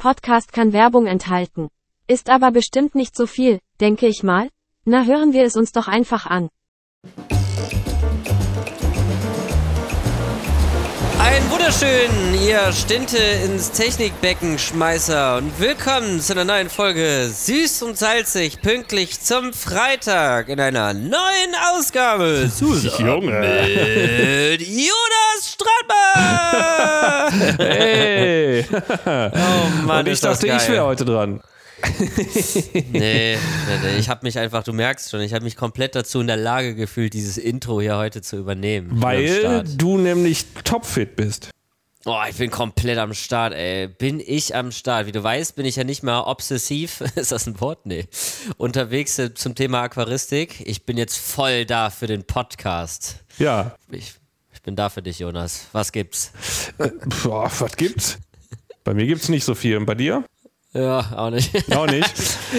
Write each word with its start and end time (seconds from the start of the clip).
Podcast 0.00 0.54
kann 0.54 0.72
Werbung 0.72 1.06
enthalten. 1.06 1.68
Ist 2.06 2.30
aber 2.30 2.52
bestimmt 2.52 2.94
nicht 2.94 3.14
so 3.14 3.26
viel, 3.26 3.60
denke 3.82 4.06
ich 4.06 4.22
mal. 4.22 4.48
Na 4.86 5.04
hören 5.04 5.34
wir 5.34 5.44
es 5.44 5.56
uns 5.56 5.72
doch 5.72 5.88
einfach 5.88 6.24
an. 6.24 6.48
Ein 11.22 11.50
wunderschön, 11.50 12.10
ihr 12.42 12.72
Stinte 12.72 13.18
ins 13.18 13.70
Technikbecken 13.72 14.58
Schmeißer 14.58 15.36
und 15.36 15.60
willkommen 15.60 16.18
zu 16.20 16.32
einer 16.32 16.44
neuen 16.44 16.70
Folge 16.70 17.28
Süß 17.30 17.82
und 17.82 17.98
Salzig, 17.98 18.62
pünktlich 18.62 19.20
zum 19.20 19.52
Freitag 19.52 20.48
in 20.48 20.58
einer 20.58 20.94
neuen 20.94 21.54
Ausgabe. 21.74 22.50
Junge. 22.98 23.40
Mit 24.52 24.62
Jonas 24.62 25.54
Stratmann! 25.54 26.80
Hey. 27.58 28.64
Oh 29.06 29.84
Mann, 29.86 30.00
Und 30.00 30.06
ich 30.06 30.14
ist 30.14 30.24
das 30.24 30.40
dachte, 30.40 30.46
ich 30.48 30.58
geil. 30.66 30.72
wäre 30.72 30.84
heute 30.84 31.04
dran. 31.04 31.40
Nee, 32.92 33.36
nee, 33.36 33.36
nee, 33.82 33.98
ich 33.98 34.08
habe 34.08 34.24
mich 34.24 34.38
einfach, 34.38 34.62
du 34.62 34.72
merkst 34.72 35.10
schon, 35.10 35.20
ich 35.20 35.34
habe 35.34 35.44
mich 35.44 35.56
komplett 35.56 35.94
dazu 35.94 36.20
in 36.20 36.26
der 36.26 36.36
Lage 36.36 36.74
gefühlt, 36.74 37.12
dieses 37.12 37.38
Intro 37.38 37.80
hier 37.80 37.96
heute 37.96 38.22
zu 38.22 38.36
übernehmen. 38.36 38.90
Weil 38.94 39.64
du 39.64 39.98
nämlich 39.98 40.46
topfit 40.64 41.16
bist. 41.16 41.50
Oh, 42.06 42.18
ich 42.28 42.36
bin 42.36 42.50
komplett 42.50 42.96
am 42.96 43.12
Start, 43.12 43.52
ey. 43.52 43.86
Bin 43.86 44.20
ich 44.24 44.56
am 44.56 44.72
Start. 44.72 45.06
Wie 45.06 45.12
du 45.12 45.22
weißt, 45.22 45.54
bin 45.54 45.66
ich 45.66 45.76
ja 45.76 45.84
nicht 45.84 46.02
mal 46.02 46.20
obsessiv, 46.20 47.02
ist 47.14 47.30
das 47.30 47.46
ein 47.46 47.60
Wort? 47.60 47.84
Nee. 47.84 48.06
Unterwegs 48.56 49.18
äh, 49.18 49.34
zum 49.34 49.54
Thema 49.54 49.82
Aquaristik. 49.82 50.66
Ich 50.66 50.86
bin 50.86 50.96
jetzt 50.96 51.18
voll 51.18 51.66
da 51.66 51.90
für 51.90 52.06
den 52.06 52.24
Podcast. 52.24 53.16
Ja. 53.36 53.76
Ich, 53.90 54.14
ich 54.50 54.62
bin 54.62 54.76
da 54.76 54.88
für 54.88 55.02
dich, 55.02 55.18
Jonas. 55.18 55.66
Was 55.72 55.92
gibt's? 55.92 56.32
Boah, 57.22 57.50
was 57.58 57.76
gibt's? 57.76 58.18
Bei 58.82 58.94
mir 58.94 59.06
gibt's 59.06 59.28
nicht 59.28 59.44
so 59.44 59.54
viel. 59.54 59.76
Und 59.76 59.84
bei 59.84 59.94
dir? 59.94 60.24
Ja, 60.72 61.04
auch 61.16 61.30
nicht. 61.30 61.50
Auch 61.76 61.86
nicht. 61.86 62.14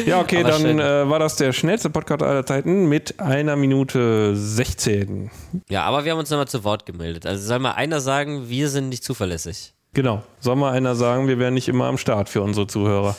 Ja, 0.06 0.20
okay, 0.20 0.44
Aber 0.44 0.50
dann 0.52 0.80
äh, 0.80 1.10
war 1.10 1.20
das 1.20 1.38
der 1.38 1.54
schnellste 1.54 1.90
Podcast 1.90 2.22
aller 2.24 2.46
Zeiten 2.46 2.88
mit 2.90 3.20
einer 3.20 3.56
Minute 3.56 4.36
16. 4.36 5.32
Ja, 5.70 5.84
aber 5.84 6.04
wir 6.04 6.12
haben 6.12 6.20
uns 6.20 6.30
nochmal 6.30 6.48
zu 6.48 6.64
Wort 6.64 6.86
gemeldet. 6.86 7.26
Also 7.26 7.46
soll 7.46 7.60
mal 7.60 7.72
einer 7.72 8.02
sagen, 8.02 8.50
wir 8.50 8.70
sind 8.70 8.90
nicht 8.90 9.04
zuverlässig. 9.04 9.74
Genau. 9.94 10.24
Soll 10.40 10.56
mal 10.58 10.72
einer 10.72 10.96
sagen, 10.96 11.28
wir 11.28 11.40
wären 11.40 11.54
nicht 11.54 11.68
immer 11.70 11.86
am 11.86 11.98
Start 11.98 12.28
für 12.30 12.42
unsere 12.42 12.68
Zuhörer. 12.68 13.16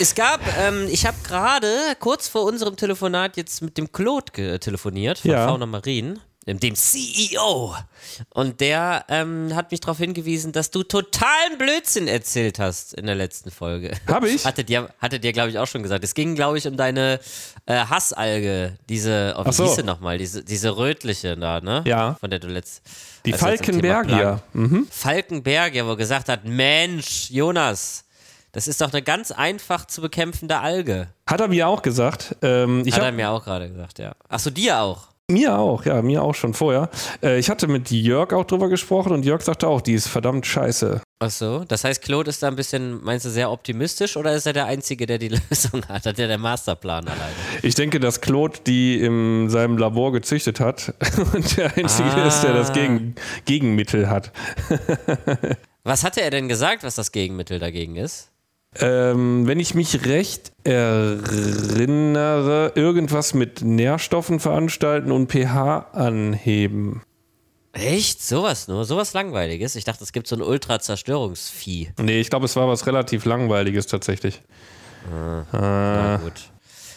Es 0.00 0.14
gab, 0.14 0.40
ähm, 0.58 0.86
ich 0.90 1.04
habe 1.06 1.16
gerade 1.24 1.66
kurz 1.98 2.26
vor 2.28 2.44
unserem 2.44 2.76
Telefonat 2.76 3.36
jetzt 3.36 3.60
mit 3.60 3.76
dem 3.76 3.92
Claude 3.92 4.58
telefoniert 4.58 5.18
von 5.18 5.30
Ja. 5.30 5.46
Fauna 5.46 5.66
Marien, 5.66 6.18
dem 6.46 6.58
dem 6.58 6.74
CEO. 6.74 7.74
Und 8.30 8.60
der 8.60 9.04
ähm, 9.08 9.54
hat 9.54 9.70
mich 9.70 9.80
darauf 9.80 9.98
hingewiesen, 9.98 10.52
dass 10.52 10.70
du 10.70 10.82
totalen 10.82 11.58
Blödsinn 11.58 12.08
erzählt 12.08 12.58
hast 12.58 12.94
in 12.94 13.06
der 13.06 13.14
letzten 13.14 13.50
Folge. 13.50 13.96
Hab 14.06 14.24
ich? 14.24 14.44
Hatte 14.50 14.64
dir, 14.64 14.88
hatte 14.98 15.20
dir 15.20 15.32
glaube 15.32 15.50
ich, 15.50 15.58
auch 15.58 15.66
schon 15.66 15.82
gesagt. 15.82 16.02
Es 16.02 16.14
ging, 16.14 16.34
glaube 16.34 16.58
ich, 16.58 16.66
um 16.66 16.76
deine 16.76 17.20
äh, 17.66 17.74
Hassalge, 17.74 18.78
diese, 18.88 19.34
oh, 19.36 19.44
wie 19.44 19.52
so. 19.52 19.64
hieß 19.64 19.76
sie 19.76 19.82
nochmal, 19.82 20.18
diese, 20.18 20.42
diese 20.42 20.76
rötliche 20.76 21.36
da, 21.36 21.60
ne? 21.60 21.82
Ja. 21.86 22.16
Von 22.20 22.30
der 22.30 22.38
du 22.38 22.48
letzt. 22.48 22.82
Die 23.26 23.32
Falkenbergier. 23.32 24.42
Mhm. 24.54 24.86
Falkenberg, 24.90 25.74
wo 25.74 25.90
er 25.90 25.96
gesagt 25.96 26.28
hat, 26.28 26.44
Mensch, 26.46 27.30
Jonas, 27.30 28.04
das 28.52 28.66
ist 28.66 28.80
doch 28.80 28.92
eine 28.92 29.02
ganz 29.02 29.30
einfach 29.30 29.86
zu 29.86 30.00
bekämpfende 30.00 30.58
Alge. 30.58 31.08
Hat 31.26 31.40
er 31.40 31.48
mir 31.48 31.68
auch 31.68 31.82
gesagt. 31.82 32.34
Ähm, 32.42 32.82
ich 32.84 32.94
Hat 32.94 33.02
er 33.02 33.12
mir 33.12 33.30
auch 33.30 33.44
gerade 33.44 33.68
gesagt, 33.68 33.98
ja. 33.98 34.14
Achso, 34.28 34.50
dir 34.50 34.80
auch. 34.80 35.09
Mir 35.30 35.58
auch, 35.58 35.84
ja, 35.84 36.02
mir 36.02 36.22
auch 36.22 36.34
schon 36.34 36.52
vorher. 36.54 36.90
Äh, 37.22 37.38
ich 37.38 37.48
hatte 37.48 37.66
mit 37.68 37.90
Jörg 37.90 38.32
auch 38.32 38.44
drüber 38.44 38.68
gesprochen 38.68 39.12
und 39.12 39.24
Jörg 39.24 39.40
sagte 39.42 39.66
auch, 39.68 39.80
die 39.80 39.94
ist 39.94 40.08
verdammt 40.08 40.44
scheiße. 40.46 41.00
Achso, 41.22 41.64
das 41.64 41.84
heißt, 41.84 42.02
Claude 42.02 42.30
ist 42.30 42.42
da 42.42 42.48
ein 42.48 42.56
bisschen, 42.56 43.02
meinst 43.04 43.26
du, 43.26 43.30
sehr 43.30 43.50
optimistisch 43.50 44.16
oder 44.16 44.34
ist 44.34 44.46
er 44.46 44.54
der 44.54 44.66
Einzige, 44.66 45.06
der 45.06 45.18
die 45.18 45.28
Lösung 45.50 45.84
hat? 45.86 46.06
Hat 46.06 46.18
er 46.18 46.28
der 46.28 46.38
Masterplan 46.38 47.06
alleine? 47.06 47.32
Ich 47.62 47.74
denke, 47.74 48.00
dass 48.00 48.20
Claude 48.20 48.58
die 48.66 48.98
in 49.00 49.48
seinem 49.50 49.76
Labor 49.78 50.12
gezüchtet 50.12 50.60
hat 50.60 50.94
und 51.34 51.56
der 51.56 51.76
Einzige 51.76 52.10
Ah. 52.12 52.26
ist, 52.26 52.40
der 52.42 52.54
das 52.54 52.72
Gegen 52.72 53.14
Gegenmittel 53.44 54.08
hat. 54.08 54.32
Was 55.84 56.04
hatte 56.04 56.20
er 56.20 56.30
denn 56.30 56.48
gesagt, 56.48 56.82
was 56.84 56.94
das 56.94 57.10
Gegenmittel 57.10 57.58
dagegen 57.58 57.96
ist? 57.96 58.30
Ähm, 58.78 59.48
wenn 59.48 59.58
ich 59.58 59.74
mich 59.74 60.06
recht 60.06 60.52
erinnere, 60.62 62.30
irgendwas 62.76 63.34
mit 63.34 63.62
Nährstoffen 63.62 64.38
veranstalten 64.38 65.10
und 65.10 65.32
pH 65.32 65.88
anheben. 65.92 67.02
Echt? 67.72 68.22
Sowas 68.22 68.68
nur? 68.68 68.84
Sowas 68.84 69.12
Langweiliges? 69.12 69.74
Ich 69.76 69.84
dachte, 69.84 70.04
es 70.04 70.12
gibt 70.12 70.26
so 70.28 70.36
ein 70.36 70.42
Ultra-Zerstörungsvieh. 70.42 71.92
Nee, 72.00 72.20
ich 72.20 72.30
glaube, 72.30 72.46
es 72.46 72.54
war 72.56 72.68
was 72.68 72.86
relativ 72.86 73.24
Langweiliges 73.24 73.86
tatsächlich. 73.86 74.40
Na 75.52 76.16
gut. 76.22 76.50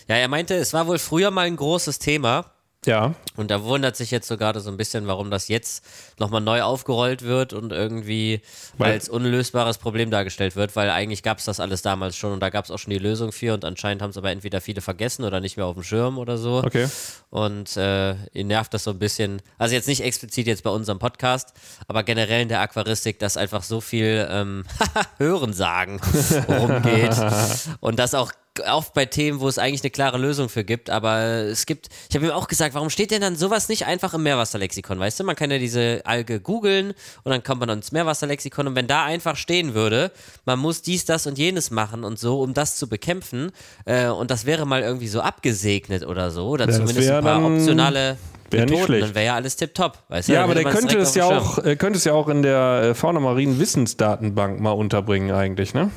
Ja, 0.07 0.15
er 0.17 0.27
meinte, 0.27 0.55
es 0.55 0.73
war 0.73 0.87
wohl 0.87 0.99
früher 0.99 1.31
mal 1.31 1.47
ein 1.47 1.55
großes 1.55 1.97
Thema. 1.99 2.52
Ja, 2.85 3.13
Und 3.37 3.49
da 3.51 3.63
wundert 3.63 3.95
sich 3.95 4.11
jetzt 4.11 4.27
so 4.27 4.37
gerade 4.37 4.59
so 4.59 4.69
ein 4.69 4.77
bisschen, 4.77 5.07
warum 5.07 5.31
das 5.31 5.47
jetzt 5.47 5.83
nochmal 6.19 6.41
neu 6.41 6.61
aufgerollt 6.61 7.21
wird 7.23 7.53
und 7.53 7.71
irgendwie 7.71 8.41
Weil- 8.77 8.91
als 8.93 9.09
unlösbares 9.09 9.77
Problem 9.77 10.11
dargestellt 10.11 10.55
wird, 10.55 10.75
weil 10.75 10.89
eigentlich 10.89 11.23
gab 11.23 11.37
es 11.39 11.45
das 11.45 11.59
alles 11.59 11.81
damals 11.81 12.15
schon 12.15 12.33
und 12.33 12.39
da 12.41 12.49
gab 12.49 12.65
es 12.65 12.71
auch 12.71 12.77
schon 12.79 12.91
die 12.91 12.99
Lösung 12.99 13.31
für 13.31 13.53
und 13.53 13.65
anscheinend 13.65 14.01
haben 14.01 14.09
es 14.11 14.17
aber 14.17 14.31
entweder 14.31 14.61
viele 14.61 14.81
vergessen 14.81 15.23
oder 15.23 15.39
nicht 15.39 15.57
mehr 15.57 15.65
auf 15.65 15.73
dem 15.75 15.83
Schirm 15.83 16.17
oder 16.17 16.37
so. 16.37 16.63
okay. 16.63 16.87
Und 17.29 17.75
äh, 17.77 18.13
ihn 18.33 18.47
nervt 18.47 18.73
das 18.73 18.83
so 18.83 18.91
ein 18.91 18.99
bisschen, 18.99 19.41
also 19.57 19.73
jetzt 19.73 19.87
nicht 19.87 20.01
explizit 20.03 20.45
jetzt 20.47 20.63
bei 20.63 20.69
unserem 20.69 20.99
Podcast, 20.99 21.53
aber 21.87 22.03
generell 22.03 22.41
in 22.43 22.49
der 22.49 22.61
Aquaristik, 22.61 23.17
dass 23.19 23.37
einfach 23.37 23.63
so 23.63 23.81
viel 23.81 24.27
ähm, 24.29 24.65
Hörensagen 25.17 25.99
rumgeht 26.47 27.15
und 27.79 27.97
das 27.99 28.13
auch 28.13 28.31
oft 28.67 28.93
bei 28.93 29.05
Themen, 29.05 29.39
wo 29.39 29.47
es 29.47 29.57
eigentlich 29.57 29.81
eine 29.81 29.89
klare 29.89 30.17
Lösung 30.17 30.49
für 30.49 30.63
gibt, 30.63 30.89
aber 30.89 31.19
es 31.19 31.65
gibt, 31.65 31.89
ich 32.09 32.15
habe 32.15 32.27
ihm 32.27 32.31
auch 32.31 32.47
gesagt, 32.47 32.75
warum 32.75 32.89
steht 32.89 33.11
denn 33.11 33.21
dann 33.21 33.35
sowas 33.35 33.69
nicht 33.69 33.85
einfach 33.85 34.13
im 34.13 34.23
Meerwasserlexikon, 34.23 34.99
weißt 34.99 35.19
du? 35.19 35.23
Man 35.23 35.35
kann 35.35 35.51
ja 35.51 35.57
diese 35.57 36.01
Alge 36.05 36.39
googeln 36.39 36.93
und 37.23 37.31
dann 37.31 37.43
kommt 37.43 37.61
man 37.61 37.69
ins 37.69 37.91
Meerwasserlexikon 37.91 38.67
und 38.67 38.75
wenn 38.75 38.87
da 38.87 39.05
einfach 39.05 39.35
stehen 39.35 39.73
würde, 39.73 40.11
man 40.45 40.59
muss 40.59 40.81
dies, 40.81 41.05
das 41.05 41.25
und 41.27 41.37
jenes 41.37 41.71
machen 41.71 42.03
und 42.03 42.19
so, 42.19 42.41
um 42.41 42.53
das 42.53 42.77
zu 42.77 42.87
bekämpfen 42.87 43.51
äh, 43.85 44.07
und 44.07 44.29
das 44.29 44.45
wäre 44.45 44.65
mal 44.65 44.81
irgendwie 44.81 45.07
so 45.07 45.21
abgesegnet 45.21 46.05
oder 46.05 46.31
so, 46.31 46.47
oder 46.47 46.67
das 46.67 46.77
zumindest 46.77 47.09
ein 47.09 47.23
paar 47.23 47.43
optionale 47.43 48.17
wär 48.51 48.65
nicht 48.65 48.83
schlecht. 48.85 49.03
dann 49.03 49.15
wäre 49.15 49.25
ja 49.25 49.35
alles 49.35 49.55
tipptopp, 49.55 49.97
weißt 50.09 50.29
du? 50.29 50.33
Ja, 50.33 50.43
aber 50.43 50.53
der 50.53 50.65
könnte 50.65 50.97
es 50.99 51.15
ja 51.15 51.25
auch, 51.25 51.57
äh, 51.57 51.75
könnte 51.75 51.97
es 51.97 52.03
ja 52.03 52.13
auch 52.13 52.27
in 52.29 52.43
der 52.43 52.81
äh, 52.83 52.93
Fauna 52.93 53.19
Marien 53.19 53.59
Wissensdatenbank 53.59 54.59
mal 54.59 54.71
unterbringen 54.71 55.31
eigentlich, 55.31 55.73
ne? 55.73 55.89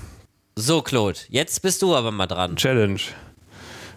So, 0.58 0.80
Claude, 0.80 1.18
jetzt 1.28 1.60
bist 1.60 1.82
du 1.82 1.94
aber 1.94 2.10
mal 2.10 2.26
dran. 2.26 2.56
Challenge. 2.56 2.98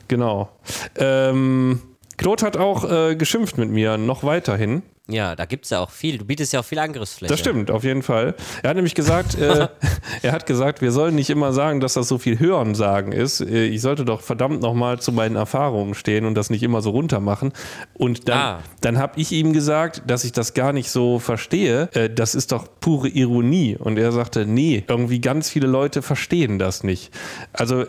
Genau. 0.09 0.49
Ähm, 0.97 1.81
Claude 2.17 2.45
hat 2.45 2.57
auch 2.57 2.83
äh, 2.83 3.15
geschimpft 3.15 3.57
mit 3.57 3.69
mir, 3.69 3.97
noch 3.97 4.25
weiterhin. 4.25 4.83
Ja, 5.09 5.35
da 5.35 5.45
gibt 5.45 5.65
es 5.65 5.71
ja 5.71 5.79
auch 5.79 5.89
viel. 5.91 6.17
Du 6.17 6.25
bietest 6.25 6.53
ja 6.53 6.59
auch 6.59 6.65
viel 6.65 6.79
Angriffsfläche. 6.79 7.31
Das 7.31 7.39
stimmt, 7.39 7.71
auf 7.71 7.83
jeden 7.83 8.03
Fall. 8.03 8.35
Er 8.63 8.69
hat 8.69 8.75
nämlich 8.75 8.95
gesagt, 8.95 9.35
äh, 9.37 9.67
er 10.21 10.31
hat 10.31 10.45
gesagt, 10.45 10.81
wir 10.81 10.91
sollen 10.91 11.15
nicht 11.15 11.29
immer 11.29 11.51
sagen, 11.51 11.79
dass 11.79 11.93
das 11.95 12.07
so 12.07 12.17
viel 12.17 12.39
Hörensagen 12.39 13.11
ist. 13.11 13.41
Äh, 13.41 13.65
Ich 13.65 13.81
sollte 13.81 14.05
doch 14.05 14.21
verdammt 14.21 14.61
nochmal 14.61 14.99
zu 14.99 15.11
meinen 15.11 15.35
Erfahrungen 15.35 15.95
stehen 15.95 16.25
und 16.25 16.35
das 16.35 16.49
nicht 16.49 16.63
immer 16.63 16.81
so 16.81 16.91
runter 16.91 17.19
machen. 17.19 17.51
Und 17.93 18.29
dann, 18.29 18.37
Ah. 18.37 18.59
dann 18.81 18.97
habe 18.97 19.19
ich 19.19 19.31
ihm 19.31 19.53
gesagt, 19.53 20.03
dass 20.07 20.23
ich 20.23 20.31
das 20.31 20.53
gar 20.53 20.73
nicht 20.73 20.89
so 20.91 21.19
verstehe. 21.19 21.89
Äh, 21.93 22.09
das 22.09 22.35
ist 22.35 22.51
doch 22.51 22.67
pure 22.79 23.07
Ironie. 23.09 23.75
Und 23.77 23.97
er 23.97 24.11
sagte, 24.11 24.45
nee, 24.45 24.83
irgendwie 24.87 25.19
ganz 25.21 25.49
viele 25.49 25.67
Leute 25.67 26.01
verstehen 26.01 26.59
das 26.59 26.83
nicht. 26.83 27.11
Also 27.53 27.85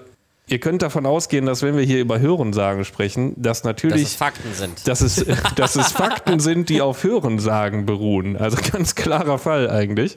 ihr 0.50 0.58
könnt 0.58 0.82
davon 0.82 1.06
ausgehen, 1.06 1.46
dass 1.46 1.62
wenn 1.62 1.76
wir 1.76 1.84
hier 1.84 2.00
über 2.00 2.18
Hörensagen 2.18 2.84
sprechen, 2.84 3.34
dass 3.36 3.58
Dass 3.58 3.64
natürlich 3.64 4.02
es 4.02 4.14
Fakten 4.14 4.52
sind. 4.52 4.86
dass 4.88 5.00
es, 5.00 5.24
dass 5.56 5.76
es 5.76 5.92
Fakten 5.92 6.40
sind, 6.40 6.68
die 6.68 6.80
auf 6.82 7.02
Hörensagen 7.04 7.86
beruhen. 7.86 8.36
Also 8.36 8.58
ganz 8.72 8.94
klarer 8.94 9.38
Fall 9.38 9.70
eigentlich. 9.70 10.16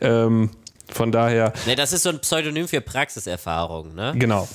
Ähm, 0.00 0.50
von 0.90 1.12
daher, 1.12 1.52
Nee, 1.66 1.76
das 1.76 1.92
ist 1.92 2.02
so 2.02 2.10
ein 2.10 2.20
Pseudonym 2.20 2.68
für 2.68 2.80
Praxiserfahrung, 2.80 3.94
ne? 3.94 4.14
genau. 4.16 4.48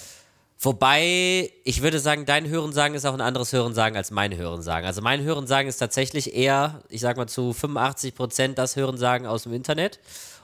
Wobei, 0.61 1.51
ich 1.63 1.81
würde 1.81 1.99
sagen, 1.99 2.25
dein 2.25 2.49
Hörensagen 2.49 2.93
ist 2.93 3.05
auch 3.05 3.13
ein 3.13 3.21
anderes 3.21 3.53
Hörensagen 3.53 3.95
als 3.95 4.11
mein 4.11 4.35
Hörensagen. 4.35 4.85
Also 4.85 5.01
mein 5.01 5.23
Hörensagen 5.23 5.69
ist 5.69 5.77
tatsächlich 5.77 6.35
eher, 6.35 6.81
ich 6.89 6.99
sag 6.99 7.15
mal 7.15 7.27
zu 7.27 7.53
85 7.53 8.13
Prozent 8.13 8.57
das 8.57 8.75
Hörensagen 8.75 9.25
aus 9.25 9.43
dem 9.43 9.53
Internet 9.53 9.99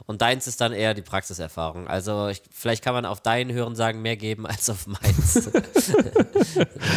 und 0.07 0.21
deins 0.21 0.47
ist 0.47 0.61
dann 0.61 0.71
eher 0.73 0.93
die 0.93 1.01
Praxiserfahrung. 1.01 1.87
Also 1.87 2.27
ich, 2.27 2.41
vielleicht 2.51 2.83
kann 2.83 2.93
man 2.93 3.05
auf 3.05 3.21
dein 3.21 3.51
Hörensagen 3.51 4.01
mehr 4.01 4.17
geben 4.17 4.45
als 4.47 4.69
auf 4.69 4.87
meins. 4.87 5.33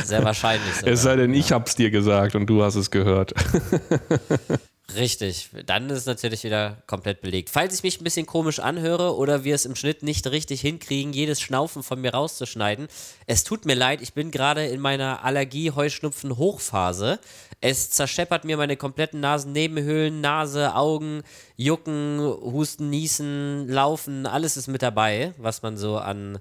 Sehr 0.04 0.24
wahrscheinlich. 0.24 0.74
sogar. 0.74 0.92
Es 0.92 1.02
sei 1.02 1.16
denn, 1.16 1.32
ich 1.34 1.52
hab's 1.52 1.74
dir 1.74 1.90
gesagt 1.90 2.34
und 2.34 2.46
du 2.46 2.62
hast 2.62 2.74
es 2.74 2.90
gehört. 2.90 3.34
Richtig, 4.96 5.50
dann 5.66 5.90
ist 5.90 5.98
es 5.98 6.06
natürlich 6.06 6.44
wieder 6.44 6.78
komplett 6.86 7.20
belegt. 7.20 7.50
Falls 7.50 7.74
ich 7.74 7.82
mich 7.82 8.00
ein 8.00 8.04
bisschen 8.04 8.24
komisch 8.24 8.58
anhöre 8.58 9.16
oder 9.16 9.44
wir 9.44 9.54
es 9.54 9.66
im 9.66 9.76
Schnitt 9.76 10.02
nicht 10.02 10.26
richtig 10.28 10.62
hinkriegen, 10.62 11.12
jedes 11.12 11.42
Schnaufen 11.42 11.82
von 11.82 12.00
mir 12.00 12.14
rauszuschneiden, 12.14 12.88
es 13.26 13.44
tut 13.44 13.66
mir 13.66 13.74
leid, 13.74 14.00
ich 14.00 14.14
bin 14.14 14.30
gerade 14.30 14.66
in 14.66 14.80
meiner 14.80 15.22
Allergie-Heuschnupfen-Hochphase. 15.24 17.18
Es 17.60 17.90
zerscheppert 17.90 18.44
mir 18.44 18.56
meine 18.56 18.78
kompletten 18.78 19.20
Nasennebenhöhlen, 19.20 20.22
Nase, 20.22 20.74
Augen, 20.74 21.22
Jucken, 21.56 22.18
Husten, 22.20 22.88
Niesen, 22.88 23.68
Laufen, 23.68 24.24
alles 24.24 24.56
ist 24.56 24.68
mit 24.68 24.80
dabei, 24.80 25.34
was 25.36 25.60
man 25.60 25.76
so 25.76 25.98
an 25.98 26.38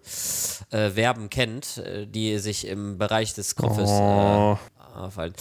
äh, 0.71 0.91
Verben 0.91 1.29
kennt, 1.29 1.79
äh, 1.79 2.07
die 2.07 2.37
sich 2.37 2.65
im 2.65 2.97
Bereich 2.97 3.33
des 3.33 3.55
Kopfes 3.57 3.89
Oh. 3.89 4.57
äh, 4.57 4.99
auffallen. 4.99 5.33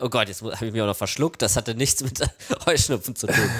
Oh 0.00 0.08
Gott, 0.08 0.28
jetzt 0.28 0.42
habe 0.42 0.66
ich 0.66 0.72
mich 0.72 0.82
auch 0.82 0.86
noch 0.86 0.96
verschluckt. 0.96 1.42
Das 1.42 1.56
hatte 1.56 1.74
nichts 1.74 2.02
mit 2.02 2.20
Heuschnupfen 2.66 3.16
zu 3.16 3.26
tun. 3.26 3.50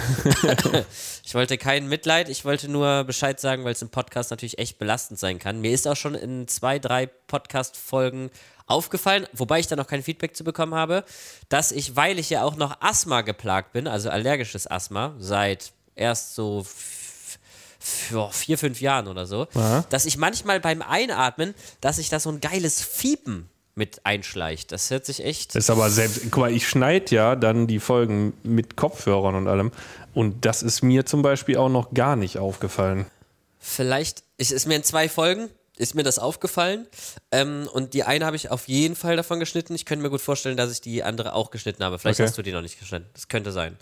ich 1.25 1.35
wollte 1.35 1.59
kein 1.59 1.89
Mitleid, 1.89 2.29
ich 2.29 2.45
wollte 2.45 2.69
nur 2.69 3.05
Bescheid 3.05 3.41
sagen, 3.41 3.65
weil 3.65 3.73
es 3.73 3.83
im 3.83 3.89
Podcast 3.89 4.31
natürlich 4.31 4.59
echt 4.59 4.79
belastend 4.79 5.19
sein 5.19 5.39
kann. 5.39 5.61
Mir 5.61 5.73
ist 5.73 5.87
auch 5.87 5.97
schon 5.97 6.15
in 6.15 6.49
zwei, 6.49 6.79
drei 6.79 7.07
Podcast-Folgen 7.07 8.31
aufgefallen, 8.67 9.27
wobei 9.33 9.61
ich 9.61 9.67
da 9.67 9.77
noch 9.77 9.87
kein 9.87 10.03
Feedback 10.03 10.37
zu 10.37 10.45
bekommen 10.45 10.75
habe, 10.75 11.05
dass 11.49 11.73
ich, 11.73 11.97
weil 11.97 12.19
ich 12.19 12.31
ja 12.31 12.43
auch 12.43 12.57
noch 12.57 12.81
Asthma 12.81 13.23
geplagt 13.23 13.73
bin, 13.73 13.87
also 13.87 14.11
allergisches 14.11 14.71
Asthma, 14.71 15.15
seit 15.19 15.73
erst 15.95 16.35
so 16.35 16.65
vier, 17.79 18.59
fünf 18.59 18.81
Jahren 18.81 19.09
oder 19.09 19.27
so, 19.27 19.49
dass 19.91 20.05
ich 20.05 20.17
manchmal 20.17 20.61
beim 20.61 20.83
Einatmen, 20.83 21.55
dass 21.81 21.97
sich 21.97 22.09
da 22.09 22.21
so 22.21 22.31
ein 22.31 22.41
geiles 22.41 22.81
Fiepen 22.81 23.49
mit 23.75 24.05
einschleicht. 24.05 24.73
Das 24.73 24.91
hört 24.91 25.07
sich 25.07 25.25
echt. 25.25 25.55
Ist 25.57 25.71
aber 25.71 25.89
selbst, 25.91 26.21
guck 26.31 26.39
mal, 26.43 26.53
ich 26.53 26.69
schneide 26.69 27.15
ja 27.15 27.37
dann 27.37 27.67
die 27.67 27.81
Folgen 27.81 28.35
mit 28.43 28.77
Kopfhörern 28.77 29.35
und 29.35 29.49
allem. 29.49 29.73
Und 30.15 30.45
das 30.45 30.63
ist 30.63 30.83
mir 30.83 31.07
zum 31.07 31.23
Beispiel 31.23 31.57
auch 31.57 31.71
noch 31.71 31.95
gar 31.95 32.17
nicht 32.17 32.39
aufgefallen. 32.39 33.07
Vielleicht, 33.59 34.25
es 34.39 34.51
ist 34.51 34.67
mir 34.67 34.77
in 34.77 34.85
zwei 34.85 35.09
Folgen, 35.09 35.49
ist 35.79 35.95
mir 35.95 36.03
das 36.03 36.19
aufgefallen. 36.19 36.87
Ähm, 37.31 37.67
und 37.73 37.95
die 37.95 38.05
eine 38.05 38.27
habe 38.27 38.37
ich 38.37 38.51
auf 38.51 38.69
jeden 38.69 38.95
Fall 38.95 39.17
davon 39.17 39.41
geschnitten. 39.41 39.75
Ich 39.75 39.87
könnte 39.87 40.03
mir 40.03 40.11
gut 40.11 40.21
vorstellen, 40.21 40.57
dass 40.59 40.71
ich 40.71 40.81
die 40.83 41.03
andere 41.03 41.33
auch 41.33 41.51
geschnitten 41.51 41.83
habe. 41.83 41.99
Vielleicht 41.99 42.21
Okay. 42.21 42.29
hast 42.29 42.37
du 42.37 42.43
die 42.43 42.53
noch 42.53 42.61
nicht 42.61 42.79
geschnitten. 42.79 43.07
Das 43.15 43.29
könnte 43.29 43.53
sein. 43.53 43.77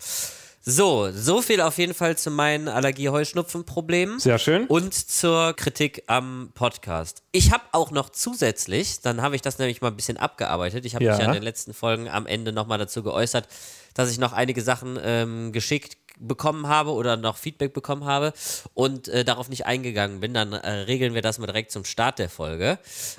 So, 0.63 1.11
so 1.11 1.41
viel 1.41 1.63
auf 1.63 1.79
jeden 1.79 1.95
Fall 1.95 2.19
zu 2.19 2.31
meinen 2.31 2.69
Allergie-Heuschnupfen-Problemen. 2.69 4.19
Sehr 4.21 4.39
schön. 4.39 4.67
Und 4.67 4.93
zur 4.93 5.55
Kritik 5.55 6.05
am 6.07 6.51
Podcast. 6.55 7.23
Ich 7.33 7.51
habe 7.51 7.63
auch 7.73 7.91
noch 7.91 8.11
zusätzlich, 8.11 9.01
dann 9.01 9.23
habe 9.23 9.37
ich 9.37 9.43
das 9.43 9.59
nämlich 9.59 9.81
mal 9.81 9.89
ein 9.89 9.97
bisschen 9.97 10.19
abgearbeitet. 10.19 10.85
Ich 10.85 10.95
habe 10.95 11.05
Ja. 11.05 11.13
mich 11.13 11.21
ja 11.21 11.27
in 11.29 11.33
den 11.33 11.43
letzten 11.43 11.73
Folgen 11.73 12.09
am 12.09 12.27
Ende 12.27 12.53
nochmal 12.53 12.77
dazu 12.77 13.03
geäußert, 13.03 13.49
dass 13.95 14.11
ich 14.11 14.19
noch 14.19 14.35
einige 14.35 14.61
Sachen 14.61 14.99
ähm, 15.03 15.53
geschickt 15.53 15.97
bekommen 16.21 16.69
habe 16.69 16.93
oder 16.93 17.17
noch 17.17 17.37
Feedback 17.37 17.73
bekommen 17.73 18.05
habe 18.05 18.33
und 18.75 19.09
äh, 19.09 19.25
darauf 19.25 19.49
nicht 19.49 19.67
eingegangen 19.67 20.21
bin, 20.21 20.35
dann 20.35 20.53
äh, 20.53 20.71
regeln 20.71 21.15
wir 21.15 21.23
das 21.23 21.39
mal 21.39 21.47
direkt 21.47 21.73
zum 21.73 21.85
Start 21.85 22.19
der 22.19 22.29
Folge. 22.29 22.79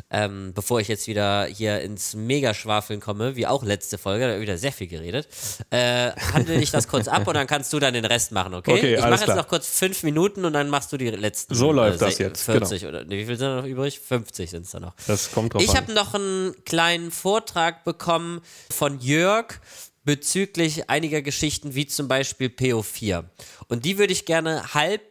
Ähm, 0.10 0.54
bevor 0.54 0.80
ich 0.80 0.88
jetzt 0.88 1.08
wieder 1.08 1.46
hier 1.46 1.82
ins 1.82 2.16
Megaschwafeln 2.16 3.00
komme, 3.00 3.36
wie 3.36 3.48
auch 3.48 3.64
letzte 3.64 3.98
Folge, 3.98 4.26
da 4.26 4.32
habe 4.32 4.38
ich 4.38 4.42
wieder 4.44 4.58
sehr 4.58 4.72
viel 4.72 4.88
geredet, 4.88 5.28
äh, 5.70 6.12
handle 6.34 6.56
ich 6.62 6.72
das 6.72 6.88
kurz 6.88 7.08
ab 7.08 7.28
und 7.28 7.34
dann 7.34 7.48
kannst 7.48 7.74
du 7.74 7.80
dann 7.80 7.94
den 7.94 8.06
Rest 8.06 8.32
machen, 8.32 8.54
okay? 8.54 8.74
Okay, 8.74 8.96
ich 8.96 9.02
mache 9.02 9.12
jetzt 9.12 9.24
klar. 9.24 9.38
noch 9.38 9.48
kurz 9.48 9.68
fünf 9.68 10.04
Minuten 10.04 10.46
und 10.46 10.54
dann 10.54 10.70
machst 10.70 10.92
du 10.94 10.98
die 10.98 11.10
letzten. 11.10 11.56
So 11.56 11.72
läuft 11.72 12.02
äh, 12.02 12.06
das 12.06 12.18
jetzt, 12.18 12.46
genau. 12.46 12.60
40 12.60 12.86
oder 12.86 13.04
nee, 13.04 13.18
wie 13.18 13.26
viel 13.26 13.38
sind 13.38 13.48
da 13.48 13.56
noch 13.58 13.68
übrig? 13.68 14.00
50 14.00 14.50
sind 14.50 14.66
es 14.66 14.72
da 14.72 14.80
noch. 14.80 14.94
Das 15.08 15.32
kommt 15.32 15.54
drauf 15.54 15.64
Ich 15.64 15.76
habe 15.76 15.92
noch 15.94 16.14
einen 16.14 16.56
kleinen 16.66 17.12
Vortrag 17.12 17.84
bekommen 17.84 18.42
von 18.70 19.00
Jörg 19.00 19.60
bezüglich 20.04 20.90
einiger 20.90 21.22
Geschichten, 21.22 21.76
wie 21.76 21.86
zum 21.86 22.08
Beispiel 22.08 22.48
PO4. 22.50 23.24
Und 23.68 23.86
die 23.86 23.98
würde 23.98 24.14
ich 24.14 24.26
gerne 24.26 24.74
halb 24.74 25.02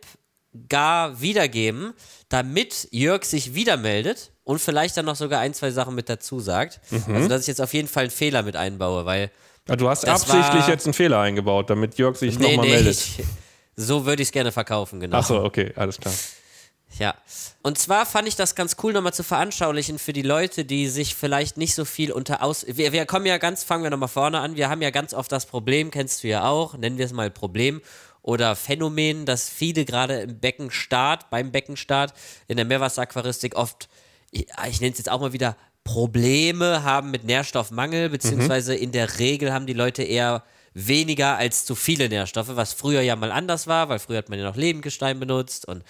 gar 0.68 1.20
wiedergeben, 1.20 1.94
damit 2.28 2.88
Jörg 2.90 3.24
sich 3.24 3.54
wieder 3.54 3.76
meldet 3.76 4.32
und 4.42 4.60
vielleicht 4.60 4.96
dann 4.96 5.04
noch 5.06 5.14
sogar 5.16 5.40
ein, 5.40 5.54
zwei 5.54 5.70
Sachen 5.70 5.94
mit 5.94 6.08
dazu 6.08 6.40
sagt. 6.40 6.80
Mhm. 6.90 7.14
Also, 7.14 7.28
dass 7.28 7.42
ich 7.42 7.46
jetzt 7.46 7.60
auf 7.60 7.72
jeden 7.72 7.86
Fall 7.88 8.04
einen 8.04 8.10
Fehler 8.10 8.42
mit 8.42 8.56
einbaue, 8.56 9.04
weil. 9.06 9.30
Ah, 9.68 9.76
Du 9.76 9.88
hast 9.88 10.04
absichtlich 10.08 10.42
war- 10.62 10.68
jetzt 10.68 10.86
einen 10.86 10.94
Fehler 10.94 11.20
eingebaut, 11.20 11.70
damit 11.70 11.96
Jörg 11.98 12.16
sich 12.16 12.36
Nee, 12.38 12.56
nochmal 12.56 12.66
nee, 12.66 12.72
meldet. 12.74 12.96
ich, 12.96 13.22
so 13.76 14.04
würde 14.06 14.22
ich 14.22 14.28
es 14.28 14.32
gerne 14.32 14.50
verkaufen, 14.50 14.98
genau. 14.98 15.18
Achso, 15.18 15.44
okay, 15.44 15.72
alles 15.76 15.98
klar. 15.98 16.12
Ja. 16.98 17.14
Und 17.62 17.78
zwar 17.78 18.04
fand 18.04 18.28
ich 18.28 18.36
das 18.36 18.54
ganz 18.54 18.76
cool, 18.82 18.92
nochmal 18.92 19.14
zu 19.14 19.22
veranschaulichen 19.22 19.98
für 19.98 20.12
die 20.12 20.22
Leute, 20.22 20.64
die 20.64 20.88
sich 20.88 21.14
vielleicht 21.14 21.56
nicht 21.56 21.74
so 21.74 21.84
viel 21.84 22.12
unter 22.12 22.42
aus. 22.42 22.66
Wir, 22.68 22.92
wir 22.92 23.06
kommen 23.06 23.26
ja 23.26 23.38
ganz, 23.38 23.64
fangen 23.64 23.82
wir 23.82 23.90
nochmal 23.90 24.08
vorne 24.08 24.40
an. 24.40 24.56
Wir 24.56 24.68
haben 24.68 24.82
ja 24.82 24.90
ganz 24.90 25.14
oft 25.14 25.30
das 25.30 25.46
Problem, 25.46 25.90
kennst 25.90 26.24
du 26.24 26.28
ja 26.28 26.44
auch, 26.44 26.76
nennen 26.76 26.98
wir 26.98 27.06
es 27.06 27.12
mal 27.12 27.30
Problem 27.30 27.80
oder 28.22 28.54
Phänomen, 28.54 29.24
dass 29.24 29.48
viele 29.48 29.84
gerade 29.84 30.20
im 30.20 30.40
Beckenstart, 30.40 31.30
beim 31.30 31.52
Beckenstart, 31.52 32.12
in 32.48 32.56
der 32.56 32.66
Meerwasseraquaristik 32.66 33.56
oft, 33.56 33.88
ich, 34.30 34.46
ich 34.68 34.80
nenne 34.80 34.92
es 34.92 34.98
jetzt 34.98 35.10
auch 35.10 35.20
mal 35.20 35.32
wieder, 35.32 35.56
Probleme 35.84 36.82
haben 36.82 37.10
mit 37.10 37.24
Nährstoffmangel, 37.24 38.10
beziehungsweise 38.10 38.74
in 38.74 38.92
der 38.92 39.18
Regel 39.18 39.52
haben 39.52 39.66
die 39.66 39.72
Leute 39.72 40.02
eher 40.02 40.44
weniger 40.74 41.36
als 41.36 41.64
zu 41.64 41.74
viele 41.74 42.08
Nährstoffe, 42.08 42.50
was 42.54 42.74
früher 42.74 43.00
ja 43.00 43.16
mal 43.16 43.32
anders 43.32 43.66
war, 43.66 43.88
weil 43.88 43.98
früher 43.98 44.18
hat 44.18 44.28
man 44.28 44.38
ja 44.38 44.44
noch 44.44 44.56
Lebendgestein 44.56 45.18
benutzt 45.18 45.66
und 45.66 45.82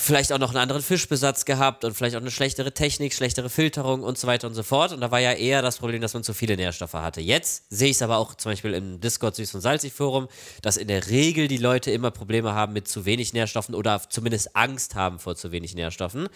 vielleicht 0.00 0.32
auch 0.32 0.38
noch 0.38 0.50
einen 0.50 0.58
anderen 0.58 0.80
Fischbesatz 0.80 1.44
gehabt 1.44 1.84
und 1.84 1.92
vielleicht 1.92 2.14
auch 2.14 2.20
eine 2.20 2.30
schlechtere 2.30 2.72
Technik, 2.72 3.12
schlechtere 3.12 3.50
Filterung 3.50 4.04
und 4.04 4.16
so 4.16 4.28
weiter 4.28 4.46
und 4.46 4.54
so 4.54 4.62
fort. 4.62 4.92
Und 4.92 5.00
da 5.00 5.10
war 5.10 5.18
ja 5.18 5.32
eher 5.32 5.60
das 5.60 5.78
Problem, 5.78 6.00
dass 6.00 6.14
man 6.14 6.22
zu 6.22 6.34
viele 6.34 6.56
Nährstoffe 6.56 6.92
hatte. 6.92 7.20
Jetzt 7.20 7.64
sehe 7.68 7.90
ich 7.90 7.96
es 7.96 8.02
aber 8.02 8.18
auch 8.18 8.36
zum 8.36 8.52
Beispiel 8.52 8.74
im 8.74 9.00
Discord 9.00 9.34
Süß 9.34 9.56
und 9.56 9.60
Salzig 9.60 9.92
Forum, 9.92 10.28
dass 10.62 10.76
in 10.76 10.86
der 10.86 11.08
Regel 11.08 11.48
die 11.48 11.56
Leute 11.56 11.90
immer 11.90 12.12
Probleme 12.12 12.54
haben 12.54 12.74
mit 12.74 12.86
zu 12.86 13.06
wenig 13.06 13.32
Nährstoffen 13.32 13.74
oder 13.74 14.00
zumindest 14.08 14.54
Angst 14.54 14.94
haben 14.94 15.18
vor 15.18 15.34
zu 15.34 15.50
wenig 15.50 15.74
Nährstoffen. 15.74 16.28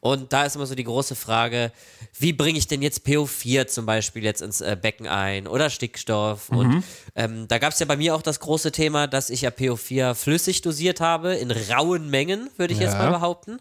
Und 0.00 0.32
da 0.32 0.44
ist 0.44 0.56
immer 0.56 0.66
so 0.66 0.74
die 0.74 0.84
große 0.84 1.14
Frage, 1.14 1.72
wie 2.18 2.32
bringe 2.32 2.58
ich 2.58 2.68
denn 2.68 2.80
jetzt 2.80 3.04
PO4 3.06 3.66
zum 3.66 3.84
Beispiel 3.84 4.24
jetzt 4.24 4.40
ins 4.40 4.62
äh, 4.62 4.78
Becken 4.80 5.06
ein 5.06 5.46
oder 5.46 5.68
Stickstoff? 5.68 6.48
Und 6.48 6.84
ähm, 7.14 7.46
da 7.48 7.58
gab 7.58 7.74
es 7.74 7.80
ja 7.80 7.86
bei 7.86 7.98
mir 7.98 8.14
auch 8.14 8.22
das 8.22 8.40
große 8.40 8.72
Thema, 8.72 9.06
dass 9.06 9.28
ich 9.28 9.42
ja 9.42 9.50
PO4 9.50 10.14
flüssig 10.14 10.62
dosiert 10.62 11.00
habe, 11.00 11.34
in 11.34 11.50
rauen 11.50 12.08
Mengen, 12.08 12.48
würde 12.56 12.72
ich 12.72 12.80
jetzt 12.80 12.96
Ja. 13.10 13.18
behaupten. 13.18 13.58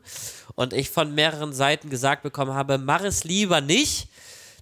Und 0.55 0.73
ich 0.73 0.89
von 0.89 1.13
mehreren 1.15 1.53
Seiten 1.53 1.89
gesagt 1.89 2.23
bekommen 2.23 2.53
habe, 2.53 2.77
mach 2.77 3.03
es 3.03 3.23
lieber 3.23 3.61
nicht. 3.61 4.09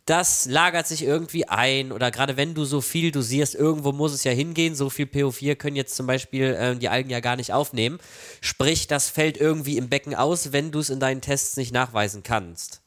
Das 0.06 0.46
lagert 0.46 0.88
sich 0.88 1.04
irgendwie 1.04 1.50
ein 1.50 1.92
oder 1.92 2.12
gerade 2.12 2.38
wenn 2.38 2.54
du 2.54 2.64
so 2.64 2.80
viel 2.80 3.12
dosierst, 3.12 3.56
irgendwo 3.56 3.92
muss 3.92 4.14
es 4.14 4.24
ja 4.24 4.32
hingehen. 4.32 4.74
So 4.74 4.90
viel 4.90 5.06
PO4 5.06 5.56
können 5.56 5.76
jetzt 5.76 5.98
zum 5.98 6.08
Beispiel 6.08 6.56
ähm, 6.58 6.80
die 6.80 6.88
Algen 6.88 7.10
ja 7.10 7.20
gar 7.20 7.36
nicht 7.36 7.52
aufnehmen. 7.52 8.00
Sprich, 8.40 8.88
das 8.88 9.10
fällt 9.10 9.36
irgendwie 9.36 9.76
im 9.76 9.90
Becken 9.90 10.16
aus, 10.16 10.54
wenn 10.54 10.72
du 10.72 10.80
es 10.80 10.90
in 10.90 11.02
deinen 11.02 11.20
Tests 11.20 11.58
nicht 11.58 11.74
nachweisen 11.74 12.24
kannst. 12.24 12.80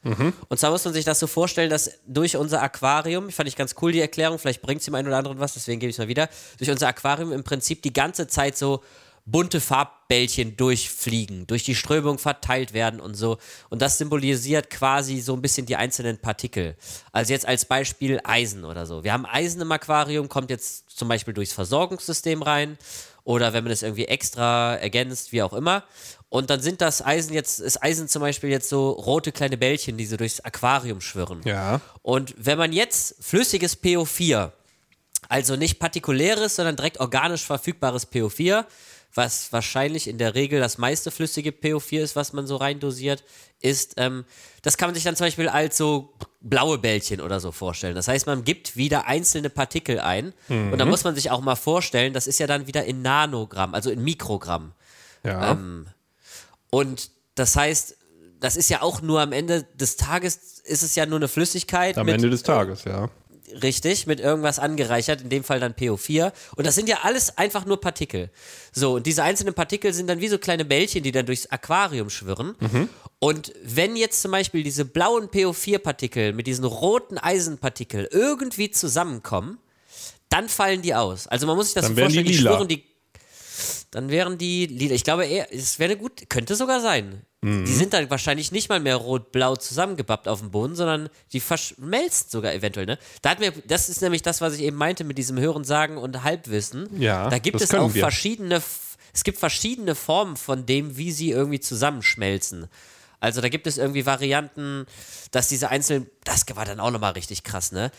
Und 0.49 0.59
zwar 0.59 0.71
muss 0.71 0.83
man 0.83 0.95
sich 0.95 1.05
das 1.05 1.19
so 1.19 1.27
vorstellen, 1.27 1.69
dass 1.69 1.91
durch 2.07 2.37
unser 2.37 2.63
Aquarium, 2.63 3.29
ich 3.29 3.35
fand 3.35 3.47
ich 3.47 3.55
ganz 3.55 3.75
cool 3.83 3.91
die 3.91 4.01
Erklärung, 4.01 4.39
vielleicht 4.39 4.63
bringt 4.63 4.79
es 4.79 4.85
dem 4.85 4.95
einen 4.95 5.07
oder 5.07 5.17
anderen 5.17 5.39
was, 5.39 5.53
deswegen 5.53 5.79
gebe 5.79 5.91
ich 5.91 5.97
es 5.97 5.99
mal 5.99 6.07
wieder, 6.07 6.27
durch 6.57 6.71
unser 6.71 6.87
Aquarium 6.87 7.31
im 7.33 7.43
Prinzip 7.43 7.83
die 7.83 7.93
ganze 7.93 8.25
Zeit 8.25 8.57
so 8.57 8.81
bunte 9.25 9.61
Farbbällchen 9.61 10.57
durchfliegen, 10.57 11.47
durch 11.47 11.63
die 11.63 11.75
Strömung 11.75 12.17
verteilt 12.17 12.73
werden 12.73 12.99
und 12.99 13.15
so. 13.15 13.37
Und 13.69 13.81
das 13.81 13.97
symbolisiert 13.97 14.69
quasi 14.69 15.19
so 15.19 15.33
ein 15.33 15.41
bisschen 15.41 15.65
die 15.65 15.75
einzelnen 15.75 16.17
Partikel. 16.17 16.75
Also 17.11 17.33
jetzt 17.33 17.47
als 17.47 17.65
Beispiel 17.65 18.19
Eisen 18.23 18.65
oder 18.65 18.85
so. 18.85 19.03
Wir 19.03 19.13
haben 19.13 19.25
Eisen 19.25 19.61
im 19.61 19.71
Aquarium, 19.71 20.29
kommt 20.29 20.49
jetzt 20.49 20.89
zum 20.89 21.07
Beispiel 21.07 21.33
durchs 21.33 21.53
Versorgungssystem 21.53 22.41
rein 22.41 22.77
oder 23.23 23.53
wenn 23.53 23.63
man 23.63 23.71
es 23.71 23.83
irgendwie 23.83 24.05
extra 24.05 24.75
ergänzt, 24.75 25.31
wie 25.31 25.43
auch 25.43 25.53
immer. 25.53 25.83
Und 26.29 26.49
dann 26.49 26.61
sind 26.61 26.81
das 26.81 27.05
Eisen 27.05 27.33
jetzt, 27.33 27.59
ist 27.59 27.83
Eisen 27.83 28.07
zum 28.07 28.21
Beispiel 28.21 28.49
jetzt 28.49 28.69
so 28.69 28.91
rote 28.91 29.31
kleine 29.31 29.57
Bällchen, 29.57 29.97
die 29.97 30.05
so 30.05 30.17
durchs 30.17 30.39
Aquarium 30.39 31.01
schwirren. 31.01 31.41
Ja. 31.43 31.81
Und 32.01 32.33
wenn 32.37 32.57
man 32.57 32.71
jetzt 32.73 33.15
flüssiges 33.19 33.81
PO4, 33.81 34.51
also 35.27 35.55
nicht 35.55 35.79
partikuläres, 35.79 36.55
sondern 36.55 36.75
direkt 36.75 36.99
organisch 36.99 37.45
verfügbares 37.45 38.11
PO4, 38.11 38.65
was 39.13 39.51
wahrscheinlich 39.51 40.07
in 40.07 40.17
der 40.17 40.35
Regel 40.35 40.59
das 40.59 40.77
meiste 40.77 41.11
flüssige 41.11 41.51
PO4 41.51 41.99
ist, 41.99 42.15
was 42.15 42.33
man 42.33 42.47
so 42.47 42.55
reindosiert, 42.55 43.23
ist, 43.59 43.95
ähm, 43.97 44.25
das 44.61 44.77
kann 44.77 44.87
man 44.87 44.95
sich 44.95 45.03
dann 45.03 45.15
zum 45.15 45.27
Beispiel 45.27 45.49
als 45.49 45.77
so 45.77 46.13
blaue 46.39 46.77
Bällchen 46.77 47.21
oder 47.21 47.39
so 47.39 47.51
vorstellen. 47.51 47.95
Das 47.95 48.07
heißt, 48.07 48.25
man 48.25 48.43
gibt 48.43 48.77
wieder 48.77 49.07
einzelne 49.07 49.49
Partikel 49.49 49.99
ein 49.99 50.33
und 50.71 50.77
da 50.77 50.85
muss 50.85 51.03
man 51.03 51.15
sich 51.15 51.29
auch 51.29 51.41
mal 51.41 51.55
vorstellen, 51.55 52.13
das 52.13 52.27
ist 52.27 52.39
ja 52.39 52.47
dann 52.47 52.67
wieder 52.67 52.85
in 52.85 53.01
Nanogramm, 53.01 53.73
also 53.73 53.91
in 53.91 54.03
Mikrogramm. 54.03 54.73
Ja. 55.23 55.51
Ähm, 55.51 55.87
Und 56.71 57.11
das 57.35 57.55
heißt, 57.55 57.97
das 58.39 58.57
ist 58.57 58.69
ja 58.69 58.81
auch 58.81 59.01
nur 59.01 59.21
am 59.21 59.33
Ende 59.33 59.63
des 59.75 59.97
Tages, 59.97 60.61
ist 60.63 60.83
es 60.83 60.95
ja 60.95 61.05
nur 61.05 61.19
eine 61.19 61.27
Flüssigkeit 61.27 61.97
Am 61.97 62.05
mit 62.05 62.15
Ende 62.15 62.29
des 62.29 62.43
Tages, 62.43 62.85
ja. 62.85 63.09
Richtig, 63.61 64.07
mit 64.07 64.19
irgendwas 64.19 64.59
angereichert, 64.59 65.21
in 65.21 65.29
dem 65.29 65.43
Fall 65.43 65.59
dann 65.59 65.73
PO4. 65.73 66.31
Und 66.55 66.65
das 66.67 66.75
sind 66.75 66.87
ja 66.87 66.99
alles 67.03 67.37
einfach 67.37 67.65
nur 67.65 67.81
Partikel. 67.81 68.29
So, 68.71 68.95
und 68.95 69.05
diese 69.05 69.23
einzelnen 69.23 69.53
Partikel 69.53 69.93
sind 69.93 70.07
dann 70.07 70.21
wie 70.21 70.27
so 70.27 70.37
kleine 70.37 70.63
Bällchen, 70.65 71.03
die 71.03 71.11
dann 71.11 71.25
durchs 71.25 71.47
Aquarium 71.47 72.09
schwirren. 72.09 72.55
Und 73.19 73.53
wenn 73.63 73.95
jetzt 73.95 74.21
zum 74.21 74.31
Beispiel 74.31 74.63
diese 74.63 74.85
blauen 74.85 75.27
PO4-Partikel 75.27 76.33
mit 76.33 76.47
diesen 76.47 76.65
roten 76.65 77.17
Eisenpartikeln 77.17 78.07
irgendwie 78.11 78.71
zusammenkommen, 78.71 79.57
dann 80.29 80.47
fallen 80.47 80.81
die 80.81 80.95
aus. 80.95 81.27
Also 81.27 81.45
man 81.45 81.55
muss 81.57 81.67
sich 81.67 81.75
das 81.75 81.83
Dann 81.85 81.91
so 81.91 81.95
die 81.95 82.01
vorstellen, 82.01 82.25
die, 82.25 82.33
lila. 82.33 82.51
schwören 82.51 82.67
die. 82.67 82.83
Dann 83.91 84.09
wären 84.09 84.37
die 84.37 84.65
lila. 84.65 84.95
Ich 84.95 85.03
glaube 85.03 85.25
eher, 85.25 85.53
es 85.53 85.77
wäre 85.77 85.91
eine 85.91 85.99
gut, 85.99 86.29
könnte 86.29 86.55
sogar 86.55 86.79
sein. 86.79 87.25
Mhm. 87.41 87.65
Die 87.65 87.73
sind 87.73 87.93
dann 87.93 88.09
wahrscheinlich 88.09 88.51
nicht 88.51 88.69
mal 88.69 88.79
mehr 88.79 88.95
rot-blau 88.97 89.55
zusammengebappt 89.55 90.27
auf 90.27 90.39
dem 90.39 90.51
Boden, 90.51 90.75
sondern 90.75 91.09
die 91.33 91.39
verschmelzen 91.39 92.29
sogar 92.29 92.53
eventuell, 92.53 92.85
ne? 92.85 92.99
Da 93.23 93.31
hat 93.31 93.39
mir, 93.39 93.51
das 93.67 93.89
ist 93.89 94.01
nämlich 94.01 94.21
das, 94.21 94.41
was 94.41 94.53
ich 94.53 94.61
eben 94.61 94.77
meinte 94.77 95.03
mit 95.03 95.17
diesem 95.17 95.39
Hörensagen 95.39 95.97
und 95.97 96.23
Halbwissen. 96.23 97.01
Ja, 97.01 97.29
Da 97.29 97.39
gibt 97.39 97.55
das 97.55 97.63
es 97.63 97.73
auch 97.75 97.93
wir. 97.93 98.01
verschiedene, 98.01 98.61
es 99.13 99.23
gibt 99.23 99.39
verschiedene 99.39 99.95
Formen 99.95 100.37
von 100.37 100.65
dem, 100.67 100.97
wie 100.97 101.11
sie 101.11 101.31
irgendwie 101.31 101.59
zusammenschmelzen. 101.59 102.67
Also 103.19 103.41
da 103.41 103.49
gibt 103.49 103.65
es 103.67 103.77
irgendwie 103.77 104.05
Varianten, 104.05 104.85
dass 105.31 105.47
diese 105.47 105.69
einzelnen, 105.69 106.07
das 106.23 106.45
war 106.55 106.65
dann 106.65 106.79
auch 106.79 106.91
nochmal 106.91 107.13
richtig 107.13 107.43
krass, 107.43 107.71
ne? 107.71 107.91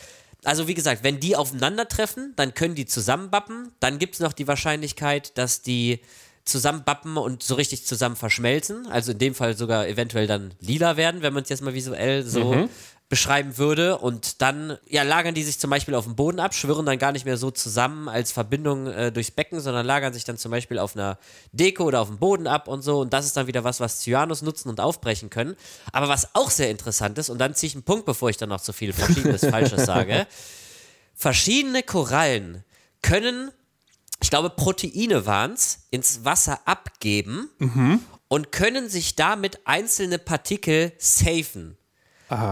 Also 0.44 0.66
wie 0.66 0.74
gesagt, 0.74 1.04
wenn 1.04 1.20
die 1.20 1.36
aufeinandertreffen, 1.36 2.32
dann 2.34 2.54
können 2.54 2.74
die 2.74 2.86
zusammenbappen. 2.86 3.70
Dann 3.78 4.00
gibt 4.00 4.14
es 4.14 4.20
noch 4.20 4.32
die 4.32 4.48
Wahrscheinlichkeit, 4.48 5.38
dass 5.38 5.62
die 5.62 6.00
zusammenbappen 6.44 7.16
und 7.16 7.42
so 7.42 7.54
richtig 7.54 7.86
zusammen 7.86 8.16
verschmelzen. 8.16 8.86
Also 8.86 9.12
in 9.12 9.18
dem 9.18 9.34
Fall 9.34 9.56
sogar 9.56 9.86
eventuell 9.86 10.26
dann 10.26 10.54
lila 10.60 10.96
werden, 10.96 11.22
wenn 11.22 11.32
man 11.32 11.42
es 11.44 11.48
jetzt 11.48 11.62
mal 11.62 11.74
visuell 11.74 12.24
so 12.24 12.68
beschreiben 13.12 13.58
würde. 13.58 13.98
Und 13.98 14.40
dann 14.40 14.78
ja, 14.88 15.02
lagern 15.02 15.34
die 15.34 15.42
sich 15.42 15.58
zum 15.58 15.68
Beispiel 15.68 15.94
auf 15.94 16.04
dem 16.04 16.16
Boden 16.16 16.40
ab, 16.40 16.54
schwirren 16.54 16.86
dann 16.86 16.98
gar 16.98 17.12
nicht 17.12 17.26
mehr 17.26 17.36
so 17.36 17.50
zusammen 17.50 18.08
als 18.08 18.32
Verbindung 18.32 18.86
äh, 18.86 19.12
durchs 19.12 19.30
Becken, 19.30 19.60
sondern 19.60 19.84
lagern 19.84 20.14
sich 20.14 20.24
dann 20.24 20.38
zum 20.38 20.50
Beispiel 20.50 20.78
auf 20.78 20.96
einer 20.96 21.18
Deko 21.52 21.84
oder 21.84 22.00
auf 22.00 22.08
dem 22.08 22.16
Boden 22.16 22.46
ab 22.46 22.68
und 22.68 22.80
so. 22.80 23.00
Und 23.00 23.12
das 23.12 23.26
ist 23.26 23.36
dann 23.36 23.46
wieder 23.46 23.64
was, 23.64 23.80
was 23.80 24.00
Cyanus 24.00 24.40
nutzen 24.40 24.70
und 24.70 24.80
aufbrechen 24.80 25.28
können. 25.28 25.56
Aber 25.92 26.08
was 26.08 26.34
auch 26.34 26.48
sehr 26.48 26.70
interessant 26.70 27.18
ist, 27.18 27.28
und 27.28 27.36
dann 27.36 27.54
ziehe 27.54 27.68
ich 27.68 27.74
einen 27.74 27.84
Punkt, 27.84 28.06
bevor 28.06 28.30
ich 28.30 28.38
dann 28.38 28.48
noch 28.48 28.62
zu 28.62 28.72
viel 28.72 28.94
Verschiedenes 28.94 29.44
Falsches 29.50 29.84
sage. 29.84 30.26
Verschiedene 31.14 31.82
Korallen 31.82 32.64
können, 33.02 33.50
ich 34.22 34.30
glaube, 34.30 34.50
Proteine 34.50 35.26
waren 35.26 35.52
es, 35.52 35.86
ins 35.90 36.24
Wasser 36.24 36.60
abgeben 36.64 37.50
und 38.28 38.52
können 38.52 38.88
sich 38.88 39.16
damit 39.16 39.60
einzelne 39.66 40.18
Partikel 40.18 40.92
safen. 40.98 41.76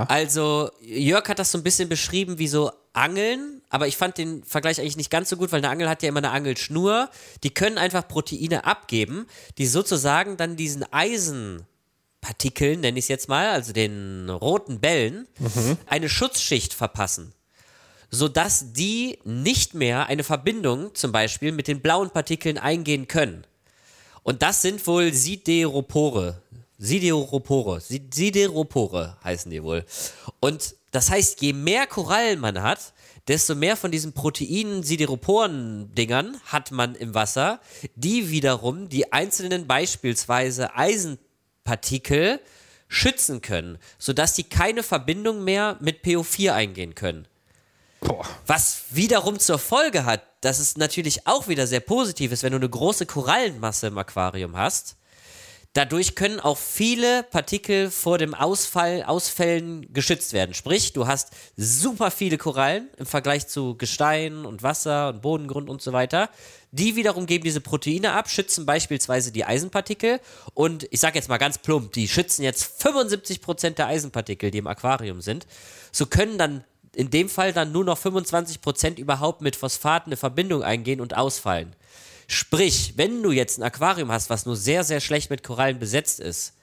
Also, 0.09 0.71
Jörg 0.83 1.27
hat 1.29 1.39
das 1.39 1.53
so 1.53 1.59
ein 1.59 1.63
bisschen 1.63 1.89
beschrieben 1.89 2.39
wie 2.39 2.49
so 2.49 2.71
Angeln, 2.93 3.63
aber 3.71 3.87
ich 3.87 3.97
fand 3.97 4.19
den 4.19 4.43
Vergleich 4.45 4.81
eigentlich 4.81 4.97
nicht 4.97 5.11
ganz 5.11 5.31
so 5.31 5.37
gut, 5.37 5.53
weil 5.53 5.61
eine 5.61 5.71
Angel 5.71 5.89
hat 5.89 6.03
ja 6.03 6.09
immer 6.09 6.19
eine 6.19 6.33
Angelschnur. 6.33 7.09
Die 7.45 7.55
können 7.55 7.79
einfach 7.79 8.07
Proteine 8.07 8.65
abgeben, 8.65 9.27
die 9.59 9.67
sozusagen 9.67 10.37
dann 10.37 10.57
diesen 10.57 10.85
Eisenpartikeln, 10.93 12.81
nenne 12.81 12.99
ich 12.99 13.05
es 13.05 13.09
jetzt 13.09 13.29
mal, 13.29 13.49
also 13.51 13.73
den 13.73 14.29
roten 14.29 14.81
Bällen, 14.81 15.29
eine 15.87 16.09
Schutzschicht 16.09 16.75
verpassen 16.75 17.33
sodass 18.11 18.73
die 18.73 19.19
nicht 19.25 19.75
mehr 19.75 20.07
eine 20.07 20.25
Verbindung 20.25 20.95
zum 20.95 21.13
Beispiel 21.13 21.53
mit 21.53 21.69
den 21.69 21.81
blauen 21.81 22.11
Partikeln 22.11 22.59
eingehen 22.59 23.07
können. 23.09 23.45
Und 24.23 24.43
das 24.43 24.63
sind 24.63 24.87
wohl 24.87 25.13
Sideropore. 25.13 26.43
Sideropore. 26.79 27.79
Sid- 27.81 28.15
Sideropore 28.15 29.17
heißen 29.23 29.51
die 29.51 29.63
wohl. 29.63 29.85
Und 30.41 30.75
das 30.93 31.11
heißt, 31.11 31.41
je 31.41 31.53
mehr 31.53 31.87
Korallen 31.87 32.41
man 32.41 32.63
hat, 32.63 32.93
desto 33.29 33.55
mehr 33.55 33.77
von 33.77 33.91
diesen 33.93 34.13
Proteinen, 34.13 34.83
Sideroporen-Dingern 34.83 36.37
hat 36.47 36.71
man 36.73 36.95
im 36.97 37.15
Wasser, 37.15 37.61
die 37.95 38.31
wiederum 38.31 38.89
die 38.89 39.13
einzelnen 39.13 39.67
beispielsweise 39.67 40.75
Eisenpartikel 40.75 42.41
schützen 42.89 43.41
können, 43.41 43.79
sodass 43.99 44.35
die 44.35 44.45
keine 44.45 44.83
Verbindung 44.83 45.45
mehr 45.45 45.77
mit 45.81 46.03
PO4 46.05 46.53
eingehen 46.53 46.95
können. 46.95 47.29
Boah. 48.01 48.25
Was 48.47 48.85
wiederum 48.91 49.39
zur 49.39 49.59
Folge 49.59 50.05
hat, 50.05 50.23
dass 50.41 50.59
es 50.59 50.77
natürlich 50.77 51.27
auch 51.27 51.49
wieder 51.49 51.67
sehr 51.67 51.81
positiv 51.81 52.33
ist, 52.33 52.43
wenn 52.43 52.53
du 52.53 52.59
eine 52.59 52.69
große 52.69 53.07
Korallenmasse 53.07 53.89
im 53.89 53.99
Aquarium 53.99 54.57
hast. 54.57 54.97
Dadurch 55.73 56.17
können 56.17 56.41
auch 56.41 56.59
viele 56.59 57.23
Partikel 57.23 57.93
vor 57.93 58.19
dem 58.19 58.35
Ausfall, 58.35 59.05
Ausfällen 59.05 59.93
geschützt 59.93 60.33
werden. 60.33 60.53
Sprich, 60.53 60.93
du 60.95 61.07
hast 61.07 61.29
super 61.57 62.11
viele 62.11 62.39
Korallen 62.39 62.89
im 62.97 63.07
Vergleich 63.07 63.47
zu 63.47 63.77
Gestein 63.77 64.47
und 64.47 64.65
Wasser 64.65 65.11
und 65.11 65.23
Bodengrund 65.23 65.71
und 65.71 65.81
so 65.81 65.93
weiter. 65.93 66.29
Die 66.73 66.97
wiederum 66.97 67.27
geben 67.27 67.45
diese 67.45 67.61
Proteine 67.61 68.15
ab, 68.15 68.29
schützen 68.29 68.67
beispielsweise 68.67 69.31
die 69.31 69.45
Eisenpartikel. 69.45 70.19
Und 70.55 70.89
ich 70.91 70.99
sage 70.99 71.17
jetzt 71.17 71.29
mal 71.29 71.39
ganz 71.39 71.59
plump, 71.59 71.93
die 71.93 72.09
schützen 72.09 72.43
jetzt 72.43 72.83
75% 72.83 73.71
der 73.71 73.87
Eisenpartikel, 73.87 74.51
die 74.51 74.59
im 74.59 74.67
Aquarium 74.67 75.21
sind. 75.21 75.47
So 75.93 76.07
können 76.07 76.37
dann 76.37 76.65
in 76.95 77.11
dem 77.11 77.29
Fall 77.29 77.53
dann 77.53 77.73
nur 77.73 77.85
noch 77.85 77.99
25% 77.99 78.99
überhaupt 78.99 79.43
mit 79.43 79.57
Phosphat 79.57 80.07
eine 80.07 80.17
Verbindung 80.17 80.63
eingehen 80.63 81.01
und 81.01 81.17
ausfallen. 81.17 81.75
Sprich, 82.27 82.95
wenn 82.97 83.23
du 83.23 83.33
jetzt 83.33 83.59
ein 83.59 83.63
Aquarium 83.63 84.13
hast, 84.13 84.31
was 84.31 84.47
nur 84.47 84.57
sehr, 84.57 84.85
sehr 84.85 85.01
schlecht 85.01 85.31
mit 85.31 85.43
Korallen 85.43 85.79
besetzt 85.79 86.21
ist, 86.21 86.55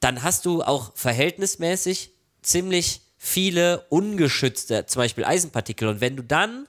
dann 0.00 0.22
hast 0.22 0.46
du 0.46 0.62
auch 0.62 0.92
verhältnismäßig 0.94 2.10
ziemlich 2.42 3.02
viele 3.16 3.84
ungeschützte, 3.88 4.86
zum 4.86 5.00
Beispiel 5.00 5.24
Eisenpartikel. 5.24 5.88
Und 5.88 6.00
wenn 6.00 6.16
du 6.16 6.22
dann 6.22 6.66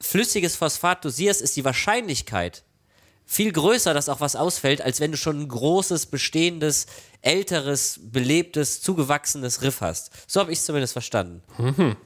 flüssiges 0.00 0.56
Phosphat 0.56 1.04
dosierst, 1.04 1.40
ist 1.40 1.56
die 1.56 1.64
Wahrscheinlichkeit 1.64 2.62
viel 3.26 3.52
größer, 3.52 3.92
dass 3.92 4.08
auch 4.08 4.20
was 4.20 4.36
ausfällt, 4.36 4.80
als 4.80 5.00
wenn 5.00 5.10
du 5.10 5.16
schon 5.16 5.40
ein 5.40 5.48
großes, 5.48 6.06
bestehendes, 6.06 6.86
älteres, 7.22 7.98
belebtes, 8.00 8.80
zugewachsenes 8.80 9.62
Riff 9.62 9.80
hast. 9.80 10.10
So 10.28 10.40
habe 10.40 10.52
ich 10.52 10.60
es 10.60 10.64
zumindest 10.64 10.92
verstanden. 10.92 11.42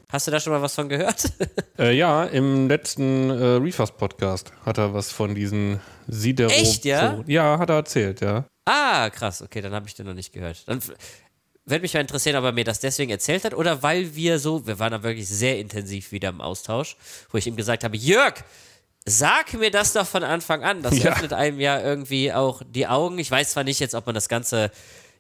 Hast 0.09 0.27
du 0.27 0.31
da 0.31 0.41
schon 0.41 0.53
mal 0.53 0.63
was 0.63 0.75
von 0.75 0.89
gehört? 0.89 1.25
Äh, 1.79 1.97
ja, 1.97 2.25
im 2.25 2.69
letzten 2.69 3.31
äh, 3.31 3.57
Reefers-Podcast 3.57 4.53
hat 4.67 4.77
er 4.77 4.93
was 4.93 5.11
von 5.11 5.35
diesen 5.35 5.81
Sidero. 6.09 6.51
Echt, 6.51 6.85
ja? 6.85 7.25
Ja, 7.27 7.59
hat 7.59 7.71
er 7.71 7.77
erzählt, 7.77 8.21
ja. 8.21 8.45
ah, 8.67 9.09
krass, 9.09 9.41
okay, 9.41 9.63
dann 9.63 9.73
habe 9.73 9.89
ich 9.89 9.95
den 9.95 10.05
noch 10.05 10.13
nicht 10.13 10.31
gehört. 10.31 10.63
Dann 10.67 10.83
würde 11.65 11.81
mich 11.81 11.95
mal 11.95 12.01
interessieren, 12.01 12.37
ob 12.37 12.45
er 12.45 12.53
mir 12.53 12.65
das 12.65 12.81
deswegen 12.81 13.11
erzählt 13.11 13.45
hat 13.45 13.55
oder 13.55 13.83
weil 13.83 14.15
wir 14.15 14.39
so, 14.39 14.67
wir 14.67 14.79
waren 14.79 14.93
da 14.93 15.03
wirklich 15.03 15.27
sehr 15.27 15.59
intensiv 15.59 16.13
wieder 16.13 16.29
im 16.29 16.43
Austausch, 16.43 16.97
wo 17.31 17.39
ich 17.39 17.47
ihm 17.47 17.57
gesagt 17.57 17.83
habe, 17.83 17.97
Jörg, 17.97 18.35
sag 19.05 19.55
mir 19.55 19.71
das 19.71 19.93
doch 19.93 20.07
von 20.07 20.23
Anfang 20.25 20.63
an. 20.63 20.83
Das 20.83 20.99
Ja. 20.99 21.13
öffnet 21.13 21.33
einem 21.33 21.61
ja 21.61 21.81
irgendwie 21.81 22.33
auch 22.33 22.63
die 22.67 22.87
Augen. 22.87 23.19
Ich 23.19 23.31
weiß 23.31 23.51
zwar 23.53 23.65
nicht 23.65 23.81
jetzt, 23.81 23.95
ob 23.95 24.07
man 24.07 24.15
das 24.15 24.29
Ganze. 24.29 24.71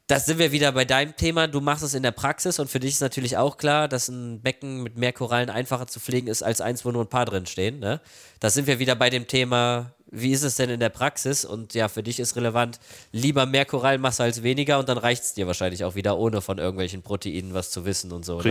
Das 0.07 0.27
sind 0.27 0.39
wir 0.39 0.51
wieder 0.51 0.73
bei 0.73 0.85
deinem 0.85 1.17
Thema. 1.17 1.47
Du 1.47 1.61
machst 1.61 1.85
es 1.85 1.95
in 1.95 2.03
der 2.03 2.11
Praxis 2.11 2.59
und 2.59 2.69
für 2.69 2.81
dich 2.81 2.95
ist 2.95 3.01
natürlich 3.01 3.37
auch 3.37 3.57
klar, 3.59 3.87
dass 3.87 4.09
ein 4.09 4.41
Becken 4.43 4.83
mit 4.83 4.99
mehr 4.99 5.13
Korallen 5.13 5.51
einfacher 5.51 5.87
zu 5.87 6.01
pflegen 6.01 6.27
ist 6.27 6.43
als 6.43 6.61
eins, 6.61 6.85
wo 6.85 6.91
nur 6.91 7.05
ein 7.05 7.09
paar 7.09 7.27
drin 7.27 7.47
stehen. 7.47 7.79
Ne? 7.79 8.01
Da 8.41 8.51
sind 8.51 8.67
wir 8.67 8.81
wieder 8.81 8.97
bei 8.97 9.09
dem 9.09 9.29
Thema, 9.29 9.93
wie 10.11 10.33
ist 10.33 10.43
es 10.43 10.57
denn 10.57 10.69
in 10.69 10.81
der 10.81 10.89
Praxis? 10.89 11.45
Und 11.45 11.75
ja, 11.75 11.87
für 11.89 12.03
dich 12.03 12.19
ist 12.19 12.35
relevant, 12.35 12.81
lieber 13.13 13.47
mehr 13.47 13.65
Korallenmasse 13.65 14.25
als 14.25 14.43
weniger 14.43 14.81
und 14.81 14.89
dann 14.89 14.99
reicht 14.99 15.23
es 15.23 15.35
dir 15.35 15.47
wahrscheinlich 15.47 15.85
auch 15.85 15.95
wieder, 15.95 16.19
ohne 16.19 16.41
von 16.41 16.59
irgendwelchen 16.59 17.03
Proteinen 17.03 17.55
was 17.55 17.71
zu 17.71 17.85
wissen 17.85 18.11
und 18.11 18.25
so. 18.25 18.39
Ne? 18.39 18.43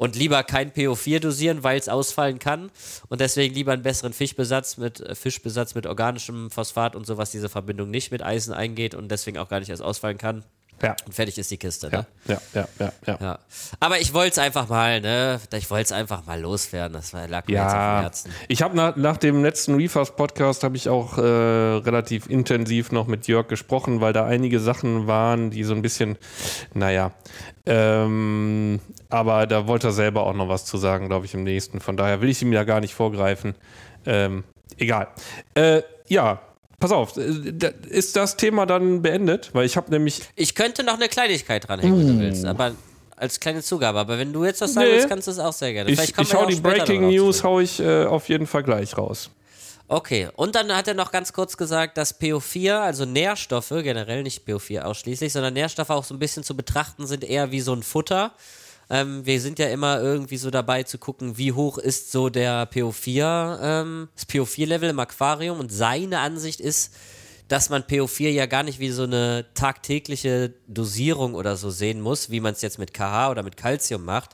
Und 0.00 0.16
lieber 0.16 0.42
kein 0.44 0.72
PO4 0.72 1.20
dosieren, 1.20 1.62
weil 1.62 1.78
es 1.78 1.90
ausfallen 1.90 2.38
kann 2.38 2.70
und 3.10 3.20
deswegen 3.20 3.54
lieber 3.54 3.72
einen 3.72 3.82
besseren 3.82 4.14
Fischbesatz 4.14 4.78
mit 4.78 5.00
äh, 5.00 5.14
Fischbesatz 5.14 5.74
mit 5.74 5.86
organischem 5.86 6.50
Phosphat 6.50 6.96
und 6.96 7.06
so, 7.06 7.18
was 7.18 7.32
diese 7.32 7.50
Verbindung 7.50 7.90
nicht 7.90 8.10
mit 8.10 8.22
Eisen 8.22 8.54
eingeht 8.54 8.94
und 8.94 9.10
deswegen 9.10 9.36
auch 9.36 9.50
gar 9.50 9.60
nicht 9.60 9.68
erst 9.68 9.82
ausfallen 9.82 10.16
kann. 10.16 10.42
Ja. 10.82 10.96
Und 11.04 11.14
fertig 11.14 11.36
ist 11.38 11.50
die 11.50 11.58
Kiste, 11.58 11.88
Ja, 11.92 11.98
ne? 11.98 12.06
ja, 12.26 12.40
ja, 12.54 12.68
ja, 12.78 12.92
ja. 13.06 13.18
Ja. 13.20 13.38
Aber 13.80 14.00
ich 14.00 14.14
wollte 14.14 14.32
es 14.32 14.38
einfach 14.38 14.68
mal, 14.68 15.00
ne? 15.00 15.38
Ich 15.54 15.70
wollte 15.70 15.84
es 15.84 15.92
einfach 15.92 16.24
mal 16.26 16.40
loswerden. 16.40 16.94
Das 16.94 17.12
war, 17.12 17.28
lag 17.28 17.46
mir 17.46 17.54
jetzt 17.54 17.64
auf 17.66 17.70
dem 17.72 17.76
Ja, 17.78 18.00
Herzen. 18.02 18.30
ich 18.48 18.62
habe 18.62 18.74
nach, 18.76 18.96
nach 18.96 19.16
dem 19.18 19.42
letzten 19.42 19.74
Reefers-Podcast 19.74 20.64
habe 20.64 20.76
ich 20.76 20.88
auch 20.88 21.18
äh, 21.18 21.20
relativ 21.20 22.28
intensiv 22.30 22.92
noch 22.92 23.06
mit 23.06 23.26
Jörg 23.26 23.48
gesprochen, 23.48 24.00
weil 24.00 24.12
da 24.12 24.24
einige 24.24 24.58
Sachen 24.60 25.06
waren, 25.06 25.50
die 25.50 25.64
so 25.64 25.74
ein 25.74 25.82
bisschen, 25.82 26.16
naja, 26.72 27.12
ähm, 27.66 28.80
aber 29.08 29.46
da 29.46 29.66
wollte 29.66 29.88
er 29.88 29.92
selber 29.92 30.22
auch 30.24 30.34
noch 30.34 30.48
was 30.48 30.64
zu 30.64 30.76
sagen, 30.76 31.08
glaube 31.08 31.26
ich, 31.26 31.34
im 31.34 31.44
nächsten. 31.44 31.80
Von 31.80 31.96
daher 31.96 32.20
will 32.20 32.28
ich 32.28 32.42
ihm 32.42 32.52
ja 32.52 32.64
gar 32.64 32.80
nicht 32.80 32.94
vorgreifen. 32.94 33.54
Ähm, 34.06 34.44
egal. 34.78 35.08
Äh, 35.54 35.82
ja, 36.08 36.40
pass 36.80 36.90
auf, 36.90 37.16
äh, 37.16 37.72
ist 37.88 38.16
das 38.16 38.36
Thema 38.36 38.66
dann 38.66 39.02
beendet? 39.02 39.50
Weil 39.52 39.66
ich 39.66 39.76
habe 39.76 39.90
nämlich 39.90 40.22
Ich 40.34 40.54
könnte 40.54 40.82
noch 40.82 40.94
eine 40.94 41.08
Kleinigkeit 41.08 41.68
dranhängen, 41.68 41.98
wenn 41.98 42.18
du 42.18 42.24
willst, 42.24 42.44
aber 42.44 42.72
als 43.16 43.38
kleine 43.38 43.62
Zugabe. 43.62 43.98
Aber 43.98 44.18
wenn 44.18 44.32
du 44.32 44.44
jetzt 44.44 44.60
was 44.62 44.72
sagen 44.74 44.88
Nee. 44.88 44.94
willst, 44.94 45.08
kannst 45.08 45.26
du 45.28 45.30
es 45.32 45.38
auch 45.38 45.52
sehr 45.52 45.72
gerne. 45.72 45.90
Ich, 45.90 46.18
ich 46.18 46.34
hau 46.34 46.46
die 46.46 46.56
Breaking 46.56 47.08
News 47.08 47.44
hau 47.44 47.60
ich 47.60 47.78
äh, 47.78 48.04
auf 48.06 48.28
jeden 48.28 48.46
Fall 48.46 48.62
gleich 48.62 48.96
raus. 48.96 49.30
Okay, 49.88 50.28
und 50.36 50.54
dann 50.54 50.74
hat 50.74 50.86
er 50.86 50.94
noch 50.94 51.10
ganz 51.10 51.32
kurz 51.32 51.56
gesagt, 51.56 51.98
dass 51.98 52.20
PO4, 52.20 52.78
also 52.78 53.04
Nährstoffe, 53.04 53.70
generell 53.70 54.22
nicht 54.22 54.46
PO4 54.46 54.82
ausschließlich, 54.82 55.32
sondern 55.32 55.52
Nährstoffe 55.52 55.90
auch 55.90 56.04
so 56.04 56.14
ein 56.14 56.20
bisschen 56.20 56.44
zu 56.44 56.56
betrachten 56.56 57.08
sind, 57.08 57.24
eher 57.24 57.50
wie 57.50 57.60
so 57.60 57.72
ein 57.74 57.82
Futter. 57.82 58.30
Ähm, 58.90 59.24
wir 59.24 59.40
sind 59.40 59.58
ja 59.58 59.68
immer 59.68 60.00
irgendwie 60.00 60.36
so 60.36 60.50
dabei 60.50 60.82
zu 60.82 60.98
gucken, 60.98 61.38
wie 61.38 61.52
hoch 61.52 61.78
ist 61.78 62.10
so 62.10 62.28
der 62.28 62.70
PO4, 62.70 63.58
ähm, 63.62 64.08
das 64.14 64.28
PO4-Level 64.28 64.90
im 64.90 64.98
Aquarium 64.98 65.60
und 65.60 65.72
seine 65.72 66.18
Ansicht 66.18 66.60
ist, 66.60 66.92
dass 67.50 67.68
man 67.68 67.82
PO4 67.82 68.30
ja 68.30 68.46
gar 68.46 68.62
nicht 68.62 68.78
wie 68.78 68.90
so 68.90 69.02
eine 69.02 69.46
tagtägliche 69.54 70.54
Dosierung 70.68 71.34
oder 71.34 71.56
so 71.56 71.70
sehen 71.70 72.00
muss, 72.00 72.30
wie 72.30 72.38
man 72.38 72.52
es 72.52 72.62
jetzt 72.62 72.78
mit 72.78 72.94
KH 72.94 73.30
oder 73.30 73.42
mit 73.42 73.56
Calcium 73.56 74.04
macht. 74.04 74.30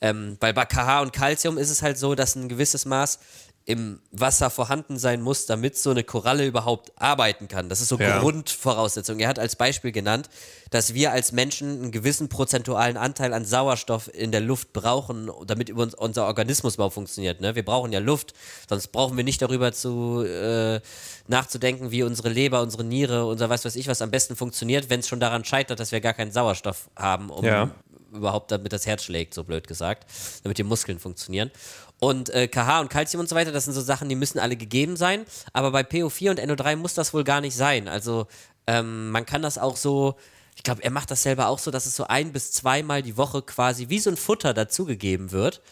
Ähm, 0.00 0.36
weil 0.40 0.52
bei 0.52 0.64
KH 0.64 1.02
und 1.02 1.12
Calcium 1.12 1.58
ist 1.58 1.70
es 1.70 1.82
halt 1.82 1.96
so, 1.96 2.16
dass 2.16 2.34
ein 2.34 2.48
gewisses 2.48 2.84
Maß 2.84 3.20
im 3.68 3.98
Wasser 4.12 4.48
vorhanden 4.48 4.96
sein 4.96 5.20
muss, 5.20 5.46
damit 5.46 5.76
so 5.76 5.90
eine 5.90 6.04
Koralle 6.04 6.46
überhaupt 6.46 6.92
arbeiten 6.94 7.48
kann. 7.48 7.68
Das 7.68 7.80
ist 7.80 7.88
so 7.88 7.98
Ja. 7.98 8.20
Grundvoraussetzung. 8.20 9.18
Er 9.18 9.26
hat 9.28 9.40
als 9.40 9.56
Beispiel 9.56 9.90
genannt, 9.90 10.30
dass 10.70 10.94
wir 10.94 11.10
als 11.10 11.32
Menschen 11.32 11.82
einen 11.82 11.90
gewissen 11.90 12.28
prozentualen 12.28 12.96
Anteil 12.96 13.34
an 13.34 13.44
Sauerstoff 13.44 14.08
in 14.14 14.30
der 14.30 14.40
Luft 14.40 14.72
brauchen, 14.72 15.30
damit 15.48 15.68
über 15.68 15.82
uns, 15.82 15.94
unser 15.96 16.26
Organismus 16.26 16.76
überhaupt 16.76 16.94
funktioniert. 16.94 17.40
Ne? 17.40 17.56
Wir 17.56 17.64
brauchen 17.64 17.92
ja 17.92 17.98
Luft, 17.98 18.34
sonst 18.68 18.88
brauchen 18.92 19.16
wir 19.16 19.24
nicht 19.24 19.42
darüber 19.42 19.72
zu 19.72 20.22
äh, 20.24 20.80
nachzudenken, 21.26 21.90
wie 21.90 22.04
unsere 22.04 22.28
Leber, 22.28 22.62
unsere 22.62 22.84
Niere, 22.84 23.26
unser 23.26 23.50
was 23.50 23.64
weiß 23.64 23.74
ich 23.74 23.88
was 23.88 24.00
am 24.00 24.12
besten 24.12 24.36
funktioniert, 24.36 24.90
wenn 24.90 25.00
es 25.00 25.08
schon 25.08 25.18
daran 25.18 25.44
scheitert, 25.44 25.80
dass 25.80 25.90
wir 25.90 26.00
gar 26.00 26.14
keinen 26.14 26.30
Sauerstoff 26.30 26.88
haben, 26.94 27.30
um 27.30 27.44
Ja. 27.44 27.70
überhaupt 28.12 28.50
damit 28.52 28.72
das 28.72 28.86
Herz 28.86 29.02
schlägt, 29.02 29.34
so 29.34 29.42
blöd 29.44 29.66
gesagt, 29.66 30.06
damit 30.44 30.56
die 30.58 30.62
Muskeln 30.62 30.98
funktionieren. 31.00 31.50
Und 31.98 32.28
äh, 32.30 32.46
KH 32.46 32.80
und 32.80 32.90
Calcium 32.90 33.20
und 33.20 33.28
so 33.28 33.34
weiter, 33.34 33.52
das 33.52 33.64
sind 33.64 33.72
so 33.72 33.80
Sachen, 33.80 34.08
die 34.08 34.16
müssen 34.16 34.38
alle 34.38 34.56
gegeben 34.56 34.96
sein, 34.96 35.24
aber 35.52 35.70
bei 35.70 35.80
PO4 35.80 36.30
und 36.30 36.40
NO3 36.40 36.76
muss 36.76 36.94
das 36.94 37.14
wohl 37.14 37.24
gar 37.24 37.40
nicht 37.40 37.56
sein. 37.56 37.88
Also 37.88 38.26
ähm, 38.66 39.10
man 39.10 39.24
kann 39.24 39.40
das 39.40 39.56
auch 39.56 39.76
so, 39.76 40.16
ich 40.56 40.62
glaube, 40.62 40.82
er 40.82 40.90
macht 40.90 41.10
das 41.10 41.22
selber 41.22 41.48
auch 41.48 41.58
so, 41.58 41.70
dass 41.70 41.86
es 41.86 41.96
so 41.96 42.06
ein 42.06 42.32
bis 42.32 42.52
zweimal 42.52 43.02
die 43.02 43.16
Woche 43.16 43.40
quasi 43.42 43.88
wie 43.88 43.98
so 43.98 44.10
ein 44.10 44.16
Futter 44.16 44.52
dazugegeben 44.52 45.32
wird. 45.32 45.62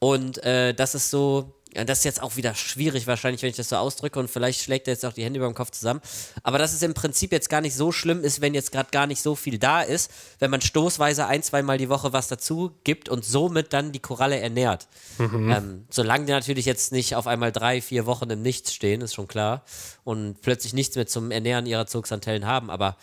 Und 0.00 0.42
äh, 0.44 0.72
das 0.72 0.94
ist 0.94 1.10
so, 1.10 1.54
das 1.72 1.98
ist 1.98 2.04
jetzt 2.04 2.22
auch 2.22 2.36
wieder 2.36 2.54
schwierig 2.54 3.06
wahrscheinlich, 3.06 3.42
wenn 3.42 3.50
ich 3.50 3.56
das 3.56 3.68
so 3.68 3.76
ausdrücke 3.76 4.18
und 4.18 4.30
vielleicht 4.30 4.62
schlägt 4.62 4.88
er 4.88 4.94
jetzt 4.94 5.04
auch 5.04 5.12
die 5.12 5.24
Hände 5.24 5.38
über 5.38 5.48
dem 5.48 5.54
Kopf 5.54 5.70
zusammen. 5.72 6.00
Aber 6.42 6.58
dass 6.58 6.72
es 6.72 6.82
im 6.82 6.94
Prinzip 6.94 7.32
jetzt 7.32 7.50
gar 7.50 7.60
nicht 7.60 7.74
so 7.74 7.92
schlimm 7.92 8.24
ist, 8.24 8.40
wenn 8.40 8.54
jetzt 8.54 8.72
gerade 8.72 8.90
gar 8.90 9.06
nicht 9.06 9.20
so 9.20 9.34
viel 9.34 9.58
da 9.58 9.82
ist, 9.82 10.10
wenn 10.38 10.50
man 10.50 10.60
stoßweise 10.60 11.26
ein, 11.26 11.42
zweimal 11.42 11.78
die 11.78 11.88
Woche 11.88 12.12
was 12.12 12.28
dazu 12.28 12.72
gibt 12.84 13.08
und 13.08 13.24
somit 13.24 13.72
dann 13.72 13.92
die 13.92 14.00
Koralle 14.00 14.38
ernährt. 14.38 14.86
Ähm, 15.18 15.86
solange 15.90 16.26
die 16.26 16.32
natürlich 16.32 16.64
jetzt 16.64 16.92
nicht 16.92 17.14
auf 17.14 17.26
einmal 17.26 17.52
drei, 17.52 17.80
vier 17.82 18.06
Wochen 18.06 18.30
im 18.30 18.42
Nichts 18.42 18.72
stehen, 18.72 19.00
ist 19.00 19.14
schon 19.14 19.28
klar, 19.28 19.64
und 20.04 20.40
plötzlich 20.40 20.72
nichts 20.72 20.96
mehr 20.96 21.06
zum 21.06 21.30
Ernähren 21.30 21.66
ihrer 21.66 21.86
Zugsantennen 21.86 22.46
haben, 22.46 22.70
aber 22.70 22.96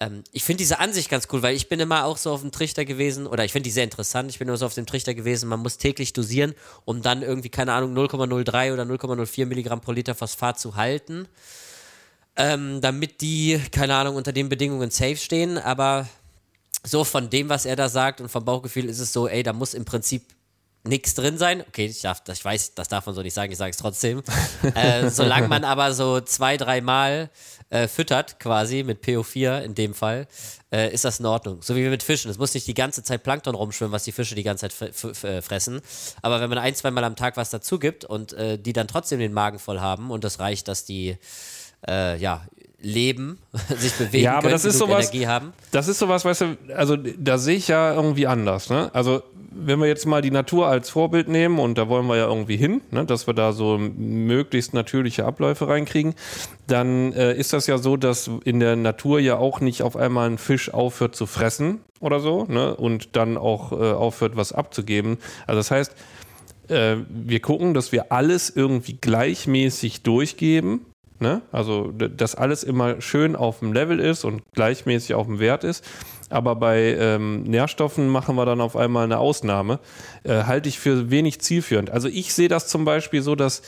ähm, 0.00 0.24
ich 0.32 0.44
finde 0.44 0.58
diese 0.58 0.78
Ansicht 0.78 1.08
ganz 1.08 1.28
cool, 1.32 1.42
weil 1.42 1.54
ich 1.54 1.68
bin 1.68 1.80
immer 1.80 2.04
auch 2.04 2.16
so 2.16 2.32
auf 2.32 2.40
dem 2.40 2.52
Trichter 2.52 2.84
gewesen, 2.84 3.26
oder 3.26 3.44
ich 3.44 3.52
finde 3.52 3.64
die 3.64 3.70
sehr 3.70 3.84
interessant, 3.84 4.30
ich 4.30 4.38
bin 4.38 4.48
immer 4.48 4.56
so 4.56 4.66
auf 4.66 4.74
dem 4.74 4.86
Trichter 4.86 5.14
gewesen, 5.14 5.48
man 5.48 5.60
muss 5.60 5.78
täglich 5.78 6.12
dosieren, 6.12 6.54
um 6.84 7.02
dann 7.02 7.22
irgendwie, 7.22 7.48
keine 7.48 7.72
Ahnung, 7.72 7.96
0,03 7.96 8.72
oder 8.72 8.82
0,04 8.82 9.46
Milligramm 9.46 9.80
pro 9.80 9.92
Liter 9.92 10.14
Phosphat 10.14 10.58
zu 10.58 10.76
halten, 10.76 11.28
ähm, 12.36 12.80
damit 12.80 13.20
die, 13.20 13.60
keine 13.70 13.94
Ahnung, 13.94 14.16
unter 14.16 14.32
den 14.32 14.48
Bedingungen 14.48 14.90
safe 14.90 15.16
stehen, 15.16 15.58
aber 15.58 16.08
so 16.82 17.04
von 17.04 17.30
dem, 17.30 17.48
was 17.48 17.64
er 17.64 17.76
da 17.76 17.88
sagt 17.88 18.20
und 18.20 18.28
vom 18.28 18.44
Bauchgefühl 18.44 18.86
ist 18.86 18.98
es 18.98 19.12
so, 19.12 19.28
ey, 19.28 19.42
da 19.42 19.52
muss 19.52 19.74
im 19.74 19.84
Prinzip 19.84 20.22
nichts 20.84 21.14
drin 21.14 21.38
sein. 21.38 21.62
Okay, 21.68 21.86
ich, 21.86 22.02
darf, 22.02 22.22
ich 22.30 22.44
weiß, 22.44 22.74
das 22.74 22.88
darf 22.88 23.06
man 23.06 23.14
so 23.14 23.22
nicht 23.22 23.34
sagen, 23.34 23.50
ich 23.50 23.58
sage 23.58 23.70
es 23.70 23.76
trotzdem. 23.78 24.22
äh, 24.74 25.08
solange 25.10 25.48
man 25.48 25.64
aber 25.64 25.92
so 25.94 26.20
zwei, 26.20 26.56
dreimal 26.56 27.30
äh, 27.70 27.88
füttert, 27.88 28.38
quasi 28.38 28.82
mit 28.82 29.02
PO4 29.02 29.62
in 29.62 29.74
dem 29.74 29.94
Fall, 29.94 30.26
äh, 30.70 30.92
ist 30.92 31.04
das 31.04 31.20
in 31.20 31.26
Ordnung. 31.26 31.62
So 31.62 31.74
wie 31.74 31.88
mit 31.88 32.02
Fischen. 32.02 32.30
Es 32.30 32.38
muss 32.38 32.52
nicht 32.54 32.66
die 32.66 32.74
ganze 32.74 33.02
Zeit 33.02 33.22
Plankton 33.22 33.54
rumschwimmen, 33.54 33.92
was 33.92 34.04
die 34.04 34.12
Fische 34.12 34.34
die 34.34 34.42
ganze 34.42 34.68
Zeit 34.68 35.24
äh, 35.24 35.42
fressen. 35.42 35.80
Aber 36.22 36.40
wenn 36.40 36.50
man 36.50 36.58
ein, 36.58 36.74
zweimal 36.74 37.04
am 37.04 37.16
Tag 37.16 37.36
was 37.36 37.50
dazu 37.50 37.78
gibt 37.78 38.04
und 38.04 38.32
äh, 38.34 38.58
die 38.58 38.72
dann 38.72 38.86
trotzdem 38.86 39.18
den 39.18 39.32
Magen 39.32 39.58
voll 39.58 39.80
haben 39.80 40.10
und 40.10 40.24
es 40.24 40.38
reicht, 40.38 40.68
dass 40.68 40.84
die 40.84 41.16
äh, 41.88 42.18
ja, 42.18 42.46
leben, 42.80 43.38
sich 43.78 43.92
bewegen 43.94 44.24
Ja, 44.24 44.32
aber 44.32 44.42
können, 44.42 44.52
das 44.52 44.64
ist 44.64 44.78
sowas- 44.78 45.04
Energie 45.04 45.26
haben. 45.26 45.52
Das 45.70 45.88
ist 45.88 45.98
sowas, 45.98 46.24
weißt 46.24 46.40
du, 46.42 46.56
also 46.76 46.96
da 46.96 47.38
sehe 47.38 47.56
ich 47.56 47.68
ja 47.68 47.94
irgendwie 47.94 48.26
anders. 48.26 48.68
Ne? 48.68 48.90
Also 48.94 49.22
wenn 49.56 49.78
wir 49.78 49.86
jetzt 49.86 50.06
mal 50.06 50.22
die 50.22 50.30
Natur 50.30 50.66
als 50.66 50.90
Vorbild 50.90 51.28
nehmen 51.28 51.58
und 51.58 51.78
da 51.78 51.88
wollen 51.88 52.06
wir 52.06 52.16
ja 52.16 52.26
irgendwie 52.26 52.56
hin, 52.56 52.80
ne, 52.90 53.04
dass 53.04 53.26
wir 53.26 53.34
da 53.34 53.52
so 53.52 53.78
möglichst 53.78 54.74
natürliche 54.74 55.24
Abläufe 55.24 55.68
reinkriegen, 55.68 56.14
dann 56.66 57.12
äh, 57.12 57.34
ist 57.34 57.52
das 57.52 57.66
ja 57.66 57.78
so, 57.78 57.96
dass 57.96 58.30
in 58.44 58.60
der 58.60 58.76
Natur 58.76 59.20
ja 59.20 59.36
auch 59.36 59.60
nicht 59.60 59.82
auf 59.82 59.96
einmal 59.96 60.28
ein 60.28 60.38
Fisch 60.38 60.72
aufhört 60.72 61.14
zu 61.14 61.26
fressen 61.26 61.80
oder 62.00 62.20
so 62.20 62.44
ne, 62.44 62.74
und 62.74 63.16
dann 63.16 63.36
auch 63.36 63.72
äh, 63.72 63.92
aufhört, 63.92 64.36
was 64.36 64.52
abzugeben. 64.52 65.18
Also 65.46 65.60
das 65.60 65.70
heißt, 65.70 65.94
äh, 66.68 66.96
wir 67.08 67.40
gucken, 67.40 67.74
dass 67.74 67.92
wir 67.92 68.12
alles 68.12 68.50
irgendwie 68.50 68.94
gleichmäßig 68.94 70.02
durchgeben. 70.02 70.86
Ne? 71.20 71.42
Also, 71.52 71.92
dass 71.92 72.34
alles 72.34 72.64
immer 72.64 73.00
schön 73.00 73.36
auf 73.36 73.60
dem 73.60 73.72
Level 73.72 74.00
ist 74.00 74.24
und 74.24 74.42
gleichmäßig 74.54 75.14
auf 75.14 75.26
dem 75.26 75.38
Wert 75.38 75.62
ist. 75.62 75.84
Aber 76.28 76.56
bei 76.56 76.96
ähm, 76.98 77.44
Nährstoffen 77.44 78.08
machen 78.08 78.34
wir 78.34 78.44
dann 78.44 78.60
auf 78.60 78.76
einmal 78.76 79.04
eine 79.04 79.18
Ausnahme. 79.18 79.78
Äh, 80.24 80.42
halte 80.44 80.68
ich 80.68 80.78
für 80.78 81.10
wenig 81.10 81.40
zielführend. 81.40 81.90
Also, 81.90 82.08
ich 82.08 82.34
sehe 82.34 82.48
das 82.48 82.66
zum 82.66 82.84
Beispiel 82.84 83.22
so, 83.22 83.36
dass 83.36 83.62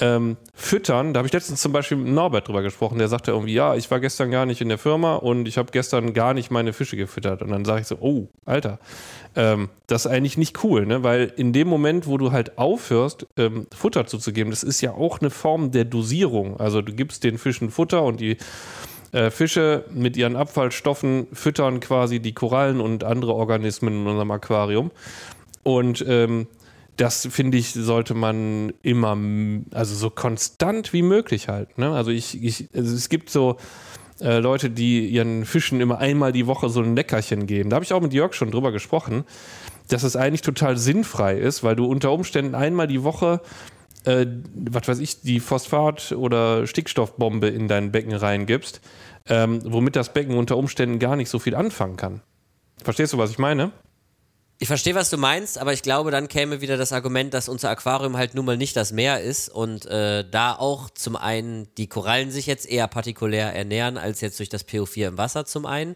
ähm, 0.00 0.36
Füttern, 0.54 1.14
da 1.14 1.18
habe 1.18 1.26
ich 1.26 1.32
letztens 1.32 1.60
zum 1.60 1.72
Beispiel 1.72 1.96
mit 1.96 2.12
Norbert 2.12 2.48
drüber 2.48 2.62
gesprochen, 2.62 2.98
der 2.98 3.08
sagte 3.08 3.30
irgendwie, 3.30 3.54
ja, 3.54 3.74
ich 3.74 3.90
war 3.90 4.00
gestern 4.00 4.30
gar 4.30 4.44
nicht 4.44 4.60
in 4.60 4.68
der 4.68 4.78
Firma 4.78 5.16
und 5.16 5.48
ich 5.48 5.58
habe 5.58 5.72
gestern 5.72 6.12
gar 6.12 6.34
nicht 6.34 6.50
meine 6.50 6.72
Fische 6.72 6.96
gefüttert. 6.96 7.42
Und 7.42 7.50
dann 7.50 7.64
sage 7.64 7.80
ich 7.80 7.86
so, 7.86 7.96
oh, 8.00 8.28
Alter, 8.44 8.78
ähm, 9.34 9.70
das 9.86 10.04
ist 10.04 10.10
eigentlich 10.10 10.36
nicht 10.36 10.62
cool, 10.64 10.86
ne? 10.86 11.02
weil 11.02 11.32
in 11.36 11.52
dem 11.52 11.68
Moment, 11.68 12.06
wo 12.06 12.18
du 12.18 12.32
halt 12.32 12.58
aufhörst, 12.58 13.26
ähm, 13.36 13.66
Futter 13.74 14.06
zuzugeben, 14.06 14.50
das 14.50 14.62
ist 14.62 14.80
ja 14.80 14.92
auch 14.92 15.20
eine 15.20 15.30
Form 15.30 15.70
der 15.70 15.84
Dosierung. 15.84 16.60
Also 16.60 16.82
du 16.82 16.92
gibst 16.92 17.24
den 17.24 17.38
Fischen 17.38 17.70
Futter 17.70 18.02
und 18.02 18.20
die 18.20 18.36
äh, 19.12 19.30
Fische 19.30 19.84
mit 19.90 20.16
ihren 20.16 20.36
Abfallstoffen 20.36 21.28
füttern 21.32 21.80
quasi 21.80 22.20
die 22.20 22.34
Korallen 22.34 22.80
und 22.80 23.04
andere 23.04 23.34
Organismen 23.34 24.02
in 24.02 24.06
unserem 24.06 24.30
Aquarium. 24.30 24.90
Und 25.62 26.04
ähm, 26.06 26.46
das 26.96 27.28
finde 27.30 27.58
ich, 27.58 27.72
sollte 27.72 28.14
man 28.14 28.72
immer, 28.82 29.16
also 29.72 29.94
so 29.94 30.10
konstant 30.10 30.92
wie 30.92 31.02
möglich 31.02 31.48
halten. 31.48 31.80
Ne? 31.80 31.90
Also 31.92 32.10
ich, 32.10 32.42
ich 32.42 32.68
also 32.74 32.94
es 32.94 33.08
gibt 33.08 33.30
so 33.30 33.56
äh, 34.20 34.38
Leute, 34.38 34.70
die 34.70 35.06
ihren 35.08 35.44
Fischen 35.44 35.80
immer 35.80 35.98
einmal 35.98 36.32
die 36.32 36.46
Woche 36.46 36.68
so 36.68 36.80
ein 36.80 36.96
Leckerchen 36.96 37.46
geben. 37.46 37.70
Da 37.70 37.76
habe 37.76 37.84
ich 37.84 37.92
auch 37.92 38.00
mit 38.00 38.14
Jörg 38.14 38.34
schon 38.34 38.50
drüber 38.50 38.72
gesprochen, 38.72 39.24
dass 39.88 40.02
es 40.02 40.16
eigentlich 40.16 40.42
total 40.42 40.76
sinnfrei 40.76 41.36
ist, 41.36 41.62
weil 41.62 41.76
du 41.76 41.86
unter 41.86 42.12
Umständen 42.12 42.54
einmal 42.54 42.86
die 42.86 43.02
Woche 43.02 43.40
äh, 44.06 44.26
was 44.54 44.88
weiß 44.88 45.00
ich, 45.00 45.20
die 45.20 45.40
Phosphat- 45.40 46.14
oder 46.14 46.66
Stickstoffbombe 46.66 47.48
in 47.48 47.68
dein 47.68 47.92
Becken 47.92 48.14
reingibst, 48.14 48.80
ähm, 49.28 49.60
womit 49.64 49.96
das 49.96 50.12
Becken 50.12 50.38
unter 50.38 50.56
Umständen 50.56 50.98
gar 50.98 51.16
nicht 51.16 51.28
so 51.28 51.38
viel 51.38 51.54
anfangen 51.54 51.96
kann. 51.96 52.22
Verstehst 52.82 53.12
du, 53.12 53.18
was 53.18 53.30
ich 53.30 53.38
meine? 53.38 53.72
Ich 54.58 54.68
verstehe, 54.68 54.94
was 54.94 55.10
du 55.10 55.18
meinst, 55.18 55.58
aber 55.58 55.74
ich 55.74 55.82
glaube, 55.82 56.10
dann 56.10 56.28
käme 56.28 56.62
wieder 56.62 56.78
das 56.78 56.94
Argument, 56.94 57.34
dass 57.34 57.50
unser 57.50 57.68
Aquarium 57.68 58.16
halt 58.16 58.34
nun 58.34 58.46
mal 58.46 58.56
nicht 58.56 58.74
das 58.74 58.90
Meer 58.90 59.20
ist 59.20 59.50
und 59.50 59.84
äh, 59.84 60.24
da 60.30 60.54
auch 60.54 60.88
zum 60.88 61.14
einen 61.14 61.68
die 61.76 61.88
Korallen 61.88 62.30
sich 62.30 62.46
jetzt 62.46 62.66
eher 62.66 62.88
partikulär 62.88 63.54
ernähren 63.54 63.98
als 63.98 64.22
jetzt 64.22 64.38
durch 64.38 64.48
das 64.48 64.66
PO4 64.66 65.08
im 65.08 65.18
Wasser 65.18 65.44
zum 65.44 65.66
einen. 65.66 65.94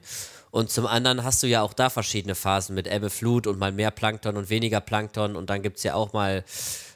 Und 0.51 0.71
zum 0.71 0.87
anderen 0.87 1.25
hast 1.25 1.43
du 1.43 1.47
ja 1.47 1.63
auch 1.63 1.73
da 1.73 1.89
verschiedene 1.89 2.35
Phasen 2.35 2.75
mit 2.75 2.87
Ebbe, 2.87 3.09
Flut 3.09 3.47
und 3.47 3.59
mal 3.59 3.73
mehr 3.73 3.91
Plankton 3.91 4.37
und 4.37 4.51
weniger 4.51 4.83
Plankton 4.83 5.37
und 5.37 5.49
dann 5.49 5.63
gibt 5.63 5.79
es 5.79 5.85
ja 5.85 5.95
auch 5.95 6.13
mal 6.13 6.45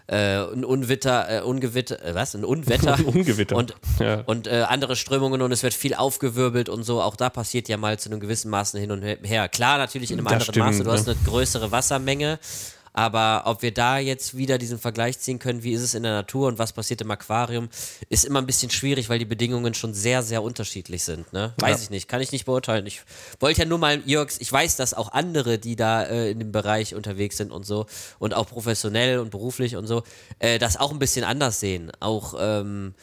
äh, 0.06 0.38
ein 0.38 0.64
Unwitter, 0.64 1.38
äh, 1.38 1.40
Ungewitter, 1.42 2.04
äh, 2.04 2.14
was? 2.14 2.34
Ein 2.34 2.44
Unwetter. 2.44 2.98
Ungewitter. 3.06 3.56
Und, 3.56 3.74
Ja. 3.98 4.22
und 4.26 4.46
äh, 4.46 4.64
andere 4.68 4.96
Strömungen 4.96 5.40
und 5.42 5.50
es 5.52 5.62
wird 5.62 5.74
viel 5.74 5.94
aufgewirbelt 5.94 6.68
und 6.68 6.82
so. 6.82 7.00
Auch 7.00 7.16
da 7.16 7.30
passiert 7.30 7.68
ja 7.68 7.76
mal 7.76 7.98
zu 7.98 8.10
einem 8.10 8.20
gewissen 8.20 8.50
Maßen 8.50 8.78
hin 8.78 8.90
und 8.90 9.02
her. 9.02 9.48
Klar, 9.48 9.78
natürlich 9.78 10.10
in 10.10 10.18
einem 10.18 10.26
Das 10.26 10.48
anderen 10.48 10.58
Maße. 10.60 10.74
stimmt, 10.74 10.86
Du 10.86 10.92
hast 10.92 11.06
ne? 11.06 11.12
eine 11.14 11.30
größere 11.30 11.70
Wassermenge. 11.72 12.38
Aber 12.96 13.42
ob 13.46 13.60
wir 13.62 13.74
da 13.74 13.98
jetzt 13.98 14.36
wieder 14.36 14.56
diesen 14.56 14.78
Vergleich 14.78 15.18
ziehen 15.18 15.40
können, 15.40 15.64
wie 15.64 15.72
ist 15.72 15.82
es 15.82 15.94
in 15.94 16.04
der 16.04 16.12
Natur 16.12 16.46
und 16.48 16.58
was 16.58 16.72
passiert 16.72 17.00
im 17.00 17.10
Aquarium, 17.10 17.68
ist 18.08 18.24
immer 18.24 18.40
ein 18.40 18.46
bisschen 18.46 18.70
schwierig, 18.70 19.08
weil 19.08 19.18
die 19.18 19.24
Bedingungen 19.24 19.74
schon 19.74 19.92
sehr, 19.94 20.22
sehr 20.22 20.42
unterschiedlich 20.44 21.02
sind. 21.02 21.32
Ne? 21.32 21.52
Weiß 21.58 21.78
Ja. 21.78 21.82
ich 21.82 21.90
nicht, 21.90 22.08
kann 22.08 22.20
ich 22.20 22.30
nicht 22.30 22.44
beurteilen. 22.44 22.86
Ich 22.86 23.02
wollte 23.40 23.62
ja 23.62 23.66
nur 23.68 23.78
mal, 23.78 24.00
Jörgs, 24.06 24.38
ich 24.40 24.50
weiß, 24.50 24.76
dass 24.76 24.94
auch 24.94 25.12
andere, 25.12 25.58
die 25.58 25.74
da 25.74 26.04
äh, 26.04 26.30
in 26.30 26.38
dem 26.38 26.52
Bereich 26.52 26.94
unterwegs 26.94 27.36
sind 27.36 27.50
und 27.50 27.66
so 27.66 27.86
und 28.20 28.32
auch 28.32 28.46
professionell 28.48 29.18
und 29.18 29.30
beruflich 29.30 29.74
und 29.74 29.86
so, 29.88 30.04
äh, 30.38 30.60
das 30.60 30.76
auch 30.78 30.92
ein 30.92 31.00
bisschen 31.00 31.24
anders 31.24 31.58
sehen. 31.58 31.90
Auch 31.98 32.34
ähm, 32.38 32.94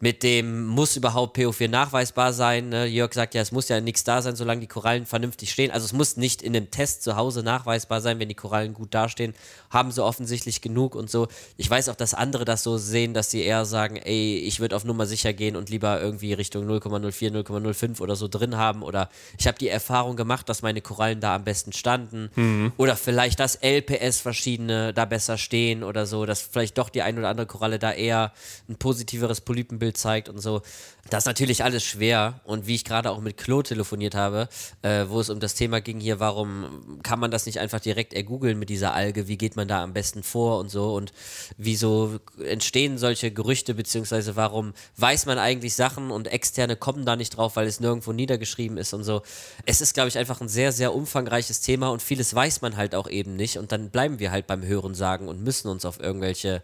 mit 0.00 0.22
dem 0.22 0.66
muss 0.66 0.96
überhaupt 0.96 1.36
PO4 1.36 1.68
nachweisbar 1.68 2.32
sein. 2.32 2.68
Ne? 2.68 2.86
Jörg 2.86 3.14
sagt 3.14 3.34
ja, 3.34 3.42
es 3.42 3.52
muss 3.52 3.68
ja 3.68 3.80
nichts 3.80 4.04
da 4.04 4.22
sein, 4.22 4.36
solange 4.36 4.60
die 4.60 4.66
Korallen 4.66 5.06
vernünftig 5.06 5.50
stehen. 5.50 5.70
Also 5.70 5.86
es 5.86 5.92
muss 5.92 6.16
nicht 6.16 6.42
in 6.42 6.54
einem 6.54 6.70
Test 6.70 7.02
zu 7.02 7.16
Hause 7.16 7.42
nachweisbar 7.42 8.00
sein, 8.00 8.18
wenn 8.18 8.28
die 8.28 8.34
Korallen 8.34 8.74
gut 8.74 8.94
dastehen, 8.94 9.34
haben 9.70 9.90
sie 9.90 10.04
offensichtlich 10.04 10.60
genug 10.60 10.94
und 10.94 11.10
so. 11.10 11.28
Ich 11.56 11.70
weiß 11.70 11.88
auch, 11.88 11.96
dass 11.96 12.14
andere 12.14 12.44
das 12.44 12.62
so 12.62 12.76
sehen, 12.76 13.14
dass 13.14 13.30
sie 13.30 13.42
eher 13.42 13.64
sagen, 13.64 13.96
ey, 13.96 14.38
ich 14.38 14.60
würde 14.60 14.76
auf 14.76 14.84
Nummer 14.84 15.06
sicher 15.06 15.32
gehen 15.32 15.56
und 15.56 15.70
lieber 15.70 16.00
irgendwie 16.00 16.32
Richtung 16.32 16.68
0,04, 16.68 17.32
0,05 17.32 18.00
oder 18.00 18.16
so 18.16 18.28
drin 18.28 18.56
haben. 18.56 18.82
Oder 18.82 19.08
ich 19.38 19.46
habe 19.46 19.58
die 19.58 19.68
Erfahrung 19.68 20.16
gemacht, 20.16 20.48
dass 20.48 20.62
meine 20.62 20.80
Korallen 20.80 21.20
da 21.20 21.34
am 21.34 21.44
besten 21.44 21.72
standen. 21.72 22.72
Oder 22.76 22.96
vielleicht, 22.96 23.40
dass 23.40 23.58
LPS 23.62 24.20
verschiedene 24.20 24.92
da 24.92 25.04
besser 25.04 25.38
stehen 25.38 25.82
oder 25.82 26.06
so, 26.06 26.26
dass 26.26 26.42
vielleicht 26.42 26.76
doch 26.78 26.88
die 26.88 27.02
ein 27.02 27.18
oder 27.18 27.28
andere 27.28 27.46
Koralle 27.46 27.78
da 27.78 27.92
eher 27.92 28.32
ein 28.68 28.76
positiveres 28.76 29.40
Polypenbild 29.40 29.85
Röntgenbild 29.86 29.96
zeigt 29.96 30.28
und 30.28 30.38
so. 30.38 30.62
Das 31.08 31.22
ist 31.22 31.26
natürlich 31.26 31.62
alles 31.62 31.84
schwer 31.84 32.40
und 32.44 32.66
wie 32.66 32.74
ich 32.74 32.84
gerade 32.84 33.10
auch 33.12 33.20
mit 33.20 33.36
Klo 33.36 33.62
telefoniert 33.62 34.16
habe, 34.16 34.48
äh, 34.82 35.04
wo 35.08 35.20
es 35.20 35.30
um 35.30 35.38
das 35.38 35.54
Thema 35.54 35.80
ging 35.80 36.00
hier, 36.00 36.18
warum 36.18 36.98
kann 37.04 37.20
man 37.20 37.30
das 37.30 37.46
nicht 37.46 37.60
einfach 37.60 37.78
direkt 37.78 38.12
ergoogeln 38.12 38.58
mit 38.58 38.70
dieser 38.70 38.92
Alge, 38.92 39.28
wie 39.28 39.38
geht 39.38 39.54
man 39.54 39.68
da 39.68 39.84
am 39.84 39.92
besten 39.92 40.24
vor 40.24 40.58
und 40.58 40.68
so 40.68 40.94
und 40.96 41.12
wieso 41.56 42.18
entstehen 42.44 42.98
solche 42.98 43.30
Gerüchte, 43.30 43.74
beziehungsweise 43.74 44.34
warum 44.34 44.72
weiß 44.96 45.26
man 45.26 45.38
eigentlich 45.38 45.76
Sachen 45.76 46.10
und 46.10 46.26
Externe 46.26 46.74
kommen 46.74 47.06
da 47.06 47.14
nicht 47.14 47.36
drauf, 47.36 47.54
weil 47.54 47.68
es 47.68 47.78
nirgendwo 47.78 48.12
niedergeschrieben 48.12 48.76
ist 48.76 48.92
und 48.92 49.04
so. 49.04 49.22
Es 49.64 49.80
ist, 49.80 49.94
glaube 49.94 50.08
ich, 50.08 50.18
einfach 50.18 50.40
ein 50.40 50.48
sehr, 50.48 50.72
sehr 50.72 50.92
umfangreiches 50.92 51.60
Thema 51.60 51.90
und 51.90 52.02
vieles 52.02 52.34
weiß 52.34 52.62
man 52.62 52.76
halt 52.76 52.96
auch 52.96 53.08
eben 53.08 53.36
nicht 53.36 53.58
und 53.58 53.70
dann 53.70 53.90
bleiben 53.90 54.18
wir 54.18 54.32
halt 54.32 54.48
beim 54.48 54.64
Hören 54.64 54.96
sagen 54.96 55.28
und 55.28 55.40
müssen 55.40 55.68
uns 55.68 55.84
auf 55.84 56.00
irgendwelche 56.00 56.62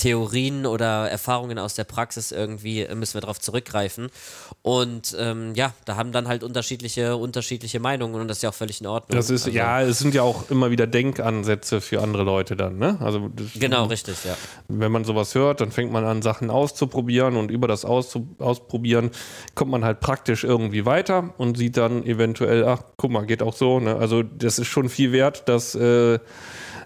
Theorien 0.00 0.64
oder 0.64 1.10
Erfahrungen 1.10 1.58
aus 1.58 1.74
der 1.74 1.84
Praxis 1.84 2.32
irgendwie 2.32 2.80
äh, 2.80 2.94
müssen 2.94 3.14
wir 3.14 3.20
darauf 3.20 3.38
zurückgreifen. 3.38 4.08
Und 4.62 5.14
ähm, 5.18 5.54
ja, 5.54 5.74
da 5.84 5.96
haben 5.96 6.10
dann 6.10 6.26
halt 6.26 6.42
unterschiedliche, 6.42 7.16
unterschiedliche 7.16 7.80
Meinungen 7.80 8.20
und 8.20 8.28
das 8.28 8.38
ist 8.38 8.42
ja 8.42 8.48
auch 8.48 8.54
völlig 8.54 8.80
in 8.80 8.86
Ordnung. 8.86 9.16
Das 9.16 9.28
ist, 9.28 9.44
also, 9.44 9.56
ja, 9.56 9.82
es 9.82 9.98
sind 9.98 10.14
ja 10.14 10.22
auch 10.22 10.50
immer 10.50 10.70
wieder 10.70 10.86
Denkansätze 10.86 11.82
für 11.82 12.00
andere 12.00 12.22
Leute 12.22 12.56
dann, 12.56 12.78
ne? 12.78 12.96
Also 13.00 13.28
das, 13.28 13.48
Genau, 13.54 13.84
richtig, 13.86 14.16
ja. 14.24 14.36
wenn 14.68 14.90
man 14.90 15.04
sowas 15.04 15.34
hört, 15.34 15.60
dann 15.60 15.70
fängt 15.70 15.92
man 15.92 16.04
an, 16.04 16.22
Sachen 16.22 16.50
auszuprobieren 16.50 17.36
und 17.36 17.50
über 17.50 17.68
das 17.68 17.84
Auszu 17.84 18.28
Ausprobieren 18.38 19.10
kommt 19.54 19.70
man 19.70 19.84
halt 19.84 20.00
praktisch 20.00 20.44
irgendwie 20.44 20.86
weiter 20.86 21.34
und 21.36 21.58
sieht 21.58 21.76
dann 21.76 22.04
eventuell, 22.04 22.64
ach, 22.64 22.82
guck 22.96 23.10
mal, 23.10 23.26
geht 23.26 23.42
auch 23.42 23.54
so. 23.54 23.80
Ne? 23.80 23.96
Also 23.96 24.22
das 24.22 24.58
ist 24.58 24.68
schon 24.68 24.88
viel 24.88 25.12
wert, 25.12 25.48
dass, 25.48 25.74
äh, 25.74 26.18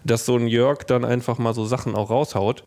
dass 0.05 0.27
so 0.27 0.37
ein 0.37 0.47
Jörg 0.49 0.85
dann 0.85 1.05
einfach 1.05 1.39
mal 1.39 1.55
so 1.55 1.65
Sachen 1.65 1.95
auch 1.95 2.11
raushaut, 2.11 2.65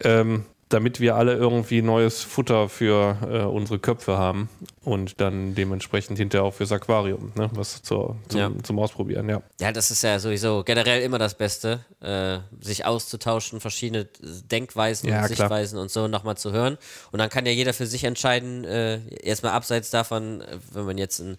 ähm, 0.00 0.44
damit 0.70 0.98
wir 0.98 1.14
alle 1.14 1.34
irgendwie 1.34 1.82
neues 1.82 2.22
Futter 2.22 2.68
für 2.68 3.16
äh, 3.30 3.42
unsere 3.44 3.78
Köpfe 3.78 4.16
haben 4.16 4.48
und 4.82 5.20
dann 5.20 5.54
dementsprechend 5.54 6.18
hinterher 6.18 6.44
auch 6.44 6.54
fürs 6.54 6.72
Aquarium, 6.72 7.30
ne? 7.36 7.48
was 7.52 7.82
zur, 7.82 8.16
zum, 8.28 8.40
Ja. 8.40 8.50
zum 8.62 8.78
Ausprobieren, 8.80 9.28
ja. 9.28 9.42
Ja, 9.60 9.70
das 9.72 9.90
ist 9.92 10.02
ja 10.02 10.18
sowieso 10.18 10.64
generell 10.64 11.02
immer 11.02 11.18
das 11.18 11.34
Beste, 11.34 11.84
äh, 12.00 12.38
sich 12.60 12.86
auszutauschen, 12.86 13.60
verschiedene 13.60 14.08
Denkweisen 14.50 15.08
Ja, 15.08 15.16
und 15.20 15.26
klar. 15.26 15.36
Sichtweisen 15.36 15.78
und 15.78 15.90
so 15.92 16.08
nochmal 16.08 16.36
zu 16.36 16.50
hören. 16.50 16.76
Und 17.12 17.18
dann 17.20 17.28
kann 17.30 17.46
ja 17.46 17.52
jeder 17.52 17.74
für 17.74 17.86
sich 17.86 18.02
entscheiden, 18.02 18.64
äh, 18.64 19.00
erstmal 19.22 19.52
abseits 19.52 19.90
davon, 19.90 20.40
äh, 20.40 20.58
wenn 20.72 20.86
man 20.86 20.98
jetzt 20.98 21.20
einen, 21.20 21.36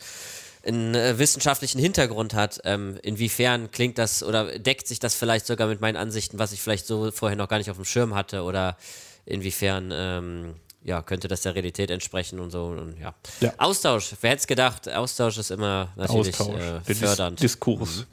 einen 0.66 0.96
äh, 0.96 1.18
wissenschaftlichen 1.20 1.80
Hintergrund 1.80 2.34
hat, 2.34 2.60
ähm, 2.64 2.98
inwiefern 3.04 3.72
klingt 3.72 3.98
das 3.98 4.24
oder 4.24 4.58
deckt 4.58 4.88
sich 4.88 5.00
das 5.00 5.16
vielleicht 5.16 5.46
sogar 5.46 5.68
mit 5.68 5.82
meinen 5.82 5.98
Ansichten, 5.98 6.40
was 6.40 6.52
ich 6.52 6.62
vielleicht 6.62 6.88
so 6.88 7.12
vorher 7.12 7.38
noch 7.38 7.48
gar 7.48 7.58
nicht 7.58 7.70
auf 7.70 7.78
dem 7.78 7.86
Schirm 7.86 8.16
hatte 8.16 8.44
oder 8.44 8.78
inwiefern 9.26 9.92
ähm, 9.94 10.56
ja, 10.84 11.02
könnte 11.02 11.28
das 11.28 11.42
der 11.42 11.56
Realität 11.56 11.90
entsprechen 11.90 12.40
und 12.40 12.52
so. 12.52 12.66
Und, 12.66 13.00
ja. 13.00 13.16
Ja. 13.42 13.54
Austausch, 13.58 14.14
wer 14.22 14.32
hätte 14.32 14.42
es 14.42 14.48
gedacht, 14.48 14.88
Austausch 14.88 15.38
ist 15.38 15.52
immer 15.52 15.90
natürlich 15.96 16.40
Austausch, 16.40 16.62
äh, 16.62 16.72
der 16.72 16.82
Dis 16.88 17.00
fördernd. 17.00 17.42
Diskurs. 17.42 18.06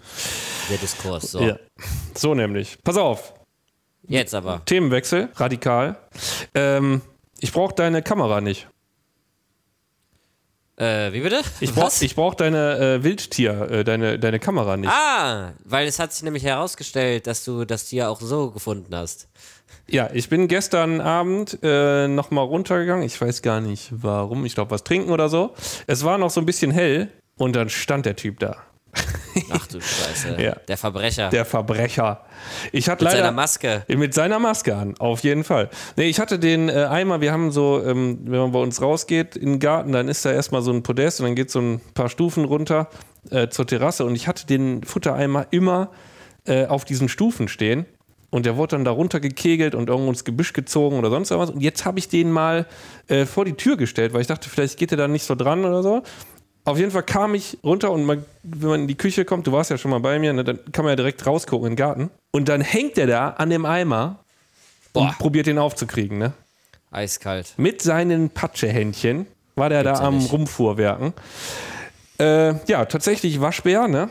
Der 0.71 0.79
Diskurs. 0.79 1.31
So. 1.31 1.41
Ja. 1.41 1.59
So 2.15 2.35
nämlich. 2.35 2.79
Pass 2.83 2.97
auf, 2.97 3.35
Jetzt 4.09 4.35
aber. 4.35 4.65
Themenwechsel, 4.65 5.29
radikal. 5.37 5.97
Ähm, 6.55 7.03
ich 7.41 7.53
brauche 7.53 7.75
deine 7.75 8.03
Kamera 8.03 8.41
nicht. 8.41 8.69
Äh, 10.83 11.13
wie 11.13 11.21
bitte? 11.21 11.43
Ich 11.61 11.77
Was? 11.77 12.03
ich 12.03 12.17
brauch 12.17 12.35
deine 12.35 12.77
äh, 12.79 13.05
Wildtier, 13.05 13.71
äh, 13.71 13.85
deine, 13.85 14.19
deine 14.19 14.41
Kamera 14.41 14.77
nicht. 14.77 14.91
Ah, 14.91 15.53
weil 15.65 15.87
es 15.87 16.01
hat 16.01 16.13
sich 16.13 16.25
nämlich 16.25 16.43
herausgestellt, 16.43 17.29
dass 17.29 17.45
du 17.45 17.65
das 17.65 17.85
Tier 17.85 18.11
auch 18.11 18.21
so 18.21 18.51
gefunden 18.51 18.93
hast. 18.93 19.29
Ja, 19.87 20.11
ich 20.13 20.29
bin 20.29 20.49
gestern 20.49 21.01
Abend 21.01 21.59
äh, 21.63 22.09
nochmal 22.09 22.47
runtergegangen. 22.47 23.05
Ich 23.05 23.21
weiß 23.21 23.43
gar 23.43 23.61
nicht 23.61 23.91
warum. 23.93 24.45
Ich 24.45 24.57
glaube, 24.57 24.73
was 24.73 24.83
trinken 24.83 25.13
oder 25.13 25.29
so. 25.29 25.55
Es 25.87 26.03
war 26.03 26.19
noch 26.19 26.31
so 26.31 26.41
ein 26.41 26.47
bisschen 26.47 26.73
hell 26.73 27.13
und 27.37 27.55
dann 27.55 27.69
stand 27.69 28.05
der 28.05 28.17
Typ 28.17 28.41
da. 28.41 28.57
Ach 29.51 29.67
du 29.67 29.81
Scheiße. 29.81 30.41
Ja. 30.41 30.57
Der 30.69 30.77
Verbrecher. 30.77 31.29
Der 31.31 31.45
Verbrecher. 31.45 32.25
Ich 32.73 32.89
hatte 32.89 33.05
Mit 33.05 33.13
leider. 33.13 33.25
seiner 33.25 33.37
Maske. 33.37 33.85
Mit 33.89 34.15
seiner 34.15 34.39
Maske 34.39 34.77
an, 34.77 34.95
auf 34.99 35.21
jeden 35.21 35.45
Fall. 35.45 35.71
Nee, 35.97 36.05
ich 36.09 36.21
hatte 36.21 36.39
den 36.39 36.69
äh, 36.69 36.87
Eimer, 36.91 37.21
wir 37.21 37.33
haben 37.33 37.51
so, 37.51 37.83
ähm, 37.85 38.19
wenn 38.25 38.41
man 38.41 38.53
bei 38.53 38.59
uns 38.59 38.81
rausgeht 38.81 39.37
in 39.37 39.53
den 39.53 39.59
Garten, 39.59 39.93
dann 39.93 40.09
ist 40.09 40.25
da 40.25 40.33
erstmal 40.33 40.63
so 40.63 40.73
ein 40.73 40.83
Podest 40.83 41.21
und 41.21 41.27
dann 41.27 41.35
geht 41.35 41.51
so 41.51 41.61
ein 41.61 41.81
paar 41.95 42.09
Stufen 42.09 42.45
runter 42.45 42.89
äh, 43.31 43.49
zur 43.49 43.67
Terrasse 43.67 44.05
und 44.05 44.15
ich 44.15 44.29
hatte 44.29 44.47
den 44.47 44.83
Futtereimer 44.85 45.47
immer 45.51 45.91
äh, 46.47 46.67
auf 46.67 46.85
diesen 46.85 47.09
Stufen 47.09 47.49
stehen 47.49 47.87
und 48.33 48.47
der 48.47 48.57
wurde 48.57 48.77
dann 48.77 48.85
da 48.85 48.91
runtergekegelt 48.91 49.75
und 49.75 49.91
irgendwo 49.91 50.11
ins 50.11 50.25
Gebüsch 50.25 50.55
gezogen 50.55 50.99
oder 50.99 51.11
sonst 51.11 51.31
was. 51.31 51.51
Und 51.51 51.61
jetzt 51.61 51.85
habe 51.85 51.99
ich 51.99 52.09
den 52.09 52.33
mal 52.33 52.67
äh, 53.09 53.27
vor 53.27 53.45
die 53.45 53.53
Tür 53.53 53.77
gestellt, 53.77 54.15
weil 54.15 54.23
ich 54.23 54.27
dachte, 54.27 54.49
vielleicht 54.49 54.79
geht 54.79 54.91
der 54.91 54.97
da 54.97 55.07
nicht 55.07 55.25
so 55.25 55.35
dran 55.35 55.67
oder 55.67 55.83
so. 55.83 56.03
Auf 56.65 56.79
jeden 56.79 56.93
Fall 56.93 57.03
kam 57.03 57.35
ich 57.35 57.59
runter 57.65 57.91
und 57.91 58.05
man, 58.05 58.25
wenn 58.45 58.69
man 58.69 58.81
in 58.83 58.89
die 58.89 58.95
Küche 58.95 59.25
kommt, 59.25 59.47
du 59.47 59.53
warst 59.53 59.71
ja 59.71 59.79
schon 59.79 59.91
mal 59.91 59.99
bei 59.99 60.19
mir, 60.19 60.33
ne, 60.33 60.45
dann 60.45 60.61
kann 60.71 60.85
man 60.85 60.93
ja 60.93 60.97
direkt 60.97 61.27
rausgucken 61.27 61.67
in 61.67 61.73
den 61.73 61.77
Garten. 61.77 62.11
Und 62.31 62.49
dann 62.49 62.61
hängt 62.61 62.97
der 62.97 63.09
da 63.09 63.31
an 63.31 63.51
dem 63.51 63.67
Eimer 63.67 64.21
Boah. 64.93 65.03
und 65.03 65.19
probiert 65.19 65.47
den 65.47 65.59
aufzukriegen. 65.59 66.19
Ne? 66.19 66.33
Eiskalt. 66.93 67.55
Mit 67.57 67.83
seinen 67.83 68.31
Patschehändchen 68.31 69.27
war 69.57 69.71
der 69.71 69.83
Gibt's 69.83 69.99
da 69.99 70.07
am 70.07 70.19
nicht. 70.19 70.33
Rumfuhrwerken. 70.33 71.15
Äh, 72.21 72.55
ja, 72.67 72.85
tatsächlich 72.85 73.41
Waschbär, 73.41 73.89
ne? 73.89 74.09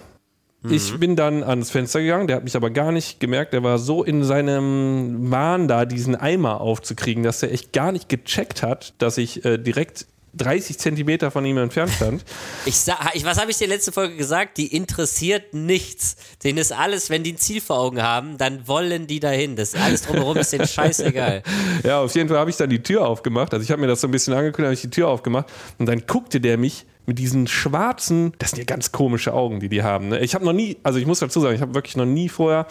Mhm. 0.64 0.74
Ich 0.74 1.00
bin 1.00 1.16
dann 1.16 1.44
ans 1.44 1.72
Fenster 1.72 2.02
gegangen, 2.02 2.28
der 2.28 2.36
hat 2.36 2.44
mich 2.44 2.56
aber 2.56 2.70
gar 2.70 2.92
nicht 2.92 3.20
gemerkt. 3.20 3.54
Der 3.54 3.64
war 3.64 3.80
so 3.80 4.04
in 4.04 4.24
seinem 4.24 5.32
Wahn 5.32 5.68
da, 5.68 5.86
diesen 5.86 6.16
Eimer 6.16 6.62
aufzukriegen, 6.62 7.24
dass 7.24 7.42
er 7.42 7.52
echt 7.52 7.74
gar 7.74 7.92
nicht 7.92 8.10
gecheckt 8.10 8.62
hat, 8.62 8.94
dass 8.98 9.18
ich 9.18 9.46
äh, 9.46 9.58
direkt 9.58 10.06
30 10.34 10.78
Zentimeter 10.78 11.32
von 11.32 11.46
ihm 11.46 11.58
entfernt 11.58 11.92
stand. 11.92 12.24
Ich 12.66 12.76
ich, 13.14 13.26
was 13.26 13.40
habe 13.40 13.52
ich 13.52 13.58
dir 13.58 13.68
letzte 13.68 13.92
Folge 13.92 14.16
gesagt? 14.16 14.58
Die 14.58 14.74
interessiert 14.76 15.54
nichts. 15.54 16.16
Denen 16.44 16.58
ist 16.58 16.72
alles, 16.72 17.10
wenn 17.10 17.24
die 17.24 17.34
ein 17.34 17.38
Ziel 17.38 17.60
vor 17.62 17.80
Augen 17.80 18.02
haben, 18.02 18.38
dann 18.38 18.68
wollen 18.68 19.08
die 19.08 19.20
dahin. 19.20 19.56
Das 19.56 19.74
alles 19.76 20.04
drumherum 20.04 20.38
ist 20.38 20.54
denen 20.54 20.68
scheißegal. 20.68 21.44
Ja, 21.84 22.02
auf 22.02 22.14
jeden 22.16 22.30
Fall 22.30 22.38
habe 22.38 22.50
ich 22.50 22.58
dann 22.58 22.70
die 22.70 22.84
Tür 22.84 23.08
aufgemacht. 23.08 23.54
Also 23.54 23.64
ich 23.64 23.72
habe 23.72 23.82
mir 23.82 23.88
das 23.88 24.02
so 24.02 24.08
ein 24.08 24.12
bisschen 24.12 24.34
angekündigt, 24.34 24.66
habe 24.68 24.74
ich 24.76 24.82
die 24.82 24.90
Tür 24.90 25.08
aufgemacht 25.08 25.48
und 25.80 25.88
dann 25.88 26.04
guckte 26.06 26.40
der 26.40 26.58
mich 26.58 26.86
mit 27.08 27.18
diesen 27.18 27.48
schwarzen, 27.48 28.34
das 28.38 28.52
sind 28.52 28.60
ja 28.60 28.66
ganz 28.66 28.92
komische 28.92 29.34
Augen, 29.34 29.60
die 29.60 29.70
die 29.70 29.82
haben. 29.84 30.10
Ne? 30.10 30.20
Ich 30.20 30.36
habe 30.36 30.46
noch 30.46 30.54
nie, 30.54 30.78
also 30.84 31.00
ich 31.00 31.06
muss 31.08 31.20
dazu 31.20 31.40
sagen, 31.42 31.56
ich 31.56 31.62
habe 31.62 31.74
wirklich 31.74 31.96
noch 31.98 32.06
nie 32.06 32.30
vorher 32.30 32.68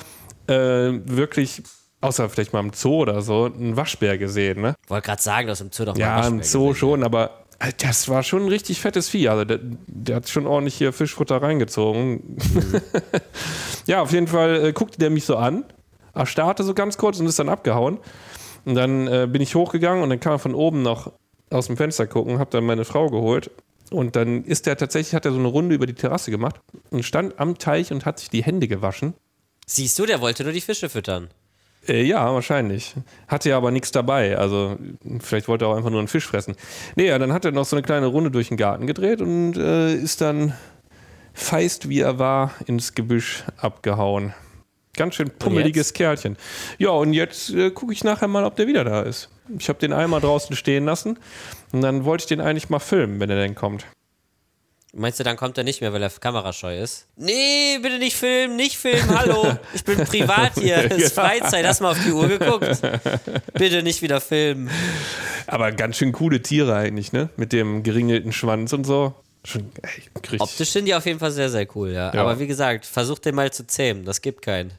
äh, 0.46 0.52
wirklich, 1.04 1.62
außer 2.00 2.28
vielleicht 2.30 2.52
mal 2.52 2.60
im 2.60 2.72
Zoo 2.72 2.98
oder 3.02 3.22
so, 3.22 3.46
einen 3.46 3.76
Waschbär 3.76 4.18
gesehen. 4.18 4.60
Ne? 4.60 4.74
Wollte 4.88 5.06
gerade 5.06 5.22
sagen, 5.22 5.46
du 5.46 5.50
hast 5.52 5.60
im 5.60 5.72
Zoo 5.72 5.84
doch 5.84 5.94
mal 5.94 6.00
Ja, 6.00 6.16
Waschbär 6.18 6.28
im 6.38 6.42
Zoo 6.42 6.68
gesehen. 6.68 6.76
schon, 6.78 7.02
aber 7.04 7.39
äh, 7.60 7.72
das 7.78 8.08
war 8.08 8.22
schon 8.22 8.42
ein 8.42 8.48
richtig 8.48 8.80
fettes 8.80 9.08
Vieh. 9.08 9.28
Also 9.28 9.44
der, 9.44 9.60
der 9.62 10.16
hat 10.16 10.28
schon 10.28 10.46
ordentlich 10.46 10.74
hier 10.74 10.92
Fischfutter 10.92 11.40
reingezogen. 11.40 12.36
ja, 13.86 14.02
auf 14.02 14.12
jeden 14.12 14.26
Fall 14.26 14.64
äh, 14.66 14.72
guckte 14.72 14.98
der 14.98 15.10
mich 15.10 15.24
so 15.24 15.36
an, 15.36 15.64
erstarrte 16.14 16.64
so 16.64 16.74
ganz 16.74 16.98
kurz 16.98 17.20
und 17.20 17.26
ist 17.26 17.38
dann 17.38 17.48
abgehauen. 17.48 17.98
Und 18.64 18.74
dann 18.74 19.06
äh, 19.06 19.28
bin 19.30 19.40
ich 19.40 19.54
hochgegangen 19.54 20.02
und 20.02 20.10
dann 20.10 20.20
kam 20.20 20.32
er 20.32 20.38
von 20.38 20.54
oben 20.54 20.82
noch 20.82 21.12
aus 21.50 21.66
dem 21.66 21.76
Fenster 21.76 22.06
gucken, 22.06 22.38
habe 22.38 22.50
dann 22.50 22.64
meine 22.64 22.84
Frau 22.84 23.08
geholt. 23.08 23.50
Und 23.90 24.14
dann 24.16 24.44
ist 24.44 24.66
der 24.66 24.76
tatsächlich, 24.76 25.14
hat 25.14 25.24
er 25.24 25.32
so 25.32 25.38
eine 25.38 25.48
Runde 25.48 25.74
über 25.74 25.86
die 25.86 25.94
Terrasse 25.94 26.30
gemacht 26.30 26.60
und 26.90 27.04
stand 27.04 27.40
am 27.40 27.58
Teich 27.58 27.90
und 27.92 28.04
hat 28.06 28.20
sich 28.20 28.30
die 28.30 28.44
Hände 28.44 28.68
gewaschen. 28.68 29.14
Siehst 29.66 29.98
du, 29.98 30.06
der 30.06 30.20
wollte 30.20 30.44
nur 30.44 30.52
die 30.52 30.60
Fische 30.60 30.88
füttern. 30.88 31.28
Äh, 31.88 32.02
ja, 32.02 32.32
wahrscheinlich. 32.32 32.94
Hatte 33.26 33.50
ja 33.50 33.56
aber 33.56 33.70
nichts 33.70 33.90
dabei. 33.90 34.36
Also, 34.36 34.76
vielleicht 35.20 35.48
wollte 35.48 35.64
er 35.64 35.68
auch 35.68 35.76
einfach 35.76 35.90
nur 35.90 36.00
einen 36.00 36.08
Fisch 36.08 36.26
fressen. 36.26 36.56
Nee, 36.96 37.08
ja, 37.08 37.18
dann 37.18 37.32
hat 37.32 37.44
er 37.44 37.52
noch 37.52 37.64
so 37.64 37.76
eine 37.76 37.82
kleine 37.82 38.06
Runde 38.06 38.30
durch 38.30 38.48
den 38.48 38.56
Garten 38.56 38.86
gedreht 38.86 39.20
und 39.20 39.56
äh, 39.56 39.94
ist 39.94 40.20
dann 40.20 40.52
feist, 41.32 41.88
wie 41.88 42.00
er 42.00 42.18
war, 42.18 42.52
ins 42.66 42.94
Gebüsch 42.94 43.44
abgehauen. 43.56 44.34
Ganz 44.96 45.14
schön 45.14 45.30
pummeliges 45.30 45.92
Kerlchen. 45.92 46.36
Ja, 46.78 46.90
und 46.90 47.12
jetzt 47.12 47.50
äh, 47.50 47.70
gucke 47.70 47.92
ich 47.92 48.04
nachher 48.04 48.28
mal, 48.28 48.44
ob 48.44 48.56
der 48.56 48.66
wieder 48.66 48.84
da 48.84 49.02
ist. 49.02 49.30
Ich 49.58 49.68
habe 49.68 49.78
den 49.78 49.92
Eimer 49.92 50.20
draußen 50.20 50.54
stehen 50.56 50.84
lassen 50.84 51.18
und 51.72 51.80
dann 51.80 52.04
wollte 52.04 52.22
ich 52.22 52.28
den 52.28 52.40
eigentlich 52.40 52.68
mal 52.70 52.80
filmen, 52.80 53.20
wenn 53.20 53.30
er 53.30 53.36
denn 53.36 53.54
kommt. 53.54 53.86
Meinst 54.92 55.20
du, 55.20 55.24
dann 55.24 55.36
kommt 55.36 55.56
er 55.56 55.62
nicht 55.62 55.80
mehr, 55.80 55.92
weil 55.92 56.02
er 56.02 56.10
kamerascheu 56.10 56.76
ist? 56.76 57.06
Nee, 57.16 57.78
bitte 57.80 57.98
nicht 57.98 58.16
filmen, 58.16 58.56
nicht 58.56 58.76
filmen, 58.76 59.16
hallo. 59.16 59.56
Ich 59.72 59.84
bin 59.84 59.98
privat 59.98 60.54
hier, 60.54 60.90
es 60.90 60.96
ist 60.96 61.14
Freizeit, 61.14 61.64
hast 61.64 61.80
mal 61.80 61.92
auf 61.92 62.04
die 62.04 62.10
Uhr 62.10 62.26
geguckt. 62.26 62.80
Bitte 63.54 63.84
nicht 63.84 64.02
wieder 64.02 64.20
filmen. 64.20 64.68
Aber 65.46 65.70
ganz 65.70 65.96
schön 65.96 66.10
coole 66.10 66.42
Tiere 66.42 66.74
eigentlich, 66.74 67.12
ne? 67.12 67.28
Mit 67.36 67.52
dem 67.52 67.84
geringelten 67.84 68.32
Schwanz 68.32 68.72
und 68.72 68.84
so. 68.84 69.14
Schon 69.44 69.70
ey. 69.82 70.38
Optisch 70.40 70.70
sind 70.70 70.86
die 70.86 70.94
auf 70.94 71.06
jeden 71.06 71.20
Fall 71.20 71.30
sehr, 71.30 71.50
sehr 71.50 71.66
cool, 71.76 71.90
ja. 71.90 72.12
Ja. 72.12 72.20
Aber 72.20 72.40
wie 72.40 72.46
gesagt, 72.48 72.84
versuch 72.84 73.20
den 73.20 73.36
mal 73.36 73.52
zu 73.52 73.66
zähmen, 73.66 74.04
das 74.04 74.20
gibt 74.20 74.42
keinen. 74.42 74.72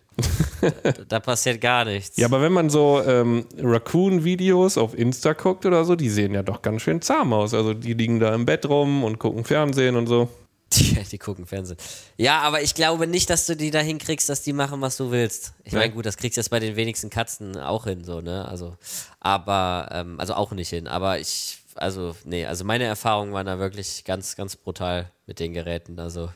Da 1.07 1.19
passiert 1.19 1.61
gar 1.61 1.85
nichts. 1.85 2.17
Ja, 2.17 2.27
aber 2.27 2.41
wenn 2.41 2.51
man 2.51 2.69
so 2.69 3.01
ähm, 3.05 3.45
Raccoon-Videos 3.57 4.77
auf 4.77 4.97
Insta 4.97 5.33
guckt 5.33 5.65
oder 5.65 5.85
so, 5.85 5.95
die 5.95 6.09
sehen 6.09 6.33
ja 6.33 6.43
doch 6.43 6.61
ganz 6.61 6.81
schön 6.81 7.01
zahm 7.01 7.33
aus. 7.33 7.53
Also 7.53 7.73
die 7.73 7.93
liegen 7.93 8.19
da 8.19 8.33
im 8.35 8.45
Bett 8.45 8.67
rum 8.67 9.03
und 9.03 9.19
gucken 9.19 9.43
Fernsehen 9.43 9.95
und 9.95 10.07
so. 10.07 10.29
Die, 10.73 11.03
die 11.03 11.17
gucken 11.17 11.45
Fernsehen. 11.45 11.75
Ja, 12.15 12.39
aber 12.43 12.61
ich 12.61 12.75
glaube 12.75 13.05
nicht, 13.05 13.29
dass 13.29 13.45
du 13.45 13.57
die 13.57 13.71
dahin 13.71 13.97
kriegst, 13.97 14.29
dass 14.29 14.41
die 14.41 14.53
machen, 14.53 14.79
was 14.79 14.95
du 14.95 15.11
willst. 15.11 15.53
Ich 15.65 15.73
meine, 15.73 15.91
gut, 15.91 16.05
das 16.05 16.15
kriegst 16.15 16.37
du 16.37 16.39
jetzt 16.39 16.47
bei 16.47 16.61
den 16.61 16.77
wenigsten 16.77 17.09
Katzen 17.09 17.57
auch 17.57 17.83
hin, 17.83 18.05
so, 18.05 18.21
ne? 18.21 18.47
Also, 18.47 18.77
aber, 19.19 19.89
ähm, 19.91 20.17
also 20.17 20.33
auch 20.33 20.53
nicht 20.53 20.69
hin. 20.69 20.87
Aber 20.87 21.19
ich, 21.19 21.57
also, 21.75 22.15
nee, 22.25 22.45
also 22.45 22.63
meine 22.63 22.85
Erfahrungen 22.85 23.33
waren 23.33 23.45
da 23.45 23.59
wirklich 23.59 24.03
ganz, 24.03 24.35
ganz 24.35 24.55
brutal 24.55 25.11
mit 25.25 25.39
den 25.39 25.53
Geräten. 25.53 25.99
Also, 25.99 26.29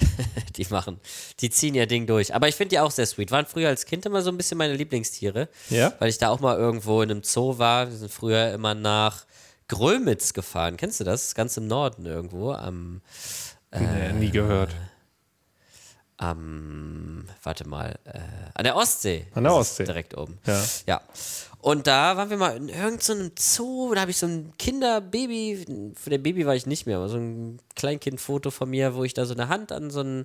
die 0.56 0.66
machen, 0.70 1.00
die 1.40 1.50
ziehen 1.50 1.74
ihr 1.74 1.86
Ding 1.86 2.06
durch. 2.06 2.34
Aber 2.34 2.48
ich 2.48 2.54
finde 2.54 2.70
die 2.70 2.80
auch 2.80 2.90
sehr 2.90 3.06
sweet. 3.06 3.30
Waren 3.30 3.46
früher 3.46 3.68
als 3.68 3.86
Kind 3.86 4.06
immer 4.06 4.22
so 4.22 4.30
ein 4.30 4.36
bisschen 4.36 4.58
meine 4.58 4.74
Lieblingstiere. 4.74 5.48
Ja? 5.68 5.92
Weil 5.98 6.08
ich 6.08 6.18
da 6.18 6.28
auch 6.28 6.40
mal 6.40 6.56
irgendwo 6.56 7.02
in 7.02 7.10
einem 7.10 7.22
Zoo 7.22 7.58
war. 7.58 7.88
Wir 7.88 7.96
sind 7.96 8.10
früher 8.10 8.52
immer 8.52 8.74
nach 8.74 9.24
Grömitz 9.68 10.32
gefahren. 10.32 10.76
Kennst 10.76 11.00
du 11.00 11.04
das? 11.04 11.34
Ganz 11.34 11.56
im 11.56 11.66
Norden 11.66 12.06
irgendwo. 12.06 12.52
Am, 12.52 13.02
Nee, 13.72 14.12
nie 14.14 14.30
gehört. 14.30 14.74
Am 16.20 17.24
warte 17.42 17.66
mal, 17.66 17.98
äh, 18.04 18.18
an 18.54 18.64
der 18.64 18.76
Ostsee. 18.76 19.26
An 19.34 19.44
der 19.44 19.54
Ostsee. 19.54 19.84
Direkt 19.84 20.16
oben. 20.16 20.38
Ja. 20.46 20.62
Ja. 20.86 21.00
Und 21.62 21.86
da 21.86 22.16
waren 22.16 22.30
wir 22.30 22.38
mal 22.38 22.56
in 22.56 22.70
irgendeinem 22.70 23.32
Zoo, 23.38 23.92
da 23.94 24.00
habe 24.00 24.10
ich 24.10 24.16
so 24.16 24.24
ein 24.24 24.54
Kinderbaby, 24.58 25.92
für 25.94 26.08
der 26.08 26.16
Baby 26.16 26.46
war 26.46 26.54
ich 26.54 26.64
nicht 26.64 26.86
mehr, 26.86 26.96
aber 26.96 27.10
so 27.10 27.18
ein 27.18 27.58
Kleinkindfoto 27.76 28.50
von 28.50 28.70
mir, 28.70 28.94
wo 28.94 29.04
ich 29.04 29.12
da 29.12 29.26
so 29.26 29.34
eine 29.34 29.48
Hand 29.48 29.70
an 29.70 29.90
so 29.90 30.00
einen 30.00 30.24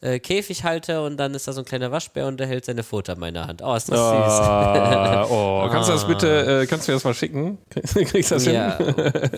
äh, 0.00 0.18
Käfig 0.18 0.64
halte 0.64 1.02
und 1.02 1.18
dann 1.18 1.34
ist 1.34 1.46
da 1.46 1.52
so 1.52 1.60
ein 1.60 1.64
kleiner 1.64 1.92
Waschbär 1.92 2.26
und 2.26 2.40
der 2.40 2.48
hält 2.48 2.64
seine 2.64 2.82
Foto 2.82 3.12
an 3.12 3.20
meiner 3.20 3.46
Hand. 3.46 3.62
Oh, 3.62 3.74
ist 3.76 3.90
das 3.90 3.96
süß. 3.96 4.46
Ah, 4.48 5.24
oh, 5.30 5.68
kannst 5.70 5.88
du 5.88 5.92
das 5.92 6.04
bitte, 6.04 6.62
äh, 6.62 6.66
kannst 6.66 6.88
du 6.88 6.92
mir 6.92 6.96
das 6.96 7.04
mal 7.04 7.14
schicken? 7.14 7.58
Kriegst 7.94 8.32
du 8.32 8.34
das 8.34 8.46
Ja, 8.46 8.76
hin? 8.76 8.94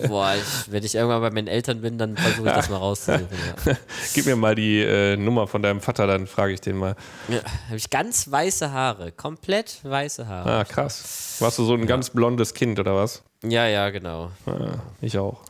boah, 0.09 0.33
ich, 0.35 0.73
wenn 0.73 0.83
ich 0.83 0.95
irgendwann 0.95 1.21
bei 1.21 1.31
meinen 1.31 1.49
Eltern 1.49 1.83
bin, 1.83 1.99
dann 1.99 2.17
versuche 2.17 2.49
ich 2.49 2.55
das 2.55 2.71
mal 2.71 2.79
rauszusuchen. 2.79 3.29
Ja. 3.67 3.73
Gib 4.14 4.25
mir 4.25 4.37
mal 4.37 4.55
die 4.55 4.81
äh, 4.81 5.17
Nummer 5.19 5.47
von 5.47 5.61
deinem 5.62 5.83
Vater, 5.83 5.93
dann 5.98 6.26
frage 6.26 6.52
ich 6.52 6.61
den 6.61 6.76
mal. 6.76 6.96
Ja, 7.28 7.40
habe 7.66 7.76
ich 7.76 7.90
ganz 7.90 8.30
weiße 8.30 8.72
Haare, 8.72 9.12
komplett 9.12 9.78
weiße 9.85 10.26
Haare. 10.26 10.50
Ah, 10.50 10.64
krass. 10.64 11.37
Warst 11.38 11.59
du 11.59 11.64
so 11.64 11.74
ein 11.74 11.87
ganz 11.87 12.11
blondes 12.11 12.54
Kind 12.54 12.78
oder 12.78 12.94
was? 12.94 13.22
Ja, 13.42 13.66
ja, 13.66 13.90
genau. 13.90 14.30
Ah, 14.46 14.78
ich 15.00 15.18
auch. 15.18 15.42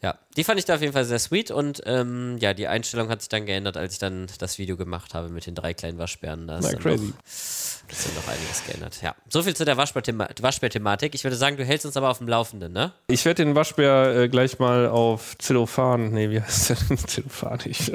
Ja, 0.00 0.16
die 0.36 0.44
fand 0.44 0.60
ich 0.60 0.64
da 0.64 0.76
auf 0.76 0.80
jeden 0.80 0.92
Fall 0.92 1.04
sehr 1.04 1.18
sweet 1.18 1.50
und 1.50 1.82
ähm, 1.84 2.36
ja, 2.38 2.54
die 2.54 2.68
Einstellung 2.68 3.08
hat 3.08 3.20
sich 3.20 3.28
dann 3.28 3.46
geändert, 3.46 3.76
als 3.76 3.94
ich 3.94 3.98
dann 3.98 4.28
das 4.38 4.58
Video 4.58 4.76
gemacht 4.76 5.12
habe 5.12 5.28
mit 5.28 5.46
den 5.46 5.56
drei 5.56 5.74
kleinen 5.74 5.98
Waschbären. 5.98 6.46
Da 6.46 6.58
ist 6.58 6.66
Na, 6.66 6.70
dann 6.72 6.80
crazy. 6.80 7.06
Noch, 7.06 7.24
ist 7.26 8.06
dann 8.06 8.14
noch 8.14 8.28
einiges 8.28 8.64
geändert. 8.64 9.02
Ja, 9.02 9.16
so 9.28 9.42
viel 9.42 9.56
zu 9.56 9.64
der 9.64 9.76
Waschbär-Thema- 9.76 10.28
Waschbär-Thematik. 10.40 11.16
Ich 11.16 11.24
würde 11.24 11.36
sagen, 11.36 11.56
du 11.56 11.64
hältst 11.64 11.84
uns 11.84 11.96
aber 11.96 12.10
auf 12.10 12.18
dem 12.18 12.28
Laufenden, 12.28 12.72
ne? 12.72 12.92
Ich 13.08 13.24
werde 13.24 13.44
den 13.44 13.56
Waschbär 13.56 14.14
äh, 14.14 14.28
gleich 14.28 14.60
mal 14.60 14.86
auf 14.86 15.36
Zellophan, 15.38 16.12
nee, 16.12 16.30
wie 16.30 16.40
heißt 16.42 16.70
der 16.70 16.76
denn? 16.90 16.98
Zellophan, 17.06 17.58
ich 17.64 17.92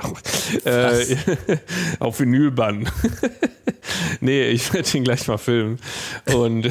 äh, 0.66 1.16
auf 2.00 2.20
Vinylband. 2.20 2.92
nee, 4.20 4.48
ich 4.50 4.74
werde 4.74 4.98
ihn 4.98 5.06
gleich 5.06 5.26
mal 5.30 5.38
filmen. 5.38 5.80
Und 6.34 6.70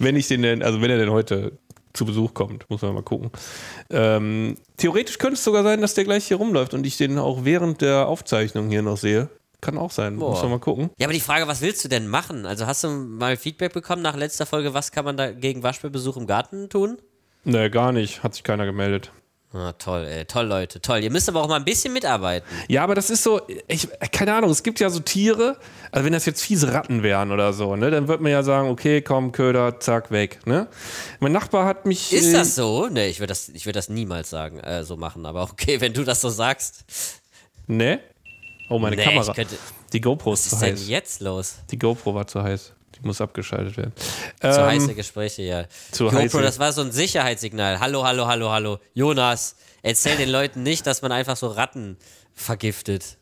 wenn 0.00 0.16
ich 0.16 0.26
den 0.26 0.42
denn, 0.42 0.64
also 0.64 0.80
wenn 0.82 0.90
er 0.90 0.98
denn 0.98 1.10
heute 1.10 1.52
zu 1.96 2.04
Besuch 2.04 2.34
kommt, 2.34 2.68
muss 2.70 2.82
man 2.82 2.94
mal 2.94 3.02
gucken. 3.02 3.30
Ähm, 3.90 4.56
theoretisch 4.76 5.18
könnte 5.18 5.34
es 5.34 5.44
sogar 5.44 5.62
sein, 5.62 5.80
dass 5.80 5.94
der 5.94 6.04
gleich 6.04 6.26
hier 6.26 6.36
rumläuft 6.36 6.74
und 6.74 6.86
ich 6.86 6.96
den 6.96 7.18
auch 7.18 7.44
während 7.44 7.80
der 7.80 8.08
Aufzeichnung 8.08 8.68
hier 8.68 8.82
noch 8.82 8.96
sehe. 8.96 9.28
Kann 9.60 9.78
auch 9.78 9.90
sein, 9.90 10.16
muss 10.16 10.36
Boah. 10.36 10.42
man 10.42 10.50
mal 10.52 10.60
gucken. 10.60 10.90
Ja, 10.98 11.06
aber 11.06 11.14
die 11.14 11.20
Frage, 11.20 11.48
was 11.48 11.62
willst 11.62 11.82
du 11.84 11.88
denn 11.88 12.06
machen? 12.08 12.46
Also 12.46 12.66
hast 12.66 12.84
du 12.84 12.88
mal 12.88 13.36
Feedback 13.36 13.72
bekommen 13.72 14.02
nach 14.02 14.14
letzter 14.14 14.46
Folge, 14.46 14.74
was 14.74 14.92
kann 14.92 15.04
man 15.04 15.16
da 15.16 15.32
gegen 15.32 15.62
Waschbärbesuch 15.62 16.16
im 16.16 16.26
Garten 16.26 16.68
tun? 16.68 16.98
Nee, 17.44 17.70
gar 17.70 17.92
nicht, 17.92 18.22
hat 18.22 18.34
sich 18.34 18.44
keiner 18.44 18.66
gemeldet. 18.66 19.12
Ah, 19.52 19.72
toll, 19.72 20.04
ey, 20.04 20.24
toll, 20.26 20.44
Leute, 20.46 20.80
toll. 20.82 21.02
Ihr 21.02 21.10
müsst 21.10 21.28
aber 21.30 21.40
auch 21.42 21.48
mal 21.48 21.56
ein 21.56 21.64
bisschen 21.64 21.92
mitarbeiten. 21.92 22.46
Ja, 22.68 22.82
aber 22.84 22.94
das 22.94 23.08
ist 23.08 23.22
so, 23.22 23.40
ich, 23.68 23.88
keine 24.12 24.34
Ahnung, 24.34 24.50
es 24.50 24.62
gibt 24.62 24.80
ja 24.80 24.90
so 24.90 25.00
Tiere, 25.00 25.56
also 25.92 26.04
wenn 26.04 26.12
das 26.12 26.26
jetzt 26.26 26.42
fiese 26.42 26.72
Ratten 26.74 27.02
wären 27.02 27.30
oder 27.32 27.52
so, 27.54 27.74
ne, 27.76 27.90
dann 27.90 28.06
wird 28.08 28.20
man 28.20 28.32
ja 28.32 28.42
sagen, 28.42 28.68
okay, 28.68 29.00
komm, 29.00 29.32
Köder, 29.32 29.80
zack, 29.80 30.10
weg, 30.10 30.40
ne? 30.46 30.66
Mein 31.20 31.32
Nachbar 31.32 31.64
hat 31.64 31.86
mich. 31.86 32.12
Ist 32.12 32.26
äh, 32.28 32.32
das 32.34 32.54
so? 32.54 32.88
Nee, 32.88 33.06
ich 33.08 33.18
würde 33.20 33.28
das, 33.28 33.48
ich 33.48 33.64
würd 33.66 33.76
das 33.76 33.88
niemals 33.88 34.28
sagen, 34.28 34.58
äh, 34.60 34.84
so 34.84 34.96
machen. 34.96 35.24
Aber 35.24 35.44
okay, 35.44 35.80
wenn 35.80 35.94
du 35.94 36.04
das 36.04 36.20
so 36.20 36.28
sagst. 36.28 36.84
Ne? 37.66 38.00
Oh, 38.68 38.78
meine 38.78 38.96
Nee, 38.96 39.04
Kamera. 39.04 39.32
könnte- 39.32 39.56
Die 39.92 40.00
GoPro 40.00 40.32
ist 40.34 40.40
Was 40.44 40.50
zu 40.50 40.56
ist 40.56 40.62
denn 40.62 40.74
heiß. 40.76 40.88
jetzt 40.88 41.20
los? 41.20 41.54
Die 41.70 41.78
GoPro 41.78 42.14
war 42.14 42.26
zu 42.26 42.42
heiß. 42.42 42.72
Die 42.96 43.06
muss 43.06 43.20
abgeschaltet 43.20 43.76
werden. 43.76 43.92
Zu 44.40 44.46
Ähm, 44.48 44.66
heiße 44.66 44.94
Gespräche, 44.94 45.42
ja. 45.42 45.64
zu 45.92 46.04
GoPro, 46.04 46.18
heiße- 46.18 46.42
das 46.42 46.58
war 46.58 46.72
so 46.72 46.80
ein 46.82 46.92
Sicherheitssignal. 46.92 47.80
Hallo, 47.80 48.04
hallo, 48.04 48.26
hallo, 48.26 48.50
hallo. 48.50 48.78
Jonas, 48.94 49.56
erzähl 49.82 50.16
den 50.16 50.30
Leuten 50.30 50.62
nicht, 50.62 50.86
dass 50.86 51.02
man 51.02 51.12
einfach 51.12 51.36
so 51.36 51.48
Ratten 51.48 51.96
vergiftet. 52.34 53.18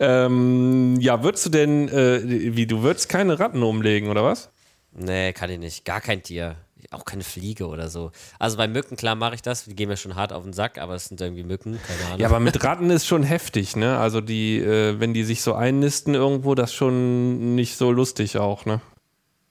ähm, 0.00 0.96
ja, 1.00 1.22
würdest 1.22 1.46
du 1.46 1.50
denn, 1.50 1.88
äh, 1.88 2.54
wie, 2.56 2.66
du 2.66 2.82
würdest 2.82 3.08
keine 3.08 3.38
Ratten 3.38 3.62
umlegen, 3.62 4.08
oder 4.08 4.24
was? 4.24 4.50
Nee, 4.92 5.32
kann 5.32 5.50
ich 5.50 5.58
nicht. 5.58 5.84
Gar 5.84 6.00
kein 6.00 6.22
Tier. 6.22 6.56
Auch 6.90 7.04
keine 7.04 7.22
Fliege 7.24 7.66
oder 7.66 7.88
so. 7.88 8.12
Also 8.38 8.56
bei 8.56 8.66
Mücken, 8.66 8.96
klar 8.96 9.14
mache 9.14 9.34
ich 9.34 9.42
das. 9.42 9.64
Die 9.64 9.74
gehen 9.74 9.88
mir 9.88 9.96
schon 9.96 10.14
hart 10.14 10.32
auf 10.32 10.44
den 10.44 10.52
Sack, 10.52 10.78
aber 10.78 10.94
es 10.94 11.06
sind 11.06 11.20
irgendwie 11.20 11.42
Mücken, 11.42 11.78
keine 11.86 12.06
Ahnung. 12.06 12.20
Ja, 12.20 12.28
aber 12.28 12.40
mit 12.40 12.62
Ratten 12.64 12.88
ist 12.90 13.06
schon 13.06 13.24
heftig, 13.24 13.76
ne? 13.76 13.98
Also 13.98 14.20
die, 14.20 14.58
äh, 14.58 14.98
wenn 14.98 15.12
die 15.12 15.24
sich 15.24 15.42
so 15.42 15.54
einnisten 15.54 16.14
irgendwo, 16.14 16.54
das 16.54 16.70
ist 16.70 16.76
schon 16.76 17.54
nicht 17.56 17.76
so 17.76 17.90
lustig 17.92 18.38
auch, 18.38 18.64
ne? 18.64 18.80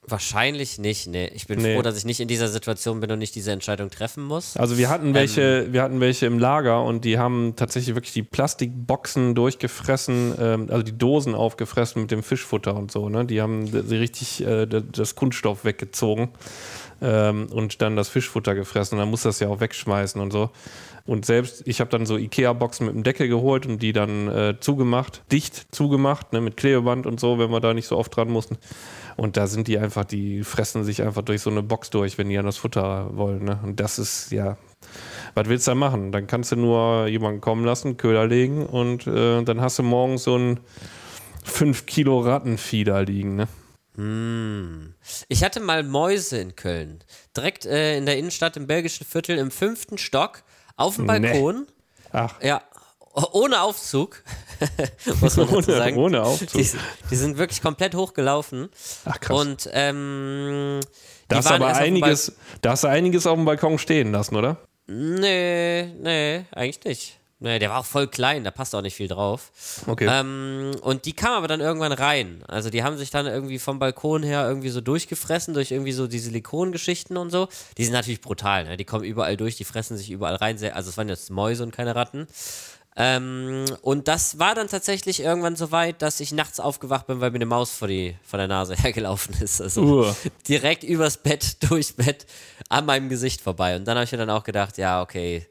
Wahrscheinlich 0.10 0.80
nicht, 0.80 1.08
nee. 1.08 1.30
Ich 1.36 1.48
bin 1.48 1.60
Nee. 1.62 1.76
froh, 1.76 1.82
dass 1.82 1.98
ich 1.98 2.06
nicht 2.06 2.22
in 2.22 2.30
dieser 2.30 2.48
Situation 2.48 3.02
bin 3.02 3.12
und 3.12 3.20
nicht 3.20 3.36
diese 3.36 3.52
Entscheidung 3.52 3.90
treffen 3.90 4.24
muss. 4.24 4.56
Also 4.56 4.78
wir 4.78 4.90
hatten 4.90 5.14
welche, 5.14 5.72
wir 5.74 5.82
hatten 5.82 6.00
welche 6.00 6.26
im 6.28 6.40
Lager 6.40 6.82
und 6.84 7.04
die 7.04 7.20
haben 7.20 7.54
tatsächlich 7.58 7.94
wirklich 7.94 8.14
die 8.14 8.24
Plastikboxen 8.24 9.36
durchgefressen, 9.36 10.34
ähm, 10.40 10.68
also 10.70 10.82
die 10.84 10.98
Dosen 10.98 11.36
aufgefressen 11.36 12.02
mit 12.04 12.12
dem 12.12 12.24
Fischfutter 12.24 12.74
und 12.76 12.90
so. 12.90 13.10
Ne? 13.10 13.26
Die 13.26 13.42
haben 13.42 13.68
sie 13.68 13.98
richtig 13.98 14.46
äh, 14.46 14.66
das 14.66 15.16
Kunststoff 15.16 15.66
weggezogen 15.66 16.30
ähm, 17.02 17.48
und 17.52 17.82
dann 17.82 17.98
das 17.98 18.08
Fischfutter 18.08 18.56
gefressen. 18.56 18.96
Und 18.98 19.00
dann 19.02 19.10
muss 19.10 19.24
das 19.24 19.42
ja 19.42 19.50
auch 19.50 19.60
wegschmeißen 19.60 20.22
und 20.22 20.32
so. 20.32 20.52
Und 21.06 21.26
selbst, 21.26 21.64
ich 21.66 21.80
habe 21.80 21.90
dann 21.90 22.06
so 22.06 22.18
Ikea-Boxen 22.18 22.86
mit 22.86 22.96
dem 22.96 23.04
Deckel 23.04 23.30
geholt 23.30 23.66
und 23.66 23.82
die 23.82 23.94
dann 23.94 24.28
äh, 24.28 24.56
zugemacht, 24.60 25.22
dicht 25.32 25.68
zugemacht, 25.74 26.34
ne, 26.34 26.42
mit 26.42 26.58
Klebeband 26.58 27.06
und 27.06 27.20
so, 27.20 27.40
wenn 27.40 27.50
wir 27.50 27.62
da 27.62 27.74
nicht 27.74 27.88
so 27.88 27.98
oft 27.98 28.14
dran 28.16 28.30
mussten. 28.30 28.58
Und 29.18 29.36
da 29.36 29.48
sind 29.48 29.68
die 29.68 29.78
einfach, 29.80 30.06
die 30.06 30.44
fressen 30.44 30.84
sich 30.84 31.02
einfach 31.02 31.24
durch 31.24 31.42
so 31.42 31.50
eine 31.50 31.64
Box 31.64 31.90
durch, 31.90 32.18
wenn 32.18 32.30
die 32.30 32.38
an 32.38 32.46
das 32.46 32.58
Futter 32.58 33.10
wollen. 33.18 33.44
Ne? 33.44 33.60
Und 33.64 33.80
das 33.80 33.98
ist, 34.00 34.32
ja, 34.32 34.58
was 35.34 35.50
willst 35.50 35.68
du 35.68 35.72
da 35.72 35.76
machen? 35.76 36.12
Dann 36.12 36.28
kannst 36.28 36.52
du 36.52 36.56
nur 36.56 37.08
jemanden 37.08 37.42
kommen 37.42 37.66
lassen, 37.66 37.98
Köder 37.98 38.28
legen 38.28 38.66
und 38.66 39.08
äh, 39.08 39.44
dann 39.44 39.60
hast 39.60 39.80
du 39.80 39.84
morgens 39.84 40.24
so 40.24 40.38
ein 40.38 40.60
5 41.44 41.86
Kilo 41.88 42.20
Rattenvieh 42.20 42.84
da 42.84 43.00
liegen. 43.00 43.36
Ne? 43.36 43.48
Hm. 43.96 44.94
Ich 45.28 45.44
hatte 45.44 45.60
mal 45.60 45.82
Mäuse 45.84 46.38
in 46.38 46.56
Köln. 46.56 47.04
Direkt 47.36 47.66
äh, 47.66 47.98
in 47.98 48.06
der 48.06 48.18
Innenstadt 48.18 48.56
im 48.56 48.68
belgischen 48.68 49.06
Viertel 49.06 49.38
im 49.40 49.50
fünften 49.50 49.98
Stock 49.98 50.44
auf 50.76 50.98
dem 50.98 51.06
Nee. 51.08 51.20
Balkon. 51.22 51.66
Ach, 52.12 52.42
Ja, 52.42 52.62
ohne 53.32 53.62
Aufzug. 53.62 54.24
Muss 55.22 55.38
man 55.38 55.48
dazu 55.48 55.58
ohne, 55.58 55.78
sagen. 55.78 55.98
ohne 55.98 56.24
Aufzug. 56.24 56.50
Die, 56.62 56.70
die 57.10 57.16
sind 57.16 57.38
wirklich 57.38 57.62
komplett 57.62 57.96
hochgelaufen. 57.96 58.70
Ach 59.06 59.20
krass. 59.20 59.40
Und 59.40 59.70
ähm, 59.74 60.80
da 61.28 61.38
hast, 61.38 61.52
aber 61.52 61.76
einiges, 61.76 62.34
da 62.62 62.72
hast 62.72 62.84
du 62.84 62.88
einiges 62.88 63.28
auf 63.28 63.36
dem 63.36 63.46
Balkon 63.46 63.78
stehen 63.78 64.12
lassen, 64.12 64.36
oder? 64.36 64.58
Nee, 64.88 65.94
nee, 66.02 66.46
eigentlich 66.52 66.84
nicht. 66.86 67.18
Nee, 67.40 67.60
der 67.60 67.70
war 67.70 67.82
auch 67.82 67.86
voll 67.86 68.08
klein, 68.08 68.44
da 68.44 68.50
passt 68.50 68.74
auch 68.74 68.82
nicht 68.82 68.96
viel 68.96 69.08
drauf. 69.08 69.52
Okay. 69.86 70.08
Ähm, 70.10 70.72
und 70.82 71.06
die 71.06 71.14
kamen 71.14 71.36
aber 71.36 71.48
dann 71.48 71.60
irgendwann 71.60 71.92
rein. 71.92 72.44
Also 72.48 72.72
die 72.72 72.82
haben 72.82 72.98
sich 72.98 73.12
dann 73.12 73.28
irgendwie 73.28 73.60
vom 73.60 73.78
Balkon 73.78 74.24
her 74.24 74.48
irgendwie 74.48 74.70
so 74.70 74.82
durchgefressen 74.82 75.54
durch 75.54 75.70
irgendwie 75.70 75.92
so 75.92 76.08
die 76.08 76.18
Silikongeschichten 76.18 77.16
und 77.16 77.30
so. 77.30 77.48
Die 77.78 77.84
sind 77.84 77.94
natürlich 77.94 78.22
brutal, 78.22 78.64
ne? 78.64 78.78
Die 78.78 78.86
kommen 78.86 79.04
überall 79.04 79.38
durch, 79.38 79.56
die 79.56 79.66
fressen 79.66 79.98
sich 79.98 80.10
überall 80.10 80.36
rein. 80.36 80.58
Also 80.74 80.90
es 80.90 80.98
waren 80.98 81.10
jetzt 81.10 81.30
Mäuse 81.30 81.62
und 81.62 81.72
keine 81.72 81.94
Ratten. 81.94 82.28
Ähm, 83.00 83.66
und 83.84 84.08
das 84.08 84.40
war 84.40 84.56
dann 84.56 84.68
tatsächlich 84.68 85.20
irgendwann 85.20 85.56
so 85.56 85.72
weit, 85.72 86.02
dass 86.02 86.20
ich 86.20 86.32
nachts 86.32 86.60
aufgewacht 86.60 87.06
bin, 87.06 87.22
weil 87.22 87.30
mir 87.30 87.36
eine 87.36 87.46
Maus 87.46 87.70
vor, 87.72 87.88
die, 87.88 88.16
vor 88.24 88.38
der 88.40 88.48
Nase 88.48 88.76
hergelaufen 88.78 89.36
ist. 89.40 89.62
Also 89.62 89.82
Uah. 89.84 90.16
direkt 90.48 90.84
übers 90.84 91.18
Bett, 91.18 91.58
durchs 91.70 91.94
Bett, 91.94 92.26
an 92.70 92.86
meinem 92.88 93.08
Gesicht 93.10 93.42
vorbei. 93.42 93.76
Und 93.76 93.86
dann 93.86 93.98
habe 93.98 94.06
ich 94.06 94.12
mir 94.12 94.18
dann 94.18 94.32
auch 94.32 94.44
gedacht, 94.44 94.78
ja, 94.80 95.02
okay, 95.04 95.46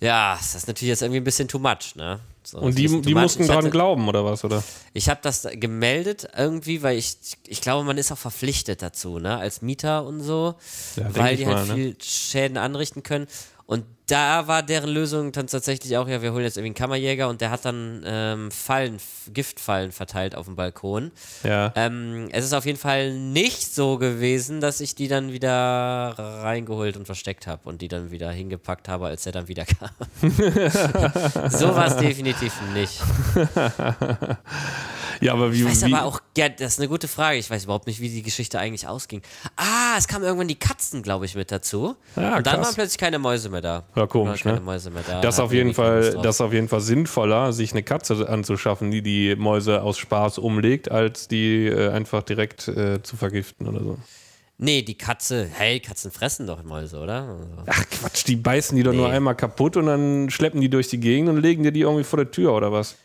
ja, 0.00 0.36
das 0.36 0.54
ist 0.54 0.66
natürlich 0.66 0.88
jetzt 0.90 1.02
irgendwie 1.02 1.20
ein 1.20 1.24
bisschen 1.24 1.48
too 1.48 1.58
much, 1.58 1.94
ne? 1.94 2.20
So, 2.42 2.58
Und 2.58 2.78
die, 2.78 2.86
die 3.02 3.14
mussten 3.14 3.42
Ich 3.42 3.48
dran 3.48 3.58
hatte- 3.58 3.70
glauben, 3.70 4.06
oder 4.08 4.24
was? 4.24 4.44
Oder? 4.44 4.62
Ich 4.94 5.08
habe 5.08 5.18
das 5.22 5.48
gemeldet 5.54 6.28
irgendwie, 6.36 6.80
weil 6.82 6.96
ich, 6.96 7.16
ich 7.48 7.60
glaube, 7.60 7.84
man 7.84 7.98
ist 7.98 8.12
auch 8.12 8.18
verpflichtet 8.18 8.82
dazu, 8.82 9.18
ne, 9.18 9.36
als 9.36 9.62
Mieter 9.62 10.04
und 10.06 10.20
so, 10.20 10.54
Ja, 10.94 11.12
weil 11.16 11.36
die 11.36 11.44
mal, 11.44 11.56
halt 11.56 11.68
ne? 11.68 11.74
viel 11.74 11.96
Schäden 12.00 12.56
anrichten 12.56 13.02
können. 13.02 13.26
Und 13.66 13.84
da 14.06 14.46
war 14.46 14.62
deren 14.62 14.90
Lösung 14.90 15.32
dann 15.32 15.48
tatsächlich 15.48 15.96
auch, 15.96 16.06
ja, 16.06 16.22
wir 16.22 16.32
holen 16.32 16.44
jetzt 16.44 16.56
irgendwie 16.56 16.68
einen 16.68 16.74
Kammerjäger 16.76 17.28
und 17.28 17.40
der 17.40 17.50
hat 17.50 17.64
dann 17.64 18.04
ähm, 18.06 18.50
Fallen, 18.52 18.98
Giftfallen 19.32 19.90
verteilt 19.90 20.36
auf 20.36 20.46
dem 20.46 20.54
Balkon. 20.54 21.10
Ja. 21.42 21.72
Ähm, 21.74 22.28
es 22.30 22.44
ist 22.44 22.52
auf 22.52 22.64
jeden 22.66 22.78
Fall 22.78 23.12
nicht 23.12 23.74
so 23.74 23.98
gewesen, 23.98 24.60
dass 24.60 24.80
ich 24.80 24.94
die 24.94 25.08
dann 25.08 25.32
wieder 25.32 26.14
reingeholt 26.16 26.96
und 26.96 27.06
versteckt 27.06 27.48
habe 27.48 27.68
und 27.68 27.82
die 27.82 27.88
dann 27.88 28.12
wieder 28.12 28.30
hingepackt 28.30 28.88
habe, 28.88 29.06
als 29.06 29.26
er 29.26 29.32
dann 29.32 29.48
wieder 29.48 29.64
kam. 29.66 29.90
so 31.50 31.74
war 31.74 31.88
es 31.88 31.96
definitiv 31.96 32.52
nicht. 32.72 33.02
Ja, 35.20 35.32
aber 35.32 35.52
wie. 35.52 35.58
Ich 35.60 35.64
weiß 35.64 35.86
wie, 35.86 35.94
aber 35.94 36.04
auch, 36.04 36.20
ja, 36.36 36.48
das 36.48 36.74
ist 36.74 36.78
eine 36.80 36.88
gute 36.88 37.08
Frage. 37.08 37.38
Ich 37.38 37.50
weiß 37.50 37.64
überhaupt 37.64 37.86
nicht, 37.86 38.00
wie 38.00 38.08
die 38.08 38.22
Geschichte 38.22 38.58
eigentlich 38.58 38.86
ausging. 38.86 39.22
Ah, 39.56 39.94
es 39.96 40.08
kamen 40.08 40.24
irgendwann 40.24 40.48
die 40.48 40.58
Katzen, 40.58 41.02
glaube 41.02 41.24
ich, 41.26 41.34
mit 41.34 41.50
dazu. 41.50 41.96
Ja, 42.16 42.36
und 42.38 42.46
dann 42.46 42.56
krass. 42.56 42.66
waren 42.66 42.74
plötzlich 42.74 42.98
keine 42.98 43.18
Mäuse 43.18 43.48
mehr 43.48 43.60
da. 43.62 43.84
Ja, 43.94 44.06
komisch, 44.06 44.44
ne? 44.44 44.60
Mäuse 44.60 44.90
mehr 44.90 45.02
da. 45.06 45.20
das, 45.20 45.36
Da 45.36 45.42
auf 45.44 45.52
jeden 45.52 45.74
Fall, 45.74 46.18
das 46.22 46.36
ist 46.36 46.40
auf 46.40 46.52
jeden 46.52 46.68
Fall 46.68 46.80
sinnvoller, 46.80 47.52
sich 47.52 47.72
eine 47.72 47.82
Katze 47.82 48.28
anzuschaffen, 48.28 48.90
die 48.90 49.02
die 49.02 49.36
Mäuse 49.36 49.82
aus 49.82 49.98
Spaß 49.98 50.38
umlegt, 50.38 50.90
als 50.90 51.28
die 51.28 51.66
äh, 51.66 51.90
einfach 51.90 52.22
direkt 52.22 52.68
äh, 52.68 53.02
zu 53.02 53.16
vergiften 53.16 53.66
oder 53.68 53.80
so. 53.82 53.98
Nee, 54.58 54.80
die 54.80 54.96
Katze, 54.96 55.46
hey, 55.52 55.80
Katzen 55.80 56.10
fressen 56.10 56.46
doch 56.46 56.62
Mäuse, 56.64 56.98
oder? 56.98 57.24
Also, 57.28 57.44
Ach 57.66 57.84
Quatsch, 57.90 58.26
die 58.26 58.36
beißen 58.36 58.74
die 58.74 58.82
doch 58.82 58.94
nur 58.94 59.08
Nee. 59.08 59.14
einmal 59.16 59.34
kaputt 59.34 59.76
und 59.76 59.84
dann 59.84 60.30
schleppen 60.30 60.62
die 60.62 60.70
durch 60.70 60.88
die 60.88 60.98
Gegend 60.98 61.28
und 61.28 61.36
legen 61.36 61.62
dir 61.62 61.72
die 61.72 61.80
irgendwie 61.82 62.04
vor 62.04 62.16
der 62.16 62.30
Tür 62.30 62.54
oder 62.54 62.72
was? 62.72 62.96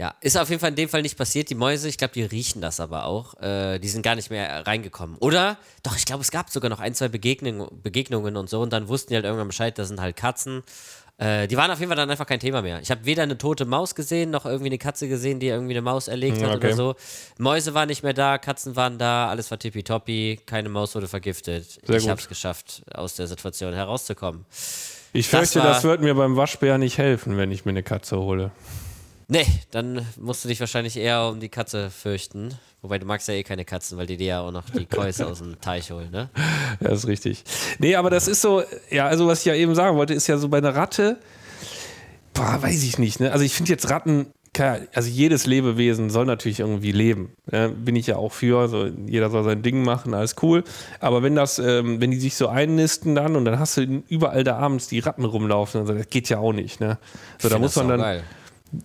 Ja, 0.00 0.14
ist 0.22 0.38
auf 0.38 0.48
jeden 0.48 0.60
Fall 0.60 0.70
in 0.70 0.76
dem 0.76 0.88
Fall 0.88 1.02
nicht 1.02 1.18
passiert. 1.18 1.50
Die 1.50 1.54
Mäuse, 1.54 1.86
ich 1.86 1.98
glaube, 1.98 2.14
die 2.14 2.22
riechen 2.22 2.62
das 2.62 2.80
aber 2.80 3.04
auch. 3.04 3.34
Äh, 3.42 3.78
die 3.80 3.88
sind 3.88 4.00
gar 4.00 4.14
nicht 4.14 4.30
mehr 4.30 4.66
reingekommen. 4.66 5.16
Oder? 5.18 5.58
Doch, 5.82 5.94
ich 5.94 6.06
glaube, 6.06 6.22
es 6.22 6.30
gab 6.30 6.48
sogar 6.48 6.70
noch 6.70 6.80
ein, 6.80 6.94
zwei 6.94 7.08
Begegnungen, 7.08 7.68
Begegnungen 7.82 8.38
und 8.38 8.48
so. 8.48 8.62
Und 8.62 8.72
dann 8.72 8.88
wussten 8.88 9.10
die 9.10 9.16
halt 9.16 9.26
irgendwann 9.26 9.48
Bescheid, 9.48 9.76
das 9.78 9.88
sind 9.88 10.00
halt 10.00 10.16
Katzen. 10.16 10.62
Äh, 11.18 11.48
die 11.48 11.58
waren 11.58 11.70
auf 11.70 11.80
jeden 11.80 11.90
Fall 11.90 11.98
dann 11.98 12.10
einfach 12.10 12.24
kein 12.24 12.40
Thema 12.40 12.62
mehr. 12.62 12.80
Ich 12.80 12.90
habe 12.90 13.04
weder 13.04 13.24
eine 13.24 13.36
tote 13.36 13.66
Maus 13.66 13.94
gesehen, 13.94 14.30
noch 14.30 14.46
irgendwie 14.46 14.68
eine 14.70 14.78
Katze 14.78 15.06
gesehen, 15.06 15.38
die 15.38 15.48
irgendwie 15.48 15.74
eine 15.74 15.82
Maus 15.82 16.08
erlegt 16.08 16.38
Ja, 16.38 16.48
hat 16.48 16.56
okay. 16.56 16.68
oder 16.68 16.76
so. 16.76 16.94
Mäuse 17.36 17.74
waren 17.74 17.88
nicht 17.88 18.02
mehr 18.02 18.14
da, 18.14 18.38
Katzen 18.38 18.76
waren 18.76 18.96
da, 18.96 19.28
alles 19.28 19.50
war 19.50 19.58
tippitoppi, 19.58 20.40
keine 20.46 20.70
Maus 20.70 20.94
wurde 20.94 21.08
vergiftet. 21.08 21.78
Sehr 21.86 21.96
ich 21.98 22.08
habe 22.08 22.18
es 22.18 22.26
geschafft, 22.26 22.80
aus 22.94 23.16
der 23.16 23.26
Situation 23.26 23.74
herauszukommen. 23.74 24.46
Ich 25.12 25.28
Das 25.28 25.40
fürchte, 25.40 25.58
war- 25.58 25.74
das 25.74 25.84
wird 25.84 26.00
mir 26.00 26.14
beim 26.14 26.36
Waschbär 26.36 26.78
nicht 26.78 26.96
helfen, 26.96 27.36
wenn 27.36 27.50
ich 27.52 27.66
mir 27.66 27.72
eine 27.72 27.82
Katze 27.82 28.16
hole. 28.16 28.50
Nee, 29.32 29.46
dann 29.70 30.04
musst 30.18 30.44
du 30.44 30.48
dich 30.48 30.58
wahrscheinlich 30.58 30.96
eher 30.96 31.28
um 31.28 31.38
die 31.38 31.48
Katze 31.48 31.88
fürchten. 31.88 32.52
Wobei 32.82 32.98
du 32.98 33.06
magst 33.06 33.28
ja 33.28 33.34
eh 33.34 33.44
keine 33.44 33.64
Katzen, 33.64 33.96
weil 33.96 34.06
die 34.06 34.16
dir 34.16 34.26
ja 34.26 34.40
auch 34.40 34.50
noch 34.50 34.68
die 34.70 34.86
Käuse 34.86 35.24
aus 35.28 35.38
dem 35.38 35.60
Teich 35.60 35.92
holen, 35.92 36.10
ne? 36.10 36.30
Ja, 36.80 36.88
ist 36.88 37.06
richtig. 37.06 37.44
Nee, 37.78 37.94
aber 37.94 38.10
das 38.10 38.26
ist 38.26 38.42
so, 38.42 38.64
ja, 38.90 39.06
also 39.06 39.28
was 39.28 39.40
ich 39.40 39.44
ja 39.44 39.54
eben 39.54 39.76
sagen 39.76 39.96
wollte, 39.96 40.14
ist 40.14 40.26
ja 40.26 40.36
so 40.36 40.48
bei 40.48 40.58
einer 40.58 40.74
Ratte, 40.74 41.20
boah, 42.34 42.60
weiß 42.60 42.82
ich 42.82 42.98
nicht, 42.98 43.20
ne? 43.20 43.30
Also 43.30 43.44
ich 43.44 43.54
finde 43.54 43.70
jetzt 43.70 43.88
Ratten, 43.88 44.32
klar, 44.52 44.78
also 44.94 45.08
jedes 45.08 45.46
Lebewesen 45.46 46.10
soll 46.10 46.26
natürlich 46.26 46.58
irgendwie 46.58 46.90
leben. 46.90 47.30
Ja, 47.52 47.68
bin 47.68 47.94
ich 47.94 48.08
ja 48.08 48.16
auch 48.16 48.32
für, 48.32 48.66
so 48.66 48.86
jeder 49.06 49.30
soll 49.30 49.44
sein 49.44 49.62
Ding 49.62 49.84
machen, 49.84 50.12
alles 50.12 50.34
cool. 50.42 50.64
Aber 50.98 51.22
wenn 51.22 51.36
das, 51.36 51.60
ähm, 51.60 52.00
wenn 52.00 52.10
die 52.10 52.18
sich 52.18 52.34
so 52.34 52.48
einnisten 52.48 53.14
dann 53.14 53.36
und 53.36 53.44
dann 53.44 53.60
hast 53.60 53.76
du 53.76 54.02
überall 54.08 54.42
da 54.42 54.56
abends 54.58 54.88
die 54.88 54.98
Ratten 54.98 55.24
rumlaufen, 55.24 55.82
also 55.82 55.94
das 55.94 56.08
geht 56.08 56.28
ja 56.30 56.38
auch 56.38 56.52
nicht, 56.52 56.80
ne? 56.80 56.98
So, 57.38 57.48
da 57.48 57.60
muss 57.60 57.76
man 57.76 57.86
dann, 57.86 58.00
saugeil. 58.00 58.24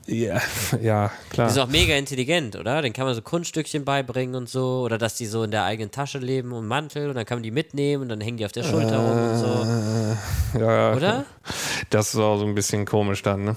Ja, 0.07 0.41
ja, 0.81 1.11
klar. 1.29 1.47
Die 1.47 1.53
sind 1.53 1.61
auch 1.61 1.67
mega 1.67 1.95
intelligent, 1.95 2.55
oder? 2.55 2.81
Den 2.81 2.93
kann 2.93 3.05
man 3.05 3.13
so 3.13 3.21
Kunststückchen 3.21 3.85
beibringen 3.85 4.35
und 4.35 4.49
so. 4.49 4.81
Oder 4.81 4.97
dass 4.97 5.15
die 5.15 5.25
so 5.25 5.43
in 5.43 5.51
der 5.51 5.63
eigenen 5.63 5.91
Tasche 5.91 6.17
leben 6.17 6.51
und 6.53 6.67
Mantel 6.67 7.09
und 7.09 7.15
dann 7.15 7.25
kann 7.25 7.37
man 7.37 7.43
die 7.43 7.51
mitnehmen 7.51 8.03
und 8.03 8.09
dann 8.09 8.21
hängen 8.21 8.37
die 8.37 8.45
auf 8.45 8.51
der 8.51 8.63
Schulter 8.63 8.97
rum 8.97 9.31
und 9.31 9.37
so. 9.37 10.59
ja, 10.59 10.93
Oder? 10.95 11.25
Das 11.89 12.13
ist 12.13 12.19
auch 12.19 12.37
so 12.37 12.45
ein 12.45 12.55
bisschen 12.55 12.85
komisch 12.85 13.21
dann, 13.21 13.43
ne? 13.43 13.55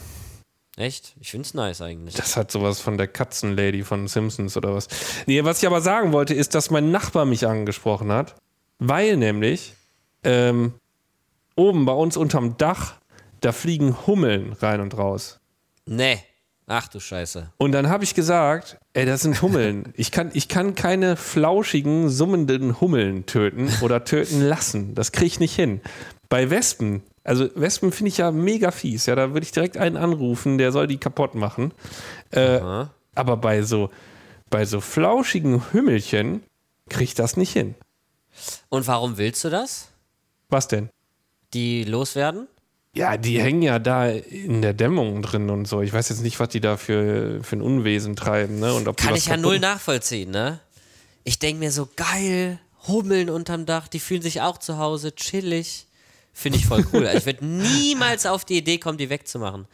Echt? 0.76 1.14
Ich 1.18 1.32
find's 1.32 1.54
nice 1.54 1.80
eigentlich. 1.80 2.14
Das 2.14 2.36
hat 2.36 2.52
sowas 2.52 2.80
von 2.80 2.96
der 2.96 3.08
Katzenlady 3.08 3.82
von 3.82 4.06
Simpsons 4.06 4.56
oder 4.56 4.74
was. 4.74 4.86
Nee, 5.26 5.42
was 5.42 5.60
ich 5.60 5.66
aber 5.66 5.80
sagen 5.80 6.12
wollte, 6.12 6.34
ist, 6.34 6.54
dass 6.54 6.70
mein 6.70 6.92
Nachbar 6.92 7.24
mich 7.24 7.46
angesprochen 7.46 8.12
hat, 8.12 8.36
weil 8.78 9.16
nämlich 9.16 9.74
ähm, 10.22 10.74
oben 11.56 11.84
bei 11.84 11.92
uns 11.92 12.16
unterm 12.16 12.56
Dach, 12.58 12.94
da 13.40 13.50
fliegen 13.50 14.06
Hummeln 14.06 14.52
rein 14.52 14.80
und 14.80 14.96
raus. 14.96 15.37
Nee. 15.88 16.20
Ach 16.66 16.86
du 16.86 17.00
Scheiße. 17.00 17.50
Und 17.56 17.72
dann 17.72 17.88
habe 17.88 18.04
ich 18.04 18.14
gesagt, 18.14 18.76
ey, 18.92 19.06
das 19.06 19.22
sind 19.22 19.40
Hummeln. 19.40 19.92
Ich 19.96 20.12
kann, 20.12 20.30
ich 20.34 20.48
kann 20.48 20.74
keine 20.74 21.16
flauschigen, 21.16 22.10
summenden 22.10 22.78
Hummeln 22.80 23.24
töten 23.24 23.70
oder 23.80 24.04
töten 24.04 24.42
lassen. 24.42 24.94
Das 24.94 25.12
kriege 25.12 25.26
ich 25.26 25.40
nicht 25.40 25.56
hin. 25.56 25.80
Bei 26.28 26.50
Wespen, 26.50 27.02
also 27.24 27.48
Wespen 27.54 27.90
finde 27.90 28.08
ich 28.08 28.18
ja 28.18 28.30
mega 28.30 28.70
fies. 28.70 29.06
Ja, 29.06 29.14
da 29.14 29.32
würde 29.32 29.44
ich 29.44 29.52
direkt 29.52 29.78
einen 29.78 29.96
anrufen, 29.96 30.58
der 30.58 30.72
soll 30.72 30.86
die 30.86 30.98
kaputt 30.98 31.34
machen. 31.34 31.72
Äh, 32.32 32.60
aber 33.14 33.36
bei 33.38 33.62
so, 33.62 33.90
bei 34.50 34.66
so 34.66 34.80
flauschigen 34.80 35.72
Hümmelchen 35.72 36.42
kriege 36.90 37.04
ich 37.04 37.14
das 37.14 37.38
nicht 37.38 37.52
hin. 37.54 37.74
Und 38.68 38.86
warum 38.86 39.16
willst 39.16 39.42
du 39.42 39.48
das? 39.48 39.88
Was 40.50 40.68
denn? 40.68 40.90
Die 41.54 41.84
loswerden? 41.84 42.46
Ja, 42.98 43.16
die 43.16 43.40
hängen 43.40 43.62
ja 43.62 43.78
da 43.78 44.08
in 44.08 44.60
der 44.60 44.74
Dämmung 44.74 45.22
drin 45.22 45.50
und 45.50 45.66
so. 45.66 45.82
Ich 45.82 45.92
weiß 45.92 46.08
jetzt 46.08 46.20
nicht, 46.20 46.40
was 46.40 46.48
die 46.48 46.60
da 46.60 46.76
für, 46.76 47.40
für 47.44 47.54
ein 47.54 47.62
Unwesen 47.62 48.16
treiben. 48.16 48.58
Ne? 48.58 48.74
Und 48.74 48.88
ob 48.88 48.96
Kann 48.96 49.14
ich 49.14 49.26
ja 49.26 49.36
null 49.36 49.60
nachvollziehen, 49.60 50.32
ne? 50.32 50.58
Ich 51.22 51.38
denke 51.38 51.60
mir 51.60 51.70
so, 51.70 51.88
geil, 51.94 52.58
Hummeln 52.88 53.30
unterm 53.30 53.66
Dach, 53.66 53.86
die 53.86 54.00
fühlen 54.00 54.22
sich 54.22 54.40
auch 54.40 54.58
zu 54.58 54.78
Hause, 54.78 55.14
chillig. 55.14 55.86
Finde 56.32 56.58
ich 56.58 56.66
voll 56.66 56.84
cool. 56.92 57.08
ich 57.14 57.24
würde 57.24 57.44
niemals 57.46 58.26
auf 58.26 58.44
die 58.44 58.58
Idee 58.58 58.78
kommen, 58.78 58.98
die 58.98 59.10
wegzumachen. 59.10 59.66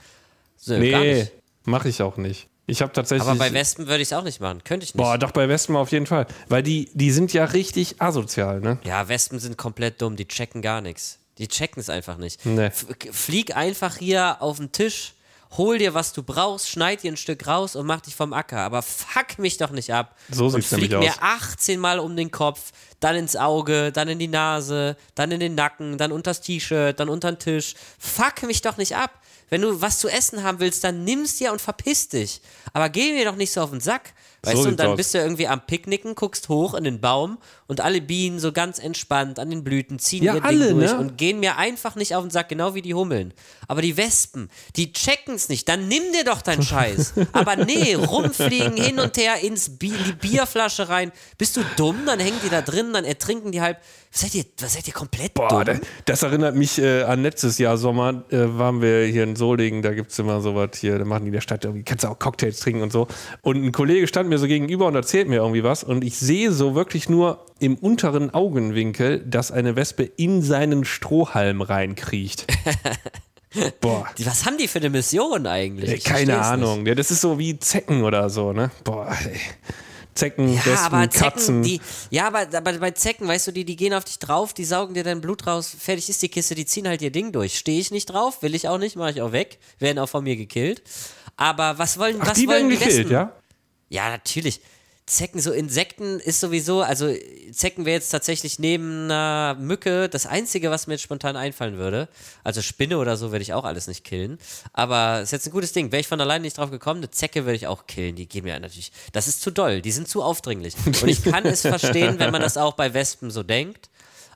So, 0.58 0.76
Nee, 0.76 1.26
mache 1.64 1.88
ich 1.88 2.02
auch 2.02 2.18
nicht. 2.18 2.48
Ich 2.66 2.82
habe 2.82 2.92
tatsächlich. 2.92 3.26
Aber 3.26 3.38
bei 3.38 3.54
Wespen 3.54 3.86
würde 3.86 4.02
ich 4.02 4.08
es 4.08 4.12
auch 4.12 4.24
nicht 4.24 4.40
machen. 4.40 4.62
Könnte 4.64 4.84
ich 4.84 4.94
nicht. 4.94 5.02
Boah, 5.02 5.16
doch 5.16 5.30
bei 5.30 5.48
Wespen 5.48 5.76
auf 5.76 5.92
jeden 5.92 6.06
Fall. 6.06 6.26
Weil 6.48 6.62
die, 6.62 6.90
die 6.92 7.10
sind 7.10 7.32
ja 7.32 7.46
richtig 7.46 8.02
asozial, 8.02 8.60
ne? 8.60 8.78
Ja, 8.84 9.08
Wespen 9.08 9.38
sind 9.38 9.56
komplett 9.56 10.02
dumm, 10.02 10.16
die 10.16 10.28
checken 10.28 10.60
gar 10.60 10.82
nichts. 10.82 11.20
Die 11.38 11.48
checken 11.48 11.80
es 11.80 11.90
einfach 11.90 12.16
nicht. 12.16 12.44
Nee. 12.46 12.70
Flieg 13.10 13.56
einfach 13.56 13.96
hier 13.96 14.40
auf 14.40 14.58
den 14.58 14.72
Tisch, 14.72 15.14
hol 15.56 15.78
dir, 15.78 15.94
was 15.94 16.12
du 16.12 16.22
brauchst, 16.22 16.68
schneid 16.68 17.02
dir 17.02 17.12
ein 17.12 17.16
Stück 17.16 17.46
raus 17.46 17.76
und 17.76 17.86
mach 17.86 18.00
dich 18.00 18.14
vom 18.14 18.32
Acker. 18.32 18.58
Aber 18.58 18.82
fuck 18.82 19.38
mich 19.38 19.56
doch 19.56 19.70
nicht 19.70 19.92
ab. 19.92 20.16
So 20.30 20.46
und 20.46 20.52
sieht's 20.52 20.68
flieg 20.68 20.90
nämlich 20.90 21.10
mir 21.10 21.22
18 21.22 21.78
Mal 21.80 21.98
um 21.98 22.16
den 22.16 22.30
Kopf, 22.30 22.72
dann 23.00 23.16
ins 23.16 23.36
Auge, 23.36 23.92
dann 23.92 24.08
in 24.08 24.18
die 24.18 24.28
Nase, 24.28 24.96
dann 25.14 25.30
in 25.30 25.40
den 25.40 25.54
Nacken, 25.54 25.98
dann 25.98 26.12
unters 26.12 26.40
T-Shirt, 26.40 26.98
dann 26.98 27.08
unter 27.08 27.32
den 27.32 27.38
Tisch. 27.38 27.74
Fuck 27.98 28.42
mich 28.44 28.62
doch 28.62 28.76
nicht 28.76 28.96
ab. 28.96 29.20
Wenn 29.50 29.60
du 29.60 29.80
was 29.80 29.98
zu 29.98 30.08
essen 30.08 30.42
haben 30.42 30.58
willst, 30.58 30.82
dann 30.84 31.04
nimm's 31.04 31.36
dir 31.36 31.52
und 31.52 31.60
verpiss 31.60 32.08
dich. 32.08 32.40
Aber 32.72 32.88
geh 32.88 33.12
mir 33.12 33.24
doch 33.24 33.36
nicht 33.36 33.52
so 33.52 33.60
auf 33.60 33.70
den 33.70 33.80
Sack. 33.80 34.14
Weißt 34.46 34.56
So 34.56 34.62
du, 34.64 34.68
und 34.70 34.80
dann 34.80 34.90
aus. 34.90 34.96
bist 34.96 35.14
du 35.14 35.18
irgendwie 35.18 35.46
am 35.48 35.64
Picknicken, 35.66 36.14
guckst 36.14 36.48
hoch 36.48 36.74
in 36.74 36.84
den 36.84 37.00
Baum 37.00 37.38
und 37.66 37.80
alle 37.80 38.00
Bienen 38.00 38.38
so 38.38 38.52
ganz 38.52 38.78
entspannt 38.78 39.38
an 39.38 39.50
den 39.50 39.64
Blüten 39.64 39.98
ziehen 39.98 40.22
Ja, 40.24 40.36
ihr 40.36 40.44
alle, 40.44 40.68
Ding 40.68 40.78
durch 40.78 40.92
ne? 40.92 40.98
und 40.98 41.18
gehen 41.18 41.40
mir 41.40 41.56
einfach 41.56 41.96
nicht 41.96 42.14
auf 42.14 42.22
den 42.24 42.30
Sack, 42.30 42.48
genau 42.48 42.74
wie 42.74 42.82
die 42.82 42.94
Hummeln. 42.94 43.32
Aber 43.68 43.80
die 43.82 43.96
Wespen, 43.96 44.50
die 44.76 44.92
checken's 44.92 45.48
nicht. 45.48 45.68
Dann 45.68 45.88
nimm 45.88 46.02
dir 46.12 46.24
doch 46.24 46.42
deinen 46.42 46.62
Scheiß. 46.62 47.14
Aber 47.32 47.56
nee, 47.56 47.94
rumfliegen 48.24 48.76
hin 48.76 48.98
und 49.00 49.16
her 49.16 49.42
ins 49.42 49.78
Bier, 49.78 49.94
die 50.06 50.12
Bierflasche 50.12 50.88
rein. 50.88 51.12
Bist 51.38 51.56
du 51.56 51.62
dumm? 51.76 52.02
Dann 52.06 52.20
hängen 52.20 52.38
die 52.44 52.50
da 52.50 52.62
drin, 52.62 52.92
dann 52.92 53.04
ertrinken 53.04 53.52
die 53.52 53.60
halb. 53.60 53.78
Was 54.12 54.20
seid 54.20 54.34
ihr, 54.36 54.44
was 54.60 54.74
seid 54.74 54.86
ihr 54.86 54.92
komplett 54.94 55.34
Boah, 55.34 55.48
dumm? 55.48 55.64
da- 55.80 55.86
das 56.04 56.22
erinnert 56.22 56.54
mich 56.54 56.78
äh, 56.78 57.02
an 57.02 57.22
letztes 57.22 57.58
Jahr 57.58 57.76
Sommer, 57.76 58.22
äh, 58.30 58.36
waren 58.58 58.80
wir 58.80 59.06
hier 59.06 59.24
in 59.24 59.34
Solingen, 59.34 59.82
da 59.82 59.92
gibt 59.92 60.12
es 60.12 60.18
immer 60.20 60.40
sowas 60.40 60.70
hier, 60.76 60.98
da 61.00 61.04
machen 61.04 61.22
die 61.24 61.28
in 61.28 61.32
der 61.32 61.40
Stadt 61.40 61.64
irgendwie, 61.64 61.82
kannst 61.82 62.04
du 62.04 62.08
auch 62.08 62.18
Cocktails 62.18 62.60
trinken 62.60 62.82
und 62.82 62.92
so. 62.92 63.08
Und 63.42 63.64
ein 63.64 63.72
Kollege 63.72 64.06
stand 64.06 64.28
mir 64.28 64.33
so 64.38 64.46
gegenüber 64.46 64.86
und 64.86 64.94
erzählt 64.94 65.28
mir 65.28 65.36
irgendwie 65.36 65.62
was 65.64 65.84
und 65.84 66.04
ich 66.04 66.18
sehe 66.18 66.52
so 66.52 66.74
wirklich 66.74 67.08
nur 67.08 67.44
im 67.60 67.76
unteren 67.76 68.32
Augenwinkel, 68.32 69.20
dass 69.26 69.50
eine 69.50 69.76
Wespe 69.76 70.04
in 70.04 70.42
seinen 70.42 70.84
Strohhalm 70.84 71.60
reinkriecht. 71.62 72.46
Boah. 73.80 74.08
Was 74.24 74.46
haben 74.46 74.58
die 74.58 74.66
für 74.66 74.78
eine 74.80 74.90
Mission 74.90 75.46
eigentlich? 75.46 75.92
Ich 75.92 76.04
keine 76.04 76.40
Ahnung. 76.40 76.84
Ja, 76.86 76.94
das 76.96 77.10
ist 77.12 77.20
so 77.20 77.38
wie 77.38 77.56
Zecken 77.58 78.02
oder 78.02 78.28
so, 78.28 78.52
ne? 78.52 78.70
Boah, 78.82 79.16
ey. 79.24 79.38
Zecken, 80.14 80.48
Ja, 80.52 80.64
Wespen, 80.66 80.76
aber 80.94 81.10
Zecken, 81.10 81.24
Katzen. 81.30 81.62
die, 81.62 81.80
ja, 82.10 82.26
aber, 82.28 82.46
aber 82.52 82.72
bei 82.74 82.90
Zecken, 82.92 83.26
weißt 83.26 83.48
du, 83.48 83.52
die, 83.52 83.64
die 83.64 83.74
gehen 83.76 83.92
auf 83.94 84.04
dich 84.04 84.18
drauf, 84.20 84.54
die 84.54 84.64
saugen 84.64 84.94
dir 84.94 85.02
dein 85.02 85.20
Blut 85.20 85.44
raus, 85.46 85.74
fertig 85.76 86.08
ist 86.08 86.22
die 86.22 86.28
Kiste, 86.28 86.54
die 86.54 86.66
ziehen 86.66 86.86
halt 86.86 87.02
ihr 87.02 87.10
Ding 87.10 87.32
durch. 87.32 87.58
Stehe 87.58 87.80
ich 87.80 87.90
nicht 87.90 88.06
drauf, 88.06 88.40
will 88.42 88.54
ich 88.54 88.68
auch 88.68 88.78
nicht, 88.78 88.94
mache 88.96 89.10
ich 89.10 89.22
auch 89.22 89.32
weg, 89.32 89.58
werden 89.80 89.98
auch 89.98 90.08
von 90.08 90.22
mir 90.22 90.36
gekillt. 90.36 90.82
Aber 91.36 91.78
was 91.78 91.98
wollen, 91.98 92.18
Ach, 92.20 92.28
was 92.28 92.34
die 92.38 92.46
wollen 92.46 92.68
werden 92.68 92.78
gekillt, 92.78 92.96
Wespen? 93.10 93.10
ja? 93.12 93.32
Ja, 93.94 94.10
natürlich. 94.10 94.60
Zecken, 95.06 95.38
so 95.38 95.52
Insekten 95.52 96.18
ist 96.18 96.40
sowieso, 96.40 96.82
also 96.82 97.14
Zecken 97.52 97.84
wäre 97.84 97.94
jetzt 97.94 98.08
tatsächlich 98.08 98.58
neben 98.58 99.04
einer 99.04 99.54
Mücke 99.60 100.08
das 100.08 100.26
Einzige, 100.26 100.70
was 100.70 100.88
mir 100.88 100.94
jetzt 100.94 101.02
spontan 101.02 101.36
einfallen 101.36 101.76
würde. 101.76 102.08
Also 102.42 102.60
Spinne 102.60 102.98
oder 102.98 103.16
so 103.16 103.30
würde 103.30 103.42
ich 103.42 103.52
auch 103.52 103.64
alles 103.64 103.86
nicht 103.86 104.02
killen. 104.02 104.38
Aber 104.72 105.20
ist 105.20 105.30
jetzt 105.30 105.46
ein 105.46 105.52
gutes 105.52 105.72
Ding. 105.72 105.92
Wäre 105.92 106.00
ich 106.00 106.08
von 106.08 106.20
alleine 106.20 106.42
nicht 106.42 106.58
drauf 106.58 106.72
gekommen, 106.72 107.00
eine 107.00 107.10
Zecke 107.10 107.44
würde 107.44 107.54
ich 107.54 107.68
auch 107.68 107.86
killen. 107.86 108.16
Die 108.16 108.26
gehen 108.26 108.42
mir 108.42 108.58
natürlich, 108.58 108.90
das 109.12 109.28
ist 109.28 109.42
zu 109.42 109.52
doll, 109.52 109.80
die 109.80 109.92
sind 109.92 110.08
zu 110.08 110.22
aufdringlich. 110.24 110.74
Und 110.86 111.06
ich 111.06 111.22
kann 111.22 111.46
es 111.46 111.60
verstehen, 111.60 112.18
wenn 112.18 112.32
man 112.32 112.42
das 112.42 112.56
auch 112.56 112.72
bei 112.74 112.94
Wespen 112.94 113.30
so 113.30 113.44
denkt. 113.44 113.90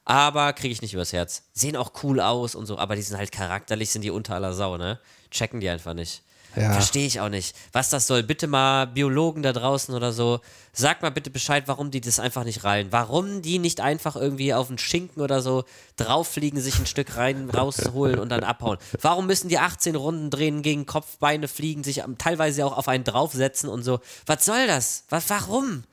aber 0.04 0.52
kriege 0.52 0.72
ich 0.72 0.82
nicht 0.82 0.94
übers 0.94 1.12
Herz. 1.12 1.42
Sehen 1.52 1.76
auch 1.76 1.92
cool 2.04 2.20
aus 2.20 2.54
und 2.54 2.66
so, 2.66 2.78
aber 2.78 2.94
die 2.94 3.02
sind 3.02 3.18
halt 3.18 3.32
charakterlich, 3.32 3.90
sind 3.90 4.02
die 4.02 4.10
unter 4.10 4.34
aller 4.34 4.54
Sau, 4.54 4.76
ne? 4.76 5.00
Checken 5.30 5.60
die 5.60 5.68
einfach 5.68 5.94
nicht. 5.94 6.22
Ja. 6.58 6.72
Verstehe 6.72 7.06
ich 7.06 7.20
auch 7.20 7.28
nicht. 7.28 7.54
Was 7.72 7.90
das 7.90 8.06
soll, 8.06 8.22
bitte 8.22 8.46
mal 8.46 8.86
Biologen 8.86 9.42
da 9.42 9.52
draußen 9.52 9.94
oder 9.94 10.12
so, 10.12 10.40
sag 10.72 11.02
mal 11.02 11.10
bitte 11.10 11.30
Bescheid, 11.30 11.64
warum 11.66 11.90
die 11.90 12.00
das 12.00 12.18
einfach 12.18 12.44
nicht 12.44 12.64
rallen. 12.64 12.88
Warum 12.90 13.42
die 13.42 13.58
nicht 13.58 13.80
einfach 13.80 14.16
irgendwie 14.16 14.54
auf 14.54 14.68
einen 14.68 14.78
Schinken 14.78 15.22
oder 15.22 15.40
so 15.40 15.64
drauffliegen, 15.96 16.60
sich 16.60 16.78
ein 16.78 16.86
Stück 16.86 17.16
rein, 17.16 17.50
rausholen 17.50 18.18
und 18.18 18.30
dann 18.30 18.44
abhauen. 18.44 18.78
Warum 19.00 19.26
müssen 19.26 19.48
die 19.48 19.58
18 19.58 19.94
Runden 19.94 20.30
drehen, 20.30 20.62
gegen 20.62 20.86
Kopfbeine 20.86 21.48
fliegen, 21.48 21.84
sich 21.84 22.02
teilweise 22.18 22.66
auch 22.66 22.76
auf 22.76 22.88
einen 22.88 23.04
draufsetzen 23.04 23.68
und 23.68 23.82
so? 23.82 24.00
Was 24.26 24.44
soll 24.44 24.66
das? 24.66 25.04
Was, 25.10 25.30
warum? 25.30 25.84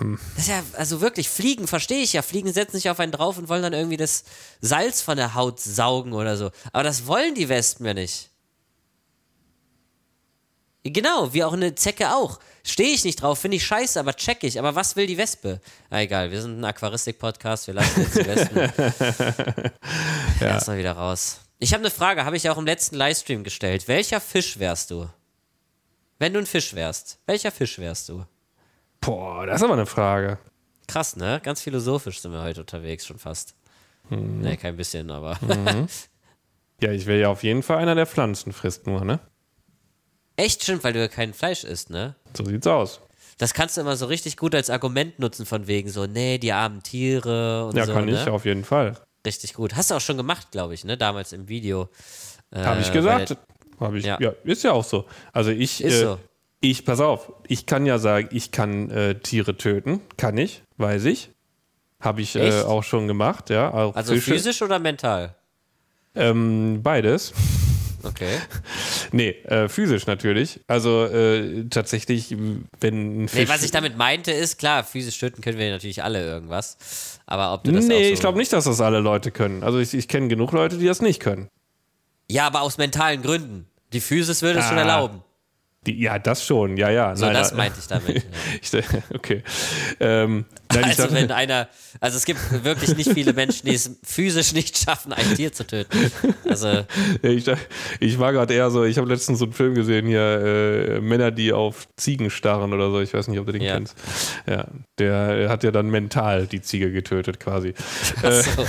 Das 0.00 0.44
ist 0.44 0.48
ja, 0.48 0.62
also 0.74 1.00
wirklich, 1.00 1.28
Fliegen 1.28 1.66
verstehe 1.66 2.02
ich 2.02 2.14
ja. 2.14 2.22
Fliegen 2.22 2.52
setzen 2.52 2.76
sich 2.76 2.88
auf 2.90 2.98
einen 2.98 3.12
drauf 3.12 3.38
und 3.38 3.48
wollen 3.48 3.62
dann 3.62 3.72
irgendwie 3.72 3.96
das 3.96 4.24
Salz 4.60 5.02
von 5.02 5.16
der 5.16 5.34
Haut 5.34 5.60
saugen 5.60 6.12
oder 6.12 6.36
so. 6.36 6.50
Aber 6.72 6.82
das 6.82 7.06
wollen 7.06 7.34
die 7.34 7.48
Wespen 7.48 7.86
ja 7.86 7.94
nicht. 7.94 8.31
Genau, 10.84 11.32
wie 11.32 11.44
auch 11.44 11.52
eine 11.52 11.74
Zecke 11.74 12.10
auch. 12.12 12.40
Stehe 12.64 12.92
ich 12.92 13.04
nicht 13.04 13.22
drauf, 13.22 13.38
finde 13.38 13.56
ich 13.56 13.64
scheiße, 13.64 14.00
aber 14.00 14.14
check 14.14 14.42
ich. 14.42 14.58
Aber 14.58 14.74
was 14.74 14.96
will 14.96 15.06
die 15.06 15.16
Wespe? 15.16 15.60
Ah, 15.90 16.00
egal, 16.00 16.30
wir 16.30 16.42
sind 16.42 16.58
ein 16.58 16.64
Aquaristik-Podcast, 16.64 17.68
wir 17.68 17.74
lassen 17.74 18.00
jetzt 18.02 18.16
die 18.16 18.26
Wespen. 18.26 18.58
ja. 20.40 20.46
Erstmal 20.46 20.78
wieder 20.78 20.92
raus. 20.92 21.40
Ich 21.58 21.72
habe 21.72 21.82
eine 21.82 21.90
Frage, 21.90 22.24
habe 22.24 22.36
ich 22.36 22.50
auch 22.50 22.58
im 22.58 22.66
letzten 22.66 22.96
Livestream 22.96 23.44
gestellt. 23.44 23.86
Welcher 23.86 24.20
Fisch 24.20 24.58
wärst 24.58 24.90
du? 24.90 25.08
Wenn 26.18 26.32
du 26.32 26.40
ein 26.40 26.46
Fisch 26.46 26.74
wärst, 26.74 27.18
welcher 27.26 27.52
Fisch 27.52 27.78
wärst 27.78 28.08
du? 28.08 28.24
Boah, 29.00 29.46
das 29.46 29.56
ist 29.56 29.64
aber 29.64 29.74
eine 29.74 29.86
Frage. 29.86 30.38
Krass, 30.88 31.16
ne? 31.16 31.40
Ganz 31.42 31.62
philosophisch 31.62 32.20
sind 32.20 32.32
wir 32.32 32.42
heute 32.42 32.60
unterwegs, 32.60 33.06
schon 33.06 33.18
fast. 33.18 33.54
Ne, 34.10 34.56
kein 34.56 34.76
bisschen, 34.76 35.10
aber. 35.10 35.38
Ja, 36.82 36.90
ich 36.90 37.06
wäre 37.06 37.20
ja 37.20 37.28
auf 37.28 37.44
jeden 37.44 37.62
Fall 37.62 37.78
einer, 37.78 37.94
der 37.94 38.06
Pflanzen 38.06 38.52
frisst 38.52 38.88
nur, 38.88 39.04
ne? 39.04 39.20
Echt 40.42 40.62
stimmt, 40.64 40.82
weil 40.82 40.92
du 40.92 40.98
ja 40.98 41.08
kein 41.08 41.32
Fleisch 41.34 41.62
isst, 41.64 41.90
ne? 41.90 42.16
So 42.36 42.44
sieht's 42.44 42.66
aus. 42.66 43.00
Das 43.38 43.54
kannst 43.54 43.76
du 43.76 43.80
immer 43.80 43.96
so 43.96 44.06
richtig 44.06 44.36
gut 44.36 44.54
als 44.54 44.70
Argument 44.70 45.18
nutzen, 45.18 45.46
von 45.46 45.66
wegen 45.68 45.88
so, 45.88 46.06
nee, 46.06 46.38
die 46.38 46.52
armen 46.52 46.82
Tiere 46.82 47.66
und 47.66 47.76
Ja, 47.76 47.86
so. 47.86 47.92
kann 47.92 48.06
ne? 48.06 48.20
ich, 48.20 48.28
auf 48.28 48.44
jeden 48.44 48.64
Fall. 48.64 48.96
Richtig 49.24 49.54
gut. 49.54 49.76
Hast 49.76 49.90
du 49.90 49.94
auch 49.94 50.00
schon 50.00 50.16
gemacht, 50.16 50.50
glaube 50.50 50.74
ich, 50.74 50.84
ne? 50.84 50.96
Damals 50.98 51.32
im 51.32 51.48
Video. 51.48 51.88
Habe 52.54 52.80
ich 52.80 52.88
Äh, 52.88 52.92
gesagt. 52.92 53.36
weil- 53.78 53.88
Hab 53.88 53.94
ich, 53.94 54.04
Ja. 54.04 54.16
ja. 54.20 54.32
ist 54.44 54.62
ja 54.64 54.72
auch 54.72 54.84
so. 54.84 55.06
Also 55.32 55.50
ich, 55.50 55.82
Ist 55.82 55.94
äh, 55.94 56.00
so. 56.04 56.18
ich, 56.60 56.84
pass 56.84 57.00
auf, 57.00 57.32
ich 57.48 57.66
kann 57.66 57.86
ja 57.86 57.98
sagen, 57.98 58.28
ich 58.32 58.50
kann 58.50 58.90
äh, 58.90 59.14
Tiere 59.20 59.56
töten. 59.56 60.00
Kann 60.16 60.38
ich, 60.38 60.62
weiß 60.76 61.04
ich. 61.04 61.30
Habe 62.00 62.20
ich 62.20 62.34
äh, 62.34 62.62
auch 62.62 62.82
schon 62.82 63.06
gemacht, 63.06 63.48
ja. 63.50 63.72
Also 63.72 64.12
Fische. 64.14 64.32
physisch 64.32 64.60
oder 64.62 64.80
mental? 64.80 65.36
Ähm, 66.16 66.80
beides. 66.82 67.32
Okay. 68.02 68.38
Nee, 69.14 69.30
äh, 69.44 69.68
physisch 69.68 70.06
natürlich. 70.06 70.60
Also 70.66 71.04
äh, 71.04 71.64
tatsächlich, 71.68 72.34
wenn 72.80 73.24
ein 73.24 73.28
Fisch. 73.28 73.40
Nee, 73.40 73.48
was 73.48 73.62
ich 73.62 73.70
damit 73.70 73.98
meinte, 73.98 74.30
ist 74.32 74.58
klar, 74.58 74.84
physisch 74.84 75.18
töten 75.18 75.42
können 75.42 75.58
wir 75.58 75.70
natürlich 75.70 76.02
alle 76.02 76.24
irgendwas. 76.24 77.18
Aber 77.26 77.52
ob 77.52 77.64
du 77.64 77.72
das 77.72 77.84
Nee, 77.86 78.06
so 78.08 78.12
ich 78.14 78.20
glaube 78.20 78.38
nicht, 78.38 78.52
dass 78.52 78.64
das 78.64 78.80
alle 78.80 79.00
Leute 79.00 79.30
können. 79.30 79.62
Also 79.62 79.78
ich, 79.80 79.92
ich 79.92 80.08
kenne 80.08 80.28
genug 80.28 80.52
Leute, 80.52 80.78
die 80.78 80.86
das 80.86 81.02
nicht 81.02 81.20
können. 81.20 81.48
Ja, 82.30 82.46
aber 82.46 82.62
aus 82.62 82.78
mentalen 82.78 83.20
Gründen. 83.20 83.66
Die 83.92 84.00
Physis 84.00 84.40
würde 84.40 84.60
es 84.60 84.64
schon 84.66 84.78
Ah. 84.78 84.82
erlauben. 84.82 85.22
Die, 85.86 86.00
ja, 86.00 86.18
das 86.20 86.44
schon, 86.46 86.76
ja, 86.76 86.90
ja. 86.90 87.16
So, 87.16 87.24
Nein, 87.26 87.34
das 87.34 87.50
äh, 87.50 87.56
meinte 87.56 87.78
ich 87.80 87.88
damit. 87.88 88.24
ich, 88.62 88.72
okay. 89.14 89.42
Ähm, 89.98 90.44
nein, 90.72 90.84
Also 90.84 91.02
dachte- 91.02 91.14
wenn 91.16 91.30
einer, 91.32 91.68
also 92.00 92.16
es 92.18 92.24
gibt 92.24 92.38
wirklich 92.64 92.96
nicht 92.96 93.10
viele 93.12 93.32
Menschen, 93.32 93.66
die 93.66 93.74
es 93.74 93.98
physisch 94.04 94.52
nicht 94.52 94.78
schaffen, 94.78 95.12
ein 95.12 95.34
Tier 95.34 95.52
zu 95.52 95.66
töten. 95.66 96.12
Also 96.48 96.84
ich, 97.22 97.50
ich 97.98 98.18
war 98.20 98.32
gerade 98.32 98.54
eher 98.54 98.70
so, 98.70 98.84
ich 98.84 98.96
habe 98.96 99.08
letztens 99.08 99.40
so 99.40 99.44
einen 99.46 99.52
Film 99.54 99.74
gesehen 99.74 100.06
hier, 100.06 100.20
äh, 100.20 101.00
Männer, 101.00 101.32
die 101.32 101.52
auf 101.52 101.88
Ziegen 101.96 102.30
starren 102.30 102.72
oder 102.72 102.90
so, 102.90 103.00
ich 103.00 103.12
weiß 103.12 103.26
nicht, 103.26 103.40
ob 103.40 103.46
du 103.46 103.52
den 103.52 103.62
Ja. 103.62 103.74
kennst. 103.74 103.96
Ja, 104.48 104.68
der 105.00 105.48
hat 105.48 105.64
ja 105.64 105.72
dann 105.72 105.90
mental 105.90 106.46
die 106.46 106.62
Ziege 106.62 106.92
getötet 106.92 107.40
quasi. 107.40 107.74
so. 108.22 108.64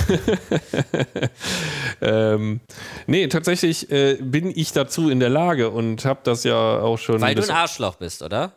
Ähm, 2.00 2.60
nee, 3.06 3.26
tatsächlich 3.28 3.90
äh, 3.90 4.16
bin 4.20 4.52
ich 4.54 4.72
dazu 4.72 5.10
in 5.10 5.20
der 5.20 5.28
Lage 5.28 5.70
und 5.70 6.04
habe 6.04 6.20
das 6.24 6.44
ja 6.44 6.56
auch 6.80 6.98
schon. 7.04 7.20
weil 7.20 7.34
du 7.34 7.42
ein 7.42 7.50
Arschloch 7.50 7.96
bist, 7.96 8.22
oder? 8.22 8.52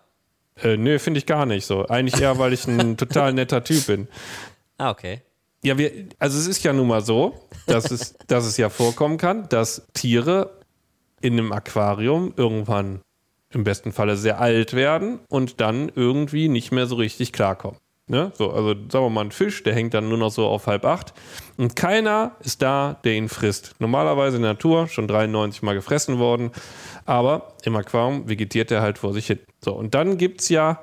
äh, 0.64 0.78
nee, 0.78 1.00
finde 1.00 1.20
ich 1.20 1.26
gar 1.26 1.46
nicht 1.46 1.66
so. 1.66 1.86
Eigentlich 1.88 2.22
eher, 2.22 2.38
weil 2.40 2.54
ich 2.54 2.68
ein 2.68 2.98
total 2.98 3.34
netter 3.34 3.64
Typ 3.64 3.88
bin. 3.88 4.08
Ah, 4.78 4.90
okay. 4.90 5.22
Ja, 5.64 5.78
wir, 5.78 5.92
also 6.20 6.38
es 6.38 6.48
ist 6.48 6.64
ja 6.64 6.74
nun 6.74 6.88
mal 6.88 7.02
so, 7.02 7.34
dass 7.66 7.92
es, 7.92 8.16
dass 8.28 8.46
es 8.46 8.58
ja 8.58 8.70
vorkommen 8.70 9.18
kann, 9.18 9.50
dass 9.50 9.88
Tiere 9.94 10.52
in 11.20 11.34
einem 11.34 11.52
Aquarium 11.52 12.34
irgendwann 12.38 13.02
im 13.50 13.64
besten 13.64 13.92
Falle 13.92 14.18
sehr 14.18 14.40
alt 14.40 14.74
werden 14.74 15.20
und 15.30 15.60
dann 15.62 15.92
irgendwie 15.96 16.48
nicht 16.48 16.72
mehr 16.72 16.86
so 16.86 16.96
richtig 16.96 17.34
klarkommen. 17.34 17.80
Ne? 18.10 18.32
So, 18.36 18.52
also 18.52 18.70
sagen 18.70 19.06
wir 19.06 19.10
mal, 19.10 19.26
ein 19.26 19.32
Fisch, 19.32 19.64
der 19.64 19.74
hängt 19.76 19.94
dann 19.94 20.08
nur 20.08 20.18
noch 20.18 20.32
so 20.32 20.48
auf 20.48 20.68
halb 20.68 20.86
acht 20.86 21.14
und 21.58 21.76
keiner 21.76 22.38
ist 22.40 22.62
da, 22.62 23.00
der 23.04 23.16
ihn 23.16 23.28
frisst. 23.28 23.76
Normalerweise 23.80 24.38
in 24.38 24.44
der 24.44 24.54
Natur 24.54 24.88
schon 24.88 25.10
93 25.10 25.62
Mal 25.62 25.74
gefressen 25.74 26.18
worden, 26.18 26.52
aber 27.06 27.54
im 27.64 27.76
Aquarium 27.76 28.30
vegetiert 28.30 28.72
er 28.72 28.82
halt 28.82 28.98
vor 28.98 29.12
sich 29.14 29.28
hin. 29.28 29.40
So, 29.62 29.74
und 29.74 29.94
dann 29.94 30.18
gibt 30.18 30.40
es 30.40 30.48
ja 30.48 30.82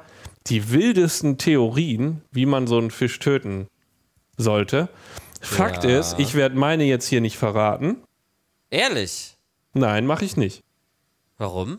die 0.48 0.70
wildesten 0.70 1.38
Theorien, 1.38 2.20
wie 2.30 2.44
man 2.44 2.66
so 2.66 2.76
einen 2.76 2.90
Fisch 2.90 3.18
töten 3.20 3.68
sollte. 4.36 4.90
Fakt 5.40 5.84
Ja. 5.84 5.98
ist, 5.98 6.18
ich 6.18 6.34
werde 6.34 6.56
meine 6.58 6.84
jetzt 6.84 7.06
hier 7.06 7.22
nicht 7.22 7.38
verraten. 7.38 8.02
Ehrlich? 8.68 9.36
Nein, 9.72 10.04
mache 10.06 10.26
ich 10.26 10.36
nicht. 10.36 10.62
Warum? 11.38 11.78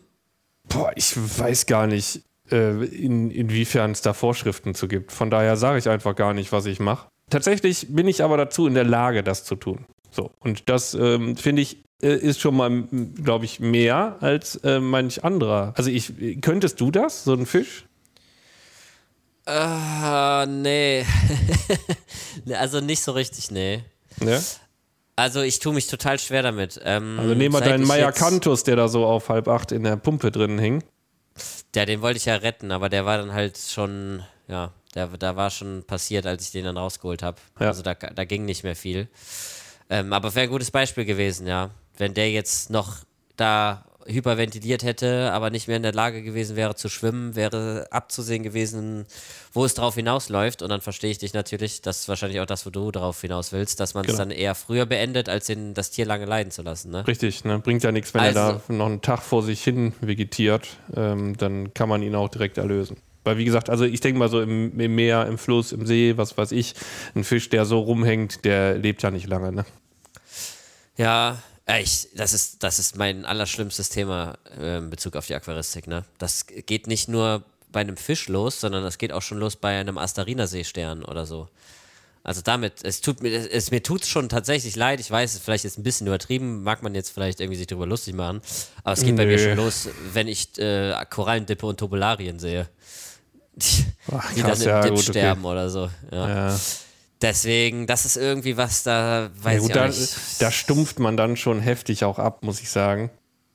Boah, 0.70 0.92
ich 0.96 1.16
weiß 1.16 1.68
gar 1.68 1.86
nicht, 1.86 2.24
in, 2.54 3.32
inwiefern 3.32 3.92
es 3.92 4.02
da 4.02 4.14
Vorschriften 4.14 4.76
zu 4.76 4.88
gibt. 4.88 5.12
Von 5.12 5.30
daher 5.30 5.58
sage 5.58 5.80
ich 5.80 5.90
einfach 5.90 6.16
gar 6.16 6.34
nicht, 6.34 6.52
was 6.52 6.66
ich 6.66 6.80
mache. 6.80 7.08
Tatsächlich 7.30 7.88
bin 7.90 8.08
ich 8.08 8.24
aber 8.24 8.38
dazu 8.38 8.68
in 8.68 8.74
der 8.76 8.84
Lage, 8.84 9.24
das 9.24 9.44
zu 9.44 9.56
tun. 9.56 9.86
So, 10.12 10.32
und 10.40 10.70
das 10.70 10.94
ähm, 10.94 11.36
finde 11.38 11.62
ich 11.64 11.84
äh, 12.02 12.16
ist 12.16 12.40
schon 12.40 12.56
mal, 12.56 12.84
glaube 13.16 13.46
ich, 13.46 13.60
mehr 13.60 14.18
als 14.20 14.56
äh, 14.58 14.80
manch 14.80 15.24
anderer. 15.24 15.74
Also 15.76 15.90
ich, 15.90 16.14
könntest 16.42 16.80
du 16.80 16.92
das, 16.92 17.24
so 17.24 17.34
ein 17.34 17.46
Fisch? 17.46 17.86
Ah, 19.46 20.46
nee. 20.50 21.06
also 22.54 22.82
nicht 22.82 23.02
so 23.02 23.12
richtig, 23.12 23.52
nee. 23.52 23.84
Ja? 24.24 24.40
Also 25.16 25.42
ich 25.42 25.60
tue 25.60 25.74
mich 25.74 25.88
total 25.88 26.20
schwer 26.20 26.44
damit. 26.44 26.80
Ähm, 26.84 27.18
Also 27.20 27.34
nehmen 27.34 27.54
wir 27.54 27.62
deinen 27.62 27.88
Maya 27.88 28.12
Cantus, 28.12 28.64
der 28.64 28.76
da 28.76 28.88
so 28.88 29.06
auf 29.06 29.30
halb 29.30 29.48
acht 29.48 29.72
in 29.72 29.84
der 29.84 29.96
Pumpe 29.96 30.32
drin 30.32 30.60
hing. 30.60 30.84
Ja, 31.76 31.86
den 31.86 32.02
wollte 32.02 32.18
ich 32.18 32.26
ja 32.26 32.36
retten, 32.36 32.72
aber 32.72 32.90
der 32.90 33.06
war 33.06 33.18
dann 33.18 33.34
halt 33.34 33.58
schon, 33.58 34.24
ja, 34.48 34.72
der, 34.96 35.08
da 35.08 35.36
war 35.36 35.50
schon 35.50 35.84
passiert, 35.84 36.26
als 36.26 36.46
ich 36.46 36.52
den 36.52 36.66
dann 36.66 36.78
rausgeholt 36.78 37.22
habe. 37.22 37.38
Ja. 37.60 37.68
Also 37.68 37.82
da, 37.82 37.94
da 37.94 38.24
ging 38.24 38.46
nicht 38.46 38.64
mehr 38.64 38.76
viel. 38.76 39.10
Ähm, 39.90 40.14
aber 40.14 40.34
wäre 40.34 40.46
ein 40.46 40.50
gutes 40.50 40.72
Beispiel 40.72 41.06
gewesen, 41.06 41.48
ja. 41.48 41.70
Wenn 41.98 42.14
der 42.14 42.32
jetzt 42.32 42.70
noch 42.70 42.98
da 43.36 43.86
hyperventiliert 44.08 44.84
hätte, 44.84 45.32
aber 45.32 45.50
nicht 45.50 45.68
mehr 45.68 45.78
in 45.78 45.84
der 45.84 45.94
Lage 45.94 46.22
gewesen 46.22 46.56
wäre 46.56 46.76
zu 46.76 46.90
schwimmen, 46.90 47.36
wäre 47.36 47.88
abzusehen 47.92 48.44
gewesen, 48.44 49.06
wo 49.54 49.66
es 49.66 49.74
drauf 49.74 49.96
hinausläuft. 49.96 50.62
Und 50.62 50.70
dann 50.70 50.82
verstehe 50.82 51.12
ich 51.12 51.18
dich 51.18 51.34
natürlich, 51.34 51.82
das 51.82 52.02
ist 52.02 52.10
wahrscheinlich 52.10 52.40
auch 52.40 52.46
das, 52.46 52.66
wo 52.66 52.70
du 52.70 52.92
drauf 52.92 53.22
hinaus 53.22 53.52
willst, 53.52 53.80
dass 53.80 53.94
man 53.94 54.04
es 54.06 54.12
Genau. 54.12 54.20
dann 54.20 54.32
eher 54.32 54.56
früher 54.56 54.86
beendet, 54.86 55.28
als 55.30 55.48
den, 55.48 55.74
das 55.74 55.92
Tier 55.92 56.06
lange 56.06 56.26
leiden 56.26 56.52
zu 56.52 56.62
lassen. 56.62 56.92
Ne? 56.92 57.06
Richtig, 57.08 57.44
ne? 57.46 57.60
bringt 57.60 57.84
ja 57.84 57.92
nichts, 57.92 58.14
wenn 58.14 58.22
er 58.22 58.28
Also- 58.44 58.62
da 58.68 58.74
noch 58.74 58.86
einen 58.88 59.02
Tag 59.02 59.22
vor 59.22 59.42
sich 59.44 59.64
hin 59.64 59.94
vegetiert, 60.02 60.68
ähm, 60.96 61.36
dann 61.38 61.74
kann 61.74 61.90
man 61.90 62.02
ihn 62.04 62.16
auch 62.16 62.30
direkt 62.30 62.58
erlösen. 62.58 62.98
Weil 63.24 63.38
wie 63.40 63.46
gesagt, 63.46 63.72
also 63.72 63.86
ich 63.86 64.02
denke 64.02 64.20
mal 64.20 64.30
so 64.30 64.40
im, 64.40 64.80
im 64.80 64.94
Meer, 64.94 65.26
im 65.26 65.40
Fluss, 65.40 65.72
im 65.72 65.88
See, 65.88 66.16
was 66.16 66.38
weiß 66.38 66.52
ich, 66.52 66.76
ein 67.16 67.24
Fisch, 67.24 67.50
der 67.50 67.66
so 67.66 67.80
rumhängt, 67.80 68.46
der 68.46 68.78
lebt 68.78 69.02
ja 69.02 69.10
nicht 69.10 69.28
lange. 69.28 69.52
Ne? 69.52 69.66
Ja, 70.98 71.40
ich, 71.80 72.08
das, 72.16 72.34
ist, 72.34 72.64
das 72.64 72.80
ist 72.80 72.96
mein 72.96 73.26
allerschlimmstes 73.26 73.90
Thema 73.90 74.38
äh, 74.60 74.78
in 74.78 74.90
Bezug 74.90 75.16
auf 75.16 75.28
die 75.28 75.36
Aquaristik. 75.36 75.88
Ne? 75.88 76.06
Das 76.18 76.46
geht 76.48 76.88
nicht 76.88 77.08
nur 77.08 77.44
bei 77.72 77.82
einem 77.82 77.98
Fisch 77.98 78.28
los, 78.28 78.62
sondern 78.62 78.84
das 78.84 78.98
geht 78.98 79.12
auch 79.12 79.22
schon 79.22 79.40
los 79.40 79.56
bei 79.56 79.80
einem 79.80 79.98
Astarina-Seestern 79.98 81.04
oder 81.04 81.26
so. 81.26 81.50
Also 82.24 82.42
damit, 82.42 82.84
es 82.84 83.02
tut 83.02 83.22
mir, 83.22 83.32
es, 83.32 83.46
es, 83.46 83.72
mir 83.72 83.84
tut 83.84 84.06
schon 84.06 84.30
tatsächlich 84.30 84.76
leid. 84.76 85.00
Ich 85.00 85.12
weiß, 85.12 85.40
vielleicht 85.44 85.66
ist 85.66 85.78
ein 85.78 85.84
bisschen 85.84 86.08
übertrieben, 86.08 86.64
mag 86.64 86.82
man 86.82 86.96
jetzt 86.96 87.12
vielleicht 87.12 87.40
irgendwie 87.40 87.58
sich 87.58 87.68
drüber 87.68 87.86
lustig 87.86 88.16
machen, 88.16 88.42
aber 88.84 88.94
es 88.94 89.04
geht 89.04 89.16
bei 89.16 89.28
mir 89.28 89.38
Nö. 89.38 89.44
schon 89.44 89.58
los, 89.58 89.90
wenn 90.14 90.28
ich 90.28 90.58
äh, 90.58 90.96
Korallendippe 91.08 91.68
und 91.68 91.78
Tobularien 91.78 92.40
sehe. 92.40 92.68
Die, 93.56 93.86
Ach, 94.12 94.34
die 94.34 94.42
dann 94.42 94.60
im 94.60 94.68
ja, 94.68 94.82
Dip 94.82 94.92
gut, 94.92 95.00
okay. 95.00 95.12
sterben 95.12 95.46
oder 95.46 95.70
so. 95.70 95.90
Ja. 96.12 96.50
Ja. 96.50 96.60
Deswegen, 97.26 97.88
das 97.88 98.06
ist 98.06 98.18
irgendwie 98.18 98.56
was, 98.56 98.84
da 98.84 99.30
weiß 99.42 99.54
Ja, 99.56 99.60
gut, 99.62 99.70
ich 99.70 99.74
da, 99.76 99.88
nicht. 99.88 100.42
da 100.42 100.52
stumpft 100.52 101.00
man 101.00 101.18
dann 101.18 101.38
schon 101.38 101.60
heftig 101.60 102.04
auch 102.04 102.20
ab, 102.20 102.44
muss 102.44 102.62
ich 102.62 102.70
sagen. 102.70 103.10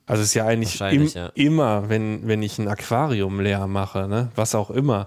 Also 0.06 0.22
es 0.22 0.30
ist 0.30 0.34
ja 0.34 0.44
eigentlich 0.44 0.80
im, 0.80 1.06
ja. 1.06 1.30
immer, 1.34 1.88
wenn, 1.88 2.26
wenn 2.26 2.42
ich 2.42 2.58
ein 2.58 2.66
Aquarium 2.66 3.38
leer 3.38 3.68
mache, 3.68 4.08
ne? 4.08 4.32
was 4.34 4.56
auch 4.56 4.70
immer, 4.70 5.06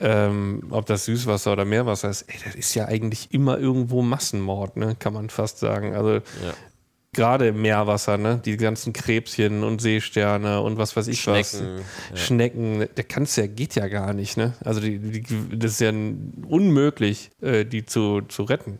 ähm, 0.00 0.62
ob 0.70 0.86
das 0.86 1.04
Süßwasser 1.04 1.52
oder 1.52 1.66
Meerwasser 1.66 2.08
ist, 2.08 2.22
ey, 2.22 2.36
das 2.42 2.54
ist 2.54 2.74
ja 2.74 2.86
eigentlich 2.86 3.28
immer 3.34 3.58
irgendwo 3.58 4.00
Massenmord, 4.00 4.78
ne? 4.78 4.96
kann 4.98 5.12
man 5.12 5.28
fast 5.28 5.58
sagen. 5.58 5.94
Also 5.94 6.14
Ja. 6.14 6.20
Gerade 7.18 7.48
im 7.48 7.60
Meerwasser, 7.60 8.16
ne? 8.16 8.40
die 8.44 8.56
ganzen 8.56 8.92
Krebschen 8.92 9.64
und 9.64 9.80
Seesterne 9.80 10.60
und 10.60 10.78
was 10.78 10.96
weiß 10.96 11.08
ich 11.08 11.26
was. 11.26 11.50
Schnecken, 11.50 11.80
ja. 12.10 12.16
Schnecken, 12.16 12.88
der 12.96 13.04
kannst 13.04 13.36
ja, 13.36 13.46
geht 13.46 13.74
ja 13.74 13.88
gar 13.88 14.14
nicht. 14.14 14.36
Ne? 14.36 14.54
Also 14.64 14.80
die, 14.80 14.98
die, 14.98 15.58
das 15.58 15.72
ist 15.72 15.80
ja 15.80 15.90
unmöglich, 15.90 17.30
äh, 17.42 17.64
die 17.64 17.84
zu, 17.84 18.22
zu 18.22 18.44
retten. 18.44 18.78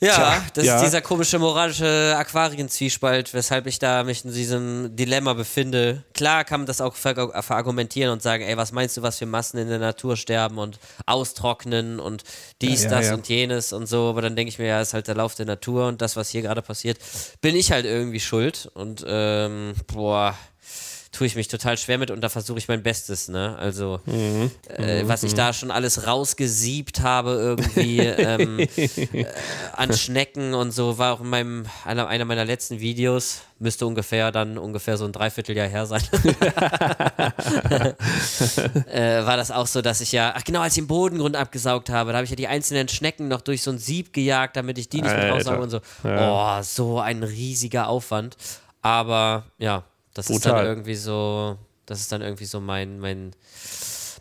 Ja, 0.00 0.14
Tja, 0.14 0.42
das 0.54 0.64
ja. 0.64 0.76
ist 0.76 0.84
dieser 0.84 1.00
komische 1.00 1.40
moralische 1.40 2.14
Aquarienzwiespalt, 2.16 3.34
weshalb 3.34 3.66
ich 3.66 3.80
da 3.80 4.04
mich 4.04 4.24
in 4.24 4.32
diesem 4.32 4.94
Dilemma 4.94 5.32
befinde. 5.32 6.04
Klar 6.14 6.44
kann 6.44 6.60
man 6.60 6.66
das 6.66 6.80
auch 6.80 6.94
ver 6.94 7.16
verargumentieren 7.42 8.12
und 8.12 8.22
sagen, 8.22 8.44
ey, 8.44 8.56
was 8.56 8.70
meinst 8.70 8.96
du, 8.96 9.02
was 9.02 9.18
für 9.18 9.26
Massen 9.26 9.58
in 9.58 9.68
der 9.68 9.80
Natur 9.80 10.16
sterben 10.16 10.58
und 10.58 10.78
austrocknen 11.06 11.98
und 11.98 12.22
dies, 12.62 12.84
Ja, 12.84 12.90
ja, 12.92 12.98
das 12.98 13.10
und 13.10 13.28
jenes 13.28 13.72
und 13.72 13.86
so, 13.86 14.10
aber 14.10 14.22
dann 14.22 14.36
denke 14.36 14.50
ich 14.50 14.58
mir, 14.60 14.68
ja, 14.68 14.80
ist 14.80 14.94
halt 14.94 15.08
der 15.08 15.16
Lauf 15.16 15.34
der 15.34 15.46
Natur 15.46 15.88
und 15.88 16.00
das, 16.00 16.14
was 16.14 16.30
hier 16.30 16.42
gerade 16.42 16.62
passiert, 16.62 16.98
bin 17.40 17.56
ich 17.56 17.72
halt 17.72 17.84
irgendwie 17.84 18.20
schuld 18.20 18.70
und 18.74 19.04
ähm, 19.06 19.74
boah, 19.88 20.36
tue 21.18 21.26
ich 21.26 21.34
mich 21.34 21.48
total 21.48 21.76
schwer 21.76 21.98
mit 21.98 22.12
und 22.12 22.20
da 22.20 22.28
versuche 22.28 22.58
ich 22.58 22.68
mein 22.68 22.84
Bestes, 22.84 23.26
ne? 23.28 23.56
Also, 23.58 23.98
Mhm. 24.06 24.52
äh, 24.68 25.02
was 25.08 25.24
ich 25.24 25.34
da 25.34 25.52
schon 25.52 25.72
alles 25.72 26.06
rausgesiebt 26.06 27.00
habe 27.00 27.32
irgendwie 27.32 27.98
ähm, 28.06 28.60
äh, 28.60 29.26
an 29.72 29.92
Schnecken 29.92 30.54
und 30.54 30.70
so, 30.70 30.98
war 30.98 31.14
auch 31.14 31.20
in 31.20 31.28
meinem, 31.28 31.66
einer, 31.84 32.06
einer 32.06 32.24
meiner 32.24 32.44
letzten 32.44 32.78
Videos, 32.78 33.40
müsste 33.58 33.84
ungefähr 33.86 34.30
dann 34.30 34.58
ungefähr 34.58 34.96
so 34.96 35.06
ein 35.06 35.12
Dreivierteljahr 35.12 35.66
her 35.66 35.86
sein. 35.86 36.02
äh, 38.86 39.26
war 39.26 39.36
das 39.36 39.50
auch 39.50 39.66
so, 39.66 39.82
dass 39.82 40.00
ich 40.00 40.12
ja, 40.12 40.34
ach 40.36 40.44
genau, 40.44 40.60
als 40.60 40.74
ich 40.76 40.82
den 40.82 40.86
Bodengrund 40.86 41.34
abgesaugt 41.36 41.90
habe, 41.90 42.12
da 42.12 42.18
habe 42.18 42.24
ich 42.24 42.30
ja 42.30 42.36
die 42.36 42.46
einzelnen 42.46 42.86
Schnecken 42.88 43.26
noch 43.28 43.40
durch 43.40 43.62
so 43.62 43.70
ein 43.72 43.78
Sieb 43.78 44.12
gejagt, 44.12 44.54
damit 44.56 44.78
ich 44.78 44.88
die 44.88 45.02
nicht 45.02 45.16
mit 45.16 45.32
raussauge 45.32 45.62
und 45.62 45.70
so. 45.70 45.80
Oh, 46.04 46.62
so 46.62 47.00
ein 47.00 47.22
riesiger 47.24 47.88
Aufwand. 47.88 48.36
Aber 48.82 49.46
ja, 49.58 49.82
das 50.14 50.30
ist 50.30 50.44
dann 50.44 50.52
Brutal. 50.52 50.66
irgendwie 50.66 50.94
so, 50.94 51.56
das 51.86 52.00
ist 52.00 52.10
dann 52.12 52.22
irgendwie 52.22 52.44
so 52.46 52.60
mein, 52.60 52.98
mein, 53.00 53.32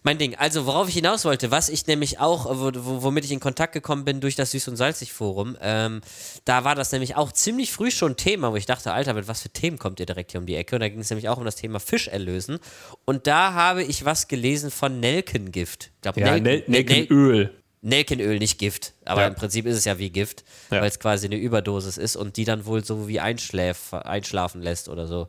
mein 0.04 0.18
Ding. 0.18 0.36
Also, 0.36 0.66
worauf 0.66 0.88
ich 0.88 0.94
hinaus 0.94 1.26
wollte, 1.26 1.52
was 1.52 1.70
ich 1.70 1.86
nämlich 1.88 2.20
auch, 2.20 2.46
wo, 2.46 2.72
wo, 2.76 3.04
womit 3.04 3.26
ich 3.26 3.32
in 3.32 3.40
Kontakt 3.40 3.74
gekommen 3.74 4.06
bin 4.06 4.22
durch 4.22 4.36
das 4.36 4.54
Süß- 4.54 4.70
und 4.70 4.78
Salzig-Forum, 4.78 5.58
ähm, 5.60 6.02
da 6.46 6.64
war 6.64 6.76
das 6.76 6.92
nämlich 6.92 7.16
auch 7.16 7.32
ziemlich 7.32 7.72
früh 7.72 7.92
schon 7.92 8.16
Thema, 8.16 8.52
wo 8.52 8.56
ich 8.56 8.66
dachte, 8.68 8.94
Alter, 8.94 9.14
mit 9.14 9.28
was 9.28 9.42
für 9.42 9.50
Themen 9.50 9.78
kommt 9.80 10.00
ihr 10.00 10.06
direkt 10.06 10.32
hier 10.32 10.40
um 10.40 10.46
die 10.46 10.56
Ecke? 10.56 10.76
Und 10.76 10.82
da 10.82 10.88
ging 10.90 11.00
es 11.00 11.10
nämlich 11.10 11.28
auch 11.30 11.38
um 11.38 11.46
das 11.46 11.56
Thema 11.56 11.80
Fisch 11.80 12.08
erlösen. 12.08 12.60
Und 13.06 13.28
da 13.28 13.54
habe 13.54 13.84
ich 13.84 14.06
was 14.06 14.28
gelesen 14.28 14.72
von 14.72 15.00
Nelkengift. 15.00 15.92
Ich 15.96 16.02
glaube, 16.02 16.20
Ja, 16.22 16.38
Nelken, 16.40 16.44
Nel 16.44 16.84
Nel- 16.84 16.84
Nelkenöl. 16.86 17.54
Nelkenöl, 17.82 18.40
nicht 18.40 18.60
Gift. 18.60 18.94
Aber 19.06 19.22
Ja. 19.22 19.28
im 19.28 19.36
Prinzip 19.36 19.66
ist 19.66 19.78
es 19.78 19.86
ja 19.86 19.98
wie 19.98 20.10
Gift, 20.10 20.44
Ja. 20.72 20.82
weil 20.82 20.88
es 20.90 21.00
quasi 21.00 21.26
eine 21.28 21.36
Überdosis 21.38 21.98
ist 21.98 22.16
und 22.16 22.38
die 22.38 22.46
dann 22.46 22.66
wohl 22.66 22.84
so 22.84 23.08
wie 23.08 23.20
einschläf, 23.20 23.94
einschlafen 23.94 24.62
lässt 24.62 24.90
oder 24.90 25.06
so. 25.08 25.28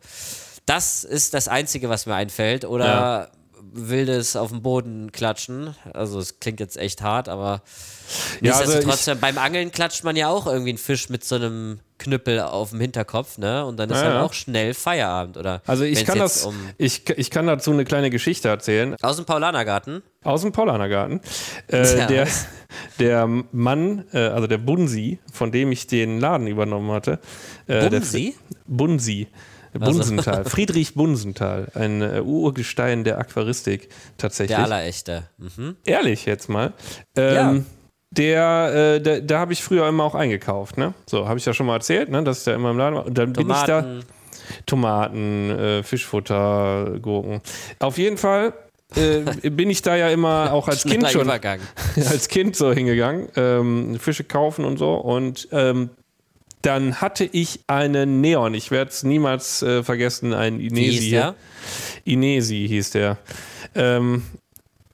Das 0.68 1.04
ist 1.04 1.34
das 1.34 1.48
Einzige, 1.48 1.88
was 1.88 2.06
mir 2.06 2.14
einfällt. 2.14 2.64
Oder 2.64 2.84
Ja. 2.86 3.28
wildes 3.72 4.34
auf 4.36 4.50
den 4.50 4.62
Boden 4.62 5.12
klatschen. 5.12 5.74
Also 5.92 6.18
es 6.18 6.40
klingt 6.40 6.58
jetzt 6.60 6.76
echt 6.76 7.02
hart, 7.02 7.28
aber 7.28 7.62
Ja, 8.40 8.54
also 8.54 8.72
nichtsdestotrotz, 8.72 9.20
beim 9.20 9.36
Angeln 9.38 9.70
klatscht 9.70 10.04
man 10.04 10.16
ja 10.16 10.28
auch 10.28 10.46
irgendwie 10.46 10.70
einen 10.70 10.78
Fisch 10.78 11.08
mit 11.10 11.22
so 11.24 11.34
einem 11.34 11.80
Knüppel 11.98 12.40
auf 12.40 12.70
dem 12.70 12.80
Hinterkopf, 12.80 13.36
ne? 13.38 13.66
Und 13.66 13.76
dann 13.78 13.90
ist 13.90 13.96
Ja, 13.98 14.04
halt 14.04 14.14
ja. 14.14 14.22
auch 14.22 14.32
schnell 14.32 14.72
Feierabend, 14.72 15.36
oder? 15.36 15.60
Also 15.66 15.84
ich 15.84 16.04
kann, 16.06 16.18
das, 16.18 16.44
Um, 16.46 16.54
ich, 16.78 17.08
ich 17.10 17.30
kann 17.30 17.46
dazu 17.46 17.72
eine 17.72 17.84
kleine 17.84 18.08
Geschichte 18.10 18.48
erzählen. 18.48 18.94
aus 19.02 19.16
dem 19.16 19.24
Paulanergarten. 19.26 20.02
Aus 20.24 20.42
dem 20.42 20.52
Paulanergarten. 20.52 21.20
Äh, 21.70 21.82
Ja. 21.98 22.06
der, 22.06 22.28
der 22.98 23.26
Mann, 23.52 24.04
äh, 24.12 24.18
also 24.28 24.46
der 24.46 24.58
Bunsi, 24.58 25.18
von 25.32 25.50
dem 25.52 25.72
ich 25.72 25.86
den 25.86 26.20
Laden 26.20 26.46
übernommen 26.46 26.90
hatte. 26.92 27.18
Äh, 27.66 27.88
der- 27.88 28.00
Bunsi? 28.00 28.36
Bunsi. 28.66 29.28
Bunsenthal. 29.72 30.44
Friedrich 30.46 30.94
Bunsenthal. 30.94 31.68
Ein 31.74 32.02
äh, 32.02 32.20
Urgestein 32.20 33.04
der 33.04 33.18
Aquaristik 33.18 33.88
tatsächlich. 34.16 34.56
Der 34.56 34.64
Allerechte. 34.64 35.24
Mhm. 35.38 35.76
Ehrlich 35.84 36.26
jetzt 36.26 36.48
mal. 36.48 36.72
Ähm, 37.16 37.66
Der, 38.10 38.96
äh, 38.96 39.00
da, 39.02 39.20
da 39.20 39.38
habe 39.38 39.52
ich 39.52 39.62
früher 39.62 39.86
immer 39.86 40.04
auch 40.04 40.14
eingekauft, 40.14 40.78
ne? 40.78 40.94
So, 41.06 41.28
habe 41.28 41.38
ich 41.38 41.44
ja 41.44 41.52
schon 41.52 41.66
mal 41.66 41.74
erzählt, 41.74 42.08
ne? 42.08 42.24
Dass 42.24 42.38
ich 42.38 42.44
da 42.44 42.54
immer 42.54 42.70
im 42.70 42.78
Laden 42.78 42.94
war. 42.96 43.06
Und 43.06 43.18
dann 43.18 43.32
bin 43.32 43.50
ich 43.50 43.62
da. 43.62 43.82
Tomaten. 43.82 44.04
Tomaten, 44.66 45.50
äh, 45.50 45.82
Fischfutter, 45.82 46.98
Gurken. 47.02 47.42
Auf 47.80 47.98
jeden 47.98 48.16
Fall 48.16 48.54
äh, 48.96 49.20
bin 49.50 49.70
ich 49.70 49.82
da 49.82 49.96
ja 49.96 50.08
immer 50.08 50.52
auch 50.52 50.68
als 50.68 50.84
Kind 50.84 51.08
schon 51.10 51.28
als 51.96 52.28
Kind 52.28 52.56
so 52.56 52.72
hingegangen, 52.72 53.28
ähm, 53.36 53.98
Fische 54.00 54.24
kaufen 54.24 54.64
und 54.64 54.78
so. 54.78 54.94
Und 54.94 55.48
ähm, 55.52 55.90
dann 56.62 57.00
hatte 57.00 57.24
ich 57.24 57.60
einen 57.66 58.20
Neon. 58.20 58.54
Ich 58.54 58.70
werde 58.70 58.90
es 58.90 59.02
niemals 59.02 59.62
äh, 59.62 59.82
vergessen, 59.82 60.34
ein 60.34 60.58
Wie 60.58 60.66
Inesi. 60.68 60.90
hieß 60.90 61.10
der? 61.10 61.34
Inesi 62.04 62.66
hieß 62.68 62.90
der. 62.90 63.18
Ähm, 63.74 64.22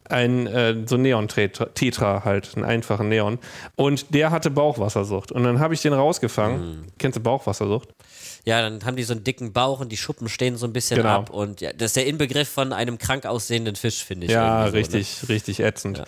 ein 0.09 0.47
äh, 0.47 0.77
so 0.87 0.97
Neon-Tetra 0.97 1.67
Tetra 1.67 2.25
halt, 2.25 2.53
einen 2.57 2.65
einfachen 2.65 3.09
Neon. 3.09 3.39
Und 3.77 4.15
der 4.15 4.31
hatte 4.31 4.51
Bauchwassersucht. 4.51 5.33
Und 5.33 5.45
dann 5.45 5.61
habe 5.61 5.75
ich 5.75 5.83
den 5.83 5.93
rausgefangen. 5.95 6.61
Hm. 6.61 6.85
Kennst 6.99 7.17
du 7.17 7.23
Bauchwassersucht? 7.23 7.89
Ja, 8.47 8.61
dann 8.61 8.85
haben 8.85 8.97
die 8.97 9.03
so 9.03 9.15
einen 9.15 9.25
dicken 9.25 9.53
Bauch 9.53 9.81
und 9.81 9.91
die 9.91 9.97
Schuppen 9.97 10.29
stehen 10.29 10.57
so 10.57 10.67
ein 10.67 10.73
bisschen 10.73 10.99
Genau. 10.99 11.09
ab. 11.09 11.31
Und 11.31 11.63
ja, 11.63 11.73
das 11.73 11.87
ist 11.87 11.97
der 11.97 12.07
Inbegriff 12.07 12.49
von 12.49 12.73
einem 12.75 12.99
krank 12.99 13.25
aussehenden 13.25 13.75
Fisch, 13.75 14.05
finde 14.05 14.27
ich. 14.27 14.33
Ja, 14.33 14.67
so, 14.67 14.73
ne? 14.73 14.79
richtig, 14.79 15.29
richtig 15.29 15.61
ätzend. 15.61 15.99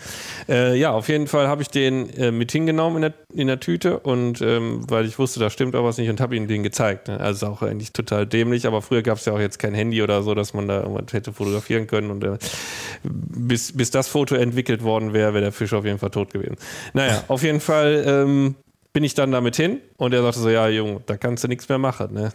Ja, 0.47 0.55
äh, 0.55 0.77
ja 0.77 0.91
auf 0.91 1.09
jeden 1.09 1.29
Fall 1.29 1.49
habe 1.49 1.63
ich 1.63 1.69
den 1.69 2.11
äh, 2.11 2.31
mit 2.31 2.53
hingenommen 2.53 2.97
in 2.97 3.03
der, 3.03 3.15
in 3.35 3.47
der 3.47 3.59
Tüte 3.59 3.99
und 4.01 4.43
ähm, 4.43 4.85
weil 4.91 5.07
ich 5.07 5.19
wusste, 5.19 5.41
da 5.41 5.49
stimmt 5.49 5.75
auch 5.75 5.85
was 5.85 5.97
nicht 5.97 6.11
und 6.11 6.21
habe 6.21 6.37
ihm 6.37 6.47
den 6.47 6.63
gezeigt. 6.63 7.09
Ne? 7.09 7.19
Also 7.19 7.47
auch 7.47 7.63
eigentlich 7.63 7.93
total 7.93 8.27
dämlich, 8.27 8.67
aber 8.67 8.83
früher 8.83 9.03
gab 9.03 9.17
es 9.17 9.25
ja 9.25 9.33
auch 9.33 9.41
jetzt 9.41 9.59
kein 9.59 9.73
Handy 9.73 10.03
oder 10.03 10.23
so, 10.23 10.35
dass 10.35 10.53
man 10.53 10.69
da 10.69 10.83
irgendwas 10.83 11.13
hätte 11.15 11.33
fotografieren 11.33 11.87
können 11.87 12.11
und 12.11 12.23
äh, 12.23 12.37
bis, 13.03 13.75
bis 13.75 13.91
das 13.91 14.09
Foto 14.09 14.35
entwickelt 14.35 14.83
worden 14.83 15.15
wäre, 15.15 15.33
wäre 15.33 15.45
der 15.45 15.53
Fisch 15.53 15.73
auf 15.73 15.87
jeden 15.87 15.99
Fall 15.99 16.11
tot 16.11 16.33
gewesen. 16.33 16.57
Naja, 16.93 17.25
auf 17.29 17.43
jeden 17.43 17.61
Fall 17.61 18.05
ähm, 18.07 18.57
bin 18.97 19.05
ich 19.05 19.13
dann 19.13 19.31
damit 19.31 19.57
hin 19.57 19.83
und 19.99 20.15
er 20.15 20.23
sagte 20.23 20.41
so, 20.41 20.49
ja 20.49 20.69
Junge, 20.69 21.03
da 21.05 21.19
kannst 21.19 21.45
du 21.45 21.49
nichts 21.49 21.69
mehr 21.69 21.77
machen. 21.77 22.15
Ne? 22.15 22.33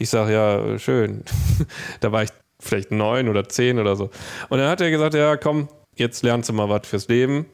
Ich 0.00 0.10
sage, 0.10 0.32
ja, 0.32 0.76
schön. 0.76 1.22
da 2.00 2.10
war 2.10 2.24
ich 2.24 2.30
vielleicht 2.60 2.90
neun 2.90 3.28
oder 3.28 3.48
zehn 3.48 3.78
oder 3.78 3.94
so. 3.94 4.10
Und 4.48 4.58
dann 4.58 4.68
hat 4.68 4.80
er 4.80 4.90
gesagt, 4.90 5.14
ja, 5.14 5.36
komm, 5.36 5.68
jetzt 5.94 6.24
lernst 6.24 6.48
du 6.48 6.54
mal 6.54 6.68
was 6.68 6.88
fürs 6.88 7.06
Leben. 7.06 7.46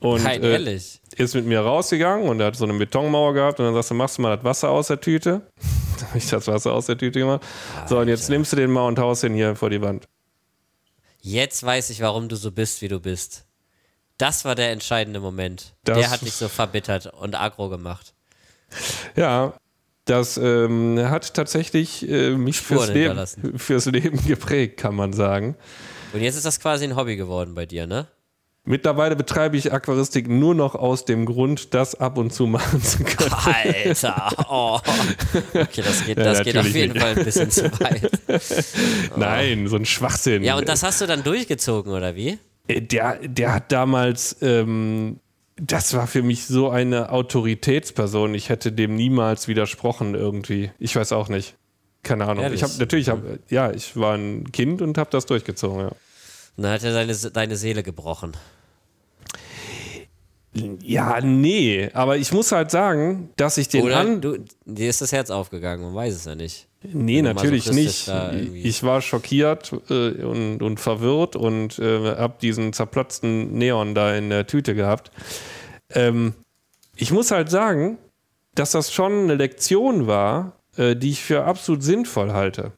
Und 0.00 0.22
Nein, 0.22 0.42
äh, 0.42 0.78
ist 1.16 1.34
mit 1.34 1.46
mir 1.46 1.60
rausgegangen 1.60 2.28
und 2.28 2.40
er 2.40 2.48
hat 2.48 2.56
so 2.56 2.66
eine 2.66 2.74
Betonmauer 2.74 3.32
gehabt 3.32 3.58
und 3.58 3.64
dann 3.64 3.74
sagst 3.74 3.90
du, 3.90 3.94
machst 3.94 4.18
du 4.18 4.22
mal 4.22 4.36
das 4.36 4.44
Wasser 4.44 4.68
aus 4.68 4.88
der 4.88 5.00
Tüte. 5.00 5.40
Dann 5.98 6.08
habe 6.08 6.18
ich 6.18 6.28
das 6.28 6.46
Wasser 6.46 6.74
aus 6.74 6.84
der 6.84 6.98
Tüte 6.98 7.20
gemacht. 7.20 7.42
So, 7.86 8.00
und 8.00 8.08
jetzt 8.08 8.28
nimmst 8.28 8.52
du 8.52 8.56
den 8.56 8.70
mal 8.70 8.86
und 8.86 8.98
haust 8.98 9.22
den 9.22 9.32
hier 9.32 9.56
vor 9.56 9.70
die 9.70 9.80
Wand. 9.80 10.04
Jetzt 11.22 11.64
weiß 11.64 11.88
ich, 11.88 12.02
warum 12.02 12.28
du 12.28 12.36
so 12.36 12.52
bist, 12.52 12.82
wie 12.82 12.88
du 12.88 13.00
bist. 13.00 13.46
Das 14.18 14.44
war 14.44 14.54
der 14.54 14.70
entscheidende 14.70 15.20
Moment. 15.20 15.74
Das- 15.84 15.98
der 15.98 16.10
hat 16.10 16.22
dich 16.22 16.34
so 16.34 16.48
verbittert 16.48 17.06
und 17.06 17.34
aggro 17.34 17.68
gemacht. 17.68 18.14
Ja, 19.16 19.54
das 20.04 20.36
ähm, 20.36 20.98
hat 21.08 21.34
tatsächlich 21.34 22.08
äh, 22.08 22.30
mich 22.30 22.60
fürs 22.60 22.88
Leben, 22.88 23.18
fürs 23.58 23.86
Leben 23.86 24.24
geprägt, 24.26 24.76
kann 24.78 24.94
man 24.94 25.12
sagen. 25.12 25.56
Und 26.12 26.20
jetzt 26.20 26.36
ist 26.36 26.44
das 26.46 26.60
quasi 26.60 26.84
ein 26.84 26.96
Hobby 26.96 27.16
geworden 27.16 27.54
bei 27.54 27.66
dir, 27.66 27.86
ne? 27.86 28.06
Mittlerweile 28.66 29.14
betreibe 29.14 29.58
ich 29.58 29.72
Aquaristik 29.72 30.26
nur 30.26 30.54
noch 30.54 30.74
aus 30.74 31.04
dem 31.04 31.26
Grund, 31.26 31.74
das 31.74 31.94
ab 31.96 32.16
und 32.16 32.32
zu 32.32 32.46
machen 32.46 32.82
zu 32.82 33.04
können. 33.04 33.32
Alter, 33.84 34.30
oh. 34.48 34.78
Okay, 35.52 35.82
das 35.82 36.04
geht, 36.06 36.16
Ja, 36.18 36.24
das 36.24 36.42
geht 36.44 36.56
auf 36.56 36.66
jeden 36.66 36.92
nicht. 36.94 37.02
Fall 37.02 37.18
ein 37.18 37.24
bisschen 37.24 37.50
zu 37.50 37.64
weit. 37.80 38.10
Nein, 39.16 39.68
so 39.68 39.76
ein 39.76 39.84
Schwachsinn. 39.84 40.42
Ja, 40.42 40.56
und 40.56 40.66
das 40.68 40.82
hast 40.82 41.00
du 41.02 41.06
dann 41.06 41.22
durchgezogen, 41.22 41.92
oder 41.92 42.14
wie? 42.16 42.38
Äh, 42.68 42.80
der, 42.82 43.18
der 43.26 43.54
hat 43.54 43.72
damals, 43.72 44.36
ähm, 44.42 45.20
das 45.56 45.94
war 45.94 46.06
für 46.06 46.22
mich 46.22 46.46
so 46.46 46.70
eine 46.70 47.10
Autoritätsperson. 47.10 48.34
Ich 48.34 48.48
hätte 48.48 48.72
dem 48.72 48.96
niemals 48.96 49.48
widersprochen 49.48 50.14
irgendwie. 50.14 50.70
Ich 50.78 50.96
weiß 50.96 51.12
auch 51.12 51.28
nicht. 51.28 51.56
Keine 52.02 52.26
Ahnung. 52.26 52.44
Ehrlich? 52.44 52.60
Ich 52.60 52.64
habe 52.64 52.78
natürlich, 52.78 53.08
hab, 53.08 53.20
ja, 53.50 53.70
ich 53.70 53.96
war 53.96 54.14
ein 54.14 54.50
Kind 54.52 54.82
und 54.82 54.98
habe 54.98 55.10
das 55.10 55.26
durchgezogen. 55.26 55.80
Ja. 55.80 55.88
Und 56.56 56.62
dann 56.62 56.72
hat 56.72 56.84
er 56.84 56.92
deine, 56.92 57.14
deine 57.14 57.56
Seele 57.56 57.82
gebrochen. 57.82 58.32
ja, 60.82 61.20
nee, 61.20 61.90
aber 61.94 62.16
ich 62.16 62.32
muss 62.32 62.52
halt 62.52 62.70
sagen, 62.70 63.30
dass 63.36 63.56
ich 63.56 63.68
den 63.68 63.84
Oder 63.84 63.98
an. 63.98 64.20
du, 64.20 64.38
dir 64.64 64.90
ist 64.90 65.00
das 65.00 65.12
Herz 65.12 65.30
aufgegangen, 65.30 65.82
man 65.82 65.94
weiß 65.94 66.14
es 66.14 66.24
ja 66.26 66.34
nicht. 66.34 66.68
Nee, 66.92 67.22
natürlich 67.22 67.70
nicht. 67.72 68.10
Ich 68.52 68.82
war 68.82 69.00
schockiert 69.00 69.72
äh, 69.88 70.22
und, 70.22 70.62
und 70.62 70.80
verwirrt 70.80 71.34
und 71.34 71.78
äh, 71.78 72.16
habe 72.16 72.34
diesen 72.40 72.72
zerplatzten 72.72 73.56
Neon 73.56 73.94
da 73.94 74.14
in 74.14 74.30
der 74.30 74.46
Tüte 74.46 74.74
gehabt. 74.74 75.10
Ähm, 75.90 76.34
ich 76.96 77.10
muss 77.10 77.30
halt 77.30 77.50
sagen, 77.50 77.98
dass 78.54 78.72
das 78.72 78.92
schon 78.92 79.24
eine 79.24 79.34
Lektion 79.34 80.06
war, 80.06 80.52
äh, 80.76 80.94
die 80.94 81.10
ich 81.10 81.22
für 81.22 81.44
absolut 81.44 81.82
sinnvoll 81.82 82.32
halte. 82.32 82.72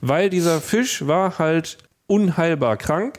Weil 0.00 0.30
dieser 0.30 0.60
Fisch 0.60 1.06
war 1.06 1.38
halt 1.38 1.78
unheilbar 2.06 2.76
krank 2.76 3.18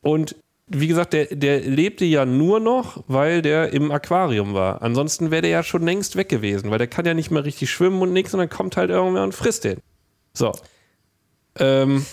und 0.00 0.36
wie 0.74 0.86
gesagt, 0.86 1.12
der, 1.12 1.26
der 1.26 1.60
lebte 1.60 2.04
ja 2.04 2.24
nur 2.24 2.60
noch, 2.60 3.04
weil 3.06 3.42
der 3.42 3.72
im 3.72 3.90
Aquarium 3.90 4.54
war. 4.54 4.82
Ansonsten 4.82 5.30
wäre 5.30 5.42
der 5.42 5.50
ja 5.50 5.62
schon 5.62 5.82
längst 5.82 6.16
weg 6.16 6.28
gewesen, 6.28 6.70
weil 6.70 6.78
der 6.78 6.86
kann 6.86 7.04
ja 7.04 7.14
nicht 7.14 7.30
mehr 7.30 7.44
richtig 7.44 7.70
schwimmen 7.70 8.00
und 8.00 8.12
nichts 8.12 8.32
und 8.32 8.38
dann 8.38 8.48
kommt 8.48 8.76
halt 8.76 8.90
irgendwer 8.90 9.22
und 9.22 9.34
frisst 9.34 9.64
den. 9.64 9.78
So. 10.34 10.52
Ähm, 11.58 12.06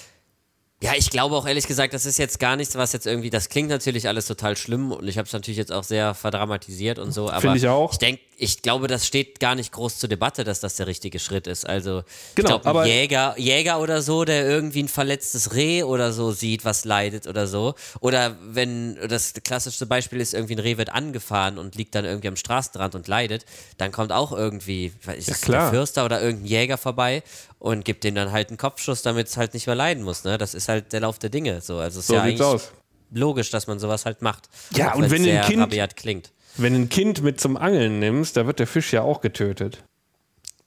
Ja, 0.81 0.93
ich 0.95 1.09
glaube 1.09 1.35
auch 1.35 1.45
ehrlich 1.45 1.67
gesagt, 1.67 1.93
das 1.93 2.05
ist 2.05 2.17
jetzt 2.19 2.39
gar 2.39 2.55
nichts, 2.55 2.75
was 2.75 2.93
jetzt 2.93 3.05
irgendwie, 3.05 3.29
das 3.29 3.49
klingt 3.49 3.67
natürlich 3.67 4.07
alles 4.07 4.27
total 4.27 4.55
schlimm 4.55 4.93
und 4.93 5.05
ich 5.09 5.17
habe 5.17 5.25
es 5.25 5.33
natürlich 5.33 5.57
jetzt 5.57 5.73
auch 5.73 5.83
sehr 5.83 6.13
verdramatisiert 6.13 6.99
und 6.99 7.11
so, 7.11 7.29
aber 7.29 7.41
Finde 7.41 7.57
ich 7.57 7.67
auch. 7.67 7.91
ich 7.91 7.97
denke, 7.97 8.21
ich 8.37 8.61
glaube, 8.61 8.87
das 8.87 9.05
steht 9.05 9.41
gar 9.41 9.55
nicht 9.55 9.73
groß 9.73 9.99
zur 9.99 10.07
Debatte, 10.07 10.45
dass 10.45 10.61
das 10.61 10.77
der 10.77 10.87
richtige 10.87 11.19
Schritt 11.19 11.47
ist. 11.47 11.67
Also 11.67 12.03
ich 12.29 12.35
Genau, 12.35 12.47
glaube, 12.51 12.65
aber- 12.69 12.81
ein 12.83 12.87
Jäger, 12.87 13.35
Jäger 13.37 13.81
oder 13.81 14.01
so, 14.01 14.23
der 14.23 14.47
irgendwie 14.47 14.83
ein 14.83 14.87
verletztes 14.87 15.53
Reh 15.53 15.83
oder 15.83 16.13
so 16.13 16.31
sieht, 16.31 16.63
was 16.63 16.85
leidet 16.85 17.27
oder 17.27 17.45
so, 17.47 17.75
oder 17.99 18.37
wenn 18.41 18.95
das 19.09 19.33
klassischste 19.43 19.85
Beispiel 19.85 20.21
ist, 20.21 20.33
irgendwie 20.33 20.55
ein 20.55 20.59
Reh 20.59 20.77
wird 20.77 20.91
angefahren 20.93 21.57
und 21.57 21.75
liegt 21.75 21.93
dann 21.93 22.05
irgendwie 22.05 22.29
am 22.29 22.37
Straßenrand 22.37 22.95
und 22.95 23.09
leidet, 23.09 23.43
dann 23.77 23.91
kommt 23.91 24.13
auch 24.13 24.31
irgendwie, 24.31 24.93
weiß 25.03 25.27
ich, 25.27 25.41
klar. 25.41 25.63
der 25.63 25.71
Fürster 25.71 26.05
oder 26.05 26.21
irgendein 26.21 26.47
Jäger 26.47 26.77
vorbei 26.77 27.21
und 27.59 27.85
gibt 27.85 28.03
dem 28.03 28.15
dann 28.15 28.31
halt 28.31 28.49
einen 28.49 28.57
Kopfschuss, 28.57 29.01
damit 29.01 29.27
es 29.27 29.37
halt 29.37 29.53
nicht 29.53 29.67
mehr 29.67 29.75
leiden 29.75 30.03
muss. 30.03 30.23
Ne? 30.23 30.37
Das 30.37 30.53
ist 30.53 30.67
halt 30.69 30.93
der 30.93 31.01
Lauf 31.01 31.19
der 31.19 31.29
Dinge. 31.29 31.61
So, 31.61 31.77
also 31.77 31.99
es 31.99 32.05
ist 32.05 32.07
so 32.07 32.15
ja 32.15 32.25
sieht's 32.25 32.41
eigentlich 32.41 32.53
aus. 32.53 32.71
logisch, 33.11 33.49
dass 33.51 33.67
man 33.67 33.79
sowas 33.79 34.05
halt 34.05 34.21
macht. 34.21 34.49
Ja, 34.71 34.93
und 34.95 35.11
wenn 35.11 35.25
ein 35.27 35.45
Kind- 35.45 35.95
klingt. 35.95 36.31
Wenn 36.57 36.73
ein 36.75 36.89
Kind 36.89 37.21
mit 37.21 37.39
zum 37.39 37.57
Angeln 37.57 37.99
nimmst, 37.99 38.35
da 38.35 38.47
wird 38.47 38.59
der 38.59 38.67
Fisch 38.67 38.91
ja 38.91 39.01
auch 39.03 39.21
getötet. 39.21 39.83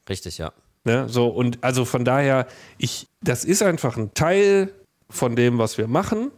Richtig, 0.09 0.39
ja. 0.39 0.53
Ne? 0.85 1.09
So, 1.09 1.29
und 1.29 1.63
also 1.63 1.85
von 1.85 2.05
daher, 2.05 2.47
ich, 2.79 3.09
das 3.21 3.45
ist 3.45 3.63
einfach 3.63 3.97
ein 3.97 4.15
Teil 4.15 4.73
von 5.11 5.37
dem, 5.37 5.59
was 5.59 5.79
wir 5.79 5.87
machen, 5.89 6.31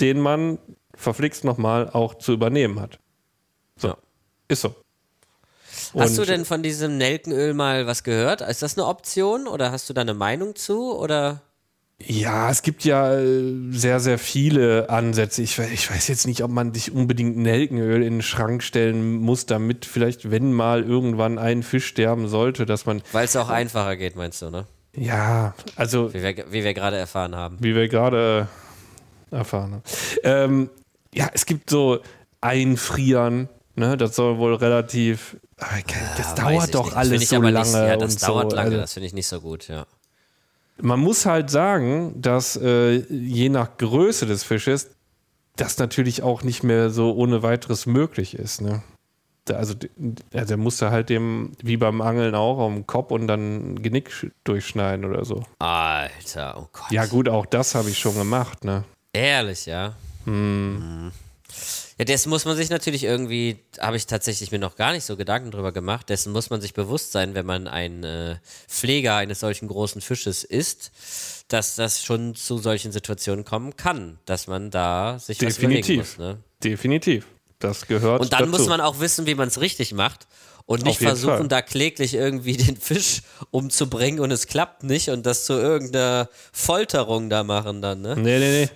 den 0.00 0.20
man 0.20 0.58
verflixt 0.94 1.44
nochmal 1.44 1.90
auch 1.90 2.14
zu 2.14 2.32
übernehmen 2.32 2.80
hat. 2.80 2.98
So. 3.76 3.88
Ja. 3.88 3.96
Ist 4.48 4.62
so. 4.62 4.74
Hast 5.96 6.18
du 6.18 6.24
denn 6.24 6.44
von 6.44 6.62
diesem 6.62 6.96
Nelkenöl 6.98 7.54
mal 7.54 7.86
was 7.86 8.04
gehört? 8.04 8.40
Ist 8.42 8.62
das 8.62 8.76
eine 8.78 8.86
Option 8.86 9.46
oder 9.46 9.72
hast 9.72 9.88
du 9.88 9.92
da 9.92 10.00
eine 10.02 10.14
Meinung 10.14 10.54
zu? 10.56 10.96
Oder 10.96 11.42
Ja, 11.98 12.50
es 12.50 12.62
gibt 12.62 12.84
ja 12.84 13.18
äh, 13.18 13.54
sehr, 13.70 14.00
sehr 14.00 14.18
viele 14.18 14.88
Ansätze. 14.88 15.42
Ich, 15.42 15.58
ich 15.58 15.90
weiß 15.90 16.08
jetzt 16.08 16.26
nicht, 16.26 16.42
ob 16.44 16.50
man 16.50 16.72
sich 16.72 16.92
unbedingt 16.92 17.36
Nelkenöl 17.36 18.02
in 18.02 18.14
den 18.14 18.22
Schrank 18.22 18.62
stellen 18.62 19.16
muss, 19.16 19.46
damit 19.46 19.84
vielleicht, 19.84 20.30
wenn 20.30 20.52
mal 20.52 20.82
irgendwann 20.82 21.38
ein 21.38 21.62
Fisch 21.62 21.86
sterben 21.86 22.28
sollte, 22.28 22.66
dass 22.66 22.86
man, 22.86 23.02
weil 23.12 23.24
es 23.24 23.36
auch 23.36 23.48
einfacher 23.50 23.96
geht, 23.96 24.16
meinst 24.16 24.42
du, 24.42 24.50
ne? 24.50 24.66
ja, 24.96 25.54
also 25.76 26.12
Wie 26.12 26.22
wir, 26.22 26.34
wie 26.50 26.64
wir 26.64 26.74
gerade 26.74 26.96
erfahren 26.96 27.36
haben. 27.36 27.58
wie 27.60 27.74
wir 27.74 27.88
gerade 27.88 28.48
erfahren 29.30 29.72
haben. 29.72 29.82
Ähm, 30.24 30.70
ja, 31.14 31.30
es 31.32 31.46
gibt 31.46 31.70
so 31.70 32.00
Einfrieren, 32.40 33.48
ne? 33.76 33.96
das 33.96 34.16
soll 34.16 34.38
wohl 34.38 34.54
relativ, 34.54 35.36
das 35.60 36.26
Ja, 36.36 36.36
weiß 36.36 36.36
dauert 36.36 36.64
ich 36.66 36.70
doch 36.72 36.84
nicht. 36.84 36.92
Das 36.96 36.98
alles 36.98 37.28
so 37.28 37.36
lange. 37.42 37.58
Nicht, 37.60 37.74
ja, 37.74 37.96
das 37.96 38.16
dauert 38.16 38.50
so. 38.50 38.56
lange, 38.56 38.68
Also, 38.70 38.80
das 38.80 38.92
finde 38.94 39.06
ich 39.06 39.12
nicht 39.12 39.26
so 39.26 39.40
gut, 39.40 39.68
ja. 39.68 39.86
Man 40.82 40.98
muss 41.00 41.26
halt 41.26 41.50
sagen, 41.50 42.14
dass 42.20 42.56
äh, 42.56 42.96
je 43.12 43.50
nach 43.50 43.76
Größe 43.76 44.24
des 44.26 44.42
Fisches 44.44 44.88
das 45.56 45.76
natürlich 45.78 46.22
auch 46.22 46.42
nicht 46.42 46.62
mehr 46.62 46.88
so 46.90 47.12
ohne 47.14 47.42
weiteres 47.42 47.84
möglich 47.84 48.34
ist. 48.34 48.62
Ne? 48.62 48.82
Da- 49.44 49.56
Also 49.56 49.74
ja, 50.32 50.44
der 50.46 50.56
musste 50.56 50.90
halt 50.90 51.10
dem, 51.10 51.52
wie 51.62 51.76
beim 51.76 52.00
Angeln 52.00 52.34
auch, 52.34 52.64
am 52.64 52.86
Kopf 52.86 53.10
und 53.10 53.26
dann 53.26 53.82
Genick 53.82 54.08
sch- 54.08 54.30
durchschneiden 54.44 55.04
oder 55.04 55.26
so. 55.26 55.42
Alter, 55.58 56.54
oh 56.58 56.68
Gott. 56.72 56.90
Ja 56.90 57.04
gut, 57.04 57.28
auch 57.28 57.44
das 57.44 57.74
habe 57.74 57.90
ich 57.90 57.98
schon 57.98 58.14
gemacht. 58.14 58.64
Ne? 58.64 58.84
Ehrlich, 59.12 59.66
ja. 59.66 59.92
Mhm. 60.24 61.10
Ja, 62.00 62.04
dessen 62.04 62.30
muss 62.30 62.46
man 62.46 62.56
sich 62.56 62.70
natürlich 62.70 63.04
irgendwie, 63.04 63.58
habe 63.78 63.94
ich 63.94 64.06
tatsächlich 64.06 64.50
mir 64.50 64.58
noch 64.58 64.76
gar 64.76 64.92
nicht 64.92 65.04
so 65.04 65.18
Gedanken 65.18 65.50
drüber 65.50 65.70
gemacht, 65.70 66.08
dessen 66.08 66.32
muss 66.32 66.48
man 66.48 66.62
sich 66.62 66.72
bewusst 66.72 67.12
sein, 67.12 67.34
wenn 67.34 67.44
man 67.44 67.68
ein 67.68 68.04
äh, 68.04 68.36
Pfleger 68.68 69.16
eines 69.16 69.40
solchen 69.40 69.68
großen 69.68 70.00
Fisches 70.00 70.42
ist, 70.42 70.92
dass 71.48 71.74
das 71.74 72.02
schon 72.02 72.34
zu 72.34 72.56
solchen 72.56 72.90
Situationen 72.90 73.44
kommen 73.44 73.76
kann, 73.76 74.18
dass 74.24 74.46
man 74.46 74.70
da 74.70 75.18
sich 75.18 75.42
was 75.42 75.58
überlegen 75.58 75.82
Definitiv. 75.82 75.98
muss. 75.98 76.18
Ne? 76.18 76.38
Definitiv. 76.64 77.26
Das 77.58 77.86
gehört 77.86 78.22
Und 78.22 78.32
dann 78.32 78.50
dazu. 78.50 78.50
muss 78.52 78.66
man 78.66 78.80
auch 78.80 79.00
wissen, 79.00 79.26
wie 79.26 79.34
man 79.34 79.48
es 79.48 79.60
richtig 79.60 79.92
macht 79.92 80.26
und 80.66 80.84
nicht 80.84 80.98
versuchen, 80.98 81.36
Fall. 81.36 81.48
da 81.48 81.62
kläglich 81.62 82.14
irgendwie 82.14 82.56
den 82.56 82.76
Fisch 82.76 83.22
umzubringen 83.50 84.20
und 84.20 84.30
es 84.30 84.46
klappt 84.46 84.82
nicht 84.82 85.10
und 85.10 85.26
das 85.26 85.44
zu 85.44 85.54
irgendeiner 85.54 86.28
Folterung 86.52 87.28
da 87.28 87.44
machen 87.44 87.82
dann, 87.82 88.02
ne? 88.02 88.16
Nee, 88.16 88.38
nee, 88.38 88.62
nee. 88.62 88.68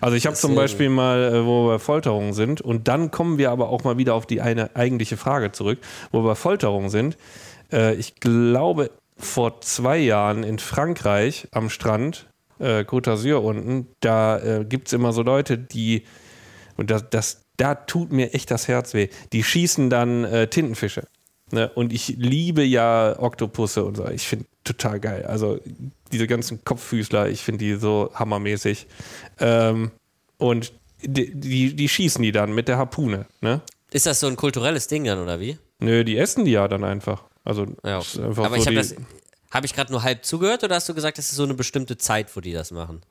Also 0.00 0.16
ich 0.16 0.26
habe 0.26 0.36
zum. 0.36 0.56
Beispiel 0.56 0.88
mal, 0.88 1.22
äh, 1.22 1.46
wo 1.46 1.68
wir 1.68 1.78
Folterungen 1.78 2.32
sind, 2.32 2.60
und 2.60 2.88
dann 2.88 3.10
kommen 3.10 3.38
wir 3.38 3.50
aber 3.50 3.68
auch 3.68 3.84
mal 3.84 3.98
wieder 3.98 4.14
auf 4.14 4.26
die 4.26 4.40
eine 4.40 4.74
eigentliche 4.74 5.16
Frage 5.16 5.52
zurück, 5.52 5.78
wo 6.12 6.24
wir 6.24 6.34
Folterungen 6.34 6.88
sind. 6.88 7.16
Äh, 7.70 7.94
ich 7.94 8.16
glaube, 8.16 8.90
vor 9.16 9.60
zwei 9.60 9.98
Jahren 9.98 10.42
in 10.42 10.58
Frankreich 10.58 11.48
am 11.52 11.70
Strand, 11.70 12.26
äh, 12.58 12.80
Côte 12.80 13.10
d'Azur 13.10 13.36
unten, 13.36 13.88
da 14.00 14.38
äh, 14.38 14.64
gibt 14.64 14.88
es 14.88 14.92
immer 14.92 15.12
so 15.12 15.22
Leute, 15.22 15.58
die, 15.58 16.04
und 16.76 16.90
das, 16.90 17.08
das, 17.10 17.45
da 17.56 17.74
tut 17.74 18.12
mir 18.12 18.34
echt 18.34 18.50
das 18.50 18.68
Herz 18.68 18.94
weh, 18.94 19.08
die 19.32 19.42
schießen 19.42 19.90
dann 19.90 20.24
äh, 20.24 20.48
Tintenfische. 20.48 21.04
Ne? 21.52 21.70
Und 21.74 21.92
ich 21.92 22.08
liebe 22.08 22.62
ja 22.64 23.16
Oktopusse 23.18 23.84
und 23.84 23.96
so. 23.96 24.08
Ich 24.08 24.26
finde 24.26 24.46
total 24.64 24.98
geil. 24.98 25.24
Also 25.26 25.60
diese 26.12 26.26
ganzen 26.26 26.64
Kopffüßler, 26.64 27.28
ich 27.28 27.42
finde 27.42 27.64
die 27.64 27.74
so 27.76 28.10
hammermäßig. 28.14 28.86
Ähm, 29.38 29.92
und 30.38 30.72
die, 31.02 31.32
die, 31.34 31.74
die 31.76 31.88
schießen 31.88 32.22
die 32.22 32.32
dann 32.32 32.52
mit 32.52 32.68
der 32.68 32.78
Harpune. 32.78 33.26
Ne? 33.40 33.60
Ist 33.92 34.06
das 34.06 34.20
so 34.20 34.26
ein 34.26 34.36
kulturelles 34.36 34.88
Ding 34.88 35.04
dann, 35.04 35.20
oder 35.20 35.38
wie? 35.38 35.58
Nö, 35.78 36.04
die 36.04 36.16
essen 36.16 36.44
die 36.44 36.52
ja 36.52 36.66
dann 36.68 36.82
einfach. 36.84 37.24
Also 37.44 37.66
Ja, 37.84 37.98
okay. 37.98 38.22
einfach 38.22 38.44
Aber 38.44 38.56
so 38.56 38.62
ich 38.62 38.66
habe 38.66 38.76
das. 38.76 38.94
Habe 39.52 39.66
ich 39.66 39.74
gerade 39.74 39.92
nur 39.92 40.02
halb 40.02 40.24
zugehört 40.24 40.64
oder 40.64 40.74
hast 40.74 40.88
du 40.88 40.94
gesagt, 40.94 41.18
das 41.18 41.30
ist 41.30 41.36
so 41.36 41.44
eine 41.44 41.54
bestimmte 41.54 41.96
Zeit, 41.96 42.34
wo 42.36 42.40
die 42.40 42.52
das 42.52 42.72
machen? 42.72 43.02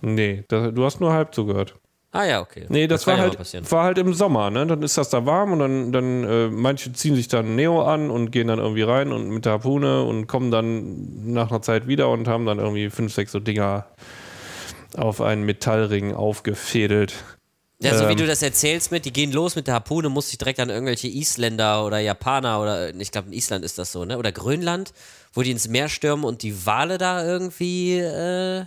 Nee, 0.00 0.44
da, 0.48 0.70
du 0.70 0.84
hast 0.84 1.00
nur 1.00 1.12
halb 1.12 1.34
zugehört. 1.34 1.74
Ah 2.14 2.24
ja, 2.24 2.40
okay. 2.42 2.66
Nee, 2.68 2.86
das, 2.86 3.06
kann 3.06 3.18
war, 3.18 3.32
ja 3.32 3.38
halt, 3.38 3.72
war 3.72 3.84
halt 3.84 3.96
im 3.96 4.12
Sommer, 4.12 4.50
ne? 4.50 4.66
Dann 4.66 4.82
ist 4.82 4.98
das 4.98 5.08
da 5.08 5.24
warm 5.24 5.52
und 5.52 5.58
dann, 5.60 5.92
dann 5.92 6.24
äh, 6.24 6.48
manche 6.48 6.92
ziehen 6.92 7.14
sich 7.14 7.26
dann 7.28 7.56
Neo 7.56 7.82
an 7.82 8.10
und 8.10 8.30
gehen 8.30 8.48
dann 8.48 8.58
irgendwie 8.58 8.82
rein 8.82 9.12
und 9.12 9.30
mit 9.30 9.46
der 9.46 9.52
Harpune 9.52 10.02
und 10.02 10.26
kommen 10.26 10.50
dann 10.50 11.32
nach 11.32 11.50
einer 11.50 11.62
Zeit 11.62 11.88
wieder 11.88 12.10
und 12.10 12.28
haben 12.28 12.44
dann 12.44 12.58
irgendwie 12.58 12.90
fünf, 12.90 13.14
sechs 13.14 13.32
so 13.32 13.40
Dinger 13.40 13.86
auf 14.94 15.22
einen 15.22 15.44
Metallring 15.44 16.14
aufgefädelt. 16.14 17.14
Ja, 17.82 17.98
so 17.98 18.08
wie 18.08 18.12
ähm, 18.12 18.18
du 18.18 18.26
das 18.26 18.42
erzählst 18.42 18.90
mit, 18.92 19.04
die 19.04 19.12
gehen 19.12 19.32
los 19.32 19.56
mit 19.56 19.66
der 19.66 19.74
Harpune, 19.74 20.08
muss 20.08 20.28
sich 20.28 20.38
direkt 20.38 20.60
an 20.60 20.70
irgendwelche 20.70 21.08
Isländer 21.08 21.84
oder 21.84 21.98
Japaner 21.98 22.60
oder 22.60 22.94
ich 22.94 23.10
glaube 23.10 23.28
in 23.28 23.32
Island 23.34 23.64
ist 23.64 23.78
das 23.78 23.92
so, 23.92 24.04
ne? 24.04 24.18
Oder 24.18 24.32
Grönland, 24.32 24.92
wo 25.34 25.42
die 25.42 25.50
ins 25.50 25.68
Meer 25.68 25.88
stürmen 25.88 26.24
und 26.24 26.42
die 26.42 26.66
Wale 26.66 26.98
da 26.98 27.24
irgendwie 27.24 27.98
äh, 27.98 28.64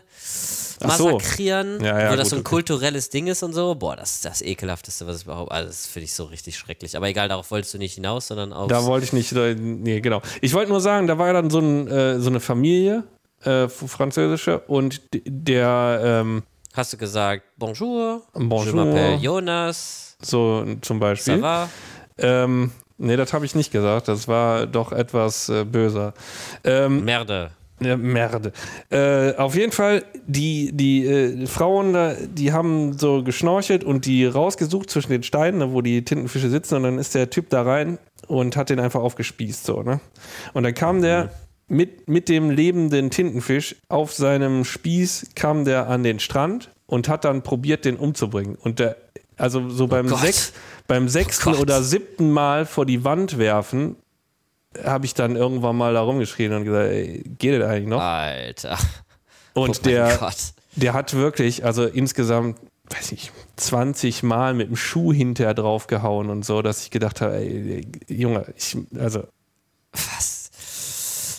Ach 0.84 0.97
so. 0.97 1.11
massakrieren, 1.11 1.84
Ja, 1.84 1.99
ja, 1.99 2.11
wo 2.11 2.16
das 2.16 2.26
gut, 2.26 2.30
so 2.30 2.36
ein 2.36 2.39
okay. 2.41 2.49
kulturelles 2.49 3.09
Ding 3.09 3.28
ist 3.28 3.43
und 3.43 3.53
so. 3.53 3.76
Boah, 3.76 3.95
das 3.95 4.16
ist 4.16 4.26
das 4.26 4.41
ekelhafteste, 4.41 5.07
was 5.07 5.18
ich 5.18 5.24
überhaupt, 5.24 5.51
also 5.51 5.68
das 5.68 5.86
finde 5.88 6.05
ich 6.05 6.13
so 6.13 6.26
richtig 6.26 6.57
schrecklich. 6.57 6.97
Aber 6.97 7.07
egal, 7.07 7.30
darauf 7.30 7.51
wolltest 7.51 7.74
du 7.74 7.78
nicht 7.78 7.95
hinaus, 7.95 8.28
sondern 8.28 8.51
auf. 8.53 8.68
Da 8.68 8.86
wollte 8.86 9.05
ich 9.05 9.13
nicht, 9.13 9.32
äh, 9.34 9.55
nee, 9.55 10.01
genau. 10.01 10.22
Ich 10.41 10.53
wollte 10.53 10.72
nur 10.72 10.82
sagen, 10.82 11.07
da 11.07 11.18
war 11.18 11.32
dann 11.34 11.49
so, 11.49 11.59
ein, 11.59 11.88
äh, 11.88 12.20
so 12.20 12.30
eine 12.30 12.39
Familie, 12.39 13.03
äh, 13.43 13.70
französische, 13.70 14.59
und 14.59 15.01
der, 15.13 16.01
ähm, 16.03 16.43
Hast 16.76 16.91
du 16.93 16.97
gesagt, 16.97 17.43
bonjour, 17.57 18.21
Bonjour. 18.34 18.73
m'appelle 18.76 19.17
Jonas, 19.17 20.17
so 20.21 20.65
zum 20.82 20.97
ça 20.97 20.99
Beispiel. 20.99 21.41
va? 21.41 21.69
Ähm, 22.17 22.71
nee, 22.97 23.15
das 23.15 23.32
habe 23.34 23.45
ich 23.45 23.55
nicht 23.55 23.71
gesagt. 23.71 24.07
Das 24.09 24.28
war 24.28 24.67
doch 24.67 24.91
etwas 24.91 25.47
äh, 25.47 25.63
böser. 25.63 26.13
Ähm, 26.65 27.05
Merde. 27.05 27.51
ja, 27.80 27.95
Merde. 27.95 28.51
Äh, 28.89 29.36
auf 29.38 29.55
jeden 29.55 29.71
Fall, 29.71 30.03
die, 30.28 30.71
die 30.73 31.05
äh, 31.05 31.45
Frauen, 31.47 31.93
da, 31.93 32.13
die 32.13 32.51
haben 32.51 32.97
so 32.97 33.23
geschnorchelt 33.23 33.86
und 33.86 34.05
die 34.05 34.26
rausgesucht 34.26 34.89
zwischen 34.89 35.11
den 35.11 35.23
Steinen, 35.23 35.59
ne, 35.59 35.71
wo 35.71 35.82
die 35.82 36.03
Tintenfische 36.03 36.49
sitzen. 36.49 36.76
Und 36.76 36.84
dann 36.84 36.99
ist 36.99 37.15
der 37.15 37.30
Typ 37.30 37.49
da 37.51 37.61
rein 37.61 37.99
und 38.28 38.57
hat 38.57 38.69
den 38.69 38.82
einfach 38.82 39.01
aufgespießt. 39.01 39.65
So, 39.65 39.82
ne? 39.82 40.01
Und 40.53 40.63
dann 40.63 40.73
kam 40.73 41.01
der 41.01 41.32
mit, 41.68 42.07
mit 42.07 42.30
dem 42.30 42.49
lebenden 42.49 43.09
Tintenfisch 43.09 43.76
auf 43.89 44.13
seinem 44.13 44.66
Spieß, 44.66 45.32
kam 45.36 45.66
der 45.66 45.88
an 45.88 46.03
den 46.03 46.20
Strand 46.20 46.70
und 46.86 47.09
hat 47.09 47.26
dann 47.26 47.41
probiert, 47.41 47.86
den 47.86 47.97
umzubringen. 47.97 48.55
Und 48.55 48.80
der, 48.80 48.97
also 49.38 49.70
so 49.70 49.88
beim, 49.88 50.07
Gott. 50.07 50.20
sechs, 50.20 50.53
beim 50.88 51.09
sechsten 51.09 51.51
Gott. 51.51 51.59
oder 51.59 51.82
siebten 51.82 52.32
Mal 52.32 52.66
vor 52.66 52.86
die 52.86 53.03
Wand 53.03 53.38
werfen, 53.38 53.95
habe 54.84 55.05
ich 55.05 55.13
dann 55.13 55.36
irgendwann 55.36 55.76
mal 55.76 55.93
da 55.93 56.01
rumgeschrien 56.01 56.53
und 56.53 56.66
gesagt, 56.66 56.89
ey, 56.91 57.24
geht 57.38 57.59
das 57.59 57.70
eigentlich 57.70 57.88
noch? 57.88 58.01
Alter. 58.01 58.78
und 59.53 59.80
oh 59.80 59.82
der, 59.84 60.18
Gott. 60.20 60.36
der 60.76 60.93
hat 60.93 61.13
wirklich, 61.13 61.66
also 61.66 61.86
insgesamt, 61.86 62.59
weiß 62.89 63.13
ich, 63.13 63.32
20 63.55 64.22
Mal 64.24 64.53
mit 64.53 64.70
dem 64.70 64.76
Schuh 64.76 65.13
hinterher 65.13 65.53
draufgehauen 65.53 66.30
und 66.30 66.45
so, 66.45 66.61
dass 66.61 66.84
ich 66.84 66.91
gedacht 66.91 67.22
habe, 67.22 67.38
ey, 67.38 67.88
Junge, 68.07 68.53
ich, 68.55 68.78
also, 68.99 69.24
Was? 69.91 70.34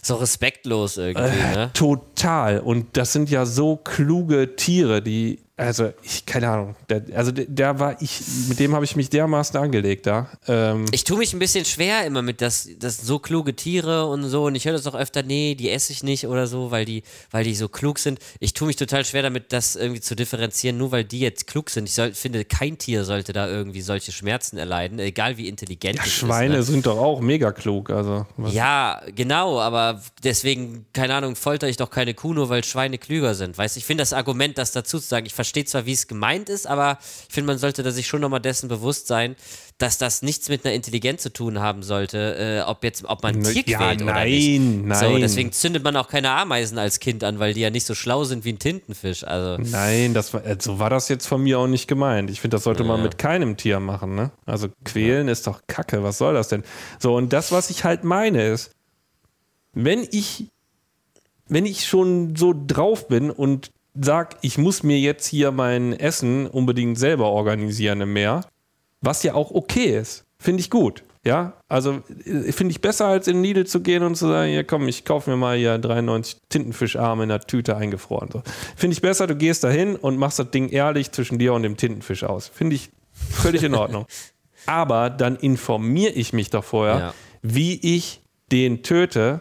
So 0.06 0.16
respektlos 0.16 0.96
irgendwie, 0.96 1.26
Äh, 1.38 1.54
ne? 1.56 1.70
Total. 1.72 2.60
Und 2.60 2.96
das 2.96 3.12
sind 3.12 3.30
ja 3.30 3.46
so 3.46 3.76
kluge 3.76 4.56
Tiere, 4.56 5.02
die, 5.02 5.38
also 5.58 5.92
ich, 6.02 6.26
keine 6.26 6.50
Ahnung. 6.50 6.76
Der, 6.90 7.02
also 7.14 7.32
der, 7.32 7.46
der 7.46 7.78
war 7.78 7.96
ich, 8.02 8.20
mit 8.48 8.58
dem 8.58 8.74
habe 8.74 8.84
ich 8.84 8.94
mich 8.94 9.08
dermaßen 9.08 9.58
angelegt 9.58 10.06
da. 10.06 10.28
Ähm, 10.46 10.84
Ich 10.92 11.04
tue 11.04 11.16
mich 11.16 11.32
ein 11.32 11.38
bisschen 11.38 11.64
schwer 11.64 12.04
immer 12.04 12.20
mit 12.20 12.42
das, 12.42 12.68
das 12.78 12.98
so 12.98 13.18
kluge 13.18 13.56
Tiere 13.56 14.04
und 14.06 14.24
so 14.24 14.44
und 14.44 14.54
ich 14.54 14.66
höre 14.66 14.74
das 14.74 14.86
auch 14.86 14.94
öfter, 14.94 15.22
nee, 15.22 15.54
die 15.54 15.70
esse 15.70 15.94
ich 15.94 16.02
nicht 16.02 16.26
oder 16.26 16.46
so, 16.46 16.70
weil 16.70 16.84
die, 16.84 17.04
weil 17.30 17.44
die 17.44 17.54
so 17.54 17.68
klug 17.70 17.98
sind. 17.98 18.18
Ich 18.38 18.52
tue 18.52 18.66
mich 18.66 18.76
total 18.76 19.06
schwer 19.06 19.22
damit, 19.22 19.50
das 19.52 19.76
irgendwie 19.76 20.02
zu 20.02 20.14
differenzieren, 20.14 20.76
nur 20.76 20.92
weil 20.92 21.04
die 21.04 21.20
jetzt 21.20 21.46
klug 21.46 21.70
sind. 21.70 21.88
Ich 21.88 21.94
soll, 21.94 22.12
finde, 22.12 22.44
kein 22.44 22.76
Tier 22.76 23.04
sollte 23.06 23.32
da 23.32 23.48
irgendwie 23.48 23.80
solche 23.80 24.12
Schmerzen 24.12 24.58
erleiden, 24.58 24.98
egal 24.98 25.38
wie 25.38 25.48
intelligent 25.48 25.96
ja, 25.96 26.02
es 26.04 26.12
Schweine 26.12 26.56
ist. 26.58 26.66
Ne? 26.68 26.72
sind 26.74 26.86
doch 26.86 26.98
auch 26.98 27.20
mega 27.22 27.50
klug. 27.52 27.88
Also, 27.88 28.26
was- 28.36 28.52
Ja, 28.52 29.00
genau, 29.14 29.58
aber 29.58 30.02
deswegen, 30.22 30.84
keine 30.92 31.14
Ahnung, 31.14 31.34
folter 31.34 31.66
ich 31.66 31.78
doch 31.78 31.88
keine 31.88 32.12
Kuh, 32.12 32.34
nur 32.34 32.50
weil 32.50 32.62
Schweine 32.62 32.98
klüger 32.98 33.34
sind. 33.34 33.56
Weißt 33.56 33.78
ich 33.78 33.86
finde 33.86 34.02
das 34.02 34.12
Argument, 34.12 34.58
das 34.58 34.72
dazu 34.72 35.00
zu 35.00 35.06
sagen, 35.08 35.24
ich 35.24 35.32
verstehe 35.32 35.45
zwar, 35.52 35.86
wie 35.86 35.92
es 35.92 36.06
gemeint 36.06 36.48
ist, 36.48 36.66
aber 36.66 36.98
ich 37.28 37.34
finde, 37.34 37.48
man 37.48 37.58
sollte 37.58 37.82
da 37.82 37.90
sich 37.90 38.06
schon 38.06 38.20
nochmal 38.20 38.40
dessen 38.40 38.68
bewusst 38.68 39.06
sein, 39.06 39.36
dass 39.78 39.98
das 39.98 40.22
nichts 40.22 40.48
mit 40.48 40.64
einer 40.64 40.74
Intelligenz 40.74 41.22
zu 41.22 41.30
tun 41.30 41.60
haben 41.60 41.82
sollte, 41.82 42.62
äh, 42.64 42.68
ob 42.68 42.82
jetzt, 42.82 43.04
ob 43.04 43.22
man 43.22 43.36
ein 43.36 43.42
Tier 43.42 43.62
ja, 43.66 43.78
quält 43.78 44.02
oder 44.02 44.14
nein, 44.14 44.30
nicht. 44.30 44.96
So, 44.96 45.10
nein. 45.10 45.20
deswegen 45.20 45.52
zündet 45.52 45.84
man 45.84 45.96
auch 45.96 46.08
keine 46.08 46.30
Ameisen 46.30 46.78
als 46.78 46.98
Kind 46.98 47.22
an, 47.22 47.38
weil 47.38 47.52
die 47.52 47.60
ja 47.60 47.68
nicht 47.68 47.86
so 47.86 47.94
schlau 47.94 48.24
sind 48.24 48.44
wie 48.46 48.52
ein 48.52 48.58
Tintenfisch. 48.58 49.24
Also, 49.24 49.62
Nein, 49.62 50.14
das 50.14 50.32
war, 50.32 50.46
äh, 50.46 50.56
so 50.58 50.78
war 50.78 50.88
das 50.88 51.08
jetzt 51.08 51.26
von 51.26 51.42
mir 51.42 51.58
auch 51.58 51.66
nicht 51.66 51.88
gemeint. 51.88 52.30
Ich 52.30 52.40
finde, 52.40 52.56
das 52.56 52.64
sollte 52.64 52.84
man 52.84 53.02
mit 53.02 53.18
keinem 53.18 53.58
Tier 53.58 53.78
machen. 53.80 54.14
Ne? 54.14 54.30
Also 54.46 54.68
quälen 54.84 55.28
ist 55.28 55.46
doch 55.46 55.60
Kacke. 55.66 56.02
Was 56.02 56.16
soll 56.18 56.32
das 56.32 56.48
denn? 56.48 56.62
So, 56.98 57.14
und 57.14 57.34
das, 57.34 57.52
was 57.52 57.68
ich 57.68 57.84
halt 57.84 58.02
meine, 58.02 58.48
ist, 58.48 58.70
wenn 59.74 60.06
ich, 60.10 60.48
wenn 61.48 61.66
ich 61.66 61.84
schon 61.84 62.34
so 62.34 62.54
drauf 62.56 63.08
bin 63.08 63.30
und 63.30 63.70
sag, 64.00 64.36
ich 64.42 64.58
muss 64.58 64.82
mir 64.82 64.98
jetzt 64.98 65.26
hier 65.26 65.50
mein 65.52 65.92
Essen 65.92 66.46
unbedingt 66.46 66.98
selber 66.98 67.30
organisieren 67.30 68.00
im 68.00 68.12
Meer, 68.12 68.42
was 69.00 69.22
ja 69.22 69.34
auch 69.34 69.50
okay 69.50 69.96
ist, 69.98 70.24
finde 70.38 70.60
ich 70.60 70.70
gut. 70.70 71.02
Ja, 71.24 71.54
also 71.68 72.02
äh, 72.24 72.52
finde 72.52 72.70
ich 72.70 72.80
besser, 72.80 73.06
als 73.06 73.26
in 73.26 73.38
den 73.38 73.42
Lidl 73.44 73.66
zu 73.66 73.80
gehen 73.80 74.04
und 74.04 74.14
zu 74.14 74.28
sagen, 74.28 74.52
ja 74.52 74.62
komm, 74.62 74.86
ich 74.86 75.04
kaufe 75.04 75.28
mir 75.28 75.36
mal 75.36 75.56
hier 75.56 75.76
93 75.76 76.36
Tintenfischarme 76.48 77.24
in 77.24 77.28
der 77.30 77.40
Tüte 77.40 77.76
eingefroren. 77.76 78.30
So. 78.32 78.42
Finde 78.76 78.94
ich 78.94 79.02
besser, 79.02 79.26
du 79.26 79.34
gehst 79.34 79.64
da 79.64 79.68
hin 79.70 79.96
und 79.96 80.18
machst 80.18 80.38
das 80.38 80.52
Ding 80.52 80.68
ehrlich 80.68 81.10
zwischen 81.10 81.38
dir 81.38 81.52
und 81.52 81.64
dem 81.64 81.76
Tintenfisch 81.76 82.22
aus. 82.22 82.46
Finde 82.46 82.76
ich 82.76 82.90
völlig 83.12 83.64
in 83.64 83.74
Ordnung. 83.74 84.06
Aber 84.66 85.10
dann 85.10 85.34
informiere 85.36 86.12
ich 86.12 86.32
mich 86.32 86.50
doch 86.50 86.64
vorher, 86.64 86.98
Ja. 86.98 87.14
wie 87.42 87.74
ich 87.96 88.20
den 88.52 88.84
töte 88.84 89.40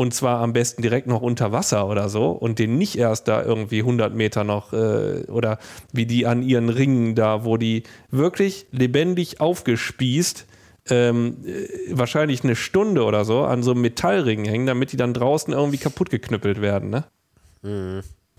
und 0.00 0.14
zwar 0.14 0.40
am 0.40 0.54
besten 0.54 0.80
direkt 0.80 1.06
noch 1.06 1.20
unter 1.20 1.52
Wasser 1.52 1.86
oder 1.86 2.08
so 2.08 2.30
und 2.30 2.58
den 2.58 2.78
nicht 2.78 2.96
erst 2.96 3.28
da 3.28 3.42
irgendwie 3.42 3.80
100 3.80 4.14
Meter 4.14 4.44
noch 4.44 4.72
äh, 4.72 5.26
oder 5.28 5.58
wie 5.92 6.06
die 6.06 6.24
an 6.24 6.42
ihren 6.42 6.70
Ringen 6.70 7.14
da, 7.14 7.44
wo 7.44 7.58
die 7.58 7.82
wirklich 8.10 8.64
lebendig 8.72 9.42
aufgespießt 9.42 10.46
ähm, 10.88 11.44
äh, 11.44 11.68
wahrscheinlich 11.90 12.42
eine 12.42 12.56
Stunde 12.56 13.04
oder 13.04 13.26
so 13.26 13.44
an 13.44 13.62
so 13.62 13.72
einem 13.72 13.82
Metallring 13.82 14.46
hängen, 14.46 14.64
damit 14.64 14.92
die 14.92 14.96
dann 14.96 15.12
draußen 15.12 15.52
irgendwie 15.52 15.76
kaputt 15.76 16.08
geknüppelt 16.08 16.62
werden, 16.62 16.88
ne? 16.88 17.04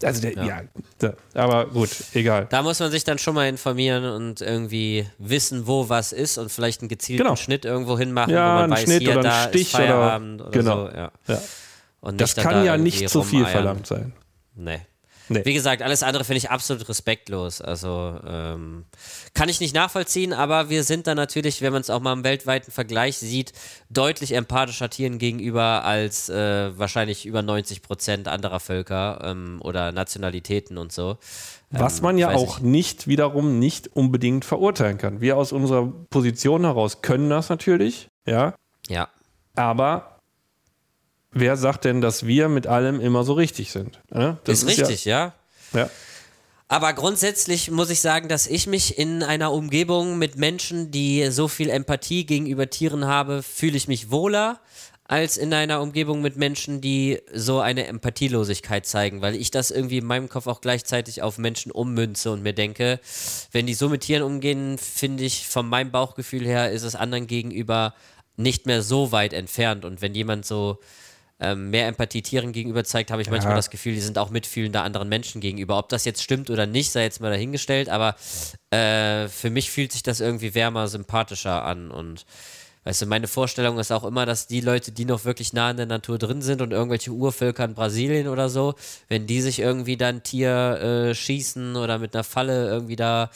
Also 0.03 0.21
der, 0.21 0.31
ja. 0.43 0.61
da, 0.99 1.13
aber 1.33 1.65
gut, 1.67 1.89
egal. 2.13 2.47
da 2.49 2.61
muss 2.63 2.79
man 2.79 2.91
sich 2.91 3.03
dann 3.03 3.17
schon 3.17 3.35
mal 3.35 3.47
informieren 3.47 4.05
und 4.05 4.41
irgendwie 4.41 5.07
wissen, 5.17 5.67
wo 5.67 5.89
was 5.89 6.11
ist 6.11 6.37
und 6.37 6.51
vielleicht 6.51 6.81
einen 6.81 6.89
gezielten 6.89 7.23
Genau. 7.23 7.35
Schnitt 7.35 7.65
irgendwo 7.65 7.97
hinmachen, 7.97 8.33
Ja, 8.33 8.49
wo 8.49 8.53
man 8.55 8.63
einen 8.63 8.73
weiß, 8.73 8.81
Schnitt 8.83 9.01
hier, 9.01 9.11
oder 9.11 9.19
einen 9.19 9.23
da 9.43 9.47
Stich 9.49 9.61
ist 9.67 9.75
oder- 9.75 9.83
Feierabend 9.83 10.41
oder, 10.41 10.51
genau. 10.51 10.85
so. 10.87 10.91
Ja. 10.95 11.11
Ja. 11.27 11.41
Das 12.13 12.35
kann 12.35 12.53
da 12.53 12.63
ja 12.63 12.77
nicht 12.77 13.09
zu 13.09 13.21
viel 13.23 13.39
rumeiern. 13.39 13.51
verlangt 13.53 13.87
sein. 13.87 14.13
Nee. 14.55 14.81
Nee. 15.33 15.45
Wie 15.45 15.53
gesagt, 15.53 15.81
alles 15.81 16.03
andere 16.03 16.23
finde 16.23 16.37
ich 16.39 16.49
absolut 16.49 16.87
respektlos. 16.89 17.61
Also 17.61 18.19
ähm, 18.27 18.85
kann 19.33 19.49
ich 19.49 19.59
nicht 19.59 19.73
nachvollziehen, 19.73 20.33
aber 20.33 20.69
wir 20.69 20.83
sind 20.83 21.07
da 21.07 21.15
natürlich, 21.15 21.61
wenn 21.61 21.71
man 21.73 21.81
es 21.81 21.89
auch 21.89 21.99
mal 22.01 22.13
im 22.13 22.23
weltweiten 22.23 22.71
Vergleich 22.71 23.17
sieht, 23.17 23.53
deutlich 23.89 24.33
empathischer 24.33 24.89
Tieren 24.89 25.17
gegenüber 25.17 25.83
als 25.85 26.29
äh, 26.29 26.77
wahrscheinlich 26.77 27.25
über 27.25 27.41
90 27.41 27.81
Prozent 27.81 28.27
anderer 28.27 28.59
Völker 28.59 29.21
ähm, 29.23 29.59
oder 29.63 29.91
Nationalitäten 29.91 30.77
und 30.77 30.91
so. 30.91 31.17
Was 31.69 31.99
Ähm, 31.99 32.03
man 32.03 32.17
ja 32.17 32.31
auch 32.31 32.57
ich. 32.57 32.63
nicht 32.63 33.07
wiederum 33.07 33.57
nicht 33.59 33.95
unbedingt 33.95 34.43
verurteilen 34.45 34.97
kann. 34.97 35.21
Wir 35.21 35.37
aus 35.37 35.51
unserer 35.51 35.87
Position 36.09 36.65
heraus 36.65 37.01
können 37.01 37.29
das 37.29 37.49
natürlich, 37.49 38.09
ja, 38.27 38.53
Ja. 38.89 39.07
aber 39.55 40.17
wer 41.31 41.57
sagt 41.57 41.85
denn, 41.85 42.01
dass 42.01 42.25
wir 42.25 42.49
mit 42.49 42.67
allem 42.67 42.99
immer 42.99 43.23
so 43.23 43.33
richtig 43.33 43.71
sind? 43.71 43.99
Das 44.09 44.63
ist 44.63 44.67
richtig, 44.67 45.05
ja. 45.05 45.33
Ja, 45.73 45.79
ja. 45.79 45.89
Aber 46.67 46.93
grundsätzlich 46.93 47.69
muss 47.69 47.89
ich 47.89 47.99
sagen, 47.99 48.29
dass 48.29 48.47
ich 48.47 48.65
mich 48.65 48.97
in 48.97 49.23
einer 49.23 49.51
Umgebung 49.51 50.17
mit 50.17 50.37
Menschen, 50.37 50.89
die 50.89 51.29
so 51.29 51.49
viel 51.49 51.69
Empathie 51.69 52.25
gegenüber 52.25 52.69
Tieren 52.69 53.05
habe, 53.05 53.43
fühle 53.43 53.75
ich 53.75 53.89
mich 53.89 54.09
wohler 54.09 54.61
als 55.03 55.35
in 55.35 55.53
einer 55.53 55.81
Umgebung 55.81 56.21
mit 56.21 56.37
Menschen, 56.37 56.79
die 56.79 57.19
so 57.33 57.59
eine 57.59 57.87
Empathielosigkeit 57.87 58.85
zeigen, 58.85 59.21
weil 59.21 59.35
ich 59.35 59.51
das 59.51 59.69
irgendwie 59.69 59.97
in 59.97 60.05
meinem 60.05 60.29
Kopf 60.29 60.47
auch 60.47 60.61
gleichzeitig 60.61 61.21
auf 61.21 61.37
Menschen 61.37 61.73
ummünze 61.73 62.31
und 62.31 62.41
mir 62.41 62.53
denke, 62.53 63.01
wenn 63.51 63.67
die 63.67 63.73
so 63.73 63.89
mit 63.89 64.03
Tieren 64.03 64.23
umgehen, 64.23 64.77
finde 64.77 65.25
ich 65.25 65.49
von 65.49 65.67
meinem 65.67 65.91
Bauchgefühl 65.91 66.45
her 66.45 66.71
ist 66.71 66.83
es 66.83 66.95
anderen 66.95 67.27
gegenüber 67.27 67.93
nicht 68.37 68.65
mehr 68.65 68.81
so 68.81 69.11
weit 69.11 69.33
entfernt 69.33 69.83
und 69.83 70.01
wenn 70.01 70.15
jemand 70.15 70.45
so 70.45 70.79
ähm, 71.41 71.71
mehr 71.71 71.87
Empathie 71.87 72.21
Tieren 72.21 72.53
gegenüber 72.53 72.83
zeigt, 72.83 73.11
habe 73.11 73.21
ich 73.21 73.29
manchmal 73.29 73.55
das 73.55 73.71
Gefühl, 73.71 73.93
die 73.93 74.01
sind 74.01 74.17
auch 74.17 74.29
mitfühlender 74.29 74.83
anderen 74.83 75.09
Menschen 75.09 75.41
gegenüber. 75.41 75.77
Ob 75.77 75.89
das 75.89 76.05
jetzt 76.05 76.21
stimmt 76.21 76.49
oder 76.49 76.67
nicht, 76.67 76.91
sei 76.91 77.03
jetzt 77.03 77.19
mal 77.19 77.31
dahingestellt, 77.31 77.89
aber 77.89 78.15
äh, 78.69 79.27
für 79.27 79.49
mich 79.49 79.71
fühlt 79.71 79.91
sich 79.91 80.03
das 80.03 80.19
irgendwie 80.19 80.53
wärmer, 80.55 80.87
sympathischer 80.87 81.65
an 81.65 81.91
und 81.91 82.25
Weißt 82.83 83.03
du, 83.03 83.05
meine 83.05 83.27
Vorstellung 83.27 83.77
ist 83.77 83.91
auch 83.91 84.03
immer, 84.03 84.25
dass 84.25 84.47
die 84.47 84.59
Leute, 84.59 84.91
die 84.91 85.05
noch 85.05 85.23
wirklich 85.23 85.53
nah 85.53 85.69
in 85.69 85.77
der 85.77 85.85
Natur 85.85 86.17
drin 86.17 86.41
sind 86.41 86.63
und 86.63 86.71
irgendwelche 86.71 87.11
Urvölker 87.11 87.63
in 87.63 87.75
Brasilien 87.75 88.27
oder 88.27 88.49
so, 88.49 88.73
wenn 89.07 89.27
die 89.27 89.41
sich 89.41 89.59
irgendwie 89.59 89.97
dann 89.97 90.23
Tier 90.23 91.11
äh, 91.11 91.13
schießen 91.13 91.75
oder 91.75 91.99
mit 91.99 92.15
einer 92.15 92.23
Falle 92.23 92.67
irgendwie 92.67 92.95
da 92.95 93.29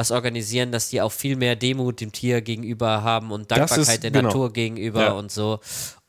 was 0.00 0.10
organisieren, 0.10 0.72
dass 0.72 0.88
die 0.88 1.00
auch 1.02 1.12
viel 1.12 1.36
mehr 1.36 1.54
Demut 1.56 2.00
dem 2.00 2.10
Tier 2.10 2.40
gegenüber 2.40 3.02
haben 3.02 3.30
und 3.30 3.50
Dankbarkeit 3.50 3.78
ist- 3.96 4.02
der 4.02 4.10
genau. 4.10 4.28
Natur 4.28 4.52
gegenüber 4.52 5.02
Ja. 5.02 5.12
und 5.12 5.30
so. 5.30 5.60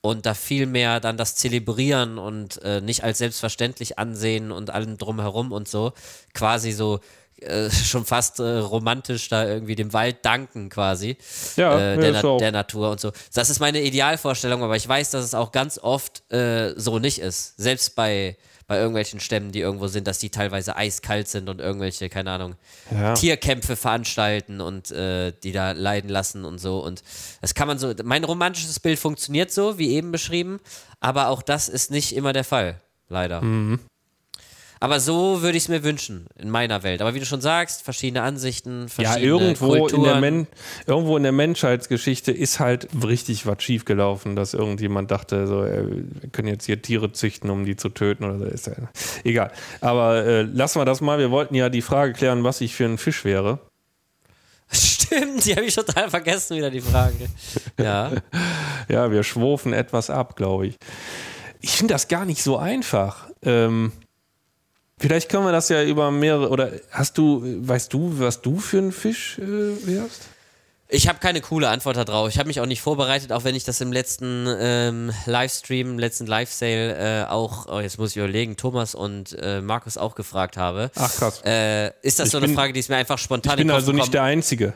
Und 0.03 0.25
da 0.25 0.33
viel 0.33 0.65
mehr 0.65 0.99
dann 0.99 1.15
das 1.17 1.35
zelebrieren 1.35 2.17
und 2.17 2.59
äh, 2.63 2.81
nicht 2.81 3.03
als 3.03 3.19
selbstverständlich 3.19 3.99
ansehen 3.99 4.51
und 4.51 4.71
allem 4.71 4.97
drumherum 4.97 5.51
und 5.51 5.67
so. 5.67 5.91
Quasi 6.33 6.71
so 6.71 6.99
äh, 7.41 7.69
schon 7.91 8.05
fast 8.05 8.39
äh, 8.39 8.43
romantisch 8.59 9.29
da 9.29 9.45
irgendwie 9.45 9.75
dem 9.75 9.93
Wald 9.93 10.17
danken 10.23 10.69
quasi. 10.69 11.17
Ja, 11.55 11.77
äh, 11.77 11.95
ja, 11.95 12.01
der, 12.01 12.11
ist 12.15 12.23
Na 12.23 12.37
der 12.37 12.51
Natur 12.51 12.89
und 12.91 12.99
so. 12.99 13.11
Das 13.33 13.49
ist 13.51 13.59
meine 13.59 13.81
Idealvorstellung, 13.81 14.63
aber 14.63 14.75
ich 14.75 14.87
weiß, 14.87 15.11
dass 15.11 15.23
es 15.25 15.33
auch 15.35 15.51
ganz 15.51 15.77
oft 15.77 16.23
äh, 16.31 16.73
so 16.77 16.97
nicht 16.97 17.19
ist. 17.19 17.57
Selbst 17.57 17.95
bei, 17.95 18.37
bei 18.71 18.77
irgendwelchen 18.77 19.19
Stämmen, 19.19 19.51
die 19.51 19.59
irgendwo 19.59 19.87
sind, 19.87 20.07
dass 20.07 20.19
die 20.19 20.29
teilweise 20.29 20.77
eiskalt 20.77 21.27
sind 21.27 21.49
und 21.49 21.59
irgendwelche, 21.59 22.07
keine 22.07 22.31
Ahnung, 22.31 22.55
Ja. 22.89 23.15
Tierkämpfe 23.15 23.75
veranstalten 23.75 24.61
und 24.61 24.91
äh, 24.91 25.33
die 25.43 25.51
da 25.51 25.73
leiden 25.73 26.09
lassen 26.09 26.45
und 26.45 26.57
so. 26.57 26.81
Und 26.81 27.03
das 27.41 27.53
kann 27.53 27.67
man 27.67 27.79
so, 27.79 27.93
mein 28.05 28.23
romantisches 28.23 28.79
Bild 28.79 28.97
funktioniert 28.97 29.51
so, 29.51 29.77
wie 29.77 29.89
eben 29.89 30.13
beschrieben, 30.13 30.61
aber 31.01 31.27
auch 31.27 31.41
das 31.41 31.67
ist 31.67 31.91
nicht 31.91 32.15
immer 32.15 32.31
der 32.31 32.45
Fall, 32.45 32.79
leider. 33.09 33.41
Mhm. 33.41 33.81
Aber 34.83 34.99
so 34.99 35.43
würde 35.43 35.57
ich 35.57 35.63
es 35.65 35.69
mir 35.69 35.83
wünschen, 35.83 36.25
in 36.39 36.49
meiner 36.49 36.81
Welt. 36.81 37.01
Aber 37.01 37.13
wie 37.13 37.19
du 37.19 37.25
schon 37.27 37.39
sagst, 37.39 37.83
verschiedene 37.83 38.23
Ansichten, 38.23 38.81
Ja, 38.81 38.87
verschiedene 38.87 39.25
irgendwo 39.27 39.75
in, 39.75 39.79
Kulturen. 39.81 40.03
der 40.03 40.15
Men 40.19 40.47
irgendwo 40.87 41.15
in 41.17 41.23
der 41.23 41.31
Menschheitsgeschichte 41.31 42.31
ist 42.31 42.59
halt 42.59 42.87
richtig 43.07 43.45
was 43.45 43.61
schiefgelaufen, 43.61 44.35
dass 44.35 44.55
irgendjemand 44.55 45.11
dachte, 45.11 45.45
so, 45.45 45.63
äh, 45.63 45.85
wir 45.87 46.29
können 46.31 46.47
jetzt 46.47 46.65
hier 46.65 46.81
Tiere 46.81 47.11
züchten, 47.11 47.51
um 47.51 47.63
die 47.63 47.75
zu 47.75 47.89
töten 47.89 48.23
oder 48.23 48.39
so. 48.39 48.45
Ist 48.45 48.65
ja, 48.67 48.73
egal. 49.23 49.51
Aber 49.81 50.25
äh, 50.25 50.41
lassen 50.41 50.79
wir 50.81 50.85
das 50.85 50.99
mal. 50.99 51.19
Wir 51.19 51.29
wollten 51.29 51.53
ja 51.53 51.69
die 51.69 51.83
Frage 51.83 52.13
klären, 52.13 52.43
was 52.43 52.59
ich 52.61 52.73
für 52.73 52.85
ein 52.85 52.97
Fisch 52.97 53.23
wäre. 53.23 53.59
Stimmt, 54.71 55.45
die 55.45 55.51
habe 55.55 55.65
ich 55.65 55.75
total 55.75 56.09
vergessen, 56.09 56.57
wieder 56.57 56.71
die 56.71 56.81
Frage. 56.81 57.29
Ja. 57.79 58.11
Ja, 58.89 59.11
wir 59.11 59.21
schwurfen 59.23 59.73
etwas 59.73 60.09
ab, 60.09 60.35
glaube 60.35 60.67
ich. 60.67 60.75
Ich 61.61 61.71
finde 61.71 61.93
das 61.93 62.07
gar 62.07 62.25
nicht 62.25 62.41
so 62.43 62.57
einfach. 62.57 63.27
Ähm, 63.43 63.91
vielleicht 65.01 65.27
können 65.29 65.43
wir 65.45 65.51
das 65.51 65.67
ja 65.69 65.83
über 65.83 66.09
mehrere, 66.11 66.47
oder 66.49 66.71
hast 66.91 67.17
du, 67.17 67.41
weißt 67.43 67.91
du, 67.91 68.19
was 68.19 68.41
du 68.41 68.57
für 68.59 68.77
ein 68.77 68.91
Fisch 68.93 69.37
äh, 69.39 69.41
wärst? 69.85 70.21
Ich 70.93 71.07
habe 71.07 71.19
keine 71.19 71.39
coole 71.39 71.69
Antwort 71.69 71.95
darauf. 71.95 72.27
Ich 72.27 72.37
habe 72.37 72.47
mich 72.47 72.59
auch 72.59 72.65
nicht 72.65 72.81
vorbereitet, 72.81 73.31
auch 73.31 73.45
wenn 73.45 73.55
ich 73.55 73.63
das 73.63 73.79
im 73.79 73.93
letzten 73.93 74.45
ähm, 74.59 75.11
Livestream, 75.25 75.91
im 75.91 75.99
letzten 75.99 76.25
Live-Sale 76.27 77.23
äh, 77.23 77.29
auch, 77.29 77.67
oh, 77.69 77.79
jetzt 77.79 77.97
muss 77.97 78.11
ich 78.11 78.17
überlegen, 78.17 78.57
Thomas 78.57 78.93
und 78.93 79.37
äh, 79.41 79.61
Markus 79.61 79.97
auch 79.97 80.15
gefragt 80.15 80.57
habe. 80.57 80.91
Ach 80.95 81.13
krass. 81.15 81.41
Äh, 81.45 81.91
ist 82.01 82.19
das 82.19 82.25
Ich 82.27 82.31
so 82.33 82.39
eine 82.39 82.47
bin- 82.47 82.55
Frage, 82.57 82.73
die 82.73 82.81
ist 82.81 82.89
mir 82.89 82.97
einfach 82.97 83.17
spontan 83.17 83.53
Ich 83.53 83.65
bin 83.65 83.71
also 83.71 83.93
nicht 83.93 84.13
der 84.13 84.23
Einzige. 84.23 84.73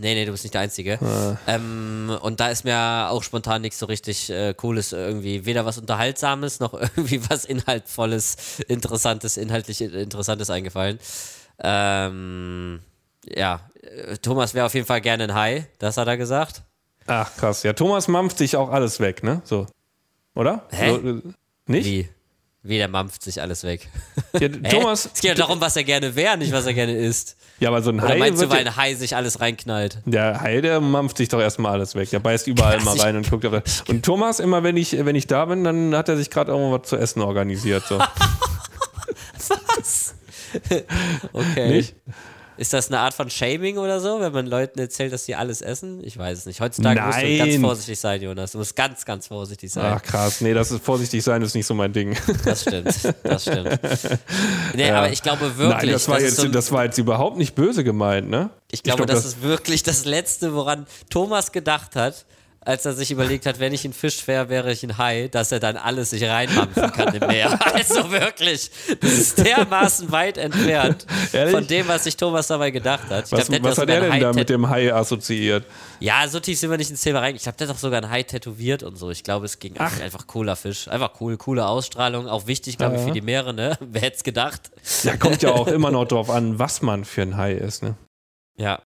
Nee, 0.00 0.14
nee, 0.14 0.24
du 0.24 0.32
bist 0.32 0.44
nicht 0.44 0.54
der 0.54 0.62
Einzige. 0.62 0.98
Ähm, 1.46 2.16
und 2.22 2.40
da 2.40 2.48
ist 2.48 2.64
mir 2.64 3.08
auch 3.10 3.22
spontan 3.22 3.60
nichts 3.60 3.78
so 3.78 3.84
richtig 3.84 4.30
äh, 4.30 4.54
Cooles 4.54 4.92
irgendwie. 4.92 5.44
Weder 5.44 5.66
was 5.66 5.76
Unterhaltsames 5.76 6.58
noch 6.58 6.72
irgendwie 6.96 7.20
was 7.28 7.44
Inhaltvolles, 7.44 8.60
Interessantes, 8.66 9.36
inhaltlich 9.36 9.82
Interessantes 9.82 10.48
eingefallen. 10.48 10.98
Ähm, 11.62 12.80
ja, 13.26 13.60
äh, 13.82 14.16
Thomas 14.16 14.54
wäre 14.54 14.64
auf 14.64 14.74
jeden 14.74 14.86
Fall 14.86 15.02
gerne 15.02 15.24
ein 15.24 15.34
Hai, 15.34 15.66
das 15.78 15.98
hat 15.98 16.08
er 16.08 16.16
gesagt. 16.16 16.62
Ach, 17.06 17.30
krass. 17.36 17.62
Ja, 17.62 17.74
Thomas 17.74 18.08
mampft 18.08 18.38
sich 18.38 18.56
auch 18.56 18.70
alles 18.70 19.00
weg, 19.00 19.22
ne? 19.22 19.42
So. 19.44 19.66
Oder? 20.34 20.66
Hä? 20.70 20.90
So, 20.90 21.08
äh, 21.08 21.22
nicht? 21.66 21.86
Wie? 21.86 22.08
Wie, 22.62 22.76
der 22.76 22.88
mampft 22.88 23.22
sich 23.22 23.40
alles 23.40 23.64
weg. 23.64 23.88
Ja? 24.38 24.48
Thomas. 24.70 25.06
Es 25.14 25.20
geht 25.20 25.30
ja 25.30 25.34
darum, 25.34 25.60
was 25.60 25.76
er 25.76 25.84
gerne 25.84 26.14
wäre, 26.14 26.36
nicht 26.36 26.52
was 26.52 26.66
er 26.66 26.74
gerne 26.74 26.94
isst. 26.94 27.36
Ja, 27.58 27.68
aber 27.68 27.82
so 27.82 27.90
ein 27.90 27.98
Oder 27.98 28.08
Hai. 28.10 28.18
meinst 28.18 28.42
du, 28.42 28.50
weil 28.50 28.66
ein 28.66 28.76
Hai 28.76 28.94
sich 28.94 29.16
alles 29.16 29.40
reinknallt? 29.40 29.98
der 30.04 30.40
Hai, 30.40 30.60
der 30.60 30.80
mampft 30.80 31.16
sich 31.16 31.28
doch 31.28 31.40
erstmal 31.40 31.72
alles 31.72 31.94
weg. 31.94 32.10
Der 32.10 32.18
beißt 32.18 32.46
überall 32.46 32.78
Krass, 32.78 32.84
mal 32.84 33.00
rein 33.00 33.16
und 33.16 33.30
guckt. 33.30 33.46
Auf, 33.46 33.62
und 33.88 34.04
Thomas, 34.04 34.40
immer 34.40 34.62
wenn 34.62 34.76
ich, 34.76 34.92
wenn 34.92 35.16
ich 35.16 35.26
da 35.26 35.46
bin, 35.46 35.64
dann 35.64 35.94
hat 35.94 36.08
er 36.08 36.16
sich 36.16 36.30
gerade 36.30 36.52
irgendwo 36.52 36.78
was 36.78 36.88
zu 36.88 36.96
essen 36.96 37.22
organisiert. 37.22 37.84
So. 37.88 37.98
Was? 39.48 40.14
okay. 41.32 41.68
Nicht? 41.68 41.94
Ist 42.60 42.74
das 42.74 42.88
eine 42.88 42.98
Art 42.98 43.14
von 43.14 43.30
Shaming 43.30 43.78
oder 43.78 44.00
so, 44.00 44.20
wenn 44.20 44.34
man 44.34 44.46
Leuten 44.46 44.78
erzählt, 44.80 45.14
dass 45.14 45.24
sie 45.24 45.34
alles 45.34 45.62
essen? 45.62 46.04
Ich 46.04 46.18
weiß 46.18 46.40
es 46.40 46.44
nicht. 46.44 46.60
Heutzutage 46.60 47.00
musst 47.00 47.22
du 47.22 47.38
ganz 47.38 47.52
Nein. 47.52 47.60
vorsichtig 47.62 47.98
sein, 47.98 48.20
Jonas. 48.20 48.52
Du 48.52 48.58
musst 48.58 48.76
ganz, 48.76 49.02
ganz 49.06 49.28
vorsichtig 49.28 49.72
sein. 49.72 49.94
Ach 49.96 50.02
krass, 50.02 50.42
nee, 50.42 50.52
das 50.52 50.70
ist 50.70 50.84
vorsichtig 50.84 51.24
sein, 51.24 51.40
ist 51.40 51.54
nicht 51.54 51.64
so 51.64 51.72
mein 51.72 51.90
Ding. 51.90 52.14
Das 52.44 52.60
stimmt. 52.60 53.14
Das 53.22 53.42
stimmt. 53.42 53.80
Nee, 54.74 54.90
aber 54.90 55.10
ich 55.10 55.22
glaube 55.22 55.56
wirklich, 55.56 55.68
Nein, 55.68 55.92
das 55.92 56.08
war, 56.08 56.18
ist 56.18 56.24
jetzt, 56.24 56.36
so 56.36 56.48
das 56.48 56.70
war 56.70 56.84
jetzt 56.84 56.98
überhaupt 56.98 57.38
nicht 57.38 57.54
böse 57.54 57.82
gemeint, 57.82 58.28
ne? 58.28 58.50
ich 58.70 58.82
glaube, 58.82 59.04
glaub, 59.04 59.08
das, 59.08 59.24
ist 59.24 59.42
wirklich 59.42 59.82
das 59.82 60.04
Letzte, 60.04 60.54
woran 60.54 60.86
Thomas 61.08 61.52
gedacht 61.52 61.96
hat, 61.96 62.26
als 62.62 62.84
er 62.84 62.92
sich 62.92 63.10
überlegt 63.10 63.46
hat, 63.46 63.58
wenn 63.58 63.72
ich 63.72 63.86
ein 63.86 63.94
Fisch 63.94 64.26
wäre, 64.26 64.50
wäre 64.50 64.70
ich 64.70 64.82
ein 64.82 64.98
Hai, 64.98 65.28
dass 65.28 65.50
er 65.50 65.60
dann 65.60 65.78
alles 65.78 66.10
sich 66.10 66.24
reinmampfen 66.24 66.92
kann 66.92 67.14
im 67.14 67.26
Meer. 67.26 67.58
Also 67.72 68.10
wirklich, 68.10 68.70
das 69.00 69.12
ist 69.12 69.38
dermaßen 69.38 70.10
weit 70.12 70.36
entfernt 70.36 71.06
Ehrlich? 71.32 71.54
von 71.54 71.66
dem, 71.66 71.88
was 71.88 72.04
sich 72.04 72.16
Thomas 72.16 72.48
dabei 72.48 72.70
gedacht 72.70 73.08
hat. 73.08 73.26
Ich 73.26 73.32
Was, 73.32 73.48
glaub, 73.48 73.62
was 73.62 73.78
hat 73.78 73.88
er 73.88 74.00
denn 74.02 74.20
da 74.20 74.32
mit 74.32 74.50
dem 74.50 74.68
Hai 74.68 74.92
assoziiert? 74.92 75.64
Ja, 76.00 76.26
so 76.28 76.40
tief 76.40 76.58
sind 76.58 76.70
wir 76.70 76.76
nicht 76.76 76.90
ins 76.90 77.00
Thema 77.00 77.20
rein. 77.20 77.36
Ich 77.36 77.42
glaube, 77.42 77.56
der 77.56 77.68
hat 77.68 77.74
doch 77.74 77.80
sogar 77.80 78.02
ein 78.02 78.10
Hai 78.10 78.22
tätowiert 78.22 78.82
und 78.82 78.96
so. 78.96 79.10
Ich 79.10 79.24
glaube, 79.24 79.46
es 79.46 79.58
ging 79.58 79.78
einfach 79.78 80.26
cooler 80.26 80.56
Fisch. 80.56 80.88
Einfach 80.88 81.12
cool, 81.20 81.38
coole 81.38 81.66
Ausstrahlung. 81.66 82.28
Auch 82.28 82.46
wichtig, 82.46 82.76
glaube 82.76 82.96
ich, 82.96 83.02
für 83.02 83.12
die 83.12 83.22
Meere, 83.22 83.54
ne? 83.54 83.78
Wer 83.80 84.02
hätte 84.02 84.16
es 84.16 84.24
gedacht? 84.24 84.70
Ja, 85.04 85.16
kommt 85.16 85.42
ja 85.42 85.52
auch 85.52 85.66
immer 85.68 85.90
noch 85.90 86.06
drauf 86.06 86.28
an, 86.28 86.58
was 86.58 86.82
man 86.82 87.04
für 87.04 87.22
ein 87.22 87.36
Hai 87.36 87.52
ist, 87.52 87.82
ne? 87.82 87.96
Ja. 88.58 88.82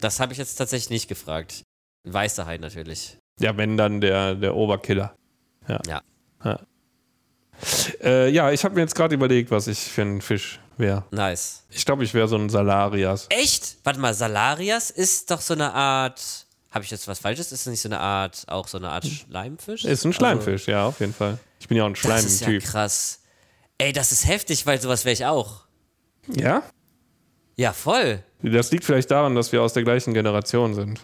Das 0.00 0.18
habe 0.18 0.32
ich 0.32 0.38
jetzt 0.38 0.56
tatsächlich 0.56 0.90
nicht 0.90 1.08
gefragt. 1.08 1.62
Ein 2.04 2.12
weißer 2.12 2.46
Hai 2.46 2.58
natürlich. 2.58 3.18
Ja, 3.40 3.56
wenn 3.56 3.76
dann 3.76 4.00
der, 4.00 4.34
der 4.34 4.54
Oberkiller. 4.54 5.16
Ja. 5.68 5.80
Ja. 5.86 6.02
Ja, 6.44 6.60
äh, 8.02 8.28
ja 8.30 8.50
ich 8.52 8.64
habe 8.64 8.74
mir 8.74 8.82
jetzt 8.82 8.94
gerade 8.94 9.14
überlegt, 9.14 9.50
was 9.50 9.66
ich 9.66 9.78
für 9.78 10.02
ein 10.02 10.20
Fisch 10.20 10.60
wäre. 10.76 11.04
Nice. 11.10 11.64
Ich 11.70 11.84
glaube, 11.84 12.04
ich 12.04 12.12
wäre 12.14 12.28
so 12.28 12.36
ein 12.36 12.48
Salarias. 12.50 13.26
Echt? 13.30 13.78
Warte 13.84 14.00
mal, 14.00 14.14
Salarias 14.14 14.90
ist 14.90 15.30
doch 15.30 15.40
so 15.40 15.54
eine 15.54 15.72
Art. 15.72 16.46
Habe 16.70 16.84
ich 16.84 16.90
jetzt 16.90 17.06
was 17.06 17.20
Falsches? 17.20 17.52
Ist 17.52 17.66
das 17.66 17.70
nicht 17.70 17.80
so 17.80 17.88
eine 17.88 18.00
Art, 18.00 18.44
auch 18.48 18.66
so 18.66 18.78
eine 18.78 18.90
Art 18.90 19.06
Schleimfisch? 19.06 19.84
Ist 19.84 20.04
ein 20.04 20.12
Schleimfisch, 20.12 20.66
ja, 20.66 20.86
auf 20.86 20.98
jeden 20.98 21.14
Fall. 21.14 21.38
Ich 21.60 21.68
bin 21.68 21.76
ja 21.76 21.84
auch 21.84 21.88
ein 21.88 21.94
Also, 21.94 22.08
das 22.08 22.24
ist 22.24 22.40
ja 22.40 22.46
Schleimtyp. 22.48 22.68
krass. 22.68 23.20
Ey, 23.78 23.92
das 23.92 24.10
ist 24.12 24.26
heftig, 24.26 24.66
weil 24.66 24.80
sowas 24.80 25.04
wäre 25.04 25.12
ich 25.12 25.24
auch. 25.24 25.66
Ja? 26.26 26.64
Ja, 27.56 27.72
voll. 27.72 28.24
Das 28.42 28.72
liegt 28.72 28.84
vielleicht 28.84 29.10
daran, 29.10 29.36
dass 29.36 29.52
wir 29.52 29.62
aus 29.62 29.72
der 29.72 29.84
gleichen 29.84 30.14
Generation 30.14 30.74
sind. 30.74 31.00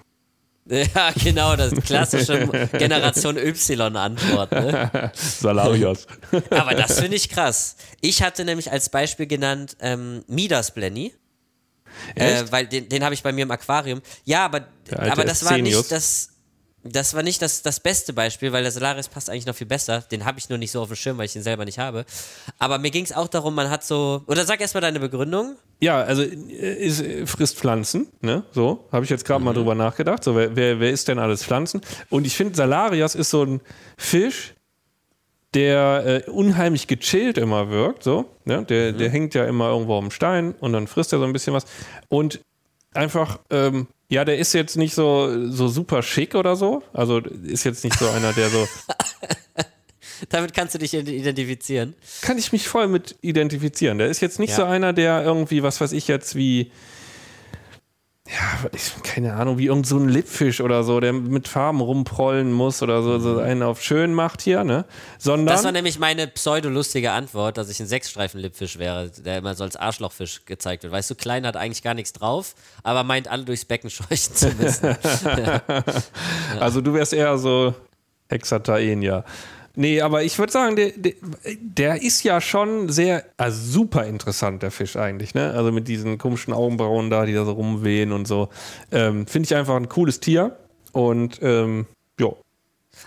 Ja, 0.94 1.10
genau, 1.12 1.56
das 1.56 1.72
klassische 1.74 2.46
Generation 2.78 3.36
Y-Antwort. 3.36 4.52
Ne? 4.52 5.10
Salarias. 5.14 6.06
Aber 6.50 6.74
das 6.74 7.00
finde 7.00 7.16
ich 7.16 7.28
krass. 7.28 7.76
Ich 8.00 8.22
hatte 8.22 8.44
nämlich 8.44 8.70
als 8.70 8.88
Beispiel 8.88 9.26
genannt 9.26 9.76
ähm, 9.80 10.22
Midas 10.28 10.72
Blenny. 10.72 11.12
Äh, 12.14 12.44
weil 12.50 12.66
den, 12.66 12.88
den 12.88 13.04
habe 13.04 13.14
ich 13.14 13.22
bei 13.22 13.32
mir 13.32 13.42
im 13.42 13.50
Aquarium. 13.50 14.00
Ja, 14.24 14.44
aber, 14.44 14.68
aber 14.96 15.24
das 15.24 15.44
war 15.44 15.58
nicht 15.58 15.90
das. 15.90 16.28
Das 16.82 17.12
war 17.12 17.22
nicht 17.22 17.42
das, 17.42 17.60
das 17.60 17.78
beste 17.78 18.14
Beispiel, 18.14 18.52
weil 18.52 18.62
der 18.62 18.72
Solaris 18.72 19.08
passt 19.08 19.28
eigentlich 19.28 19.44
noch 19.44 19.54
viel 19.54 19.66
besser. 19.66 20.00
Den 20.10 20.24
habe 20.24 20.38
ich 20.38 20.48
nur 20.48 20.56
nicht 20.56 20.70
so 20.70 20.80
auf 20.80 20.88
dem 20.88 20.96
Schirm, 20.96 21.18
weil 21.18 21.26
ich 21.26 21.34
den 21.34 21.42
selber 21.42 21.66
nicht 21.66 21.78
habe. 21.78 22.06
Aber 22.58 22.78
mir 22.78 22.90
ging 22.90 23.04
es 23.04 23.12
auch 23.12 23.28
darum, 23.28 23.54
man 23.54 23.68
hat 23.68 23.84
so. 23.84 24.22
Oder 24.26 24.46
sag 24.46 24.60
erstmal 24.62 24.80
deine 24.80 24.98
Begründung. 24.98 25.56
Ja, 25.80 26.00
also 26.02 26.22
äh, 26.22 26.26
ist, 26.26 27.02
äh, 27.02 27.26
frisst 27.26 27.58
Pflanzen, 27.58 28.08
ne? 28.22 28.44
So, 28.52 28.88
habe 28.92 29.04
ich 29.04 29.10
jetzt 29.10 29.26
gerade 29.26 29.40
Mhm. 29.40 29.44
mal 29.44 29.52
drüber 29.52 29.74
nachgedacht. 29.74 30.24
So, 30.24 30.34
wer, 30.34 30.56
wer, 30.56 30.80
wer 30.80 30.90
isst 30.90 31.08
denn 31.08 31.18
alles 31.18 31.44
Pflanzen? 31.44 31.82
Und 32.08 32.26
ich 32.26 32.34
finde, 32.34 32.54
Salarias 32.54 33.14
ist 33.14 33.28
so 33.28 33.44
ein 33.44 33.60
Fisch, 33.98 34.54
der 35.52 36.22
äh, 36.26 36.30
unheimlich 36.30 36.86
gechillt 36.86 37.36
immer 37.36 37.70
wirkt. 37.70 38.04
So, 38.04 38.24
ne? 38.44 38.64
der, 38.64 38.92
Mhm. 38.92 38.98
der 38.98 39.10
hängt 39.10 39.34
ja 39.34 39.44
immer 39.44 39.68
irgendwo 39.68 39.98
am 39.98 40.10
Stein 40.10 40.54
und 40.60 40.72
dann 40.72 40.86
frisst 40.86 41.12
er 41.12 41.18
so 41.18 41.24
ein 41.24 41.32
bisschen 41.32 41.52
was. 41.52 41.64
Und 42.08 42.40
einfach, 42.94 43.38
ähm, 43.50 43.88
ja, 44.10 44.24
der 44.26 44.36
ist 44.38 44.52
jetzt 44.52 44.76
nicht 44.76 44.92
so, 44.94 45.48
so 45.50 45.68
super 45.68 46.02
schick 46.02 46.34
oder 46.34 46.56
so. 46.56 46.82
Also 46.92 47.18
ist 47.18 47.64
jetzt 47.64 47.84
nicht 47.84 47.98
so 47.98 48.08
einer, 48.10 48.32
der 48.34 48.50
so. 48.50 48.68
Damit 50.28 50.52
kannst 50.52 50.74
du 50.74 50.78
dich 50.78 50.92
identifizieren. 50.92 51.94
kann 52.20 52.36
ich 52.36 52.52
mich 52.52 52.68
voll 52.68 52.88
mit 52.88 53.16
identifizieren. 53.22 53.96
Der 53.96 54.08
ist 54.08 54.20
jetzt 54.20 54.38
nicht 54.38 54.50
Ja. 54.50 54.56
so 54.56 54.64
einer, 54.64 54.92
der 54.92 55.22
irgendwie, 55.24 55.62
was 55.62 55.80
weiß 55.80 55.92
ich 55.92 56.08
jetzt, 56.08 56.34
wie, 56.34 56.70
ja, 58.32 58.70
ich, 58.72 59.02
keine 59.02 59.34
Ahnung, 59.34 59.58
wie 59.58 59.66
irgend 59.66 59.86
so 59.86 59.96
ein 59.96 60.08
Lippfisch 60.08 60.60
oder 60.60 60.84
so, 60.84 61.00
der 61.00 61.12
mit 61.12 61.48
Farben 61.48 61.80
rumprollen 61.80 62.52
muss 62.52 62.80
oder 62.80 63.02
so, 63.02 63.18
so 63.18 63.38
einen 63.40 63.62
auf 63.64 63.82
schön 63.82 64.14
macht 64.14 64.40
hier, 64.40 64.62
ne? 64.62 64.84
Sondern, 65.18 65.46
Das 65.46 65.64
war 65.64 65.72
nämlich 65.72 65.98
meine 65.98 66.28
pseudolustige 66.28 67.10
Antwort, 67.10 67.58
dass 67.58 67.68
ich 67.70 67.80
ein 67.80 67.86
Sechsstreifen-Lippfisch 67.86 68.78
wäre, 68.78 69.10
der 69.10 69.38
immer 69.38 69.54
so 69.56 69.64
als 69.64 69.74
Arschlochfisch 69.74 70.44
gezeigt 70.44 70.84
wird. 70.84 70.92
Weißt 70.92 71.10
du, 71.10 71.16
klein 71.16 71.44
hat 71.44 71.56
eigentlich 71.56 71.82
gar 71.82 71.94
nichts 71.94 72.12
drauf, 72.12 72.54
aber 72.84 73.02
meint 73.02 73.26
alle 73.26 73.44
durchs 73.44 73.64
Becken 73.64 73.90
scheuchen 73.90 74.34
zu 74.34 74.50
müssen. 74.52 74.96
also 76.60 76.80
du 76.80 76.94
wärst 76.94 77.12
eher 77.12 77.36
so 77.36 77.74
Hexataenia. 78.28 79.24
Nee, 79.80 80.02
aber 80.02 80.22
ich 80.24 80.38
würde 80.38 80.52
sagen, 80.52 80.76
der, 80.76 80.90
der, 80.90 81.14
der 81.58 82.02
ist 82.02 82.22
ja 82.22 82.42
schon 82.42 82.90
sehr, 82.90 83.24
also 83.38 83.58
super 83.62 84.04
interessant, 84.04 84.62
der 84.62 84.70
Fisch 84.70 84.94
eigentlich, 84.94 85.32
ne? 85.32 85.52
Also 85.54 85.72
mit 85.72 85.88
diesen 85.88 86.18
komischen 86.18 86.52
Augenbrauen 86.52 87.08
da, 87.08 87.24
die 87.24 87.32
da 87.32 87.46
so 87.46 87.52
rumwehen 87.52 88.12
und 88.12 88.28
so. 88.28 88.50
Ähm, 88.92 89.26
Finde 89.26 89.46
ich 89.46 89.54
einfach 89.54 89.76
ein 89.76 89.88
cooles 89.88 90.20
Tier. 90.20 90.58
Und 90.92 91.38
ähm, 91.40 91.86
jo, 92.18 92.36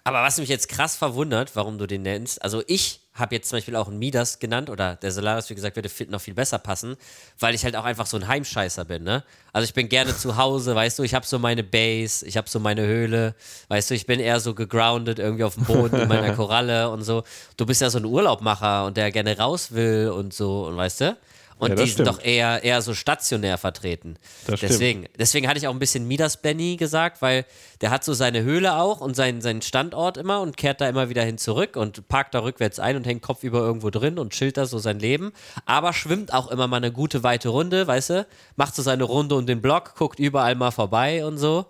Aber 0.03 0.23
was 0.23 0.37
mich 0.37 0.49
jetzt 0.49 0.69
krass 0.69 0.95
verwundert, 0.95 1.55
warum 1.55 1.77
du 1.77 1.87
den 1.87 2.01
nennst, 2.01 2.41
also 2.41 2.63
ich 2.67 3.01
habe 3.13 3.35
jetzt 3.35 3.49
zum 3.49 3.57
Beispiel 3.57 3.75
auch 3.75 3.87
einen 3.87 3.99
Midas 3.99 4.39
genannt 4.39 4.69
oder 4.69 4.95
der 4.95 5.11
Solaris, 5.11 5.49
wie 5.49 5.55
gesagt, 5.55 5.75
würde 5.75 5.89
fit 5.89 6.09
noch 6.09 6.21
viel 6.21 6.33
besser 6.33 6.57
passen, 6.57 6.95
weil 7.39 7.53
ich 7.53 7.63
halt 7.63 7.75
auch 7.75 7.83
einfach 7.83 8.07
so 8.07 8.17
ein 8.17 8.27
Heimscheißer 8.27 8.85
bin, 8.85 9.03
ne? 9.03 9.23
Also 9.51 9.65
ich 9.65 9.73
bin 9.73 9.87
gerne 9.87 10.15
zu 10.17 10.37
Hause, 10.37 10.73
weißt 10.73 10.97
du, 10.97 11.03
ich 11.03 11.13
habe 11.13 11.25
so 11.25 11.37
meine 11.37 11.63
Base, 11.63 12.25
ich 12.25 12.37
habe 12.37 12.49
so 12.49 12.59
meine 12.59 12.81
Höhle, 12.81 13.35
weißt 13.67 13.91
du, 13.91 13.95
ich 13.95 14.07
bin 14.07 14.19
eher 14.19 14.39
so 14.39 14.55
gegroundet 14.55 15.19
irgendwie 15.19 15.43
auf 15.43 15.53
dem 15.55 15.65
Boden 15.65 16.01
in 16.01 16.07
meiner 16.07 16.33
Koralle 16.35 16.89
und 16.89 17.03
so. 17.03 17.23
Du 17.55 17.67
bist 17.67 17.81
ja 17.81 17.89
so 17.91 17.99
ein 17.99 18.05
Urlaubmacher 18.05 18.85
und 18.85 18.97
der 18.97 19.11
gerne 19.11 19.37
raus 19.37 19.73
will 19.73 20.09
und 20.09 20.33
so 20.33 20.65
und 20.65 20.75
weißt 20.75 21.01
du? 21.01 21.17
Und 21.57 21.69
Ja, 21.69 21.75
die 21.75 21.81
sind 21.83 21.91
stimmt. 21.91 22.07
doch 22.09 22.23
eher, 22.23 22.63
eher 22.63 22.81
so 22.81 22.93
stationär 22.93 23.57
vertreten. 23.57 24.17
Das 24.47 24.59
stimmt. 24.59 24.71
deswegen, 24.71 25.05
deswegen 25.17 25.47
hatte 25.47 25.57
ich 25.59 25.67
auch 25.67 25.73
ein 25.73 25.79
bisschen 25.79 26.07
Midas 26.07 26.37
Benny 26.41 26.75
gesagt, 26.77 27.21
weil 27.21 27.45
der 27.81 27.91
hat 27.91 28.03
so 28.03 28.13
seine 28.13 28.43
Höhle 28.43 28.75
auch 28.75 29.01
und 29.01 29.15
seinen, 29.15 29.41
seinen 29.41 29.61
Standort 29.61 30.17
immer 30.17 30.41
und 30.41 30.57
kehrt 30.57 30.81
da 30.81 30.89
immer 30.89 31.09
wieder 31.09 31.23
hin 31.23 31.37
zurück 31.37 31.75
und 31.75 32.07
parkt 32.07 32.33
da 32.33 32.39
rückwärts 32.43 32.79
ein 32.79 32.95
und 32.95 33.05
hängt 33.05 33.21
kopfüber 33.21 33.59
irgendwo 33.59 33.89
drin 33.89 34.19
und 34.19 34.33
chillt 34.33 34.57
da 34.57 34.65
so 34.65 34.77
sein 34.79 34.99
Leben. 34.99 35.31
Aber 35.65 35.93
schwimmt 35.93 36.33
auch 36.33 36.49
immer 36.49 36.67
mal 36.67 36.77
eine 36.77 36.91
gute 36.91 37.23
weite 37.23 37.49
Runde, 37.49 37.87
weißt 37.87 38.09
du? 38.11 38.27
Macht 38.55 38.75
so 38.75 38.81
seine 38.81 39.03
Runde 39.03 39.35
um 39.35 39.45
den 39.45 39.61
Block, 39.61 39.95
guckt 39.95 40.19
überall 40.19 40.55
mal 40.55 40.71
vorbei 40.71 41.25
und 41.25 41.37
so 41.37 41.65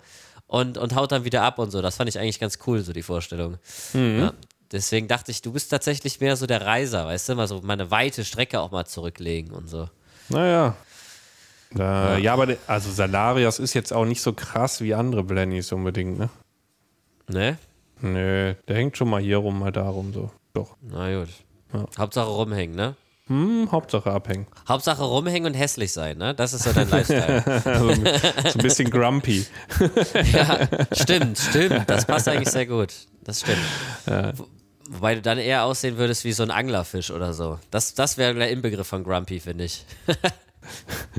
und, 0.47 0.77
und 0.77 0.95
haut 0.95 1.11
dann 1.11 1.25
wieder 1.25 1.41
ab 1.43 1.57
und 1.59 1.71
so. 1.71 1.81
Das 1.81 1.95
fand 1.97 2.09
ich 2.09 2.19
eigentlich 2.19 2.39
ganz 2.39 2.59
cool, 2.67 2.81
so 2.81 2.93
die 2.93 3.01
Vorstellung. 3.03 3.57
Ja. 3.93 4.33
Deswegen 4.73 5.07
dachte 5.07 5.31
ich, 5.31 5.41
du 5.43 5.53
bist 5.53 5.69
tatsächlich 5.69 6.19
mehr 6.19 6.35
so 6.35 6.47
der 6.47 6.65
Reiser, 6.65 7.05
weißt 7.05 7.29
du? 7.29 7.35
Mal 7.35 7.47
so 7.47 7.61
mal 7.61 7.73
eine 7.73 7.91
weite 7.91 8.25
Strecke 8.25 8.59
auch 8.59 8.71
mal 8.71 8.85
zurücklegen 8.85 9.51
und 9.53 9.69
so. 9.69 9.87
Naja. 10.29 10.75
Da, 11.71 12.17
ja. 12.17 12.33
aber 12.33 12.47
der, 12.47 12.57
also 12.67 12.91
Salarias 12.91 13.59
ist 13.59 13.73
jetzt 13.75 13.93
auch 13.93 14.05
nicht 14.05 14.21
so 14.21 14.33
krass 14.33 14.81
wie 14.81 14.93
andere 14.93 15.23
Blennys 15.23 15.71
unbedingt, 15.71 16.17
ne? 16.19 16.29
Ne? 17.27 17.57
Nö, 18.01 18.55
der 18.67 18.75
hängt 18.75 18.97
schon 18.97 19.09
mal 19.09 19.21
hier 19.21 19.37
rum, 19.37 19.59
mal 19.59 19.71
da 19.71 19.87
rum, 19.87 20.11
so. 20.11 20.31
Doch. 20.53 20.75
Na 20.81 21.19
gut. 21.19 21.29
Hauptsache 21.97 22.29
rumhängen, 22.29 22.75
ne? 22.75 22.95
Hm, 23.27 23.69
Hauptsache 23.71 24.11
abhängen. 24.11 24.47
Hauptsache 24.67 25.03
rumhängen 25.03 25.53
und 25.53 25.57
hässlich 25.57 25.93
sein, 25.93 26.17
ne? 26.17 26.35
Das 26.35 26.53
ist 26.53 26.63
so 26.63 26.73
dein 26.73 26.89
Lifestyle. 26.89 27.43
Also, 27.65 27.93
so 27.93 28.59
ein 28.59 28.63
bisschen 28.63 28.89
grumpy. 28.89 29.45
ja, 30.33 30.67
stimmt, 30.91 31.37
stimmt. 31.37 31.89
Das 31.89 32.05
passt 32.05 32.27
eigentlich 32.27 32.49
sehr 32.49 32.65
gut. 32.65 32.93
Das 33.23 33.39
stimmt. 33.41 34.37
Wo- 34.37 34.47
Wobei 34.89 35.15
du 35.15 35.21
dann 35.21 35.37
eher 35.37 35.63
aussehen 35.63 35.97
würdest 35.97 36.25
wie 36.25 36.33
so 36.33 36.43
ein 36.43 36.51
Anglerfisch 36.51 37.11
oder 37.11 37.33
so. 37.33 37.59
Das, 37.71 37.93
das 37.93 38.17
wäre 38.17 38.33
der 38.33 38.49
Inbegriff 38.49 38.87
von 38.87 39.03
Grumpy, 39.03 39.39
finde 39.39 39.65
ich. 39.65 39.85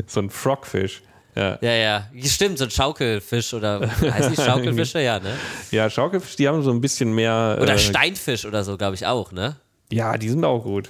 So 0.07 0.21
ein 0.21 0.31
Frogfish. 0.31 1.03
Ja. 1.37 1.59
Ja, 1.61 1.73
ja. 1.73 2.11
Stimmt, 2.25 2.59
so 2.59 2.65
ein 2.65 2.71
Schaukelfisch 2.71 3.53
oder 3.55 3.81
heißt 4.01 4.31
die 4.31 4.41
Schaukelfische? 4.41 5.01
Ja, 5.01 5.19
ne? 5.21 5.37
Ja, 5.71 5.91
Schaukelfisch, 5.91 6.37
die 6.37 6.49
haben 6.49 6.62
so 6.62 6.71
ein 6.71 6.81
bisschen 6.81 7.15
mehr. 7.15 7.59
Oder 7.61 7.75
äh, 7.75 7.79
Steinfisch 7.79 8.47
oder 8.47 8.65
so, 8.65 8.77
glaube 8.79 8.95
ich 8.95 9.07
auch, 9.07 9.33
ne? 9.33 9.57
Ja, 9.93 10.17
die 10.17 10.31
sind 10.31 10.45
auch 10.45 10.62
gut. 10.62 10.89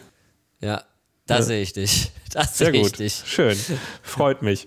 Ja, 0.60 0.84
da 1.26 1.42
sehe 1.42 1.62
ich 1.62 1.72
dich. 1.72 2.12
Das 2.34 2.58
Sehr 2.58 2.72
gut. 2.72 2.98
dich. 2.98 3.22
Schön. 3.24 3.56
Freut 4.02 4.42
mich. 4.42 4.66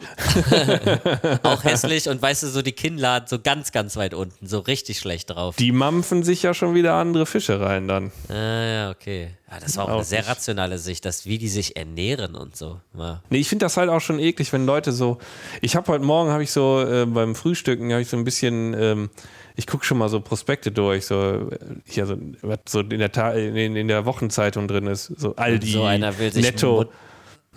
Auch 1.43 1.65
hässlich 1.65 2.07
und 2.07 2.21
weißt 2.21 2.43
du, 2.43 2.47
so 2.47 2.61
die 2.61 2.71
Kinnladen 2.71 3.27
so 3.27 3.39
ganz, 3.39 3.73
ganz 3.73 3.97
weit 3.97 4.13
unten, 4.13 4.47
so 4.47 4.59
richtig 4.59 4.99
schlecht 4.99 5.31
drauf. 5.31 5.57
Die 5.57 5.73
mampfen 5.73 6.23
sich 6.23 6.43
ja 6.43 6.53
schon 6.53 6.75
wieder 6.75 6.93
andere 6.93 7.25
Fische 7.25 7.59
rein 7.59 7.89
dann. 7.89 8.11
Ah, 8.29 8.33
ja, 8.65 8.89
okay. 8.89 9.31
Ja, 9.51 9.59
das 9.59 9.75
war 9.75 9.83
auch, 9.85 9.89
Auch 9.89 9.95
eine 9.95 10.03
sehr 10.05 10.19
nicht. 10.19 10.29
rationale 10.29 10.77
Sicht, 10.77 11.03
dass 11.03 11.25
wie 11.25 11.37
die 11.37 11.49
sich 11.49 11.75
ernähren 11.75 12.35
und 12.35 12.55
so. 12.55 12.79
Ja. 12.97 13.21
Nee, 13.29 13.39
ich 13.39 13.49
finde 13.49 13.65
das 13.65 13.75
halt 13.75 13.89
auch 13.89 14.01
schon 14.01 14.19
eklig, 14.19 14.51
wenn 14.53 14.65
Leute 14.65 14.93
so. 14.93 15.17
Ich 15.61 15.75
habe 15.75 15.91
heute 15.91 16.05
Morgen, 16.05 16.31
habe 16.31 16.43
ich 16.43 16.51
so 16.51 16.81
äh, 16.81 17.05
beim 17.05 17.35
Frühstücken, 17.35 17.91
habe 17.91 18.01
ich 18.01 18.07
so 18.09 18.15
ein 18.15 18.23
bisschen. 18.23 18.73
Ähm, 18.73 19.09
ich 19.57 19.65
gucke 19.67 19.83
schon 19.83 19.97
mal 19.97 20.07
so 20.07 20.21
Prospekte 20.21 20.71
durch, 20.71 21.05
so 21.07 21.49
äh, 21.51 21.57
hier 21.85 22.05
so, 22.05 22.15
was 22.43 22.59
so 22.69 22.79
in 22.81 22.99
der, 22.99 23.11
Ta 23.11 23.31
in, 23.31 23.75
in 23.75 23.87
der 23.87 24.05
Wochenzeitung 24.05 24.67
drin 24.67 24.87
ist. 24.87 25.05
So 25.17 25.35
Aldi, 25.35 25.71
so 25.71 25.83
einer 25.83 26.17
will 26.17 26.31
sich 26.31 26.43
Netto. 26.43 26.85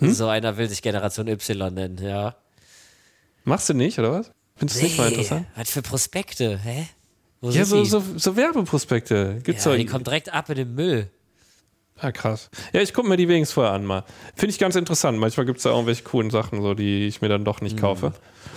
Hm? 0.01 0.13
So 0.13 0.27
einer 0.27 0.57
will 0.57 0.67
sich 0.67 0.81
Generation 0.81 1.27
Y 1.27 1.73
nennen, 1.73 1.97
ja. 2.03 2.35
Machst 3.43 3.69
du 3.69 3.73
nicht, 3.73 3.97
oder 3.99 4.11
was? 4.11 4.31
Findest 4.55 4.79
du 4.79 4.83
nicht 4.83 4.97
mal 4.97 5.07
interessant? 5.09 5.47
was 5.55 5.69
für 5.71 5.81
Prospekte, 5.81 6.57
hä? 6.59 6.87
Wo 7.39 7.49
Ja, 7.49 7.65
so, 7.65 7.83
so, 7.83 8.03
so 8.17 8.35
Werbeprospekte. 8.35 9.39
Gibt's 9.43 9.65
ja, 9.65 9.75
die 9.75 9.85
kommen 9.85 10.03
direkt 10.03 10.31
ab 10.33 10.49
in 10.49 10.55
den 10.55 10.75
Müll. 10.75 11.09
Ah, 11.97 12.11
krass. 12.11 12.49
Ja, 12.73 12.81
ich 12.81 12.93
gucke 12.93 13.07
mir 13.07 13.17
die 13.17 13.27
wenigstens 13.27 13.53
vorher 13.53 13.73
an 13.73 13.85
mal. 13.85 14.03
Finde 14.35 14.51
ich 14.51 14.59
ganz 14.59 14.75
interessant. 14.75 15.19
Manchmal 15.19 15.45
gibt 15.45 15.57
es 15.57 15.63
da 15.63 15.69
irgendwelche 15.69 16.03
coolen 16.03 16.31
Sachen, 16.31 16.61
so, 16.61 16.73
die 16.73 17.05
ich 17.07 17.21
mir 17.21 17.29
dann 17.29 17.45
doch 17.45 17.59
Hm. 17.59 17.65
nicht 17.65 17.77
kaufe. 17.79 18.13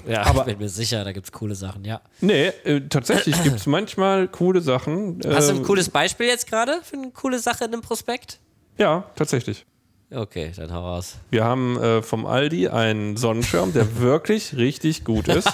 Ja, 0.09 0.23
Aber- 0.23 0.41
ich 0.41 0.47
bin 0.47 0.59
mir 0.59 0.69
sicher, 0.71 1.05
da 1.05 1.13
gibt's 1.13 1.31
coole 1.33 1.55
Sachen, 1.55 1.85
ja. 1.85 2.01
Nee, 2.21 2.49
äh, 2.65 2.81
tatsächlich 2.89 3.43
gibt 3.43 3.57
es 3.57 3.67
manchmal 3.67 4.29
coole 4.29 4.61
Sachen. 4.63 5.21
Hast 5.27 5.49
du 5.49 5.53
ähm, 5.55 5.59
ein 5.61 5.65
cooles 5.65 5.91
Beispiel 5.91 6.27
jetzt 6.27 6.47
gerade 6.47 6.81
für 6.83 6.97
eine 6.97 7.11
coole 7.11 7.39
Sache 7.39 7.65
in 7.65 7.73
einem 7.73 7.83
Prospekt? 7.83 8.39
Ja, 8.79 9.11
tatsächlich. 9.15 9.67
Okay, 10.15 10.53
dann 10.57 10.73
hau 10.73 10.81
raus. 10.81 11.17
Wir 11.31 11.45
haben 11.45 11.77
äh, 11.81 12.03
vom 12.03 12.27
Aldi 12.27 12.69
einen 12.69 13.17
Sonnenschirm, 13.17 13.73
der 13.73 13.97
wirklich 13.99 14.57
richtig 14.57 15.05
gut 15.05 15.29
ist. 15.29 15.49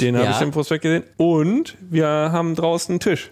Den 0.00 0.16
habe 0.16 0.26
Ja. 0.26 0.36
ich 0.36 0.40
im 0.40 0.50
Prospekt 0.50 0.82
gesehen. 0.82 1.04
Und 1.16 1.76
wir 1.80 2.06
haben 2.06 2.54
draußen 2.54 2.92
einen 2.94 3.00
Tisch. 3.00 3.30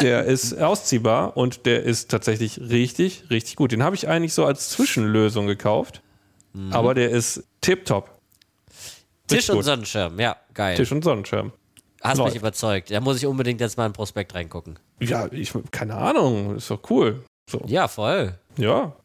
Der 0.00 0.24
ist 0.26 0.58
ausziehbar 0.58 1.36
und 1.36 1.66
der 1.66 1.82
ist 1.82 2.10
tatsächlich 2.10 2.58
richtig, 2.60 3.24
richtig 3.30 3.56
gut. 3.56 3.72
Den 3.72 3.82
habe 3.82 3.96
ich 3.96 4.08
eigentlich 4.08 4.34
so 4.34 4.44
als 4.44 4.70
Zwischenlösung 4.70 5.46
gekauft. 5.46 6.02
Mhm. 6.52 6.72
Aber 6.72 6.94
der 6.94 7.10
ist 7.10 7.44
tipptopp. 7.60 8.10
Tisch 9.26 9.38
Richtig 9.38 9.50
und 9.50 9.56
gut. 9.56 9.64
Sonnenschirm, 9.64 10.20
ja, 10.20 10.36
geil. 10.52 10.76
Tisch 10.76 10.92
und 10.92 11.02
Sonnenschirm. 11.04 11.52
Hast 12.02 12.18
läuft. 12.18 12.32
mich 12.34 12.40
überzeugt. 12.40 12.90
Da 12.90 13.00
muss 13.00 13.16
ich 13.18 13.26
unbedingt 13.26 13.60
jetzt 13.60 13.76
mal 13.78 13.86
in 13.86 13.92
Prospekt 13.92 14.34
reingucken. 14.34 14.78
Ja, 15.00 15.28
ich, 15.30 15.52
keine 15.70 15.94
Ahnung, 15.94 16.56
ist 16.56 16.70
doch 16.70 16.80
cool. 16.90 17.22
So, 17.48 17.62
Ja, 17.66 17.88
voll. 17.88 18.38
Ja. 18.56 18.96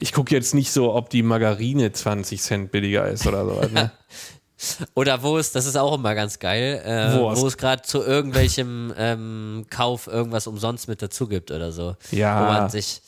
Ich 0.00 0.12
gucke 0.12 0.34
jetzt 0.34 0.54
nicht 0.54 0.70
so, 0.70 0.94
ob 0.94 1.10
die 1.10 1.22
Margarine 1.22 1.90
20 1.90 2.40
Cent 2.40 2.70
billiger 2.70 3.08
ist 3.08 3.26
oder 3.26 3.44
so. 3.44 3.60
Ne? 3.72 3.90
Oder 4.94 5.22
wo 5.22 5.38
es, 5.38 5.52
das 5.52 5.66
ist 5.66 5.76
auch 5.76 5.94
immer 5.94 6.16
ganz 6.16 6.40
geil, 6.40 6.82
äh, 6.84 7.16
wo 7.16 7.46
es 7.46 7.56
gerade 7.56 7.82
zu 7.82 8.02
irgendwelchem 8.02 8.92
ähm, 8.98 9.66
Kauf 9.70 10.08
irgendwas 10.08 10.48
umsonst 10.48 10.88
mit 10.88 11.00
dazu 11.00 11.28
gibt 11.28 11.52
oder 11.52 11.70
so. 11.70 11.94
Ja. 12.10 12.40
Wo 12.40 12.52
man 12.52 12.70
sich. 12.70 13.00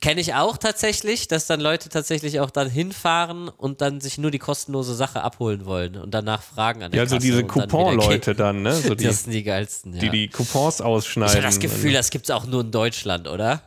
Kenne 0.00 0.20
ich 0.20 0.34
auch 0.34 0.56
tatsächlich, 0.56 1.28
dass 1.28 1.46
dann 1.46 1.60
Leute 1.60 1.88
tatsächlich 1.88 2.40
auch 2.40 2.50
dann 2.50 2.68
hinfahren 2.68 3.48
und 3.48 3.80
dann 3.80 4.00
sich 4.00 4.18
nur 4.18 4.32
die 4.32 4.40
kostenlose 4.40 4.94
Sache 4.94 5.22
abholen 5.22 5.64
wollen 5.64 5.96
und 5.96 6.12
danach 6.12 6.42
fragen 6.42 6.82
an 6.82 6.90
der 6.90 7.02
Ja, 7.02 7.08
so 7.08 7.16
Kasse 7.16 7.26
diese 7.26 7.44
dann 7.44 7.54
wieder 7.54 7.66
Coupon-Leute 7.68 8.34
dann, 8.34 8.62
ne? 8.62 8.74
So 8.74 8.96
die, 8.96 9.04
Das 9.04 9.24
sind 9.24 9.32
die 9.32 9.44
geilsten, 9.44 9.94
ja. 9.94 10.00
die 10.00 10.10
die 10.10 10.28
Coupons 10.28 10.80
ich 10.80 10.84
ausschneiden. 10.84 11.34
habe 11.34 11.46
das 11.46 11.60
Gefühl, 11.60 11.92
das 11.92 12.10
gibt 12.10 12.26
es 12.26 12.30
auch 12.30 12.46
nur 12.46 12.62
in 12.62 12.72
Deutschland, 12.72 13.28
oder? 13.28 13.62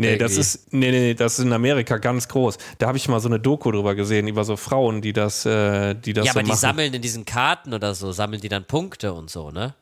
Nee, 0.00 0.16
das 0.16 0.36
ist, 0.36 0.72
nee, 0.72 0.90
nee, 0.90 1.14
das 1.14 1.38
ist 1.38 1.44
in 1.44 1.52
Amerika 1.52 1.98
ganz 1.98 2.28
groß. 2.28 2.58
Da 2.78 2.88
habe 2.88 2.98
ich 2.98 3.08
mal 3.08 3.20
so 3.20 3.28
eine 3.28 3.38
Doku 3.40 3.70
drüber 3.70 3.94
gesehen, 3.94 4.26
über 4.28 4.44
so 4.44 4.56
Frauen, 4.56 5.00
die 5.02 5.12
das, 5.12 5.46
äh, 5.46 5.94
die 5.94 6.12
das 6.12 6.26
ja, 6.26 6.32
so 6.32 6.38
aber 6.38 6.44
die 6.44 6.48
machen. 6.50 6.60
sammeln 6.60 6.94
in 6.94 7.02
diesen 7.02 7.24
Karten 7.24 7.72
oder 7.74 7.94
so, 7.94 8.12
sammeln 8.12 8.40
die 8.40 8.48
dann 8.48 8.64
Punkte 8.64 9.12
und 9.12 9.30
so, 9.30 9.50
ne? 9.50 9.74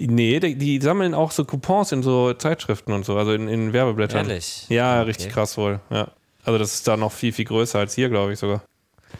Nee, 0.00 0.38
die, 0.38 0.54
die 0.54 0.80
sammeln 0.80 1.12
auch 1.12 1.32
so 1.32 1.44
Coupons 1.44 1.90
in 1.92 2.02
so 2.04 2.32
Zeitschriften 2.32 2.92
und 2.92 3.04
so, 3.04 3.16
also 3.16 3.32
in, 3.32 3.48
in 3.48 3.72
Werbeblättern. 3.72 4.28
Ehrlich? 4.28 4.66
Ja, 4.68 5.00
Okay. 5.00 5.06
richtig 5.08 5.28
krass 5.30 5.56
wohl, 5.58 5.80
ja. 5.90 6.08
Also 6.44 6.58
das 6.58 6.74
ist 6.74 6.88
da 6.88 6.96
noch 6.96 7.12
viel, 7.12 7.32
viel 7.32 7.44
größer 7.44 7.78
als 7.80 7.94
hier, 7.94 8.08
glaube 8.08 8.32
ich 8.32 8.38
sogar. 8.38 8.62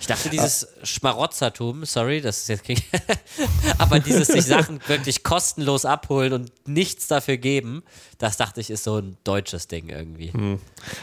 Ich 0.01 0.07
dachte, 0.07 0.29
dieses 0.31 0.69
Schmarotzertum, 0.85 1.85
sorry, 1.85 2.21
das 2.21 2.39
ist 2.39 2.49
jetzt 2.49 2.65
klingt, 2.65 2.85
aber 3.79 3.99
dieses 3.99 4.29
sich 4.29 4.45
Sachen 4.45 4.81
wirklich 4.87 5.25
kostenlos 5.25 5.85
abholen 5.85 6.33
und 6.33 6.53
nichts 6.69 7.09
dafür 7.09 7.37
geben, 7.37 7.83
das 8.19 8.37
dachte 8.37 8.61
ich, 8.61 8.71
ist 8.71 8.85
so 8.85 8.99
ein 8.99 9.17
deutsches 9.25 9.67
Ding 9.67 9.89
irgendwie. 9.89 10.59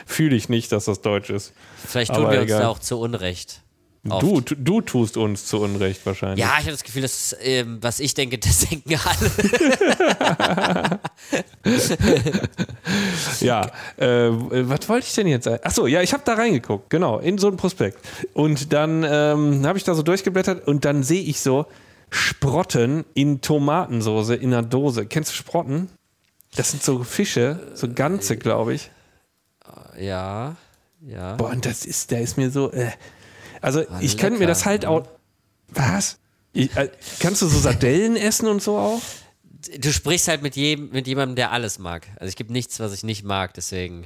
Fühle 0.05 0.35
ich 0.35 0.49
nicht, 0.49 0.71
dass 0.71 0.85
das 0.85 1.01
deutsch 1.01 1.29
ist. 1.29 1.53
Vielleicht 1.85 2.13
tun 2.13 2.23
Aber 2.23 2.33
wir 2.33 2.41
uns 2.41 2.49
egal. 2.49 2.61
da 2.61 2.69
auch 2.69 2.79
zu 2.79 2.99
Unrecht. 2.99 3.61
Oft. 4.07 4.51
Du, 4.51 4.55
du 4.55 4.81
tust 4.81 5.17
uns 5.17 5.45
zu 5.45 5.59
Unrecht 5.61 6.05
wahrscheinlich. 6.05 6.39
Ja, 6.39 6.53
ich 6.59 6.65
habe 6.65 6.71
das 6.71 6.83
Gefühl, 6.83 7.01
dass, 7.01 7.35
ähm, 7.41 7.79
was 7.81 7.99
ich 7.99 8.13
denke, 8.13 8.37
das 8.39 8.59
denken 8.67 8.99
alle. 9.03 10.99
Ja, 13.39 13.71
äh, 13.97 14.29
was 14.29 14.87
wollte 14.87 15.07
ich 15.07 15.13
denn 15.13 15.27
jetzt? 15.27 15.47
Achso, 15.47 15.87
ja, 15.87 16.01
ich 16.01 16.13
habe 16.13 16.23
da 16.25 16.35
reingeguckt, 16.35 16.89
genau, 16.89 17.19
in 17.19 17.37
so 17.37 17.47
ein 17.47 17.57
Prospekt. 17.57 17.97
Und 18.33 18.71
dann 18.73 19.03
ähm, 19.03 19.65
habe 19.65 19.77
ich 19.77 19.83
da 19.83 19.95
so 19.95 20.03
durchgeblättert 20.03 20.67
und 20.67 20.85
dann 20.85 21.03
sehe 21.03 21.21
ich 21.21 21.41
so 21.41 21.65
Sprotten 22.09 23.03
in 23.13 23.41
Tomatensoße 23.41 24.35
in 24.35 24.53
einer 24.53 24.63
Dose. 24.63 25.05
Kennst 25.07 25.31
du 25.31 25.35
Sprotten? 25.35 25.89
Das 26.55 26.71
sind 26.71 26.83
so 26.83 27.03
Fische, 27.03 27.59
so 27.73 27.91
ganze, 27.91 28.37
glaube 28.37 28.75
ich. 28.75 28.91
ja, 29.99 30.55
ja. 31.01 31.35
Boah, 31.35 31.49
und 31.49 31.65
das 31.65 31.85
ist, 31.85 32.11
der 32.11 32.21
ist 32.21 32.37
mir 32.37 32.51
so. 32.51 32.71
Äh. 32.71 32.91
Also, 33.65 33.81
ich 33.99 34.13
lecker, 34.13 34.21
könnte 34.21 34.39
mir 34.39 34.47
das 34.47 34.65
halt 34.65 34.85
auch. 34.85 35.07
Was? 35.69 36.19
Ich, 36.53 36.75
äh, 36.77 36.89
kannst 37.19 37.41
du 37.41 37.47
so 37.47 37.59
Sardellen 37.59 38.15
essen 38.29 38.47
und 38.47 38.61
so 38.61 38.77
auch? 38.77 39.01
Du 39.79 39.91
sprichst 39.91 40.27
halt 40.27 40.43
mit, 40.43 40.55
jedem, 40.55 40.91
mit 40.91 41.07
jemandem, 41.07 41.35
der 41.35 41.51
alles 41.51 41.79
mag. 41.79 42.07
Also 42.17 42.29
ich 42.29 42.35
gibt 42.35 42.51
nichts, 42.51 42.79
was 42.79 42.93
ich 42.93 43.03
nicht 43.03 43.23
mag, 43.25 43.53
deswegen. 43.55 44.05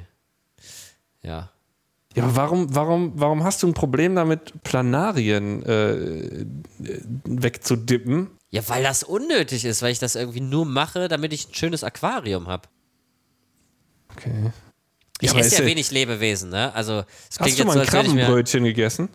Ja. 1.22 1.51
Ja, 2.16 2.24
aber 2.24 2.36
warum, 2.38 2.74
warum, 2.74 3.12
warum 3.16 3.43
hast 3.43 3.62
du 3.62 3.68
ein 3.68 3.74
Problem 3.74 4.16
damit, 4.16 4.64
Planarien 4.64 5.62
äh, 5.64 6.45
wegzudippen? 7.26 8.30
Ja, 8.51 8.68
weil 8.68 8.84
das 8.84 9.03
unnötig 9.03 9.66
ist, 9.66 9.82
weil 9.82 9.91
ich 9.91 9.99
das 9.99 10.16
irgendwie 10.16 10.39
nur 10.39 10.66
mache, 10.66 11.07
damit 11.07 11.34
ich 11.34 11.49
ein 11.49 11.53
schönes 11.53 11.84
Aquarium 11.84 12.47
habe. 12.47 12.68
Okay. 14.12 14.51
Ich 15.22 15.30
aber 15.32 15.39
esse 15.41 15.55
ja 15.55 15.62
ja- 15.62 15.68
wenig 15.68 15.91
Lebewesen, 15.91 16.49
ne? 16.49 16.74
Also, 16.74 17.03
es 17.30 17.38
klingt 17.38 17.51
Hast 17.51 17.60
du 17.60 17.64
jetzt 17.64 17.68
mal 17.68 17.74
so, 17.74 17.80
ein 17.80 18.05
ich 18.05 18.14
mir. 18.14 18.22
Krabbenbrötchen 18.22 18.64
gegessen? 18.64 19.10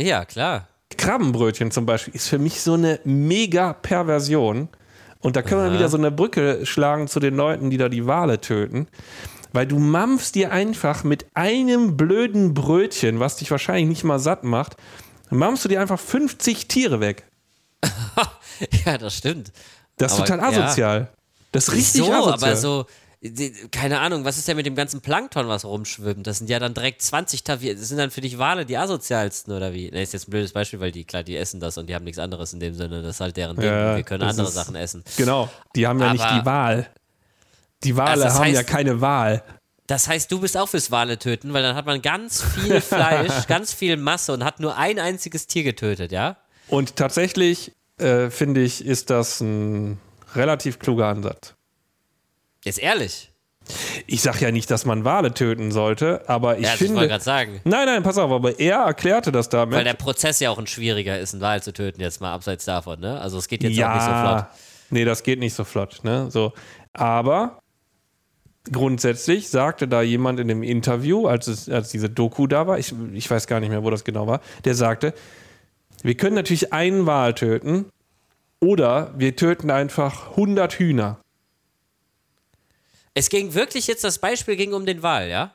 Ja, 0.00 0.24
klar. 0.24 0.66
Krabbenbrötchen 0.96 1.70
zum 1.70 1.86
Beispiel 1.86 2.14
ist 2.14 2.28
für 2.28 2.38
mich 2.38 2.60
so 2.60 2.74
eine 2.74 3.00
mega 3.04 3.74
Perversion. 3.74 4.68
Und 5.20 5.36
da 5.36 5.42
können 5.42 5.64
wir 5.64 5.78
wieder 5.78 5.88
so 5.88 5.98
eine 5.98 6.10
Brücke 6.10 6.64
schlagen 6.64 7.06
zu 7.06 7.20
den 7.20 7.36
Leuten, 7.36 7.70
die 7.70 7.76
da 7.76 7.88
die 7.88 8.06
Wale 8.06 8.40
töten. 8.40 8.88
Weil 9.52 9.66
du 9.66 9.78
mampfst 9.78 10.32
dir 10.34 10.52
einfach 10.52 11.04
mit 11.04 11.26
einem 11.34 11.96
blöden 11.96 12.54
Brötchen, 12.54 13.20
was 13.20 13.36
dich 13.36 13.50
wahrscheinlich 13.50 13.88
nicht 13.88 14.04
mal 14.04 14.18
satt 14.18 14.44
macht, 14.44 14.76
mampfst 15.28 15.64
du 15.64 15.68
dir 15.68 15.80
einfach 15.80 16.00
50 16.00 16.68
Tiere 16.68 17.00
weg. 17.00 17.24
ja, 18.86 18.96
das 18.96 19.16
stimmt. 19.16 19.52
Das 19.98 20.12
ist 20.12 20.18
Aber, 20.18 20.26
total 20.26 20.52
ja. 20.52 20.64
asozial. 20.64 21.08
Das 21.52 21.68
ist 21.68 21.74
richtig 21.74 22.02
so, 22.02 22.12
asozial. 22.12 22.50
aber 22.50 22.56
so, 22.56 22.86
keine 23.70 24.00
Ahnung, 24.00 24.24
was 24.24 24.38
ist 24.38 24.48
denn 24.48 24.56
mit 24.56 24.64
dem 24.64 24.74
ganzen 24.74 25.02
Plankton, 25.02 25.46
was 25.46 25.66
rumschwimmt? 25.66 26.26
Das 26.26 26.38
sind 26.38 26.48
ja 26.48 26.58
dann 26.58 26.72
direkt 26.72 27.02
20 27.02 27.44
Tavier. 27.44 27.74
Das 27.76 27.88
sind 27.88 27.98
dann 27.98 28.10
für 28.10 28.22
dich 28.22 28.38
Wale 28.38 28.64
die 28.64 28.78
asozialsten 28.78 29.52
oder 29.52 29.74
wie? 29.74 29.90
Ne, 29.90 30.02
ist 30.02 30.14
jetzt 30.14 30.28
ein 30.28 30.30
blödes 30.30 30.52
Beispiel, 30.52 30.80
weil 30.80 30.90
die, 30.90 31.04
klar, 31.04 31.22
die 31.22 31.36
essen 31.36 31.60
das 31.60 31.76
und 31.76 31.86
die 31.88 31.94
haben 31.94 32.04
nichts 32.04 32.18
anderes 32.18 32.54
in 32.54 32.60
dem 32.60 32.74
Sinne. 32.74 33.02
Das 33.02 33.16
ist 33.16 33.20
halt 33.20 33.36
deren 33.36 33.56
Ding. 33.56 33.66
Ja, 33.66 33.94
Wir 33.96 34.04
können 34.04 34.20
das 34.20 34.30
andere 34.30 34.48
ist- 34.48 34.54
Sachen 34.54 34.74
essen. 34.74 35.04
Genau, 35.18 35.50
die 35.76 35.86
haben 35.86 36.00
ja 36.00 36.12
nicht 36.12 36.24
Aber- 36.24 36.40
die 36.40 36.46
Wahl. 36.46 36.90
Die 37.84 37.96
Wale 37.96 38.10
Also 38.12 38.24
das 38.24 38.34
haben 38.38 38.52
ja 38.54 38.60
heißt- 38.60 38.64
keine 38.64 39.00
Wahl. 39.02 39.42
Das 39.86 40.08
heißt, 40.08 40.30
du 40.32 40.40
bist 40.40 40.56
auch 40.56 40.68
fürs 40.68 40.90
Wale 40.90 41.18
töten, 41.18 41.52
weil 41.52 41.62
dann 41.62 41.74
hat 41.76 41.84
man 41.84 42.00
ganz 42.00 42.42
viel 42.42 42.80
Fleisch, 42.80 43.46
ganz 43.48 43.74
viel 43.74 43.96
Masse 43.98 44.32
und 44.32 44.44
hat 44.44 44.60
nur 44.60 44.76
ein 44.78 44.98
einziges 44.98 45.46
Tier 45.46 45.62
getötet, 45.64 46.10
ja? 46.12 46.36
Und 46.68 46.96
tatsächlich 46.96 47.72
äh, 47.98 48.30
finde 48.30 48.62
ich, 48.62 48.82
ist 48.84 49.10
das 49.10 49.40
ein 49.42 49.98
relativ 50.34 50.78
kluger 50.78 51.06
Ansatz. 51.08 51.54
Jetzt 52.64 52.78
ehrlich. 52.78 53.30
Ich 54.06 54.22
sage 54.22 54.40
ja 54.40 54.50
nicht, 54.50 54.70
dass 54.70 54.84
man 54.84 55.04
Wale 55.04 55.32
töten 55.32 55.70
sollte, 55.70 56.28
aber 56.28 56.58
ich 56.58 56.64
ja, 56.64 56.72
also 56.72 56.84
ich 56.84 56.90
wollte 56.90 57.00
finde. 57.00 57.08
gerade 57.08 57.24
sagen. 57.24 57.60
Nein, 57.64 57.86
nein, 57.86 58.02
pass 58.02 58.18
auf, 58.18 58.30
aber 58.30 58.58
er 58.58 58.78
erklärte 58.78 59.30
das 59.30 59.48
damit. 59.48 59.76
Weil 59.76 59.84
der 59.84 59.94
Prozess 59.94 60.40
ja 60.40 60.50
auch 60.50 60.58
ein 60.58 60.66
schwieriger 60.66 61.18
ist, 61.18 61.34
einen 61.34 61.42
Wal 61.42 61.62
zu 61.62 61.72
töten, 61.72 62.00
jetzt 62.00 62.20
mal 62.20 62.32
abseits 62.32 62.64
davon, 62.64 63.00
ne? 63.00 63.20
Also 63.20 63.38
es 63.38 63.48
geht 63.48 63.62
jetzt 63.62 63.80
auch 63.82 63.94
nicht 63.94 64.02
so 64.02 64.10
flott. 64.10 64.46
Nee, 64.90 65.04
das 65.04 65.22
geht 65.22 65.38
nicht 65.38 65.54
so 65.54 65.64
flott, 65.64 66.00
ne? 66.02 66.30
So. 66.30 66.52
Aber 66.92 67.60
grundsätzlich 68.72 69.48
sagte 69.48 69.86
da 69.86 70.02
jemand 70.02 70.40
in 70.40 70.48
dem 70.48 70.62
Interview, 70.62 71.28
als, 71.28 71.46
es, 71.46 71.68
als 71.68 71.90
diese 71.90 72.10
Doku 72.10 72.46
da 72.46 72.66
war, 72.66 72.78
ich, 72.78 72.92
ich 73.12 73.30
weiß 73.30 73.46
gar 73.46 73.60
nicht 73.60 73.70
mehr, 73.70 73.84
wo 73.84 73.90
das 73.90 74.04
genau 74.04 74.26
war, 74.26 74.40
der 74.64 74.74
sagte, 74.74 75.14
Wir 76.02 76.16
können 76.16 76.34
natürlich 76.34 76.72
einen 76.72 77.06
Wal 77.06 77.34
töten 77.34 77.86
oder 78.60 79.12
wir 79.16 79.36
töten 79.36 79.70
einfach 79.70 80.30
100 80.30 80.72
Hühner. 80.74 81.20
Es 83.14 83.28
ging 83.28 83.54
wirklich 83.54 83.86
jetzt, 83.86 84.04
das 84.04 84.18
Beispiel 84.18 84.56
ging 84.56 84.72
um 84.72 84.86
den 84.86 85.02
Wal, 85.02 85.28
ja? 85.28 85.54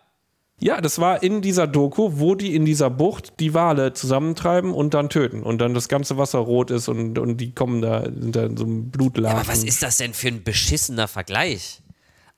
Ja, 0.60 0.80
das 0.80 1.00
war 1.00 1.22
in 1.22 1.42
dieser 1.42 1.68
Doku, 1.68 2.12
wo 2.14 2.34
die 2.34 2.56
in 2.56 2.64
dieser 2.64 2.90
Bucht 2.90 3.40
die 3.40 3.54
Wale 3.54 3.94
zusammentreiben 3.94 4.74
und 4.74 4.94
dann 4.94 5.10
töten. 5.10 5.44
Und 5.44 5.60
dann 5.60 5.74
das 5.74 5.90
ganze 5.90 6.18
Wasser 6.18 6.40
rot 6.40 6.72
ist 6.72 6.88
und, 6.88 7.20
und 7.20 7.38
die 7.38 7.54
kommen 7.54 7.82
da, 7.82 8.04
sind 8.04 8.36
da 8.36 8.46
in 8.46 8.56
so 8.56 8.64
einem 8.64 8.90
Blutladen. 8.90 9.40
Aber 9.40 9.48
was 9.50 9.64
ist 9.64 9.84
das 9.84 9.98
denn 9.98 10.14
für 10.14 10.30
ein 10.30 10.44
beschissener 10.44 11.10
Vergleich? 11.10 11.82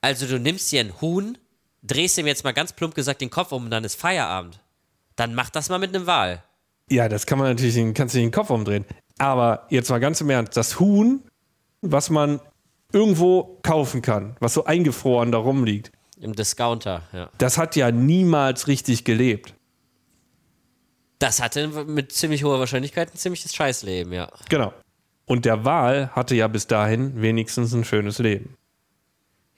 Also 0.00 0.26
du 0.26 0.40
nimmst 0.40 0.72
dir 0.72 0.80
ein 0.80 1.00
Huhn, 1.00 1.38
drehst 1.82 2.18
ihm 2.18 2.26
jetzt 2.26 2.42
mal 2.42 2.52
ganz 2.52 2.72
plump 2.72 2.94
gesagt 2.96 3.20
den 3.20 3.30
Kopf 3.30 3.52
um 3.52 3.64
und 3.64 3.70
dann 3.70 3.84
ist 3.84 3.94
Feierabend. 3.94 4.60
Dann 5.14 5.34
mach 5.34 5.50
das 5.50 5.68
mal 5.68 5.78
mit 5.78 5.94
einem 5.94 6.06
Wal. 6.06 6.42
Ja, 6.90 7.08
das 7.08 7.26
kann 7.26 7.38
man 7.38 7.48
natürlich, 7.48 7.94
kannst 7.94 8.16
du 8.16 8.18
den 8.18 8.32
Kopf 8.32 8.50
umdrehen. 8.50 8.84
Aber 9.18 9.66
jetzt 9.70 9.90
mal 9.90 9.98
ganz 9.98 10.20
im 10.20 10.30
Ernst, 10.30 10.56
das 10.56 10.80
Huhn, 10.80 11.22
was 11.82 12.10
man 12.10 12.40
irgendwo 12.92 13.58
kaufen 13.62 14.02
kann, 14.02 14.36
was 14.40 14.54
so 14.54 14.64
eingefroren 14.64 15.32
da 15.32 15.38
rumliegt, 15.38 15.92
Im 16.20 16.34
Discounter, 16.34 17.02
ja. 17.12 17.30
das 17.38 17.58
hat 17.58 17.76
ja 17.76 17.90
niemals 17.90 18.66
richtig 18.66 19.04
gelebt. 19.04 19.54
Das 21.18 21.42
hatte 21.42 21.68
mit 21.68 22.12
ziemlich 22.12 22.44
hoher 22.44 22.60
Wahrscheinlichkeit 22.60 23.12
ein 23.12 23.18
ziemliches 23.18 23.54
Scheißleben, 23.54 24.12
ja. 24.12 24.30
Genau. 24.48 24.72
Und 25.26 25.44
der 25.44 25.64
Wal 25.64 26.10
hatte 26.12 26.34
ja 26.34 26.48
bis 26.48 26.66
dahin 26.66 27.20
wenigstens 27.20 27.74
ein 27.74 27.84
schönes 27.84 28.18
Leben. 28.18 28.56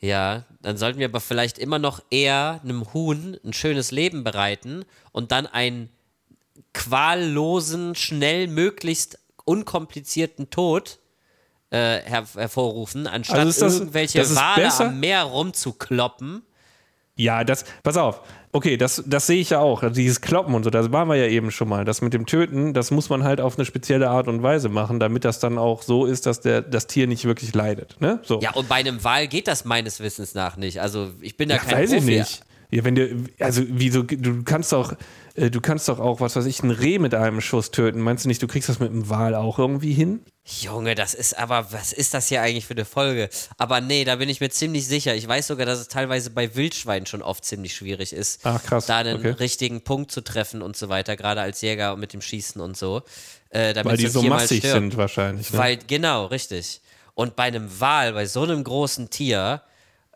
Ja, 0.01 0.45
dann 0.62 0.78
sollten 0.78 0.99
wir 0.99 1.07
aber 1.07 1.20
vielleicht 1.20 1.59
immer 1.59 1.78
noch 1.78 2.03
eher 2.11 2.61
einem 2.64 2.93
Huhn 2.95 3.37
ein 3.45 3.53
schönes 3.53 3.91
Leben 3.91 4.24
bereiten 4.24 4.85
und 5.12 5.31
dann 5.31 5.47
einen 5.47 5.91
quallosen, 6.72 7.95
schnell, 7.95 8.47
möglichst 8.47 9.18
unkomplizierten 9.45 10.49
Tod 10.49 10.99
äh, 11.71 12.01
her 12.03 12.25
hervorrufen, 12.37 13.07
anstatt 13.07 13.39
Also 13.39 13.61
das- 13.64 13.79
irgendwelche 13.79 14.18
das 14.18 14.35
Wale 14.37 14.64
besser? 14.64 14.87
am 14.89 15.01
Meer 15.01 15.23
rumzukloppen. 15.25 16.43
Ja, 17.16 17.45
das, 17.45 17.64
pass 17.83 17.97
auf. 17.97 18.23
Okay, 18.53 18.77
das, 18.79 19.03
das 19.07 19.27
sehe 19.27 19.41
ich 19.41 19.51
ja 19.51 19.59
auch. 19.61 19.83
Also 19.83 19.95
dieses 19.95 20.21
Kloppen 20.23 20.55
und 20.55 20.64
so, 20.64 20.71
das 20.71 20.91
waren 20.91 21.07
wir 21.09 21.16
ja 21.16 21.27
eben 21.27 21.51
schon 21.51 21.68
mal. 21.68 21.85
Das 21.85 22.01
mit 22.01 22.14
dem 22.14 22.25
Töten, 22.27 22.73
das 22.73 22.91
muss 22.91 23.11
man 23.11 23.23
halt 23.25 23.41
auf 23.41 23.57
eine 23.59 23.64
spezielle 23.66 24.09
Art 24.09 24.27
und 24.27 24.43
Weise 24.43 24.68
machen, 24.71 24.99
damit 24.99 25.25
das 25.25 25.39
dann 25.39 25.59
auch 25.59 25.83
so 25.83 26.07
ist, 26.07 26.25
dass 26.27 26.41
der, 26.41 26.62
das 26.62 26.87
Tier 26.87 27.07
nicht 27.07 27.27
wirklich 27.27 27.55
leidet. 27.55 28.01
Ne? 28.01 28.21
So. 28.23 28.41
Ja, 28.41 28.53
und 28.55 28.68
bei 28.68 28.77
einem 28.77 29.05
Wal 29.05 29.29
geht 29.29 29.47
das 29.49 29.64
meines 29.66 30.01
Wissens 30.01 30.35
nach 30.35 30.57
nicht. 30.57 30.81
Also 30.81 31.11
ich 31.21 31.37
bin 31.37 31.49
da 31.51 31.57
Ja, 31.57 31.61
kein 31.61 31.79
weiß 31.79 31.93
ich 31.93 31.99
Profi. 31.99 32.18
nicht. 32.18 32.41
Ja, 32.71 32.85
wenn 32.85 32.95
du, 32.95 33.25
also 33.39 33.62
wieso, 33.68 34.03
du 34.03 34.43
kannst 34.45 34.73
doch, 34.73 34.95
äh, 35.41 35.51
du 35.51 35.61
kannst 35.61 35.88
doch 35.88 35.99
auch, 35.99 36.20
was 36.20 36.36
weiß 36.36 36.45
ich, 36.47 36.62
ein 36.62 36.70
Reh 36.70 36.99
mit 36.99 37.14
einem 37.14 37.41
Schuss 37.41 37.70
töten. 37.70 38.01
Meinst 38.01 38.24
du 38.24 38.28
nicht, 38.28 38.43
du 38.43 38.47
kriegst 38.47 38.68
das 38.68 38.78
mit 38.78 38.91
einem 38.91 39.09
Wal 39.09 39.34
auch 39.34 39.59
irgendwie 39.59 39.93
hin? 39.93 40.20
Junge, 40.45 40.95
das 40.95 41.14
ist 41.14 41.38
aber, 41.38 41.72
was 41.72 41.93
ist 41.93 42.14
das 42.14 42.28
hier 42.28 42.43
eigentlich 42.43 42.66
für 42.66 42.74
eine 42.74 42.84
Folge? 42.84 43.28
Aber 43.57 43.80
nee, 43.80 44.05
da 44.05 44.16
bin 44.16 44.28
ich 44.28 44.41
mir 44.41 44.51
ziemlich 44.51 44.86
sicher. 44.86 45.14
Ich 45.14 45.26
weiß 45.26 45.47
sogar, 45.47 45.66
dass 45.66 45.78
es 45.78 45.88
teilweise 45.88 46.30
bei 46.30 46.55
Wildschweinen 46.55 47.07
schon 47.07 47.22
oft 47.22 47.45
ziemlich 47.45 47.74
schwierig 47.74 48.12
ist, 48.12 48.41
Ach, 48.45 48.62
krass, 48.62 48.86
da 48.86 48.99
einen 48.99 49.18
okay. 49.18 49.30
richtigen 49.30 49.82
Punkt 49.82 50.11
zu 50.11 50.20
treffen 50.22 50.62
und 50.62 50.76
so 50.76 50.88
weiter, 50.88 51.16
gerade 51.16 51.41
als 51.41 51.61
Jäger 51.61 51.97
mit 51.97 52.12
dem 52.12 52.20
Schießen 52.20 52.61
und 52.61 52.76
so. 52.76 53.03
Äh, 53.51 53.74
Weil 53.84 53.97
die 53.97 54.07
so 54.09 54.22
massig 54.22 54.59
stirbt. 54.59 54.74
sind 54.74 54.97
wahrscheinlich. 54.97 55.53
Ne? 55.53 55.59
Weil, 55.59 55.78
genau, 55.86 56.26
richtig. 56.26 56.80
Und 57.14 57.36
bei 57.36 57.45
einem 57.45 57.68
Wal, 57.80 58.12
bei 58.12 58.26
so 58.26 58.43
einem 58.43 58.62
großen 58.62 59.11
Tier, 59.11 59.62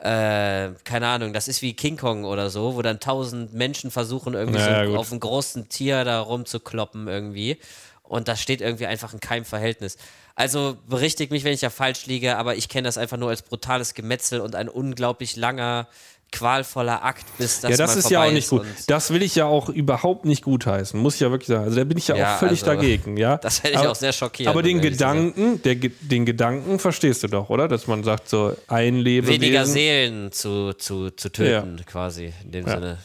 äh, 0.05 0.75
keine 0.85 1.07
Ahnung, 1.07 1.33
das 1.33 1.49
ist 1.49 1.63
wie 1.63 1.73
King 1.73 1.97
Kong 1.97 2.25
oder 2.25 2.51
so, 2.51 2.77
wo 2.77 2.83
dann 2.83 3.01
tausend 3.01 3.55
Menschen 3.55 3.91
versuchen, 3.91 4.35
irgendwie 4.35 4.59
Ja, 4.59 4.85
ja, 4.85 4.91
so 4.91 4.99
auf 4.99 5.11
einem 5.11 5.21
großen 5.21 5.71
Tier 5.71 6.05
da 6.05 6.21
rumzukloppen 6.21 7.09
irgendwie. 7.09 7.59
Und 8.03 8.29
das 8.29 8.43
steht 8.43 8.61
irgendwie 8.61 8.85
einfach 8.85 9.15
in 9.15 9.21
keinem 9.21 9.47
Verhältnis. 9.47 9.97
Also 10.35 10.77
berichtigt 10.87 11.33
mich, 11.33 11.45
wenn 11.45 11.55
ich 11.55 11.63
ja 11.63 11.71
falsch 11.71 12.05
liege, 12.05 12.37
aber 12.37 12.55
ich 12.55 12.69
kenne 12.69 12.87
das 12.87 12.99
einfach 12.99 13.17
nur 13.17 13.31
als 13.31 13.41
brutales 13.41 13.95
Gemetzel 13.95 14.43
und 14.43 14.55
ein 14.55 14.69
unglaublich 14.69 15.37
langer, 15.37 15.89
qualvoller 16.35 17.05
Akt, 17.05 17.25
bis 17.39 17.61
das 17.61 17.71
ja, 17.71 17.77
das 17.77 17.95
ist 17.97 18.11
ja 18.11 18.25
auch 18.25 18.31
nicht 18.33 18.49
gut. 18.51 18.67
Das 18.89 19.11
will 19.13 19.23
ich 19.23 19.37
ja 19.37 19.47
auch 19.47 19.69
überhaupt 19.69 20.25
nicht 20.25 20.43
gutheißen, 20.43 20.99
muss 21.01 21.15
ich 21.15 21.21
ja 21.21 21.31
wirklich 21.31 21.47
sagen. 21.49 21.65
Also 21.65 21.77
da 21.77 21.85
bin 21.85 21.97
ich 21.97 22.09
ja, 22.09 22.17
Ja, 22.17 22.35
auch 22.35 22.39
völlig 22.41 22.63
also, 22.63 22.75
dagegen, 22.75 23.17
ja. 23.17 23.37
das 23.43 23.63
hätte 23.63 23.75
ich 23.75 23.79
aber, 23.79 23.93
auch 23.93 23.95
sehr 23.95 24.13
schockiert, 24.13 24.49
Aber 24.49 24.63
den. 24.63 24.81
Gedanken, 24.81 25.63
der, 25.63 25.77
den 25.77 26.27
Gedanken 26.27 26.79
verstehst 26.79 27.23
du 27.23 27.29
doch, 27.29 27.49
oder? 27.49 27.69
Dass 27.69 27.87
man 27.87 28.03
sagt, 28.05 28.29
so 28.29 28.55
ein 28.67 28.97
Lebewesen. 28.97 29.41
weniger 29.41 29.65
Seelen 29.65 30.33
zu, 30.33 30.73
zu, 30.75 31.11
zu 31.11 31.31
töten, 31.31 31.81
quasi. 31.87 32.33
In 32.45 32.51
dem 32.53 32.67
Ja. 32.67 32.75
Sinne. 32.75 32.99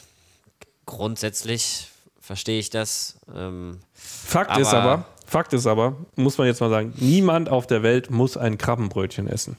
Grundsätzlich 0.86 1.88
verstehe 2.20 2.58
ich 2.58 2.70
das. 2.70 3.16
Ähm, 3.34 3.78
Fakt 3.94 4.58
ist 4.58 4.68
Aber- 4.74 4.82
aber, 4.92 5.04
Fakt 5.26 5.52
ist 5.52 5.66
aber, 5.68 5.96
muss 6.16 6.36
man 6.38 6.48
jetzt 6.48 6.60
mal 6.60 6.70
sagen, 6.70 6.92
niemand 6.96 7.48
auf 7.48 7.68
der 7.68 7.84
Welt 7.84 8.10
muss 8.10 8.36
ein 8.36 8.58
Krabbenbrötchen 8.58 9.28
essen. 9.28 9.56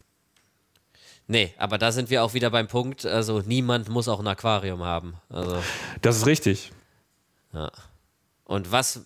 Nee, 1.31 1.53
aber 1.57 1.77
da 1.77 1.91
sind 1.91 2.09
wir 2.09 2.23
auch 2.23 2.33
wieder 2.33 2.51
beim 2.51 2.67
Punkt, 2.67 3.05
also 3.05 3.41
niemand 3.45 3.89
muss 3.89 4.07
auch 4.07 4.19
ein 4.19 4.27
Aquarium 4.27 4.83
haben. 4.83 5.15
Also, 5.29 5.57
Das 6.01 6.17
ist 6.17 6.25
richtig. 6.27 6.71
und 8.45 8.71
was, 8.71 9.05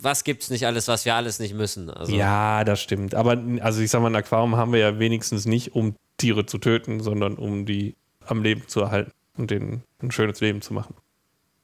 was 0.00 0.24
gibt 0.24 0.42
es 0.42 0.50
nicht 0.50 0.66
alles, 0.66 0.88
was 0.88 1.04
wir 1.04 1.14
alles 1.14 1.38
nicht 1.38 1.54
müssen? 1.54 1.88
Also, 1.90 2.14
Ja, 2.14 2.64
das 2.64 2.80
stimmt. 2.80 3.14
Aber 3.14 3.40
also 3.60 3.80
ich 3.80 3.90
sag 3.90 4.02
mal, 4.02 4.08
ein 4.10 4.16
Aquarium 4.16 4.56
haben 4.56 4.72
wir 4.72 4.80
ja 4.80 4.98
wenigstens 4.98 5.46
nicht, 5.46 5.74
um 5.74 5.94
Tiere 6.18 6.44
zu 6.44 6.58
töten, 6.58 7.00
sondern 7.00 7.36
um 7.36 7.64
die 7.66 7.96
am 8.26 8.42
Leben 8.42 8.68
zu 8.68 8.80
erhalten 8.80 9.12
und 9.36 9.50
denen 9.50 9.82
ein 10.02 10.10
schönes 10.10 10.40
Leben 10.40 10.60
zu 10.60 10.74
machen. 10.74 10.94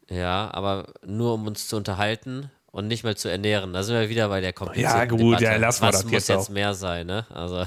ja, 0.09 0.49
aber 0.53 0.87
nur 1.05 1.35
um 1.35 1.47
uns 1.47 1.69
zu 1.69 1.77
unterhalten 1.77 2.51
und 2.77 2.89
nicht 2.89 3.05
mehr 3.05 3.17
zu 3.17 3.29
ernähren. 3.31 3.73
Da 3.73 3.83
sind 3.83 3.95
wir 3.99 4.09
wieder 4.11 4.29
bei 4.29 4.43
der 4.43 4.53
komplizierten 4.53 4.99
Ja, 4.99 5.05
gut, 5.07 5.21
Debatte. 5.21 5.45
ja, 5.45 5.57
lassen 5.57 5.83
wir 5.83 5.89
was 5.89 5.95
das 5.97 6.05
muss 6.05 6.13
jetzt 6.13 6.29
jetzt 6.29 6.51
mehr 6.51 6.75
sein, 6.75 7.07
ne? 7.07 7.25
Also, 7.31 7.65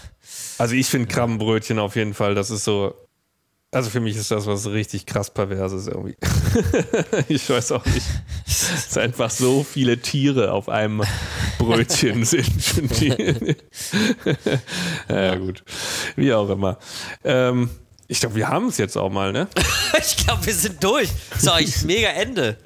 Also 0.59 0.75
ich 0.75 0.85
finde 0.85 1.07
Krabbenbrötchen 1.07 1.79
auf 1.79 1.95
jeden 1.95 2.13
Fall, 2.13 2.35
das 2.35 2.51
ist 2.51 2.63
so. 2.63 2.93
Also 3.71 3.89
für 3.91 3.99
mich 3.99 4.15
ist 4.15 4.31
das 4.31 4.45
was 4.47 4.67
richtig 4.67 5.05
krass 5.05 5.31
Perverses 5.31 5.87
irgendwie. 5.87 6.15
ich 7.27 7.47
weiß 7.49 7.71
auch 7.73 7.85
nicht. 7.85 8.05
Es 8.47 8.91
sind 8.93 9.01
einfach 9.03 9.29
so 9.29 9.63
viele 9.63 9.97
Tiere 9.99 10.51
auf 10.53 10.69
einem 10.69 11.03
Brötchen 11.59 12.23
sind. 12.25 12.51
Ja, 15.07 15.35
gut. 15.35 15.63
Wie 16.15 16.33
auch 16.33 16.49
immer. 16.49 16.77
Ähm, 17.23 17.69
ich 18.07 18.19
glaube, 18.19 18.35
wir 18.35 18.47
haben 18.47 18.67
es 18.69 18.77
jetzt 18.77 18.97
auch 18.97 19.09
mal, 19.11 19.31
ne? 19.31 19.47
ich 19.99 20.17
glaube, 20.17 20.45
wir 20.45 20.53
sind 20.53 20.83
durch. 20.83 21.09
So, 21.37 21.51
ich 21.59 21.83
mega 21.83 22.09
Ende. 22.09 22.57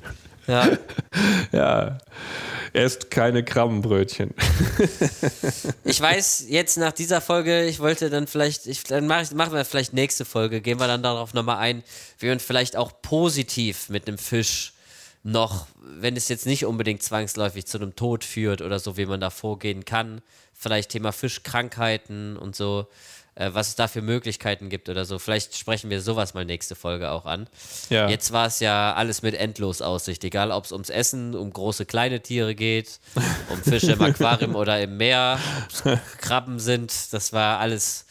Ja. 0.48 0.70
Ja. 1.52 2.00
Esst 2.74 3.12
keine 3.12 3.44
Krabbenbrötchen. 3.44 4.34
Ich 5.84 6.02
weiß 6.02 6.46
jetzt 6.48 6.78
nach 6.78 6.91
dieser 6.91 7.22
Folge, 7.22 7.66
ich 7.66 7.80
wollte 7.80 8.10
dann 8.10 8.26
vielleicht, 8.26 8.66
ich, 8.66 8.84
dann 8.84 9.06
mach 9.06 9.22
ich, 9.22 9.32
machen 9.32 9.54
wir 9.54 9.64
vielleicht 9.64 9.94
nächste 9.94 10.26
Folge, 10.26 10.62
gehen 10.62 10.80
wir 10.80 10.88
dann 10.88 11.04
darauf 11.04 11.36
nochmal 11.36 11.58
ein, 11.58 11.84
wie 12.18 12.30
man 12.30 12.39
vielleicht 12.39 12.76
auch 12.76 12.91
positiv 13.02 13.89
mit 13.89 14.08
einem 14.08 14.18
Fisch 14.18 14.74
noch, 15.22 15.68
wenn 15.82 16.16
es 16.16 16.28
jetzt 16.30 16.46
nicht 16.46 16.66
unbedingt 16.66 17.04
zwangsläufig 17.04 17.66
zu 17.68 17.78
einem 17.78 17.96
Tod 17.96 18.24
führt 18.24 18.62
oder 18.62 18.80
so, 18.80 18.98
wie 18.98 19.06
man 19.06 19.22
da 19.22 19.30
vorgehen 19.30 19.86
kann. 19.86 20.22
Vielleicht 20.54 20.91
Thema 20.91 21.12
Fischkrankheiten 21.12 22.38
und 22.38 22.56
so, 22.56 22.88
äh, 23.36 23.50
was 23.54 23.70
es 23.70 23.76
da 23.76 23.88
für 23.88 24.02
Möglichkeiten 24.02 24.70
gibt 24.70 24.90
oder 24.90 25.06
so. 25.06 25.20
Vielleicht 25.20 25.58
sprechen 25.58 25.90
wir 25.90 26.02
sowas 26.02 26.34
mal 26.34 26.46
nächste 26.46 26.76
Folge 26.76 27.12
auch 27.12 27.26
an. 27.26 27.48
Ja. 27.90 28.10
Jetzt 28.10 28.32
war 28.32 28.48
es 28.48 28.60
ja 28.60 28.94
alles 28.94 29.22
mit 29.22 29.36
Endlosaussicht, 29.36 30.24
egal 30.24 30.52
ob 30.52 30.66
es 30.66 30.72
ums 30.72 30.90
Essen, 30.90 31.36
um 31.36 31.52
große, 31.52 31.86
kleine 31.86 32.22
Tiere 32.22 32.56
geht, 32.56 33.00
um 33.50 33.62
Fische 33.62 33.94
im 33.94 34.02
Aquarium 34.02 34.56
oder 34.56 34.82
im 34.82 34.98
Meer, 34.98 35.40
ob 35.84 35.92
es 35.94 36.00
Krabben 36.20 36.60
sind, 36.60 36.92
das 37.12 37.34
war 37.34 37.60
alles. 37.60 38.06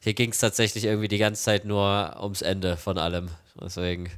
Hier 0.00 0.14
ging 0.14 0.30
es 0.30 0.38
tatsächlich 0.38 0.84
irgendwie 0.84 1.08
die 1.08 1.18
ganze 1.18 1.42
Zeit 1.42 1.64
nur 1.64 2.16
ums 2.20 2.40
Ende 2.40 2.76
von 2.76 2.98
allem. 2.98 3.30
Deswegen. 3.60 4.08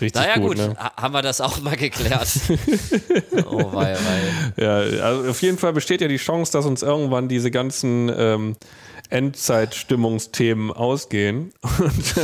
Richtig 0.00 0.14
naja, 0.14 0.36
gut, 0.36 0.56
gut, 0.56 0.56
ne? 0.56 0.76
ha- 0.78 0.96
haben 0.96 1.12
wir 1.12 1.20
das 1.20 1.42
auch 1.42 1.60
mal 1.60 1.76
geklärt. 1.76 2.28
oh, 3.44 3.72
wei, 3.72 3.94
wei. 3.94 4.62
Ja, 4.62 4.76
also 5.04 5.30
auf 5.30 5.42
jeden 5.42 5.58
Fall 5.58 5.74
besteht 5.74 6.00
ja 6.00 6.08
die 6.08 6.16
Chance, 6.16 6.52
dass 6.52 6.64
uns 6.64 6.82
irgendwann 6.82 7.28
diese 7.28 7.50
ganzen 7.50 8.10
ähm, 8.16 8.56
Endzeitstimmungsthemen 9.10 10.70
ausgehen 10.72 11.52
und 11.78 12.14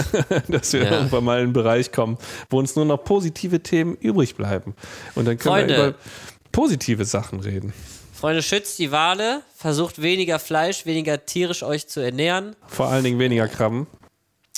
dass 0.49 0.73
wir 0.73 0.85
Ja. 0.85 0.91
irgendwann 0.93 1.25
mal 1.25 1.39
in 1.39 1.45
einen 1.45 1.53
Bereich 1.53 1.93
kommen, 1.93 2.19
wo 2.51 2.59
uns 2.59 2.77
nur 2.77 2.85
noch 2.85 2.99
positive 3.05 3.63
Themen 3.63 3.95
übrig 3.97 4.35
bleiben. 4.37 4.75
Und 5.15 5.27
dann 5.27 5.39
können 5.39 5.55
Freunde. 5.55 5.77
wir 5.77 5.87
über 5.89 5.99
positive 6.51 7.05
Sachen 7.05 7.41
reden. 7.41 7.73
Freunde, 8.15 8.43
schützt 8.43 8.79
die 8.79 8.93
Wale, 8.93 9.43
versucht 9.57 10.01
weniger 10.01 10.39
Fleisch, 10.39 10.87
weniger 10.87 11.25
tierisch 11.27 11.63
euch 11.63 11.89
zu 11.89 12.01
ernähren. 12.01 12.55
Vor 12.69 12.87
allen 12.87 13.05
Dingen 13.05 13.19
weniger 13.19 13.49
Krabben. 13.49 13.87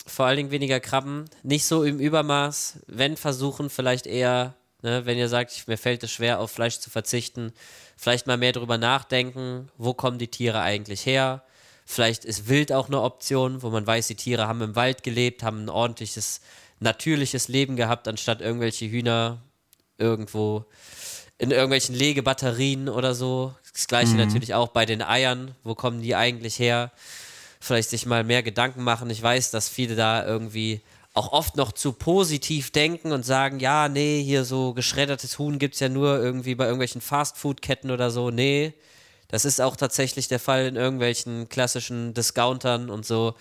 vor 0.07 0.27
allen 0.27 0.37
Dingen 0.37 0.51
weniger 0.51 0.81
Krabben, 0.81 1.25
nicht 1.43 1.65
so 1.65 1.83
im 1.83 1.99
Übermaß, 1.99 2.81
wenn 2.89 3.17
versuchen 3.17 3.71
vielleicht 3.71 4.07
eher, 4.07 4.55
ne, 4.83 5.07
wenn 5.07 5.17
ihr 5.17 5.31
sagt, 5.31 5.67
mir 5.67 5.79
fällt 5.79 6.03
es 6.05 6.11
schwer 6.13 6.41
auf 6.41 6.51
Fleisch 6.51 6.79
zu 6.79 6.91
verzichten, 6.91 7.53
vielleicht 7.97 8.27
mal 8.27 8.37
mehr 8.37 8.53
drüber 8.53 8.77
nachdenken, 8.77 9.71
wo 9.79 9.95
kommen 9.95 10.19
die 10.19 10.29
Tiere 10.29 10.61
eigentlich 10.61 11.07
her? 11.07 11.43
Vielleicht 11.85 12.25
ist 12.25 12.49
Wild 12.49 12.73
auch 12.73 12.89
eine 12.89 13.03
Option, 13.03 13.63
wo 13.63 13.71
man 13.71 13.87
weiß, 13.87 14.07
die 14.07 14.15
Tiere 14.15 14.49
haben 14.49 14.63
im 14.63 14.77
Wald 14.77 15.03
gelebt, 15.03 15.43
haben 15.43 15.65
ein 15.65 15.69
ordentliches, 15.69 16.41
natürliches 16.81 17.49
Leben 17.49 17.77
gehabt, 17.77 18.09
anstatt 18.09 18.41
irgendwelche 18.41 18.87
Hühner 18.87 19.43
irgendwo 19.99 20.65
in 21.39 21.51
irgendwelchen 21.51 21.95
Legebatterien 21.95 22.89
oder 22.89 23.15
so. 23.15 23.55
Das 23.73 23.87
gleiche 23.87 24.15
natürlich 24.15 24.55
auch 24.55 24.69
bei 24.69 24.87
den 24.87 25.03
Eiern. 25.03 25.55
Wo 25.65 25.75
kommen 25.75 26.01
die 26.01 26.15
eigentlich 26.15 26.59
her? 26.59 26.93
Vielleicht 27.61 27.91
sich 27.91 28.07
mal 28.07 28.25
mehr 28.25 28.43
Gedanken 28.43 28.83
machen. 28.83 29.11
Ich 29.11 29.23
weiß, 29.23 29.51
dass 29.51 29.69
viele 29.69 29.97
da 29.97 30.25
irgendwie 30.25 30.81
auch 31.13 31.33
oft 31.33 31.57
noch 31.57 31.73
zu 31.73 31.93
positiv 31.93 32.71
denken 32.71 33.13
und 33.13 33.25
sagen, 33.25 33.61
ja, 33.61 33.89
nee, 33.89 34.23
hier 34.23 34.45
so 34.45 34.75
geschreddertes 34.75 35.39
Huhn 35.39 35.59
gibt 35.59 35.75
es 35.75 35.81
ja 35.81 35.89
nur 35.89 36.21
irgendwie 36.21 36.55
bei 36.55 36.65
irgendwelchen 36.65 37.01
Fastfood-Ketten 37.01 37.91
oder 37.91 38.11
so. 38.11 38.31
Nee, 38.31 38.75
das 39.29 39.45
ist 39.45 39.61
auch 39.61 39.77
tatsächlich 39.77 40.29
der 40.29 40.41
Fall 40.41 40.67
in 40.67 40.77
irgendwelchen 40.77 41.49
klassischen 41.49 42.15
Discountern 42.15 42.91
und 42.91 43.05
so 43.07 43.35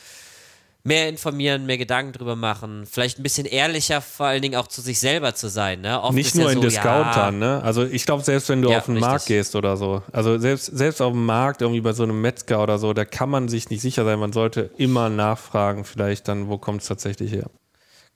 mehr 0.85 1.07
informieren, 1.07 1.65
mehr 1.65 1.77
Gedanken 1.77 2.11
drüber 2.11 2.35
machen, 2.35 2.85
vielleicht 2.85 3.17
ein 3.17 3.23
bisschen 3.23 3.45
ehrlicher 3.45 4.01
vor 4.01 4.25
allen 4.25 4.41
Dingen 4.41 4.55
auch 4.55 4.67
zu 4.67 4.81
sich 4.81 4.99
selber 4.99 5.33
zu 5.33 5.47
sein. 5.47 5.81
Ne? 5.81 6.01
Oft 6.01 6.13
Nicht 6.13 6.35
nur 6.35 6.45
ja 6.45 6.51
in 6.51 6.57
so, 6.57 6.61
Discountern, 6.61 7.41
ja, 7.41 7.57
ne? 7.57 7.63
Also 7.63 7.85
ich 7.85 8.05
glaube, 8.05 8.23
selbst 8.23 8.49
wenn 8.49 8.61
du 8.61 8.69
ja, 8.69 8.79
auf 8.79 8.85
den 8.85 8.95
richtig. 8.95 9.09
Markt 9.09 9.25
gehst 9.27 9.55
oder 9.55 9.77
so, 9.77 10.03
also 10.11 10.37
selbst, 10.37 10.65
selbst 10.65 11.01
auf 11.01 11.13
dem 11.13 11.25
Markt, 11.25 11.61
irgendwie 11.61 11.79
bei 11.79 11.93
so 11.93 12.03
einem 12.03 12.19
Metzger 12.19 12.61
oder 12.61 12.77
so, 12.79 12.91
da 12.91 13.05
kann 13.05 13.29
man 13.29 13.47
sich 13.47 13.69
nicht 13.69 13.81
sicher 13.81 14.03
sein. 14.03 14.19
Man 14.19 14.33
sollte 14.33 14.71
immer 14.77 15.09
nachfragen, 15.09 15.85
vielleicht 15.85 16.27
dann, 16.27 16.49
wo 16.49 16.57
kommt 16.57 16.81
es 16.81 16.87
tatsächlich 16.89 17.31
her 17.31 17.49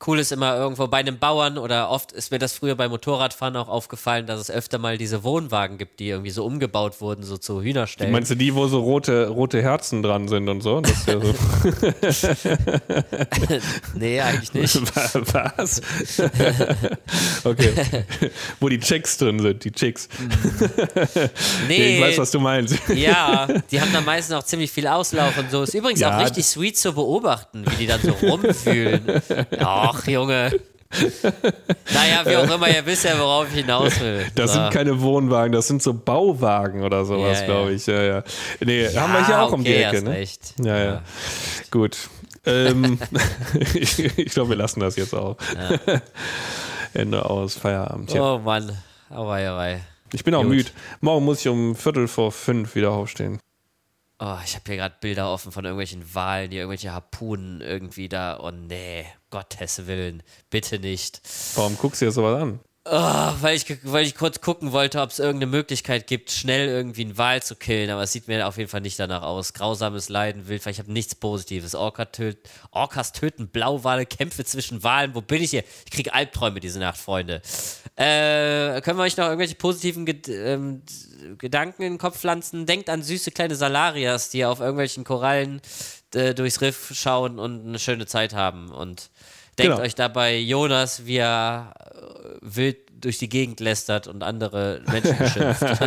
cool 0.06 0.20
ist 0.20 0.32
immer 0.32 0.56
irgendwo 0.56 0.88
bei 0.88 0.98
einem 0.98 1.18
Bauern 1.18 1.58
oder 1.58 1.90
oft 1.90 2.12
ist 2.12 2.32
mir 2.32 2.38
das 2.38 2.54
früher 2.54 2.76
beim 2.76 2.92
Motorradfahren 2.92 3.56
auch 3.56 3.68
aufgefallen, 3.68 4.28
dass 4.28 4.40
es 4.40 4.52
öfter 4.52 4.78
mal 4.78 4.98
diese 4.98 5.24
Wohnwagen 5.24 5.80
gibt, 5.80 6.00
die 6.00 6.10
irgendwie 6.10 6.30
so 6.30 6.46
umgebaut 6.46 7.02
wurden, 7.02 7.24
so 7.24 7.38
zu 7.38 7.64
Hühnerstellen. 7.64 8.12
Meinst 8.12 8.30
du 8.30 8.36
die, 8.36 8.54
wo 8.54 8.68
so 8.68 8.80
rote, 8.82 9.28
rote 9.28 9.62
Herzen 9.62 10.04
dran 10.04 10.28
sind 10.28 10.50
und 10.50 10.62
so? 10.62 10.82
Das 10.82 11.06
ja 11.08 11.20
so. 11.20 11.34
nee, 13.96 14.22
eigentlich 14.22 14.54
nicht. 14.54 14.76
Was? 15.34 15.82
okay. 17.44 17.74
wo 18.60 18.70
die 18.70 18.80
Checks 18.80 19.18
drin 19.18 19.40
sind, 19.40 19.64
die 19.64 19.72
Chicks. 19.72 20.10
nee. 21.68 21.96
Ich 21.96 22.02
weiß, 22.02 22.18
was 22.20 22.32
du 22.32 22.40
meinst. 22.40 22.78
ja, 22.90 23.48
die 23.72 23.82
haben 23.82 23.92
dann 23.94 24.06
meistens 24.06 24.36
auch 24.36 24.44
ziemlich 24.44 24.72
viel 24.72 24.88
Auslauf 24.88 25.38
und 25.38 25.50
so. 25.50 25.64
Ist 25.64 25.74
übrigens 25.74 26.02
ja, 26.02 26.16
auch 26.16 26.24
richtig 26.24 26.46
sweet 26.46 26.78
zu 26.78 26.94
beobachten, 26.94 27.66
wie 27.72 27.76
die 27.76 27.88
dann 27.88 28.02
so 28.02 28.12
rumfühlen. 28.12 29.22
Ja, 29.60 29.87
Ach, 29.90 30.08
Junge. 30.08 30.52
naja, 31.94 32.26
wie 32.26 32.36
auch 32.38 32.56
immer, 32.56 32.70
ihr 32.70 32.86
wisst 32.86 33.04
ja, 33.04 33.20
worauf 33.20 33.48
ich 33.50 33.56
hinaus 33.56 34.00
will. 34.00 34.26
Das 34.36 34.54
so. 34.54 34.60
sind 34.60 34.72
keine 34.72 35.02
Wohnwagen, 35.02 35.52
das 35.52 35.68
sind 35.68 35.84
so 35.84 35.94
Bauwagen 35.94 36.84
oder 36.84 37.04
sowas, 37.04 37.42
ja, 37.42 37.46
glaube 37.46 37.74
ich. 37.74 37.86
Ja, 37.88 38.02
ja. 38.02 38.24
Nee, 38.64 38.86
ja, 38.86 39.02
haben 39.02 39.14
wir 39.14 39.26
hier 39.26 39.42
auch 39.42 39.48
okay, 39.48 39.56
um 39.56 39.64
die 39.64 39.76
Ecke, 39.76 40.02
ne? 40.02 40.12
Recht. 40.12 40.54
Ja, 40.60 40.78
ja. 40.78 40.86
ja. 40.86 41.02
Gut. 41.72 41.98
Ähm, 42.46 43.00
ich, 43.74 44.00
ich 44.00 44.32
glaube, 44.32 44.52
wir 44.52 44.56
lassen 44.56 44.80
das 44.80 44.96
jetzt 44.96 45.14
auch. 45.14 45.36
Ende 46.94 47.26
aus, 47.26 47.56
Feierabend. 47.56 48.16
Oh 48.16 48.40
Mann. 48.40 48.72
Auwei, 49.10 49.50
auwei. 49.50 49.82
Ich 50.14 50.24
bin 50.24 50.34
auch 50.36 50.44
müde. 50.44 50.72
Morgen 51.02 51.26
muss 51.26 51.42
ich 51.42 51.50
um 51.50 51.76
Viertel 51.76 52.08
vor 52.08 52.32
fünf 52.32 52.76
wieder 52.76 52.92
aufstehen. 52.92 53.40
Oh, 54.20 54.38
ich 54.44 54.56
habe 54.56 54.64
hier 54.66 54.78
gerade 54.78 54.96
Bilder 55.00 55.32
offen 55.32 55.52
von 55.52 55.64
irgendwelchen 55.64 56.16
Walen, 56.16 56.50
die 56.50 56.58
irgendwelche 56.58 56.94
Harpunen 56.94 57.62
irgendwie 57.62 58.10
da. 58.10 58.40
Oh 58.42 58.52
nee, 58.52 59.06
Gottes 59.30 59.88
Willen, 59.88 60.24
bitte 60.50 60.80
nicht. 60.80 61.22
Warum 61.56 61.78
guckst 61.78 62.02
du 62.02 62.06
dir 62.06 62.12
sowas 62.12 62.42
an? 62.42 62.60
Oh, 62.90 63.34
weil, 63.42 63.58
ich, 63.58 63.66
weil 63.84 64.06
ich 64.06 64.16
kurz 64.16 64.40
gucken 64.40 64.72
wollte, 64.72 65.02
ob 65.02 65.10
es 65.10 65.20
irgendeine 65.20 65.52
Möglichkeit 65.52 66.08
gibt, 66.08 66.32
schnell 66.32 66.70
irgendwie 66.70 67.02
einen 67.02 67.18
Wal 67.18 67.44
zu 67.44 67.58
killen, 67.58 67.90
aber 67.90 68.04
es 68.04 68.14
sieht 68.14 68.30
mir 68.30 68.48
auf 68.48 68.58
jeden 68.58 68.70
Fall 68.70 68.80
nicht 68.80 68.98
danach 68.98 69.24
aus. 69.24 69.52
Grausames 69.52 70.08
Leiden, 70.08 70.48
Wildfall, 70.48 70.72
ich 70.72 70.80
habe 70.80 70.94
nichts 70.94 71.14
Positives. 71.14 71.76
Orca 71.76 72.06
töt, 72.06 72.38
Orcas 72.72 73.12
töten 73.12 73.50
Blauwale, 73.50 74.06
Kämpfe 74.06 74.46
zwischen 74.46 74.84
Walen. 74.84 75.16
Wo 75.16 75.20
bin 75.22 75.44
ich 75.44 75.50
hier? 75.50 75.66
Ich 75.84 75.92
kriege 75.92 76.14
Albträume 76.14 76.62
diese 76.62 76.80
Nacht, 76.80 76.98
Freunde. 76.98 77.42
Äh, 77.98 78.80
können 78.80 78.98
wir 78.98 79.04
euch 79.04 79.18
noch 79.18 79.26
irgendwelche 79.26 79.56
positiven 79.56 80.06
Ged 80.06 80.30
ähm, 80.30 80.84
Gedanken 81.38 81.82
in 81.82 81.94
den 81.94 81.98
Kopf 81.98 82.18
pflanzen? 82.18 82.66
Denkt 82.66 82.90
an 82.90 83.04
süße 83.04 83.32
kleine 83.32 83.56
Salarias, 83.56 84.30
die 84.30 84.46
auf 84.46 84.62
irgendwelchen 84.62 85.04
Korallen 85.04 85.62
äh, 86.16 86.34
durchs 86.34 86.62
Riff 86.62 86.92
schauen 86.94 87.40
und 87.40 87.68
eine 87.68 87.80
schöne 87.80 88.06
Zeit 88.06 88.34
haben. 88.34 88.72
Und 88.72 89.10
denkt 89.58 89.74
genau. 89.74 89.80
euch 89.80 89.96
dabei 89.96 90.38
Jonas, 90.38 91.06
wie 91.06 91.18
er 91.18 91.74
wild 92.42 92.87
durch 93.02 93.18
die 93.18 93.30
Gegend 93.30 93.60
lästert 93.60 94.08
und 94.08 94.24
andere 94.24 94.82
Menschen 94.88 95.18
beschimpft. 95.20 95.62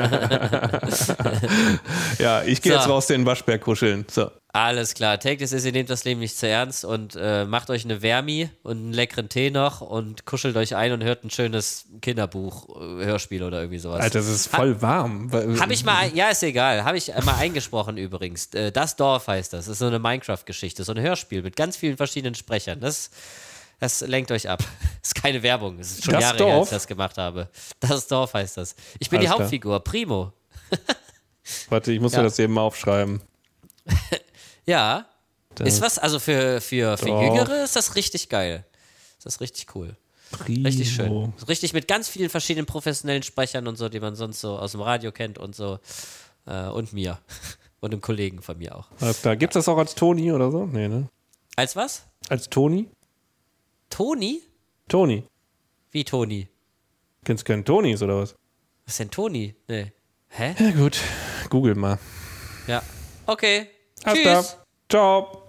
ja, 2.19 2.43
ich 2.43 2.62
gehe 2.62 2.73
so. 2.73 2.78
jetzt 2.78 2.89
raus 2.89 3.07
den 3.07 3.27
Waschberg 3.27 3.61
kuscheln. 3.61 4.07
So. 4.11 4.31
Alles 4.53 4.95
klar. 4.95 5.20
Take 5.20 5.37
this 5.37 5.53
is, 5.53 5.65
ihr 5.65 5.70
nehmt 5.70 5.91
das 5.91 6.05
Leben 6.05 6.19
nicht 6.19 6.37
zu 6.37 6.49
ernst 6.49 6.85
und 6.85 7.16
äh, 7.20 7.45
macht 7.45 7.70
euch 7.70 7.85
eine 7.85 8.03
Wärmi 8.03 8.51
und 8.65 8.78
einen 8.78 8.93
leckeren 8.93 9.28
Tee 9.28 9.51
noch 9.51 9.81
und 9.81 10.27
kuschelt 10.27 10.57
euch 10.57 10.74
ein 10.74 10.93
und 10.93 11.05
hört 11.05 11.23
ein 11.23 11.31
schönes 11.31 11.85
Kinderbuch, 12.03 12.69
äh, 12.69 13.05
Hörspiel 13.05 13.45
oder 13.45 13.61
irgendwie 13.61 13.78
sowas. 13.78 14.01
Alter, 14.01 14.19
das 14.19 14.28
ist 14.28 14.49
voll 14.49 14.74
ha 14.77 14.82
warm. 14.82 15.31
Habe 15.32 15.73
ich 15.73 15.85
mal, 15.85 16.12
ja, 16.15 16.31
ist 16.31 16.43
egal. 16.43 16.85
Habe 16.85 16.99
ich 16.99 17.12
mal 17.24 17.37
eingesprochen 17.37 17.97
übrigens. 17.97 18.47
Äh, 18.55 18.73
das 18.73 18.97
Dorf 18.97 19.28
heißt 19.28 19.53
das. 19.53 19.66
Das 19.66 19.74
ist 19.74 19.78
so 19.78 19.87
eine 19.87 20.01
Minecraft-Geschichte, 20.01 20.82
so 20.82 20.93
ein 20.93 21.01
Hörspiel 21.01 21.43
mit 21.43 21.55
ganz 21.55 21.77
vielen 21.77 21.97
verschiedenen 21.97 22.35
Sprechern. 22.35 22.81
Das 22.81 23.11
das 23.81 24.02
lenkt 24.02 24.31
euch 24.31 24.48
ab. 24.48 24.59
Das 24.59 24.89
ist 25.11 25.15
keine 25.15 25.43
Werbung. 25.43 25.78
Es 25.78 25.93
ist 25.93 26.05
schon 26.05 26.15
das 26.15 26.23
Jahre 26.23 26.36
Dorf? 26.36 26.51
her, 26.51 26.59
als 26.59 26.69
ich 26.69 26.74
das 26.74 26.86
gemacht 26.86 27.19
habe. 27.19 27.48
Das 27.81 28.07
Dorf 28.07 28.35
heißt 28.35 28.59
das. 28.59 28.77
Ich 28.98 29.09
bin 29.09 29.19
Alles 29.19 29.31
die 29.31 29.35
Hauptfigur, 29.35 29.82
klar. 29.82 29.93
Primo. 29.93 30.32
Warte, 31.70 31.93
ich 31.93 32.01
muss 32.01 32.12
ja. 32.12 32.19
mir 32.19 32.24
das 32.24 32.39
eben 32.39 32.52
mal 32.52 32.61
aufschreiben. 32.61 33.23
ja. 34.66 35.07
Das 35.55 35.66
ist 35.66 35.81
was, 35.81 35.98
also 35.98 36.20
für, 36.20 36.61
für, 36.61 36.97
für 36.97 37.09
Jüngere 37.09 37.65
ist 37.65 37.74
das 37.74 37.97
richtig 37.97 38.28
geil. 38.28 38.65
Ist 39.19 39.27
das 39.27 39.40
richtig 39.40 39.74
cool. 39.74 39.97
Primo. 40.31 40.69
Richtig 40.69 40.93
schön. 40.93 41.32
Richtig 41.48 41.73
mit 41.73 41.89
ganz 41.89 42.09
vielen 42.09 42.31
verschiedenen 42.31 42.66
professionellen 42.66 43.24
Sprechern 43.24 43.66
und 43.66 43.77
so, 43.77 43.89
die 43.89 43.98
man 43.98 44.15
sonst 44.15 44.40
so 44.40 44.59
aus 44.59 44.73
dem 44.73 44.81
Radio 44.81 45.11
kennt 45.11 45.39
und 45.39 45.57
so. 45.57 45.81
Äh, 46.47 46.69
und 46.69 46.93
mir. 46.93 47.19
Und 47.81 47.93
einem 47.93 48.01
Kollegen 48.01 48.43
von 48.43 48.59
mir 48.59 48.77
auch. 48.77 48.89
Alles 49.01 49.23
klar. 49.23 49.36
Gibt 49.36 49.57
es 49.57 49.65
das 49.65 49.69
auch 49.69 49.78
als 49.78 49.94
Toni 49.94 50.31
oder 50.31 50.51
so? 50.51 50.66
Nee, 50.66 50.86
ne? 50.86 51.09
Als 51.57 51.74
was? 51.74 52.05
Als 52.28 52.48
Toni? 52.48 52.89
Toni? 53.91 54.41
Toni. 54.89 55.25
Wie 55.91 56.05
Toni? 56.05 56.49
Kennst 57.25 57.43
du 57.43 57.53
keinen 57.53 57.65
Tonis 57.65 58.03
oder 58.03 58.23
was? 58.23 58.35
Was 58.87 58.95
ist 58.95 59.01
denn 59.01 59.11
Toni? 59.11 59.55
Nee. 59.69 59.93
Hä? 60.29 60.55
Ja, 60.59 60.71
gut. 60.71 60.99
Google 61.51 61.75
mal. 61.75 61.99
Ja. 62.67 62.83
Okay. 63.27 63.67
Alles 64.05 64.23
Tschüss. 64.23 64.57
Ciao. 64.89 65.40